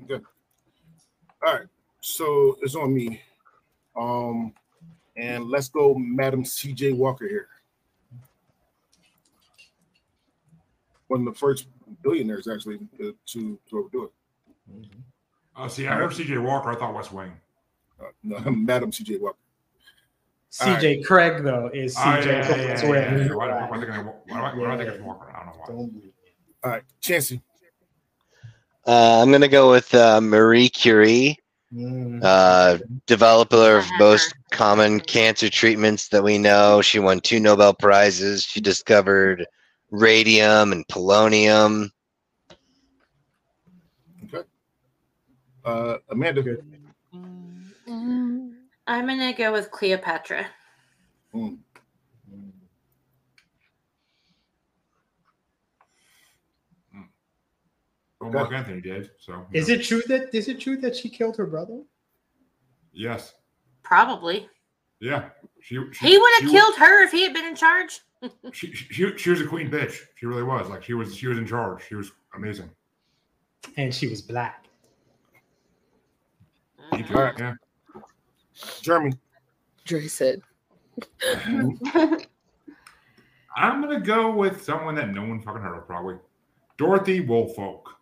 Good. 0.06 0.22
All 1.46 1.54
right, 1.54 1.66
so 2.00 2.56
it's 2.62 2.74
on 2.74 2.94
me. 2.94 3.20
Um, 3.96 4.52
and 5.16 5.48
let's 5.48 5.68
go, 5.68 5.94
Madam 5.94 6.44
C.J. 6.44 6.92
Walker 6.92 7.26
here. 7.28 7.48
One 11.08 11.20
of 11.26 11.26
the 11.34 11.38
first 11.38 11.68
billionaires 12.02 12.48
actually 12.48 12.78
to 12.98 13.14
to, 13.26 13.58
to 13.70 13.88
do 13.92 14.04
it. 14.04 14.10
Oh, 15.56 15.68
see, 15.68 15.86
I 15.86 15.94
heard 15.94 16.10
CJ 16.10 16.42
Walker. 16.42 16.70
I 16.70 16.74
thought 16.76 16.94
West 16.94 17.12
Wing. 17.12 17.32
Uh, 18.00 18.06
no, 18.22 18.38
Madam 18.50 18.90
C.J. 18.90 19.18
Walker. 19.18 19.38
CJ 20.50 21.04
Craig 21.04 21.42
though 21.42 21.68
is 21.74 21.96
CJ. 21.96 22.24
yeah, 22.26 22.48
yeah, 22.48 22.56
yeah, 22.56 22.56
yeah, 22.56 23.16
yeah, 23.16 23.24
yeah. 23.26 23.34
Why, 23.34 23.48
why, 23.48 23.54
why, 23.54 23.66
am 23.66 23.72
I 23.72 23.78
thinking 23.78 23.94
of- 23.96 24.06
why, 24.06 24.12
why, 24.28 24.54
why 24.54 24.64
am 24.64 24.70
I 24.70 24.76
thinking 24.76 24.94
of 24.94 25.00
Yeah. 25.00 25.06
Walker? 25.06 25.30
I 25.30 25.44
don't 25.44 25.46
know 25.46 25.52
why. 25.60 25.66
Don't. 25.66 26.12
All 26.62 26.70
right, 26.70 26.82
Chancey. 27.00 27.42
Uh, 28.86 29.20
I'm 29.22 29.32
gonna 29.32 29.48
go 29.48 29.70
with 29.70 29.94
uh, 29.94 30.20
Marie 30.20 30.68
Curie. 30.68 31.38
Uh, 32.22 32.78
developer 33.06 33.78
of 33.78 33.84
most 33.98 34.34
common 34.50 35.00
cancer 35.00 35.48
treatments 35.48 36.08
that 36.08 36.22
we 36.22 36.38
know. 36.38 36.82
She 36.82 36.98
won 36.98 37.20
two 37.20 37.40
Nobel 37.40 37.74
prizes. 37.74 38.44
She 38.44 38.60
discovered 38.60 39.46
radium 39.90 40.72
and 40.72 40.86
polonium. 40.88 41.90
Okay. 44.24 44.46
Uh, 45.64 45.96
Amanda. 46.10 46.42
Good. 46.42 46.64
I'm 48.86 49.06
gonna 49.06 49.32
go 49.32 49.52
with 49.52 49.70
Cleopatra. 49.70 50.46
Mm. 51.34 51.58
Well, 58.24 58.42
Mark 58.44 58.52
Antony 58.52 58.80
did. 58.80 59.10
So 59.18 59.32
you 59.52 59.60
Is 59.60 59.68
know. 59.68 59.74
it 59.74 59.84
true 59.84 60.02
that 60.08 60.34
is 60.34 60.48
it 60.48 60.60
true 60.60 60.76
that 60.78 60.96
she 60.96 61.08
killed 61.08 61.36
her 61.36 61.46
brother? 61.46 61.82
Yes. 62.92 63.34
Probably. 63.82 64.48
Yeah. 65.00 65.28
She, 65.60 65.78
she 65.92 66.06
He 66.08 66.18
would 66.18 66.32
have 66.40 66.46
wa- 66.48 66.52
killed 66.52 66.76
her 66.76 67.02
if 67.04 67.10
he 67.12 67.22
had 67.22 67.32
been 67.34 67.44
in 67.46 67.56
charge. 67.56 68.00
She, 68.52 68.72
she, 68.72 69.16
she 69.18 69.30
was 69.30 69.42
a 69.42 69.46
queen 69.46 69.70
bitch. 69.70 69.98
She 70.16 70.24
really 70.24 70.42
was. 70.44 70.70
Like 70.70 70.82
she 70.82 70.94
was. 70.94 71.14
She 71.14 71.26
was 71.26 71.36
in 71.36 71.46
charge. 71.46 71.82
She 71.86 71.94
was 71.94 72.10
amazing. 72.34 72.70
And 73.76 73.94
she 73.94 74.06
was 74.08 74.22
black. 74.22 74.64
Me 76.92 77.02
too, 77.02 77.14
All 77.14 77.22
right. 77.24 77.38
Yeah. 77.38 77.54
Jeremy. 78.80 79.12
Dre 79.84 80.06
said. 80.06 80.40
I'm 83.56 83.80
gonna 83.82 84.00
go 84.00 84.30
with 84.32 84.62
someone 84.64 84.94
that 84.94 85.10
no 85.10 85.22
one 85.22 85.40
fucking 85.40 85.60
heard 85.60 85.76
of, 85.76 85.86
probably. 85.86 86.16
Dorothy 86.78 87.20
Woolfolk. 87.20 87.93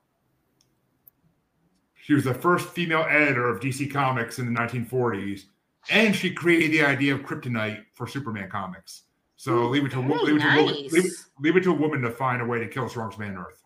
She 2.03 2.15
was 2.15 2.25
the 2.25 2.35
first 2.35 2.69
female 2.71 3.07
editor 3.09 3.49
of 3.49 3.61
DC 3.61 3.89
Comics 3.93 4.41
in 4.41 4.53
the 4.53 4.61
1940s, 4.61 5.43
and 5.89 6.15
she 6.17 6.33
created 6.33 6.73
the 6.73 6.85
idea 6.85 7.15
of 7.15 7.21
kryptonite 7.21 7.85
for 7.95 8.09
Superman 8.09 8.51
comics. 8.51 9.03
So 9.37 9.69
leave 9.69 9.85
it 9.85 9.93
to 9.93 10.01
a 10.01 10.03
wo- 10.03 10.19
Very 10.25 10.33
leave 10.33 10.37
it 10.37 10.41
to 10.43 10.49
a 10.49 10.57
woman, 10.65 10.75
leave, 10.91 11.05
leave 11.39 11.57
it 11.57 11.63
to 11.63 11.71
a 11.71 11.75
woman 11.75 12.01
to 12.03 12.11
find 12.11 12.43
a 12.43 12.45
way 12.45 12.59
to 12.59 12.67
kill 12.67 12.85
the 12.85 12.91
strongest 12.91 13.21
man 13.21 13.37
on 13.37 13.45
earth. 13.47 13.63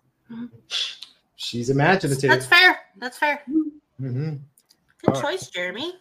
She's 1.36 1.70
imaginative. 1.70 2.28
That's 2.28 2.44
fair. 2.44 2.78
That's 2.98 3.16
fair. 3.16 3.42
Mhm. 3.98 4.40
Good 5.00 5.08
All 5.08 5.14
right. 5.14 5.22
choice, 5.22 5.48
Jeremy. 5.48 5.94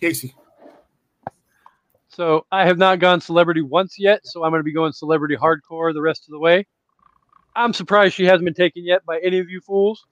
Casey. 0.00 0.34
So 2.08 2.46
I 2.50 2.66
have 2.66 2.78
not 2.78 2.98
gone 2.98 3.20
celebrity 3.20 3.62
once 3.62 3.96
yet, 3.96 4.26
so 4.26 4.42
I'm 4.42 4.50
going 4.50 4.58
to 4.60 4.64
be 4.64 4.72
going 4.72 4.92
celebrity 4.92 5.36
hardcore 5.36 5.94
the 5.94 6.00
rest 6.02 6.26
of 6.26 6.32
the 6.32 6.38
way. 6.40 6.66
I'm 7.54 7.72
surprised 7.72 8.14
she 8.14 8.24
hasn't 8.24 8.44
been 8.44 8.54
taken 8.54 8.84
yet 8.84 9.06
by 9.06 9.20
any 9.20 9.38
of 9.38 9.48
you 9.48 9.60
fools. 9.60 10.04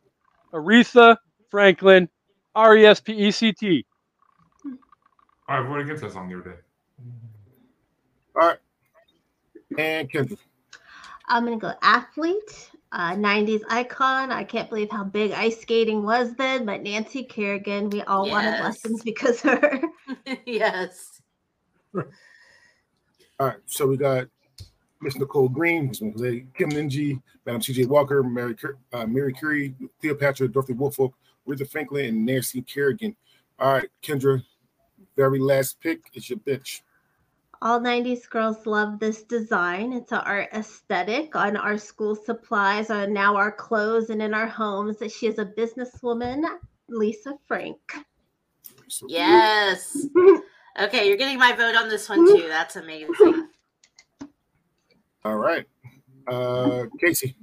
Aretha 0.52 1.16
Franklin, 1.50 2.08
R 2.54 2.76
E 2.76 2.86
S 2.86 3.00
P 3.00 3.12
E 3.12 3.30
C 3.30 3.52
T. 3.52 3.86
I 5.48 5.62
voted 5.62 5.86
against 5.86 6.02
that 6.02 6.12
song 6.12 6.28
the 6.28 6.40
other 6.40 6.50
day. 6.50 6.58
All 8.40 8.48
right. 8.48 8.58
And 9.78 10.10
Kendra. 10.10 10.36
I'm 11.28 11.44
gonna 11.44 11.56
go 11.56 11.72
athlete, 11.82 12.70
uh, 12.92 13.14
90s 13.14 13.62
icon. 13.68 14.30
I 14.30 14.44
can't 14.44 14.68
believe 14.68 14.90
how 14.90 15.04
big 15.04 15.32
ice 15.32 15.60
skating 15.60 16.04
was 16.04 16.34
then, 16.34 16.64
but 16.64 16.82
Nancy 16.82 17.24
Kerrigan, 17.24 17.90
we 17.90 18.02
all 18.02 18.28
wanted 18.28 18.60
lessons 18.60 19.02
because 19.02 19.44
of 19.44 19.60
her. 19.60 19.82
yes. 20.46 21.20
All 21.94 22.04
right. 23.40 23.56
So 23.66 23.86
we 23.86 23.96
got 23.96 24.28
Miss 25.00 25.16
Nicole 25.16 25.48
Green, 25.48 25.88
Miss 25.88 26.00
Jose 26.00 26.46
Kim 26.54 26.70
Ninji, 26.70 27.20
Madam 27.44 27.60
C.J. 27.60 27.84
Walker, 27.86 28.22
Mary, 28.22 28.54
Cur- 28.54 28.78
uh, 28.92 29.06
Mary 29.06 29.32
Curie, 29.32 29.74
Cleopatra, 30.00 30.48
Dorothy 30.48 30.72
Woolfolk, 30.72 31.14
Aretha 31.46 31.68
Franklin, 31.68 32.06
and 32.06 32.26
Nancy 32.26 32.62
Kerrigan. 32.62 33.14
All 33.58 33.74
right, 33.74 33.88
Kendra. 34.02 34.42
Very 35.16 35.38
last 35.38 35.80
pick 35.80 36.10
is 36.14 36.28
your 36.28 36.38
bitch. 36.40 36.80
All 37.62 37.80
90s 37.80 38.28
girls 38.28 38.66
love 38.66 38.98
this 38.98 39.22
design. 39.22 39.92
It's 39.94 40.12
an 40.12 40.18
art 40.18 40.50
aesthetic 40.52 41.34
on 41.34 41.56
our 41.56 41.78
school 41.78 42.14
supplies, 42.14 42.90
on 42.90 43.14
now 43.14 43.34
our 43.34 43.50
clothes, 43.50 44.10
and 44.10 44.20
in 44.20 44.34
our 44.34 44.46
homes. 44.46 44.98
She 45.10 45.26
is 45.26 45.38
a 45.38 45.46
businesswoman, 45.46 46.44
Lisa 46.88 47.34
Frank. 47.46 47.80
Yes. 49.08 50.06
Okay, 50.78 51.08
you're 51.08 51.16
getting 51.16 51.38
my 51.38 51.52
vote 51.52 51.74
on 51.74 51.88
this 51.88 52.06
one 52.06 52.26
too. 52.26 52.48
That's 52.48 52.76
amazing. 52.76 53.45
All 55.26 55.34
right. 55.38 55.66
Uh, 56.28 56.84
Casey. 57.00 57.34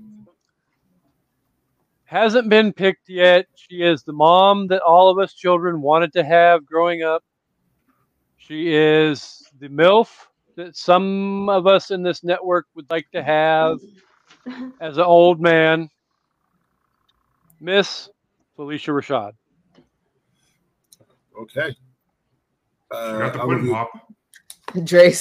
Hasn't 2.05 2.47
been 2.47 2.71
picked 2.71 3.09
yet. 3.09 3.47
She 3.55 3.81
is 3.81 4.03
the 4.03 4.13
mom 4.13 4.67
that 4.67 4.81
all 4.81 5.09
of 5.09 5.19
us 5.19 5.33
children 5.33 5.81
wanted 5.81 6.13
to 6.13 6.23
have 6.23 6.65
growing 6.65 7.03
up. 7.03 7.25
She 8.37 8.73
is 8.73 9.43
the 9.59 9.67
MILF 9.67 10.07
that 10.55 10.77
some 10.77 11.49
of 11.49 11.67
us 11.67 11.91
in 11.91 12.03
this 12.03 12.23
network 12.23 12.67
would 12.73 12.89
like 12.89 13.11
to 13.11 13.21
have 13.21 13.79
as 14.79 14.95
an 14.97 15.03
old 15.03 15.41
man. 15.41 15.89
Miss 17.59 18.07
Phylicia 18.57 18.93
Rashad. 18.93 19.33
Okay. 21.37 21.67
You 21.67 22.97
Uh, 22.97 23.17
got 23.19 23.33
the 23.33 23.41
I'm 23.41 23.47
pudding 23.49 23.65
gonna- 23.65 23.73
pop. 23.73 23.91
Dre, 24.83 25.13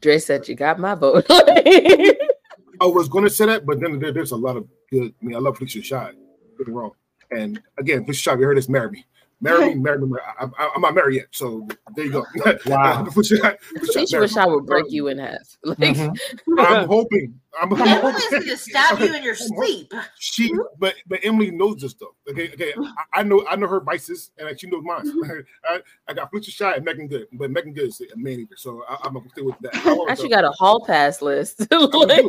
Dre 0.00 0.18
said 0.18 0.48
you 0.48 0.54
got 0.54 0.78
my 0.78 0.94
vote. 0.94 1.26
I 1.30 2.86
was 2.86 3.08
going 3.08 3.24
to 3.24 3.30
say 3.30 3.46
that, 3.46 3.64
but 3.66 3.80
then 3.80 3.98
there, 3.98 4.12
there's 4.12 4.32
a 4.32 4.36
lot 4.36 4.56
of 4.56 4.66
good. 4.90 5.14
I 5.20 5.24
mean, 5.24 5.36
I 5.36 5.38
love 5.38 5.58
Phylicia 5.58 5.80
Rashad. 5.82 6.12
Get 6.58 6.68
me 6.68 6.72
wrong. 6.74 6.92
And 7.30 7.60
again, 7.78 8.04
Phylicia 8.04 8.32
Rashad, 8.32 8.38
you 8.40 8.44
heard 8.46 8.56
this, 8.56 8.68
marry 8.68 8.90
me. 8.90 9.04
Marry 9.40 9.70
me, 9.70 9.74
marry 9.80 9.98
me. 9.98 10.06
marry- 10.08 10.22
I, 10.38 10.44
I, 10.58 10.70
I'm 10.74 10.82
not 10.82 10.94
married 10.94 11.16
yet, 11.16 11.26
so 11.32 11.66
there 11.96 12.04
you 12.06 12.12
go. 12.12 12.24
Wow. 12.66 13.04
Phylicia 13.06 13.38
Rashad- 13.38 13.56
Phylicia 13.76 14.18
Phylicia 14.18 14.34
marry 14.36 14.48
me. 14.48 14.54
Would 14.56 14.66
break 14.66 14.90
you 14.90 15.08
in 15.08 15.18
half. 15.18 15.56
Like, 15.64 15.78
Mhm. 15.78 16.16
I'm 16.58 16.86
hoping. 16.88 17.40
I'm, 17.60 17.72
I'm 17.74 17.86
Emily's 17.86 18.28
gonna 18.30 18.56
stab 18.56 18.98
you 18.98 19.14
in 19.14 19.22
your 19.22 19.34
sleep. 19.34 19.92
She, 20.18 20.52
but 20.78 20.94
but 21.06 21.20
Emily 21.22 21.50
knows 21.50 21.80
this 21.80 21.90
stuff. 21.92 22.10
Okay, 22.28 22.50
okay. 22.52 22.72
I, 22.76 23.20
I 23.20 23.22
know 23.22 23.44
I 23.48 23.56
know 23.56 23.68
her 23.68 23.80
vices, 23.80 24.30
and 24.38 24.58
she 24.58 24.68
knows 24.68 24.82
mine. 24.84 25.12
I, 25.68 25.80
I 26.08 26.14
got 26.14 26.30
Felicia 26.30 26.50
Shy 26.50 26.72
and 26.72 26.84
Meagan 26.84 27.08
Good, 27.08 27.26
but 27.32 27.50
Meagan 27.50 27.74
Good 27.74 27.88
is 27.88 28.00
a 28.00 28.16
man 28.16 28.40
eater, 28.40 28.56
so 28.56 28.84
I, 28.88 28.96
I'm 29.04 29.14
gonna 29.14 29.28
stay 29.28 29.42
with 29.42 29.58
that. 29.60 29.74
However, 29.74 30.02
actually 30.10 30.30
got 30.30 30.44
a 30.44 30.50
hall 30.50 30.84
pass 30.84 31.20
list. 31.20 31.66
Like, 32.02 32.24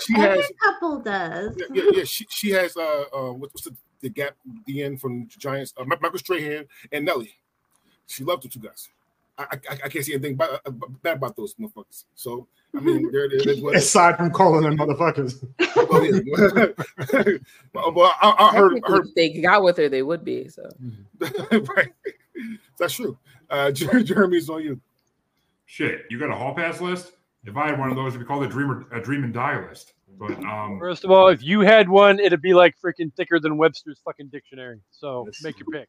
she 0.00 0.12
has, 0.14 0.38
Every 0.38 0.54
couple 0.62 1.00
does. 1.00 1.56
yeah, 1.56 1.66
yeah, 1.72 1.90
yeah, 1.94 2.04
she, 2.04 2.26
she 2.28 2.50
has 2.50 2.76
uh, 2.76 3.04
uh 3.12 3.32
what's 3.32 3.54
what's 3.54 3.64
the, 3.64 3.74
the 4.02 4.08
gap 4.08 4.36
the 4.66 4.82
end 4.82 5.00
from 5.00 5.26
Giants, 5.28 5.72
uh, 5.76 5.84
Michael 5.84 6.18
Strahan 6.18 6.66
and 6.92 7.04
Nelly. 7.04 7.34
She 8.06 8.22
loved 8.24 8.44
the 8.44 8.48
two 8.48 8.60
guys. 8.60 8.88
I, 9.38 9.44
I, 9.52 9.58
I 9.84 9.88
can't 9.88 10.04
see 10.04 10.14
anything 10.14 10.36
bad, 10.36 10.60
uh, 10.64 10.70
bad 11.02 11.18
about 11.18 11.36
those 11.36 11.54
motherfuckers. 11.54 12.04
So 12.14 12.46
I 12.74 12.80
mean, 12.80 13.10
they're, 13.12 13.28
they're, 13.28 13.54
they're 13.54 13.74
Aside 13.74 14.16
from 14.16 14.30
calling 14.30 14.62
them 14.62 14.76
motherfuckers. 14.78 15.46
oh, 15.76 16.02
yeah. 16.02 16.84
well, 17.72 17.92
well, 17.94 18.12
I, 18.20 18.34
I 18.38 18.56
heard, 18.56 18.80
heard 18.84 19.06
if 19.06 19.14
they 19.14 19.40
got 19.40 19.62
with 19.62 19.76
her, 19.76 19.88
they 19.88 20.02
would 20.02 20.24
be. 20.24 20.48
So 20.48 20.68
right. 21.76 21.92
That's 22.78 22.94
true. 22.94 23.18
Uh, 23.48 23.70
Jeremy's 23.70 24.50
on 24.50 24.62
you. 24.62 24.80
Shit, 25.66 26.04
you 26.10 26.18
got 26.18 26.30
a 26.30 26.34
hall 26.34 26.54
pass 26.54 26.80
list? 26.80 27.12
If 27.46 27.56
I 27.56 27.68
had 27.68 27.78
one 27.78 27.90
of 27.90 27.96
those, 27.96 28.14
it'd 28.14 28.20
be 28.20 28.26
called 28.26 28.44
a 28.44 28.48
dreamer 28.48 28.86
a 28.92 29.00
dream 29.00 29.24
and 29.24 29.32
die 29.32 29.66
list. 29.68 29.92
But 30.18 30.38
um 30.44 30.78
First 30.78 31.04
of 31.04 31.10
all, 31.10 31.28
if 31.28 31.42
you 31.42 31.60
had 31.60 31.88
one, 31.88 32.18
it'd 32.18 32.42
be 32.42 32.54
like 32.54 32.74
freaking 32.82 33.12
thicker 33.14 33.38
than 33.38 33.56
Webster's 33.56 34.00
fucking 34.04 34.28
dictionary. 34.28 34.80
So 34.90 35.28
make 35.42 35.58
your 35.58 35.68
pick. 35.68 35.88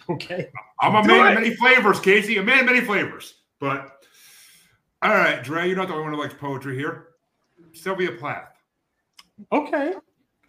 okay. 0.10 0.48
I'm 0.80 0.96
a 0.96 1.02
Do 1.02 1.08
man 1.08 1.26
it. 1.26 1.28
of 1.36 1.42
many 1.42 1.56
flavors, 1.56 2.00
Casey. 2.00 2.38
A 2.38 2.42
man 2.42 2.60
of 2.60 2.66
many 2.66 2.80
flavors. 2.80 3.34
But 3.60 4.04
all 5.02 5.10
right, 5.12 5.42
Dre, 5.42 5.66
you're 5.68 5.76
not 5.76 5.88
the 5.88 5.94
only 5.94 6.04
one 6.04 6.14
who 6.14 6.20
likes 6.20 6.34
poetry 6.34 6.76
here. 6.76 7.08
Sylvia 7.72 8.12
Plath. 8.12 8.52
Okay. 9.52 9.94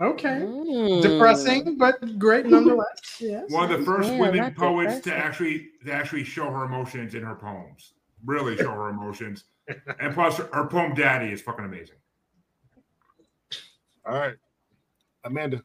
Okay. 0.01 0.41
Mm. 0.41 1.01
Depressing, 1.01 1.77
but 1.77 2.17
great 2.17 2.45
nonetheless. 2.47 2.87
Yes. 3.19 3.51
One 3.51 3.71
of 3.71 3.79
the 3.79 3.85
first 3.85 4.09
Yeah, 4.09 4.19
women 4.19 4.37
not 4.37 4.55
poets 4.55 4.99
to 5.01 5.15
actually 5.15 5.69
to 5.85 5.93
actually 5.93 6.23
show 6.23 6.49
her 6.49 6.65
emotions 6.65 7.13
in 7.13 7.21
her 7.21 7.35
poems. 7.35 7.93
Really 8.25 8.57
show 8.57 8.71
her 8.71 8.89
emotions. 8.89 9.43
And 9.99 10.13
plus 10.13 10.37
her, 10.37 10.49
her 10.53 10.67
poem 10.67 10.93
Daddy 10.93 11.31
is 11.31 11.41
fucking 11.41 11.65
amazing. 11.65 11.95
All 14.05 14.13
right. 14.15 14.35
Amanda. 15.23 15.63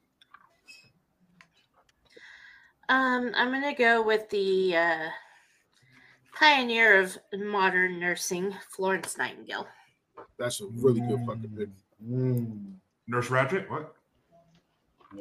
Um, 2.88 3.32
I'm 3.34 3.50
gonna 3.50 3.74
go 3.74 4.02
with 4.02 4.28
the 4.30 4.76
uh, 4.76 5.08
pioneer 6.34 7.00
of 7.00 7.16
modern 7.34 7.98
nursing, 7.98 8.54
Florence 8.70 9.18
Nightingale. 9.18 9.66
That's 10.38 10.60
a 10.60 10.66
really 10.66 11.00
good 11.00 11.24
fucking 11.26 11.50
pick. 11.56 11.68
Mm. 12.06 12.74
Nurse 13.08 13.28
Ratched, 13.28 13.68
what? 13.70 13.94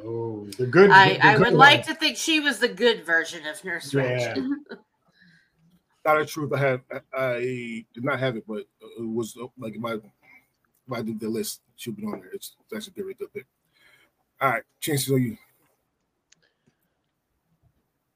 Oh, 0.04 0.46
the 0.58 0.66
good. 0.66 0.90
I, 0.90 1.14
the 1.14 1.26
I 1.26 1.32
good 1.32 1.38
would 1.40 1.46
one. 1.48 1.56
like 1.56 1.86
to 1.86 1.94
think 1.94 2.16
she 2.16 2.40
was 2.40 2.58
the 2.58 2.68
good 2.68 3.04
version 3.04 3.46
of 3.46 3.64
Nurse 3.64 3.92
Yeah. 3.92 4.34
Ratched. 4.34 4.48
Not 6.06 6.20
a 6.20 6.24
truth. 6.26 6.52
I 6.52 6.58
had. 6.58 6.80
I 7.12 7.84
did 7.92 8.04
not 8.04 8.20
have 8.20 8.36
it, 8.36 8.44
but 8.46 8.58
it 8.58 9.02
was 9.02 9.36
like 9.58 9.74
if 9.74 9.84
I 9.84 9.94
if 9.94 10.92
I 10.92 11.02
did 11.02 11.18
the 11.18 11.28
list, 11.28 11.62
she'll 11.74 11.94
be 11.94 12.04
on 12.06 12.20
there. 12.20 12.30
It's 12.32 12.54
that's 12.70 12.86
a 12.86 12.92
very 12.92 13.14
good 13.14 13.32
pick. 13.34 13.44
All 14.40 14.50
right, 14.50 14.62
chances 14.80 15.10
on 15.12 15.20
you. 15.22 15.36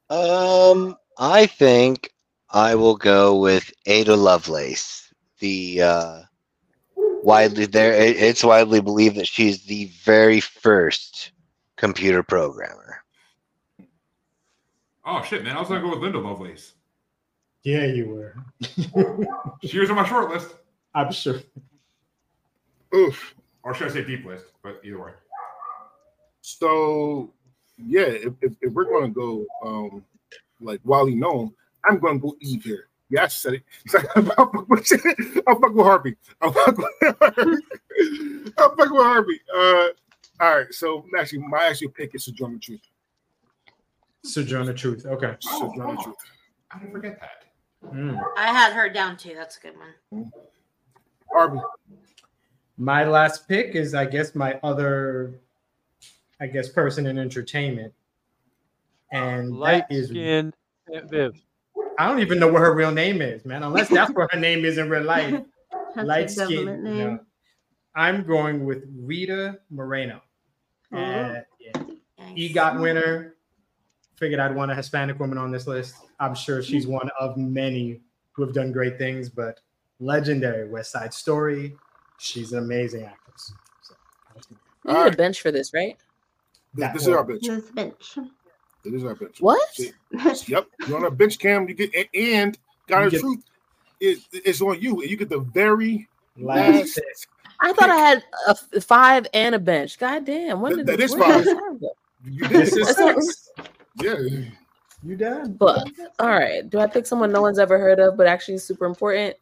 Um, 0.09 0.95
I 1.17 1.47
think 1.47 2.13
I 2.49 2.75
will 2.75 2.95
go 2.95 3.37
with 3.39 3.71
Ada 3.85 4.15
Lovelace. 4.15 5.13
The 5.39 5.81
uh, 5.81 6.21
widely 6.95 7.65
there, 7.65 7.93
it- 7.93 8.17
it's 8.17 8.43
widely 8.43 8.79
believed 8.81 9.17
that 9.17 9.27
she's 9.27 9.63
the 9.65 9.85
very 10.03 10.39
first 10.39 11.31
computer 11.75 12.23
programmer. 12.23 13.03
Oh 15.05 15.21
shit, 15.23 15.43
man. 15.43 15.57
I 15.57 15.59
was 15.59 15.67
gonna 15.69 15.81
go 15.81 15.89
with 15.89 15.99
Linda 15.99 16.19
Lovelace. 16.19 16.73
Yeah, 17.63 17.85
you 17.85 18.09
were. 18.09 18.35
She 19.63 19.77
was 19.79 19.91
on 19.91 19.95
my 19.95 20.07
short 20.07 20.31
list. 20.31 20.55
I'm 20.95 21.11
sure. 21.11 21.39
Oof. 22.95 23.35
Or 23.63 23.75
should 23.75 23.89
I 23.89 23.91
say 23.91 24.03
deep 24.03 24.25
list? 24.25 24.45
But 24.63 24.81
either 24.83 24.99
way. 24.99 25.11
So 26.41 27.31
yeah, 27.77 28.01
if, 28.07 28.33
if, 28.41 28.53
if 28.61 28.73
we're 28.73 28.85
gonna 28.85 29.09
go 29.09 29.45
um 29.63 30.03
like 30.59 30.81
Wally 30.83 31.15
known, 31.15 31.53
I'm 31.87 31.99
gonna 31.99 32.19
go 32.19 32.35
Eve 32.41 32.63
here. 32.63 32.87
Yeah, 33.09 33.25
I 33.25 33.27
said 33.27 33.55
it. 33.55 33.63
It's 33.85 33.93
like, 33.93 34.05
I'll 34.15 34.23
fuck 34.23 34.69
with- 34.69 34.91
I'm 35.47 35.61
fucking 35.61 35.75
with 35.75 35.85
Harvey. 35.85 36.15
I'll 36.41 36.51
fuck 36.53 36.77
with 36.77 36.87
Harvey. 37.19 37.61
I'm 38.57 38.75
fucking 38.75 38.77
with 38.95 39.03
Harvey. 39.03 39.41
Uh, 39.55 39.87
all 40.39 40.57
right. 40.57 40.73
So 40.73 41.05
actually, 41.17 41.39
my 41.39 41.65
actual 41.65 41.89
pick 41.89 42.15
is 42.15 42.25
Sojourner 42.25 42.57
Truth. 42.57 42.81
Sojourner 44.23 44.73
Truth. 44.73 45.05
Okay. 45.05 45.35
Sojourner 45.39 45.97
oh. 45.99 46.03
Truth. 46.03 46.15
I 46.71 46.79
didn't 46.79 46.93
forget 46.93 47.19
that. 47.19 47.50
Mm. 47.85 48.19
I 48.37 48.47
had 48.47 48.73
her 48.73 48.89
down 48.89 49.17
too. 49.17 49.33
That's 49.35 49.57
a 49.57 49.61
good 49.61 49.73
one. 50.11 50.31
Harvey. 51.31 51.59
My 52.77 53.05
last 53.05 53.47
pick 53.47 53.75
is, 53.75 53.93
I 53.93 54.05
guess, 54.05 54.33
my 54.35 54.59
other, 54.63 55.35
I 56.39 56.47
guess, 56.47 56.69
person 56.69 57.05
in 57.05 57.17
entertainment, 57.17 57.93
and 59.11 59.55
Light 59.55 59.87
that 59.89 59.95
is. 59.95 60.09
skinned 60.09 60.53
Aunt 60.93 61.09
Viv. 61.09 61.39
I 61.99 62.07
don't 62.07 62.19
even 62.19 62.39
know 62.39 62.47
what 62.47 62.61
her 62.61 62.73
real 62.73 62.91
name 62.91 63.21
is, 63.21 63.45
man. 63.45 63.63
Unless 63.63 63.89
that's 63.89 64.11
what 64.13 64.31
her 64.33 64.39
name 64.39 64.65
is 64.65 64.77
in 64.77 64.89
real 64.89 65.03
life. 65.03 65.41
Light 65.95 66.31
skin. 66.31 66.83
name. 66.83 66.97
No. 66.97 67.19
I'm 67.93 68.23
going 68.23 68.65
with 68.65 68.85
Rita 68.97 69.59
Moreno. 69.69 70.21
Oh. 70.93 70.97
Uh, 70.97 71.41
yeah. 71.59 71.73
EGOT 72.35 72.79
winner. 72.79 73.35
Figured 74.21 74.39
I'd 74.39 74.55
want 74.55 74.69
a 74.71 74.75
Hispanic 74.75 75.19
woman 75.19 75.39
on 75.39 75.49
this 75.49 75.65
list. 75.65 75.95
I'm 76.19 76.35
sure 76.35 76.61
she's 76.61 76.85
one 76.85 77.09
of 77.19 77.37
many 77.37 78.01
who 78.33 78.43
have 78.45 78.53
done 78.53 78.71
great 78.71 78.99
things, 78.99 79.29
but 79.29 79.59
legendary 79.99 80.69
West 80.69 80.91
Side 80.91 81.11
Story. 81.11 81.75
She's 82.19 82.53
an 82.53 82.59
amazing 82.59 83.03
actress. 83.05 83.51
So, 83.81 83.95
that's 84.35 84.51
me. 84.51 84.57
You 84.85 84.91
need 84.91 84.97
Alright. 84.97 85.13
a 85.15 85.17
bench 85.17 85.41
for 85.41 85.51
this, 85.51 85.73
right? 85.73 85.97
This, 86.75 86.81
That 86.85 86.93
this 86.93 87.01
is 87.01 87.07
our 87.07 87.23
bench. 87.23 87.41
This 87.47 87.71
bench. 87.71 88.15
This 88.85 88.93
is 88.93 89.03
our 89.03 89.15
bench. 89.15 89.41
What? 89.41 89.67
See, 89.73 89.91
yep. 90.47 90.67
You're 90.87 90.97
on 90.99 91.05
a 91.05 91.09
bench 91.11 91.39
cam. 91.39 91.67
You 91.67 91.73
get 91.73 91.91
and 92.13 92.55
got 92.85 93.01
You 93.01 93.07
a 93.07 93.09
get- 93.09 93.21
truth. 93.21 93.43
It, 93.99 94.19
it's 94.33 94.61
on 94.61 94.79
you, 94.79 95.01
and 95.01 95.09
you 95.09 95.17
get 95.17 95.29
the 95.29 95.39
very 95.39 96.07
Last 96.37 96.73
last. 96.75 96.93
pick. 96.95 97.05
I 97.59 97.73
thought 97.73 97.89
I 97.89 97.95
had 97.95 98.23
a 98.47 98.81
five 98.81 99.25
and 99.33 99.55
a 99.55 99.59
bench. 99.59 99.97
God 99.97 100.25
damn. 100.25 100.61
When 100.61 100.77
That- 100.77 100.85
did 100.85 100.99
that 100.99 100.99
is 101.03 101.15
where 101.15 101.43
did 101.43 101.45
five. 101.45 101.45
this 101.45 101.53
five? 101.81 101.81
You 102.31 102.47
did 102.47 102.51
This 102.51 102.75
it. 102.77 102.81
is 102.81 102.95
That's 102.95 103.25
six. 103.25 103.49
Yeah. 103.95 104.15
You 105.03 105.15
done? 105.15 105.53
But 105.53 105.87
all 106.19 106.29
right, 106.29 106.69
do 106.69 106.79
I 106.79 106.85
pick 106.87 107.07
someone 107.07 107.31
no 107.31 107.41
one's 107.41 107.57
ever 107.59 107.79
heard 107.79 107.99
of, 107.99 108.17
but 108.17 108.27
actually 108.27 108.53
is 108.55 108.63
super 108.63 108.85
important, 108.85 109.35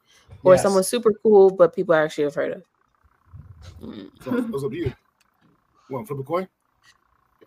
or 0.44 0.54
Yes. 0.54 0.64
someone 0.64 0.84
super 0.84 1.12
cool, 1.22 1.50
but 1.50 1.76
people 1.76 1.94
actually 1.94 2.24
have 2.26 2.36
heard 2.36 2.54
of? 2.54 2.64
Mm, 3.82 4.10
So 4.24 4.38
it's 4.38 4.64
up 4.64 4.72
to 4.72 4.78
you. 4.78 4.94
Want 5.90 6.08
to 6.08 6.14
flip 6.14 6.24
a 6.24 6.28
coin? 6.28 6.48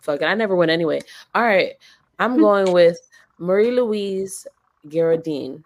fuck 0.01 0.21
it, 0.21 0.25
I 0.25 0.33
never 0.35 0.55
win 0.55 0.69
anyway. 0.69 0.99
All 1.33 1.41
right, 1.43 1.73
I'm 2.19 2.37
going 2.37 2.71
with 2.73 2.99
Marie 3.39 3.71
Louise 3.71 4.45
Girardin. 4.87 5.63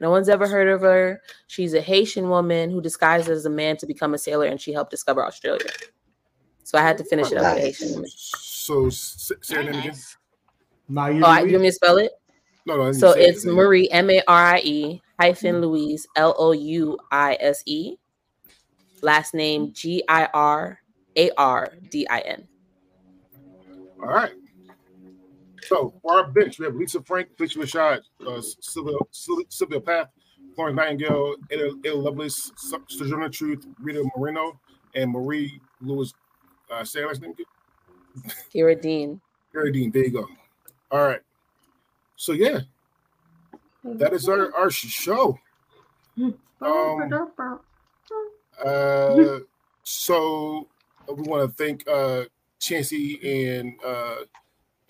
No 0.00 0.10
one's 0.10 0.28
ever 0.28 0.46
heard 0.48 0.68
of 0.68 0.80
her. 0.80 1.20
She's 1.48 1.74
a 1.74 1.80
Haitian 1.80 2.28
woman 2.28 2.70
who 2.70 2.80
disguised 2.80 3.28
as 3.28 3.44
a 3.46 3.50
man 3.50 3.76
to 3.78 3.86
become 3.86 4.14
a 4.14 4.18
sailor, 4.18 4.46
and 4.46 4.60
she 4.60 4.72
helped 4.72 4.90
discover 4.90 5.24
Australia. 5.24 5.70
So 6.64 6.78
I 6.78 6.82
had 6.82 6.98
to 6.98 7.04
finish 7.04 7.30
it 7.32 7.38
up 7.38 7.54
with 7.54 7.62
a 7.62 7.66
Haitian 7.66 7.92
woman. 7.94 8.10
So 8.68 8.84
s- 8.88 9.32
say 9.40 9.56
her 9.56 9.62
Very 9.62 9.72
name 9.72 9.80
again. 9.80 9.92
nice. 9.92 10.16
Mayu 10.90 11.24
Oh, 11.24 11.32
you 11.36 11.40
Louise? 11.40 11.52
want 11.52 11.62
me 11.62 11.68
to 11.68 11.72
spell 11.72 11.96
it? 11.96 12.12
No, 12.66 12.76
no. 12.76 12.92
So 12.92 13.12
say 13.14 13.22
it. 13.22 13.30
it's 13.30 13.44
Marie 13.46 13.88
M 13.88 14.10
A 14.10 14.22
R 14.28 14.44
I 14.56 14.58
E 14.58 15.02
hyphen 15.18 15.62
Louise 15.62 16.06
L 16.16 16.34
O 16.36 16.52
U 16.52 16.98
I 17.10 17.38
S 17.40 17.62
E. 17.64 17.96
Last 19.00 19.32
name 19.32 19.72
G 19.72 20.04
I 20.06 20.26
R 20.34 20.80
A 21.16 21.30
R 21.38 21.72
D 21.88 22.06
I 22.10 22.18
N. 22.18 22.46
All 24.02 24.06
right. 24.06 24.32
So 25.62 25.94
for 26.02 26.18
our 26.20 26.30
bench, 26.30 26.58
we 26.58 26.66
have 26.66 26.74
Lisa 26.74 27.02
Frank, 27.02 27.28
Phylicia 27.38 27.62
Rashad, 27.62 28.00
uh, 28.26 28.42
Sylvia, 28.60 28.98
Sylvia, 29.12 29.46
Sylvia 29.48 29.80
Plath, 29.80 30.08
Florence 30.54 30.76
Nightingale, 30.76 31.36
Ada, 31.50 31.70
Ada 31.86 31.94
Lovelace, 31.96 32.52
Sojourner 32.86 33.30
Truth, 33.30 33.64
Rita 33.80 34.04
Moreno, 34.14 34.60
and 34.94 35.10
Marie 35.10 35.58
Lewis. 35.80 36.12
Uh, 36.70 36.84
say 36.84 37.00
her 37.00 37.06
last 37.06 37.22
name. 37.22 37.30
again? 37.30 37.46
Kira 38.52 38.80
Dean. 38.80 39.20
Gary 39.52 39.72
Dean. 39.72 39.90
There 39.90 40.04
you 40.04 40.10
go. 40.10 40.28
All 40.90 41.06
right. 41.06 41.20
So 42.16 42.32
yeah, 42.32 42.60
that 43.84 44.12
is 44.12 44.28
our 44.28 44.54
our 44.54 44.70
show. 44.70 45.38
Um, 46.60 47.28
uh, 48.64 49.38
so 49.82 50.66
we 51.08 51.22
want 51.22 51.48
to 51.48 51.56
thank 51.56 51.88
uh 51.88 52.24
Chancey 52.58 53.20
and 53.22 53.74
uh 53.84 54.16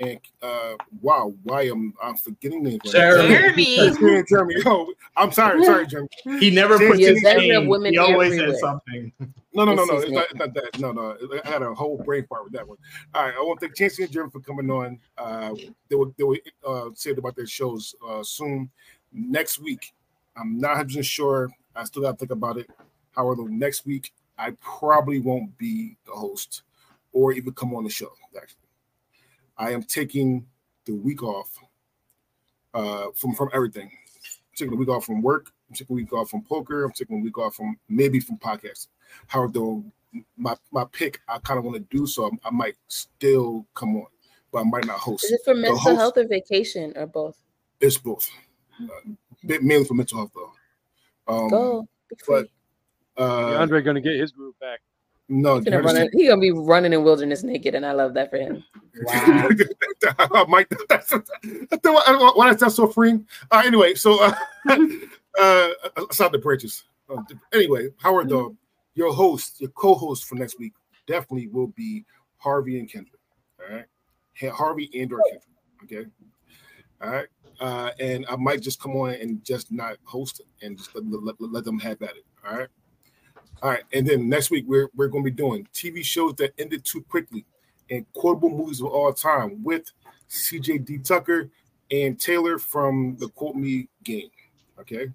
and 0.00 0.18
uh 0.42 0.74
wow 1.00 1.34
why 1.42 1.62
am 1.62 1.92
I'm 2.02 2.16
forgetting 2.16 2.62
names 2.62 2.80
right. 2.84 2.92
Jeremy. 2.92 3.74
Jeremy. 3.94 4.24
Jeremy. 4.28 4.54
Oh, 4.66 4.92
I'm 5.16 5.32
sorry, 5.32 5.64
sorry, 5.64 5.86
Jeremy. 5.86 6.08
He 6.38 6.50
never 6.50 6.78
puts 6.78 7.04
his 7.04 7.22
name. 7.22 7.66
women 7.66 7.92
He 7.92 7.98
always 7.98 8.32
everywhere. 8.32 8.52
says 8.52 8.60
something. 8.60 9.12
No, 9.54 9.64
no, 9.64 9.74
no, 9.74 9.84
no. 9.86 9.96
It's 9.98 10.12
not, 10.12 10.24
it's 10.26 10.34
not 10.34 10.54
that. 10.54 10.78
No, 10.78 10.92
no. 10.92 11.16
I 11.44 11.48
had 11.48 11.62
a 11.62 11.74
whole 11.74 11.98
brain 11.98 12.24
fart 12.28 12.44
with 12.44 12.52
that 12.52 12.68
one. 12.68 12.76
All 13.12 13.24
right. 13.24 13.34
I 13.34 13.40
want 13.40 13.58
to 13.58 13.66
thank 13.66 13.76
Chancey 13.76 14.04
and 14.04 14.12
Jeremy 14.12 14.30
for 14.30 14.38
coming 14.38 14.70
on. 14.70 15.00
Uh, 15.16 15.54
they 15.88 15.96
will 15.96 16.14
they 16.16 16.22
will 16.22 16.36
uh, 16.64 16.90
say 16.94 17.10
about 17.10 17.34
their 17.34 17.46
shows 17.46 17.92
uh, 18.06 18.22
soon. 18.22 18.70
Next 19.12 19.58
week, 19.58 19.92
I'm 20.36 20.60
not 20.60 20.76
100 20.76 21.04
sure. 21.04 21.50
I 21.74 21.82
still 21.84 22.02
got 22.02 22.12
to 22.12 22.16
think 22.18 22.30
about 22.30 22.56
it. 22.58 22.70
However, 23.16 23.48
next 23.48 23.84
week 23.84 24.12
I 24.38 24.52
probably 24.60 25.18
won't 25.18 25.56
be 25.58 25.96
the 26.06 26.12
host 26.12 26.62
or 27.12 27.32
even 27.32 27.52
come 27.52 27.74
on 27.74 27.82
the 27.82 27.90
show. 27.90 28.12
Actually, 28.36 28.58
I 29.58 29.72
am 29.72 29.82
taking 29.82 30.46
the 30.84 30.94
week 30.94 31.22
off 31.22 31.58
uh, 32.74 33.06
from 33.14 33.34
from 33.34 33.50
everything. 33.52 33.90
I'm 33.90 34.56
taking 34.56 34.74
a 34.74 34.76
week 34.76 34.88
off 34.88 35.04
from 35.04 35.22
work. 35.22 35.50
I'm 35.68 35.74
taking 35.74 35.94
a 35.94 35.96
week 35.96 36.12
off 36.12 36.30
from 36.30 36.42
poker. 36.42 36.84
I'm 36.84 36.92
taking 36.92 37.20
a 37.20 37.22
week 37.22 37.38
off 37.38 37.56
from 37.56 37.76
maybe 37.88 38.20
from 38.20 38.38
podcasting. 38.38 38.88
However, 39.26 39.52
though, 39.52 39.84
my 40.36 40.56
my 40.70 40.84
pick 40.92 41.20
I 41.28 41.38
kind 41.38 41.58
of 41.58 41.64
want 41.64 41.76
to 41.76 41.96
do 41.96 42.06
so. 42.06 42.26
I, 42.26 42.48
I 42.48 42.50
might 42.50 42.76
still 42.86 43.66
come 43.74 43.96
on, 43.96 44.06
but 44.52 44.60
I 44.60 44.64
might 44.64 44.86
not 44.86 44.98
host. 44.98 45.24
Is 45.24 45.32
it 45.32 45.40
for 45.44 45.54
mental 45.54 45.78
host- 45.78 45.96
health 45.96 46.16
or 46.16 46.26
vacation 46.28 46.92
or 46.96 47.06
both? 47.06 47.36
It's 47.80 47.96
both, 47.96 48.28
uh, 48.82 49.12
mainly 49.42 49.84
for 49.84 49.94
mental 49.94 50.18
health 50.18 50.32
though. 50.34 50.52
Um, 51.32 51.48
Go. 51.48 51.88
But 52.10 52.20
free. 52.20 52.50
uh, 53.18 53.66
DeAndre 53.66 53.84
gonna 53.84 54.00
get 54.00 54.18
his 54.18 54.32
groove 54.32 54.58
back. 54.60 54.80
No, 55.28 55.56
He's 55.56 55.64
gonna, 55.64 56.08
he 56.12 56.26
gonna 56.26 56.40
be 56.40 56.52
running 56.52 56.92
in 56.92 57.04
wilderness 57.04 57.42
naked, 57.42 57.74
and 57.74 57.84
I 57.84 57.92
love 57.92 58.14
that 58.14 58.30
for 58.30 58.38
him. 58.38 58.64
Wow. 59.02 59.48
I 60.18 60.44
might. 60.48 60.66
That's, 60.88 61.10
that's 61.10 61.84
why, 61.84 62.02
I 62.06 62.12
don't 62.12 62.36
know 62.36 62.54
that's 62.54 62.74
so 62.74 62.88
freeing. 62.88 63.26
Uh, 63.50 63.62
anyway, 63.64 63.94
so 63.94 64.18
uh, 64.68 64.82
uh, 65.38 65.68
aside 66.10 66.32
the 66.32 66.38
bridges. 66.38 66.84
Uh, 67.10 67.22
anyway, 67.52 67.88
Howard, 67.98 68.28
though, 68.28 68.56
your 68.94 69.12
host, 69.12 69.60
your 69.60 69.70
co-host 69.70 70.24
for 70.24 70.34
next 70.34 70.58
week 70.58 70.72
definitely 71.06 71.48
will 71.48 71.68
be 71.68 72.04
Harvey 72.38 72.78
and 72.78 72.90
Kendrick. 72.90 73.20
All 73.60 73.76
right, 73.76 74.52
Harvey 74.52 74.90
and 74.94 75.12
or 75.12 75.20
Kendrick. 75.30 75.42
Okay. 75.84 76.10
All 77.00 77.10
right. 77.10 77.26
Uh, 77.60 77.90
and 77.98 78.24
I 78.28 78.36
might 78.36 78.62
just 78.62 78.80
come 78.80 78.96
on 78.96 79.10
and 79.10 79.44
just 79.44 79.72
not 79.72 79.96
host 80.04 80.40
it 80.40 80.46
and 80.64 80.76
just 80.76 80.94
let, 80.94 81.04
let, 81.04 81.34
let 81.38 81.64
them 81.64 81.78
have 81.80 82.00
at 82.02 82.16
it. 82.16 82.24
All 82.46 82.56
right. 82.56 82.68
All 83.62 83.70
right. 83.70 83.82
And 83.92 84.06
then 84.06 84.28
next 84.28 84.50
week 84.50 84.64
we're 84.68 84.88
we're 84.94 85.08
going 85.08 85.24
to 85.24 85.30
be 85.30 85.36
doing 85.36 85.66
TV 85.74 86.04
shows 86.04 86.34
that 86.36 86.52
ended 86.58 86.84
too 86.84 87.02
quickly 87.02 87.44
and 87.90 88.04
quotable 88.12 88.50
movies 88.50 88.80
of 88.80 88.86
all 88.86 89.12
time 89.12 89.62
with 89.62 89.90
CJ 90.30 90.84
D. 90.84 90.98
Tucker 90.98 91.50
and 91.90 92.18
Taylor 92.20 92.58
from 92.58 93.16
the 93.18 93.28
Quote 93.30 93.56
Me 93.56 93.88
game. 94.04 94.30
Okay. 94.78 95.08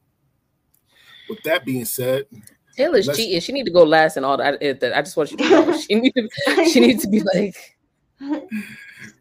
With 1.29 1.41
that 1.43 1.63
being 1.65 1.85
said, 1.85 2.25
Taylor's 2.75 3.07
Let's- 3.07 3.19
cheating. 3.19 3.39
She 3.39 3.51
need 3.53 3.65
to 3.65 3.71
go 3.71 3.83
last 3.83 4.17
and 4.17 4.25
all 4.25 4.35
that. 4.37 4.57
I, 4.61 4.97
I 4.97 5.01
just 5.01 5.15
want 5.15 5.31
you 5.31 5.37
to 5.37 5.49
know. 5.49 5.77
She 5.77 5.95
need 5.95 6.13
to. 6.15 6.29
She 6.65 6.79
needs 6.79 7.03
to 7.03 7.09
be 7.09 7.21
like. 7.33 7.77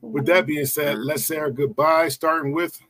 with 0.00 0.26
that 0.26 0.46
being 0.46 0.66
said, 0.66 0.98
let's 0.98 1.24
say 1.24 1.36
our 1.36 1.50
goodbye, 1.50 2.08
starting 2.08 2.52
with 2.52 2.80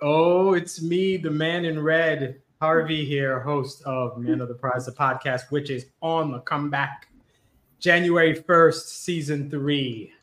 Oh, 0.00 0.52
it's 0.54 0.82
me, 0.82 1.16
the 1.16 1.30
man 1.30 1.64
in 1.64 1.80
red, 1.82 2.40
Harvey 2.64 3.04
here, 3.04 3.40
host 3.40 3.82
of 3.82 4.16
Man 4.16 4.40
of 4.40 4.48
the 4.48 4.54
Prize, 4.54 4.86
the 4.86 4.92
podcast, 4.92 5.50
which 5.50 5.68
is 5.68 5.84
on 6.00 6.32
the 6.32 6.38
comeback. 6.38 7.08
January 7.78 8.34
1st, 8.34 8.86
season 8.86 9.50
three. 9.50 10.14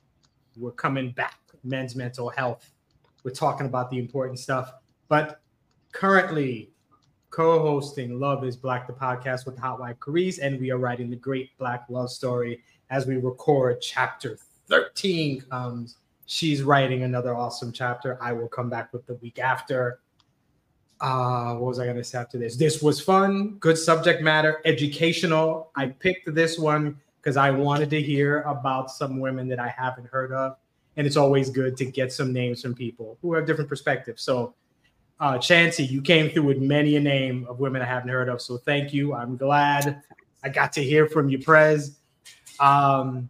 We're 0.58 0.72
coming 0.72 1.12
back. 1.12 1.38
Men's 1.64 1.96
mental 1.96 2.30
health. 2.30 2.72
We're 3.24 3.30
talking 3.30 3.68
about 3.68 3.92
the 3.92 4.00
important 4.00 4.40
stuff. 4.40 4.74
But 5.08 5.40
currently 5.92 6.72
co-hosting 7.30 8.20
Love 8.20 8.44
is 8.44 8.56
Black, 8.56 8.88
the 8.88 8.94
podcast 8.94 9.46
with 9.46 9.60
Hot 9.60 9.80
Wife 9.80 10.00
Carice, 10.00 10.40
and 10.42 10.60
we 10.60 10.72
are 10.72 10.80
writing 10.80 11.12
the 11.12 11.18
great 11.18 11.56
black 11.60 11.86
love 11.90 12.10
story 12.10 12.64
as 12.90 13.06
we 13.06 13.18
record 13.18 13.82
chapter 13.82 14.40
13 14.68 15.42
comes 15.42 15.98
she's 16.32 16.64
writing 16.64 17.04
another 17.04 17.36
awesome 17.36 17.74
chapter. 17.74 18.18
I 18.22 18.32
will 18.32 18.48
come 18.48 18.70
back 18.70 18.94
with 18.94 19.06
the 19.06 19.16
week 19.16 19.38
after. 19.38 20.00
Uh, 21.02 21.56
what 21.56 21.68
was 21.68 21.80
I 21.80 21.86
going 21.86 21.98
to 21.98 22.04
say 22.04 22.20
after 22.20 22.38
this? 22.38 22.56
This 22.56 22.82
was 22.82 23.02
fun, 23.02 23.56
good 23.60 23.78
subject 23.78 24.22
matter, 24.22 24.62
educational. 24.66 25.72
I 25.76 25.88
picked 25.88 26.34
this 26.36 26.60
one 26.60 27.00
because 27.20 27.38
I 27.38 27.50
wanted 27.50 27.90
to 27.90 28.02
hear 28.02 28.42
about 28.42 28.92
some 28.92 29.20
women 29.20 29.48
that 29.48 29.60
I 29.60 29.68
haven't 29.70 30.08
heard 30.08 30.32
of. 30.32 30.58
And 30.98 31.08
it's 31.08 31.18
always 31.18 31.50
good 31.50 31.76
to 31.78 31.86
get 31.86 32.14
some 32.14 32.32
names 32.32 32.62
from 32.62 32.76
people 32.76 33.18
who 33.22 33.34
have 33.34 33.48
different 33.48 33.70
perspectives. 33.70 34.22
So, 34.22 34.54
uh, 35.20 35.40
Chancey, 35.40 35.86
you 35.86 36.02
came 36.02 36.30
through 36.30 36.44
with 36.44 36.60
many 36.60 36.98
a 36.98 37.00
name 37.00 37.48
of 37.50 37.60
women 37.60 37.82
I 37.82 37.86
haven't 37.86 38.10
heard 38.10 38.30
of. 38.30 38.42
So, 38.42 38.58
thank 38.58 38.94
you. 38.94 39.16
I'm 39.16 39.38
glad 39.38 40.04
I 40.44 40.50
got 40.50 40.72
to 40.74 40.84
hear 40.84 41.08
from 41.08 41.30
you, 41.30 41.40
Prez. 41.40 41.98
Um, 42.60 43.30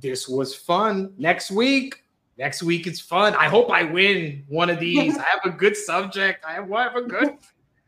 this 0.00 0.28
was 0.28 0.54
fun. 0.54 1.12
Next 1.18 1.50
week, 1.50 2.03
Next 2.36 2.62
week 2.62 2.86
it's 2.86 3.00
fun. 3.00 3.34
I 3.34 3.48
hope 3.48 3.70
I 3.70 3.84
win 3.84 4.44
one 4.48 4.70
of 4.70 4.80
these. 4.80 5.16
I 5.16 5.22
have 5.24 5.40
a 5.44 5.50
good 5.50 5.76
subject. 5.76 6.44
I 6.44 6.54
have, 6.54 6.72
I 6.72 6.82
have 6.84 6.96
a 6.96 7.02
good, 7.02 7.28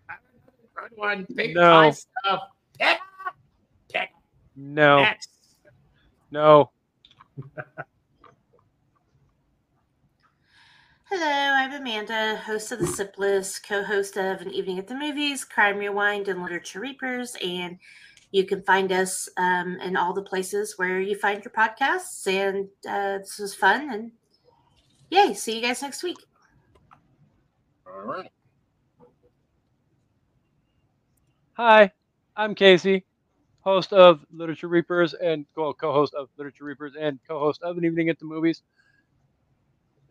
I 0.09 0.12
have 0.12 0.20
a 0.77 0.81
good 0.89 0.90
one. 0.97 1.27
Pick 1.36 1.55
No. 1.55 1.82
my 1.82 1.90
stuff. 1.90 2.40
Pick, 2.78 2.98
pick 3.93 4.09
No, 4.55 4.98
next. 5.01 5.31
no. 6.31 6.70
Hello, 11.09 11.24
I'm 11.24 11.73
Amanda, 11.73 12.36
host 12.36 12.73
of 12.73 12.81
The 12.81 12.86
Sip 12.89 13.14
List, 13.16 13.64
co 13.66 13.85
host 13.85 14.16
of 14.16 14.40
An 14.40 14.51
Evening 14.51 14.78
at 14.81 14.89
the 14.89 14.94
Movies, 14.97 15.44
Crime 15.44 15.78
Rewind, 15.78 16.27
and 16.28 16.43
Literature 16.43 16.81
Reapers. 16.81 17.36
And 17.44 17.78
you 18.32 18.44
can 18.44 18.62
find 18.64 18.90
us 18.90 19.28
um, 19.36 19.78
in 19.81 19.97
all 19.97 20.12
the 20.12 20.23
places 20.23 20.74
where 20.78 21.01
you 21.01 21.16
find 21.16 21.44
your 21.44 21.52
podcasts. 21.52 22.27
And 22.27 22.68
uh, 22.89 23.18
this 23.18 23.39
was 23.39 23.55
fun. 23.55 23.89
And 23.93 24.10
yay, 25.10 25.34
see 25.34 25.56
you 25.56 25.62
guys 25.62 25.82
next 25.82 26.02
week. 26.02 26.18
all 27.86 28.02
right. 28.02 28.30
Hi, 31.54 31.90
I'm 32.36 32.54
Casey, 32.54 33.04
host 33.60 33.92
of 33.92 34.20
Literature 34.30 34.68
Reapers 34.68 35.14
and 35.14 35.46
well, 35.56 35.72
co-host 35.72 36.14
of 36.14 36.28
Literature 36.36 36.64
Reapers 36.64 36.94
and 37.00 37.18
co-host 37.26 37.62
of 37.62 37.78
An 37.78 37.84
Evening 37.84 38.08
at 38.10 38.18
the 38.18 38.26
Movies. 38.26 38.62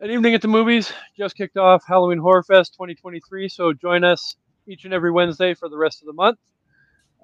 An 0.00 0.10
Evening 0.10 0.34
at 0.34 0.42
the 0.42 0.48
Movies 0.48 0.92
just 1.16 1.36
kicked 1.36 1.56
off 1.56 1.84
Halloween 1.86 2.18
Horror 2.18 2.42
Fest 2.42 2.74
2023, 2.74 3.48
so 3.48 3.72
join 3.72 4.02
us 4.02 4.36
each 4.66 4.84
and 4.84 4.92
every 4.92 5.10
Wednesday 5.12 5.54
for 5.54 5.68
the 5.68 5.76
rest 5.76 6.02
of 6.02 6.06
the 6.06 6.12
month. 6.12 6.38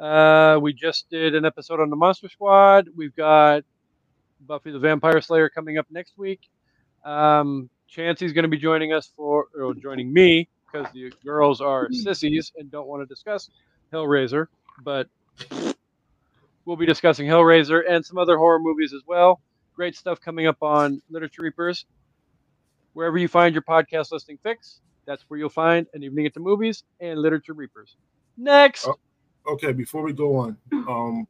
Uh, 0.01 0.59
we 0.61 0.73
just 0.73 1.11
did 1.11 1.35
an 1.35 1.45
episode 1.45 1.81
on 1.81 1.91
the 1.91 1.97
Monster 1.97 2.29
Squad. 2.29 2.89
We've 2.97 3.15
got 3.15 3.65
Buffy 4.41 4.71
the 4.71 4.79
Vampire 4.79 5.21
Slayer 5.21 5.49
coming 5.49 5.79
up 5.79 5.87
next 5.91 6.17
week. 6.17 6.49
Um, 7.05 7.69
Chancey's 7.89 8.33
going 8.33 8.45
to 8.45 8.49
be 8.49 8.59
joining 8.59 8.93
us 8.93 9.11
for, 9.17 9.47
or 9.59 9.75
joining 9.75 10.13
me, 10.13 10.49
because 10.71 10.91
the 10.93 11.13
girls 11.25 11.61
are 11.61 11.93
sissies 11.93 12.53
and 12.57 12.71
don't 12.71 12.87
want 12.87 13.03
to 13.03 13.07
discuss 13.07 13.51
Hellraiser, 13.93 14.47
but 14.83 15.09
we'll 16.65 16.77
be 16.77 16.87
discussing 16.87 17.27
Hellraiser 17.27 17.83
and 17.89 18.05
some 18.05 18.19
other 18.19 18.39
horror 18.39 18.59
movies 18.59 18.93
as 18.95 19.03
well. 19.07 19.41
Great 19.75 19.97
stuff 19.97 20.21
coming 20.21 20.47
up 20.47 20.63
on 20.63 21.03
Literature 21.11 21.43
Reapers. 21.43 21.87
Wherever 22.95 23.19
you 23.19 23.29
find 23.29 23.55
your 23.55 23.63
podcast 23.63 24.13
listing 24.13 24.39
fix, 24.43 24.81
that's 25.07 25.25
where 25.29 25.39
you'll 25.39 25.49
find 25.49 25.87
An 25.95 26.03
Evening 26.03 26.27
at 26.27 26.35
the 26.35 26.41
Movies 26.41 26.85
and 27.01 27.19
Literature 27.19 27.55
Reapers. 27.55 27.97
Next. 28.37 28.87
Oh. 28.87 28.97
Okay, 29.45 29.73
before 29.73 30.03
we 30.03 30.13
go 30.13 30.37
on, 30.37 30.57
um, 30.73 31.27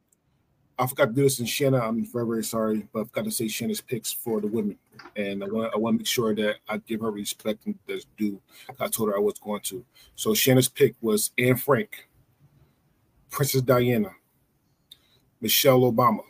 I 0.77 0.87
forgot 0.87 1.05
to 1.05 1.13
do 1.13 1.23
this 1.23 1.39
in 1.39 1.45
Shanna. 1.45 1.79
I'm 1.79 2.03
very, 2.05 2.25
very 2.25 2.43
sorry, 2.43 2.87
but 2.91 3.01
I 3.01 3.03
forgot 3.03 3.25
to 3.25 3.31
say 3.31 3.47
Shanna's 3.47 3.81
picks 3.81 4.11
for 4.11 4.41
the 4.41 4.47
women, 4.47 4.77
and 5.15 5.43
I 5.43 5.47
want 5.47 5.73
I 5.73 5.77
want 5.77 5.95
to 5.95 5.97
make 5.99 6.07
sure 6.07 6.33
that 6.35 6.55
I 6.67 6.77
give 6.77 7.01
her 7.01 7.11
respect 7.11 7.65
and 7.65 7.77
that's 7.87 8.05
due. 8.17 8.41
I 8.79 8.87
told 8.87 9.09
her 9.09 9.15
I 9.15 9.19
was 9.19 9.37
going 9.39 9.61
to. 9.61 9.85
So 10.15 10.33
Shanna's 10.33 10.69
pick 10.69 10.95
was 11.01 11.31
Anne 11.37 11.57
Frank, 11.57 12.07
Princess 13.29 13.61
Diana, 13.61 14.11
Michelle 15.41 15.81
Obama, 15.81 16.23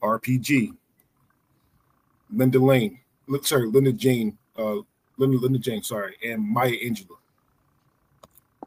RBG, 0.00 0.76
Linda 2.32 2.58
Lane, 2.58 3.00
Look, 3.28 3.46
sorry, 3.46 3.66
Linda 3.66 3.92
Jane, 3.92 4.38
uh, 4.56 4.76
Linda, 5.16 5.38
Linda 5.38 5.58
Jane, 5.58 5.82
sorry, 5.82 6.16
and 6.24 6.42
Maya 6.42 6.70
Angelou. 6.70 7.16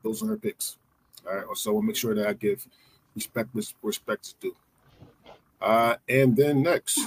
Those 0.03 0.21
are 0.21 0.27
her 0.27 0.37
picks. 0.37 0.77
All 1.27 1.35
right, 1.35 1.45
so 1.57 1.73
we'll 1.73 1.81
make 1.81 1.95
sure 1.95 2.13
that 2.15 2.27
I 2.27 2.33
give 2.33 2.67
respect 3.19 3.75
respect 3.83 4.39
to. 4.41 4.55
Uh, 5.61 5.95
and 6.07 6.35
then 6.35 6.63
next, 6.63 6.99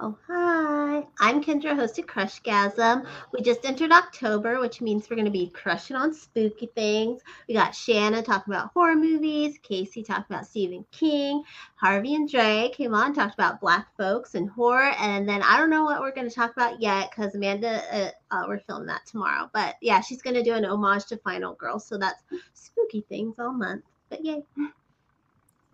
Oh, 0.00 0.16
hi. 0.26 1.06
I'm 1.20 1.42
Kendra, 1.42 1.76
host 1.76 1.98
of 1.98 2.06
Crushgasm. 2.06 3.06
We 3.32 3.40
just 3.40 3.64
entered 3.64 3.92
October, 3.92 4.58
which 4.60 4.80
means 4.80 5.08
we're 5.08 5.16
going 5.16 5.26
to 5.26 5.30
be 5.30 5.48
crushing 5.48 5.96
on 5.96 6.12
spooky 6.12 6.66
things. 6.74 7.22
We 7.48 7.54
got 7.54 7.74
Shanna 7.74 8.22
talking 8.22 8.52
about 8.52 8.72
horror 8.72 8.96
movies, 8.96 9.58
Casey 9.62 10.02
talking 10.02 10.24
about 10.28 10.46
Stephen 10.46 10.84
King, 10.92 11.42
Harvey 11.76 12.14
and 12.14 12.28
Dre 12.28 12.70
came 12.74 12.94
on, 12.94 13.14
talked 13.14 13.34
about 13.34 13.60
black 13.60 13.88
folks 13.96 14.34
and 14.34 14.50
horror. 14.50 14.92
And 14.98 15.28
then 15.28 15.42
I 15.42 15.56
don't 15.56 15.70
know 15.70 15.84
what 15.84 16.00
we're 16.00 16.14
going 16.14 16.28
to 16.28 16.34
talk 16.34 16.52
about 16.52 16.80
yet 16.80 17.10
because 17.10 17.34
Amanda, 17.34 17.82
uh, 17.92 18.10
uh, 18.34 18.44
we're 18.48 18.60
filming 18.60 18.88
that 18.88 19.06
tomorrow. 19.06 19.50
But 19.52 19.76
yeah, 19.80 20.00
she's 20.00 20.22
going 20.22 20.34
to 20.34 20.42
do 20.42 20.54
an 20.54 20.64
homage 20.64 21.06
to 21.06 21.16
Final 21.18 21.54
Girl. 21.54 21.78
So 21.78 21.96
that's 21.96 22.22
spooky 22.54 23.04
things 23.08 23.36
all 23.38 23.52
month. 23.52 23.84
But 24.16 24.24
yay. 24.24 24.42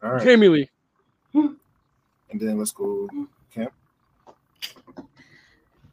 all 0.03 0.11
right, 0.11 0.23
Jamie 0.23 0.49
Lee. 0.49 0.71
and 1.35 1.57
then 2.33 2.59
let's 2.59 2.73
go 2.73 3.09
camp. 3.55 3.73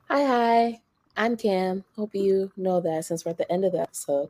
Hi, 0.10 0.26
hi. 0.26 0.82
I'm 1.16 1.38
Cam. 1.38 1.84
Hope 1.96 2.16
you 2.16 2.52
know 2.58 2.82
that 2.82 3.06
since 3.06 3.24
we're 3.24 3.32
at 3.32 3.38
the 3.38 3.52
end 3.52 3.66
of 3.66 3.74
the 3.74 3.82
episode. 3.82 4.30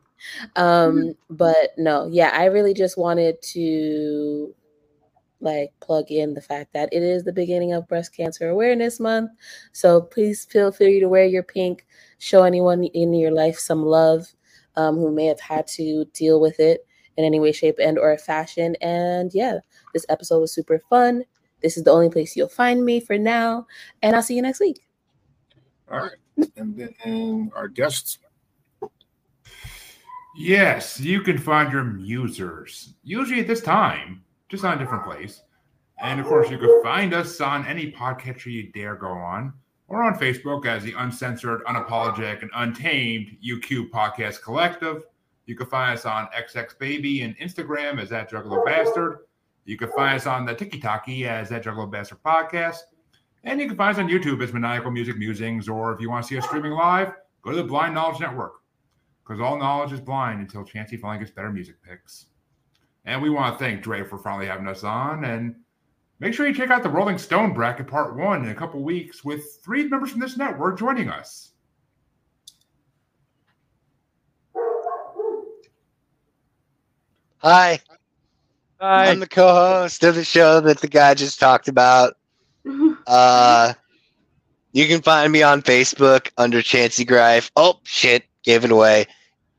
Um, 0.56 1.14
but 1.30 1.70
no, 1.78 2.08
yeah, 2.10 2.30
I 2.34 2.46
really 2.46 2.74
just 2.74 2.98
wanted 2.98 3.40
to 3.52 4.54
like 5.40 5.72
plug 5.80 6.10
in 6.10 6.34
the 6.34 6.42
fact 6.42 6.74
that 6.74 6.92
it 6.92 7.02
is 7.02 7.24
the 7.24 7.32
beginning 7.32 7.72
of 7.72 7.88
breast 7.88 8.14
cancer 8.14 8.50
awareness 8.50 9.00
month. 9.00 9.30
So 9.72 10.02
please 10.02 10.44
feel 10.44 10.72
free 10.72 11.00
to 11.00 11.08
wear 11.08 11.24
your 11.24 11.44
pink, 11.44 11.86
show 12.18 12.42
anyone 12.42 12.84
in 12.84 13.14
your 13.14 13.30
life 13.30 13.58
some 13.58 13.82
love 13.82 14.26
um, 14.76 14.96
who 14.96 15.10
may 15.10 15.24
have 15.26 15.40
had 15.40 15.66
to 15.68 16.04
deal 16.12 16.38
with 16.38 16.60
it 16.60 16.86
in 17.16 17.24
any 17.24 17.40
way, 17.40 17.52
shape, 17.52 17.76
and 17.80 17.98
or 17.98 18.16
fashion. 18.18 18.76
And 18.80 19.32
yeah, 19.34 19.58
this 19.92 20.06
episode 20.08 20.40
was 20.40 20.52
super 20.52 20.80
fun. 20.90 21.24
This 21.62 21.76
is 21.76 21.84
the 21.84 21.90
only 21.90 22.08
place 22.08 22.36
you'll 22.36 22.48
find 22.48 22.84
me 22.84 23.00
for 23.00 23.18
now, 23.18 23.66
and 24.02 24.16
I'll 24.16 24.22
see 24.22 24.34
you 24.34 24.42
next 24.42 24.60
week. 24.60 24.80
All 25.90 25.98
right, 25.98 26.48
and 26.56 26.76
then 26.76 27.50
our 27.54 27.68
guests. 27.68 28.18
Yes, 30.36 31.00
you 31.00 31.20
can 31.20 31.36
find 31.36 31.72
your 31.72 31.84
musers, 31.84 32.94
usually 33.02 33.40
at 33.40 33.46
this 33.46 33.60
time, 33.60 34.22
just 34.48 34.64
on 34.64 34.76
a 34.76 34.78
different 34.78 35.04
place. 35.04 35.42
And 36.02 36.18
of 36.18 36.26
course, 36.26 36.48
you 36.50 36.56
can 36.56 36.82
find 36.82 37.12
us 37.12 37.40
on 37.42 37.66
any 37.66 37.92
podcatcher 37.92 38.46
you 38.46 38.72
dare 38.72 38.94
go 38.94 39.08
on, 39.08 39.52
or 39.88 40.02
on 40.02 40.18
Facebook 40.18 40.64
as 40.64 40.82
the 40.82 40.94
Uncensored, 40.96 41.62
Unapologetic, 41.64 42.40
and 42.40 42.50
Untamed 42.54 43.36
UQ 43.44 43.90
Podcast 43.90 44.40
Collective. 44.40 45.02
You 45.50 45.56
can 45.56 45.66
find 45.66 45.98
us 45.98 46.06
on 46.06 46.28
XX 46.28 46.78
Baby 46.78 47.22
and 47.22 47.36
Instagram 47.38 48.00
as 48.00 48.08
that 48.10 48.30
Juggalo 48.30 48.64
Bastard. 48.64 49.18
You 49.64 49.76
can 49.76 49.90
find 49.90 50.14
us 50.14 50.24
on 50.24 50.46
the 50.46 50.54
Tiki 50.54 50.78
TikTok 50.78 51.08
as 51.08 51.48
that 51.48 51.64
Juggalo 51.64 51.90
Bastard 51.90 52.22
Podcast. 52.24 52.82
And 53.42 53.60
you 53.60 53.66
can 53.66 53.76
find 53.76 53.96
us 53.96 54.00
on 54.00 54.08
YouTube 54.08 54.44
as 54.44 54.52
Maniacal 54.52 54.92
Music 54.92 55.18
Musings, 55.18 55.68
or 55.68 55.92
if 55.92 56.00
you 56.00 56.08
want 56.08 56.24
to 56.24 56.28
see 56.28 56.38
us 56.38 56.44
streaming 56.44 56.70
live, 56.70 57.14
go 57.42 57.50
to 57.50 57.56
the 57.56 57.64
Blind 57.64 57.96
Knowledge 57.96 58.20
Network. 58.20 58.60
Because 59.24 59.40
all 59.40 59.58
knowledge 59.58 59.92
is 59.92 60.00
blind 60.00 60.38
until 60.38 60.62
Chancey 60.62 60.96
finally 60.96 61.18
gets 61.18 61.34
better 61.34 61.50
music 61.50 61.82
picks. 61.82 62.26
And 63.04 63.20
we 63.20 63.28
want 63.28 63.58
to 63.58 63.64
thank 63.64 63.82
Dre 63.82 64.04
for 64.04 64.18
finally 64.18 64.46
having 64.46 64.68
us 64.68 64.84
on. 64.84 65.24
And 65.24 65.56
make 66.20 66.32
sure 66.32 66.46
you 66.46 66.54
check 66.54 66.70
out 66.70 66.84
the 66.84 66.88
Rolling 66.88 67.18
Stone 67.18 67.54
bracket 67.54 67.88
part 67.88 68.14
one 68.14 68.44
in 68.44 68.52
a 68.52 68.54
couple 68.54 68.84
weeks 68.84 69.24
with 69.24 69.58
three 69.64 69.88
members 69.88 70.12
from 70.12 70.20
this 70.20 70.36
network 70.36 70.78
joining 70.78 71.08
us. 71.08 71.49
Hi, 77.42 77.80
Hi. 78.80 79.08
I'm 79.08 79.20
the 79.20 79.26
co-host 79.26 80.04
of 80.04 80.14
the 80.14 80.24
show 80.24 80.60
that 80.60 80.80
the 80.80 80.88
guy 80.88 81.14
just 81.14 81.40
talked 81.40 81.68
about. 81.68 82.16
Uh, 83.06 83.72
you 84.72 84.86
can 84.86 85.02
find 85.02 85.32
me 85.32 85.42
on 85.42 85.62
Facebook 85.62 86.30
under 86.36 86.62
Chancey 86.62 87.04
Greif. 87.04 87.50
Oh 87.56 87.80
shit, 87.82 88.24
gave 88.44 88.64
it 88.64 88.70
away. 88.70 89.06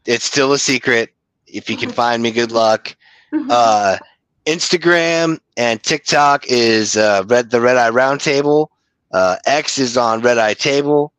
It's 0.05 0.23
still 0.23 0.53
a 0.53 0.59
secret. 0.59 1.13
If 1.47 1.69
you 1.69 1.75
can 1.75 1.91
find 1.91 2.23
me, 2.23 2.31
good 2.31 2.51
luck. 2.51 2.95
Uh, 3.49 3.97
Instagram 4.45 5.39
and 5.57 5.81
TikTok 5.81 6.45
is 6.47 6.95
uh, 6.95 7.23
Red 7.27 7.49
the 7.49 7.59
Red 7.59 7.77
Eye 7.77 7.89
Roundtable. 7.89 8.67
Uh, 9.11 9.37
X 9.45 9.77
is 9.79 9.97
on 9.97 10.21
Red 10.21 10.37
Eye 10.37 10.53
Table, 10.53 11.11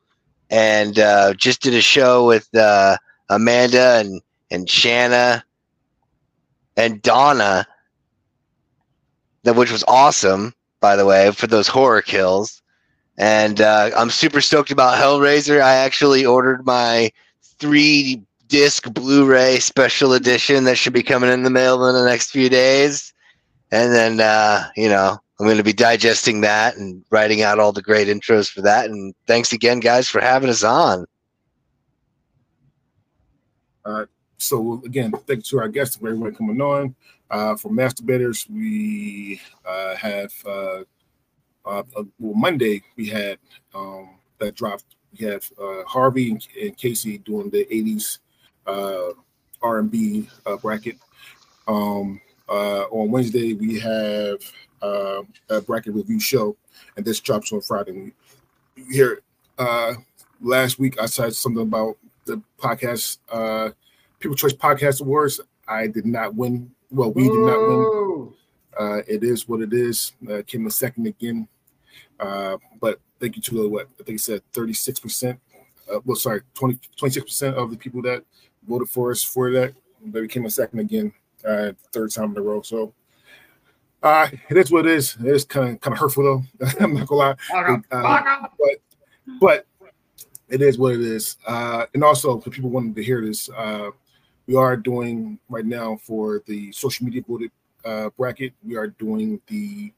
and 0.49 0.99
uh, 0.99 1.35
just 1.35 1.61
did 1.61 1.75
a 1.75 1.83
show 1.83 2.27
with 2.27 2.55
uh, 2.55 2.97
Amanda 3.29 3.99
and 3.99 4.23
and 4.51 4.71
Shanna 4.71 5.45
and 6.77 7.03
Donna, 7.03 7.67
that 9.45 9.57
which 9.57 9.71
was 9.71 9.85
awesome, 9.87 10.55
by 10.81 10.97
the 10.97 11.07
way, 11.07 11.31
for 11.33 11.47
those 11.47 11.69
horror 11.69 12.03
kills. 12.03 12.63
And 13.19 13.61
uh, 13.61 13.91
I'm 13.97 14.11
super 14.11 14.41
stoked 14.41 14.71
about 14.71 14.99
Hellraiser. 14.99 15.61
I 15.61 15.75
actually 15.75 16.25
ordered 16.25 16.65
my 16.65 17.11
three 17.59 18.23
disc 18.49 18.93
Blu-ray 18.93 19.59
special 19.61 20.13
edition 20.13 20.65
that 20.65 20.77
should 20.77 20.93
be 20.93 21.03
coming 21.03 21.31
in 21.31 21.43
the 21.43 21.51
mail 21.51 21.87
in 21.87 21.95
the 21.95 22.05
next 22.05 22.31
few 22.31 22.49
days. 22.49 23.13
And 23.71 23.93
then 23.93 24.21
uh, 24.21 24.69
you 24.77 24.89
know, 24.89 25.19
I'm 25.39 25.47
going 25.47 25.57
to 25.57 25.65
be 25.65 25.73
digesting 25.73 26.43
that 26.43 26.77
and 26.77 27.05
writing 27.11 27.43
out 27.43 27.59
all 27.59 27.73
the 27.73 27.83
great 27.83 28.09
intros 28.09 28.49
for 28.49 28.63
that. 28.63 28.89
And 28.89 29.15
thanks 29.27 29.53
again, 29.53 29.81
guys, 29.81 30.09
for 30.09 30.21
having 30.21 30.51
us 30.51 30.63
on. 30.63 31.07
So 34.43 34.83
again, 34.85 35.13
thanks 35.27 35.49
to 35.51 35.59
our 35.61 35.69
guests 35.69 35.97
for 35.97 36.09
everyone 36.09 36.35
coming 36.35 36.61
on. 36.61 36.95
Uh, 37.31 37.57
for 37.57 37.71
Mass 37.71 37.95
Debaters, 37.95 38.47
we 38.51 39.41
uh, 39.65 39.95
have 39.97 40.33
uh, 40.45 40.83
uh, 41.65 41.83
uh, 41.97 42.03
well, 42.19 42.35
Monday 42.35 42.83
we 42.97 43.09
had 43.09 43.39
um, 43.75 44.11
that 44.39 44.55
dropped. 44.55 44.97
We 45.19 45.27
have 45.27 45.49
uh, 45.63 45.85
Harvey 45.87 46.33
and, 46.33 46.49
and 46.61 46.77
Casey 46.77 47.19
doing 47.19 47.51
the 47.51 47.65
'80s 47.67 48.19
uh, 48.67 49.13
R&B 49.63 50.29
uh, 50.45 50.57
bracket. 50.57 50.97
Um, 51.69 52.21
uh, 52.49 52.83
on 52.91 53.11
Wednesday 53.11 53.55
we 53.55 53.79
have 53.79 54.43
uh, 54.83 55.23
a 55.51 55.61
bracket 55.61 55.95
review 55.95 56.19
show, 56.19 56.57
and 56.97 57.05
this 57.05 57.21
drops 57.21 57.53
on 57.53 57.61
Friday. 57.61 58.13
Hear 58.91 59.23
uh, 59.57 59.95
last 60.41 60.81
week 60.81 61.01
I 61.01 61.07
said 61.07 61.35
something 61.35 61.63
about 61.63 61.97
the 62.25 62.43
podcast. 62.59 63.19
Uh, 63.31 63.71
People 64.23 64.37
Choice 64.37 64.53
Podcast 64.53 65.01
Awards. 65.01 65.41
I 65.67 65.89
did 65.89 66.07
not 66.07 66.37
win. 66.37 66.71
Well, 66.93 67.13
we 67.13 67.25
did 67.25 67.41
not 67.41 67.59
win. 67.59 68.33
Uh, 68.79 69.03
it 69.09 69.25
is 69.25 69.49
what 69.49 69.61
it 69.61 69.73
is. 69.73 70.13
Uh, 70.31 70.43
came 70.47 70.65
in 70.65 70.71
second 70.71 71.09
again. 71.09 71.49
Uh, 72.21 72.57
but 72.81 73.01
thank 73.19 73.35
you 73.35 73.43
to 73.43 73.69
what 73.69 73.89
I 74.01 74.05
think 74.05 74.21
it 74.21 74.23
said 74.23 74.43
36%. 74.53 75.37
Uh, 75.93 75.99
well, 76.05 76.15
sorry, 76.15 76.43
20, 76.55 76.79
26% 76.97 77.55
of 77.55 77.73
the 77.73 77.77
people 77.77 78.01
that 78.03 78.25
voted 78.67 78.89
for 78.89 79.11
us 79.11 79.25
for 79.25 79.51
that. 79.51 79.75
They 80.05 80.29
came 80.29 80.45
in 80.45 80.51
second 80.51 80.79
again, 80.79 81.13
uh, 81.45 81.73
third 81.93 82.13
time 82.13 82.31
in 82.31 82.39
a 82.39 82.43
row. 82.43 82.63
So 82.63 82.95
uh, 84.05 84.29
it 84.49 84.57
is 84.57 84.71
what 84.71 84.87
it 84.87 84.93
is. 84.93 85.17
It 85.19 85.27
is 85.27 85.45
kind 85.45 85.75
of 85.75 85.81
kind 85.81 85.95
of 85.95 85.99
hurtful 85.99 86.23
though. 86.23 86.67
I'm 86.81 86.95
not 86.95 87.09
gonna 87.09 87.37
lie. 87.53 87.81
Uh, 87.91 88.47
but 88.59 88.77
but 89.41 89.67
it 90.49 90.63
is 90.63 90.79
what 90.79 90.95
it 90.95 91.01
is. 91.01 91.37
Uh, 91.47 91.87
and 91.95 92.05
also 92.05 92.39
for 92.39 92.51
people 92.51 92.71
wanting 92.71 92.95
to 92.95 93.03
hear 93.03 93.25
this, 93.25 93.49
uh, 93.51 93.91
we 94.53 94.59
are 94.59 94.77
doing 94.77 95.39
right 95.49 95.65
now 95.65 95.97
for 95.97 96.43
the 96.45 96.71
social 96.73 97.07
media 97.07 97.23
voted 97.27 97.51
uh, 97.87 98.11
bracket. 98.19 98.53
We 98.63 98.77
are 98.77 98.89
doing 98.89 99.41
the 99.47 99.95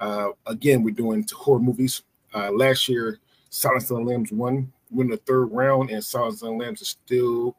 uh, 0.00 0.30
again. 0.46 0.82
We're 0.82 0.94
doing 0.94 1.26
horror 1.30 1.58
movies. 1.58 2.02
Uh, 2.32 2.50
last 2.50 2.88
year, 2.88 3.18
Silence 3.50 3.90
of 3.90 3.98
the 3.98 4.02
Lambs 4.04 4.32
won. 4.32 4.72
We're 4.90 5.04
in 5.04 5.10
the 5.10 5.18
third 5.18 5.52
round, 5.52 5.90
and 5.90 6.02
Silence 6.02 6.40
of 6.40 6.48
the 6.48 6.54
Lambs 6.54 6.80
is 6.80 6.88
still 6.88 7.54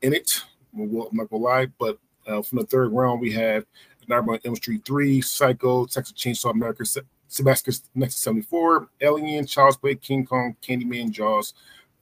in 0.00 0.14
it. 0.14 0.30
Well, 0.72 1.08
I'm 1.10 1.16
not 1.18 1.28
gonna 1.28 1.42
lie, 1.42 1.66
but 1.78 1.98
uh, 2.26 2.40
from 2.40 2.60
the 2.60 2.66
third 2.66 2.90
round, 2.92 3.20
we 3.20 3.30
have 3.32 3.66
Nightmare 4.08 4.36
on 4.36 4.40
Elm 4.46 4.56
Street 4.56 4.86
3, 4.86 5.20
Psycho, 5.20 5.84
Texas 5.84 6.14
Chainsaw 6.16 6.52
America, 6.52 6.86
Se- 6.86 7.02
Sebastian 7.28 7.74
1974, 7.92 8.88
Alien, 9.02 9.46
Child's 9.46 9.76
Play, 9.76 9.96
King 9.96 10.24
Kong, 10.24 10.56
Candyman, 10.66 11.10
Jaws, 11.10 11.52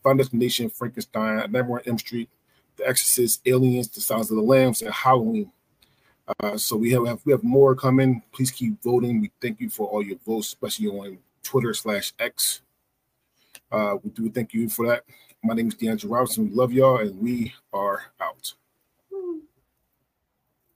Final 0.04 0.18
Destination, 0.18 0.70
Frankenstein, 0.70 1.38
Nightmare 1.38 1.64
on 1.72 1.80
Elm 1.86 1.98
Street, 1.98 2.30
The 2.80 2.88
Exorcist, 2.88 3.42
Aliens, 3.46 3.88
The 3.88 4.00
Sounds 4.00 4.30
of 4.30 4.36
the 4.36 4.42
Lambs, 4.42 4.82
and 4.82 4.92
Halloween. 4.92 5.52
Uh, 6.42 6.56
so 6.56 6.76
we 6.76 6.92
have, 6.92 7.20
we 7.24 7.32
have 7.32 7.42
more 7.42 7.74
coming. 7.74 8.22
Please 8.32 8.50
keep 8.50 8.82
voting. 8.82 9.20
We 9.20 9.30
thank 9.40 9.60
you 9.60 9.68
for 9.68 9.86
all 9.88 10.02
your 10.02 10.18
votes, 10.26 10.48
especially 10.48 10.86
on 10.86 11.18
Twitter 11.42 11.74
slash 11.74 12.12
X. 12.18 12.62
Uh, 13.70 13.96
we 14.02 14.10
do 14.10 14.30
thank 14.30 14.54
you 14.54 14.68
for 14.68 14.86
that. 14.88 15.04
My 15.42 15.54
name 15.54 15.68
is 15.68 15.74
D'Angelo 15.74 16.14
Robinson. 16.14 16.48
We 16.48 16.54
love 16.54 16.72
y'all, 16.72 16.98
and 16.98 17.20
we 17.20 17.52
are 17.72 18.02
out. 18.20 18.54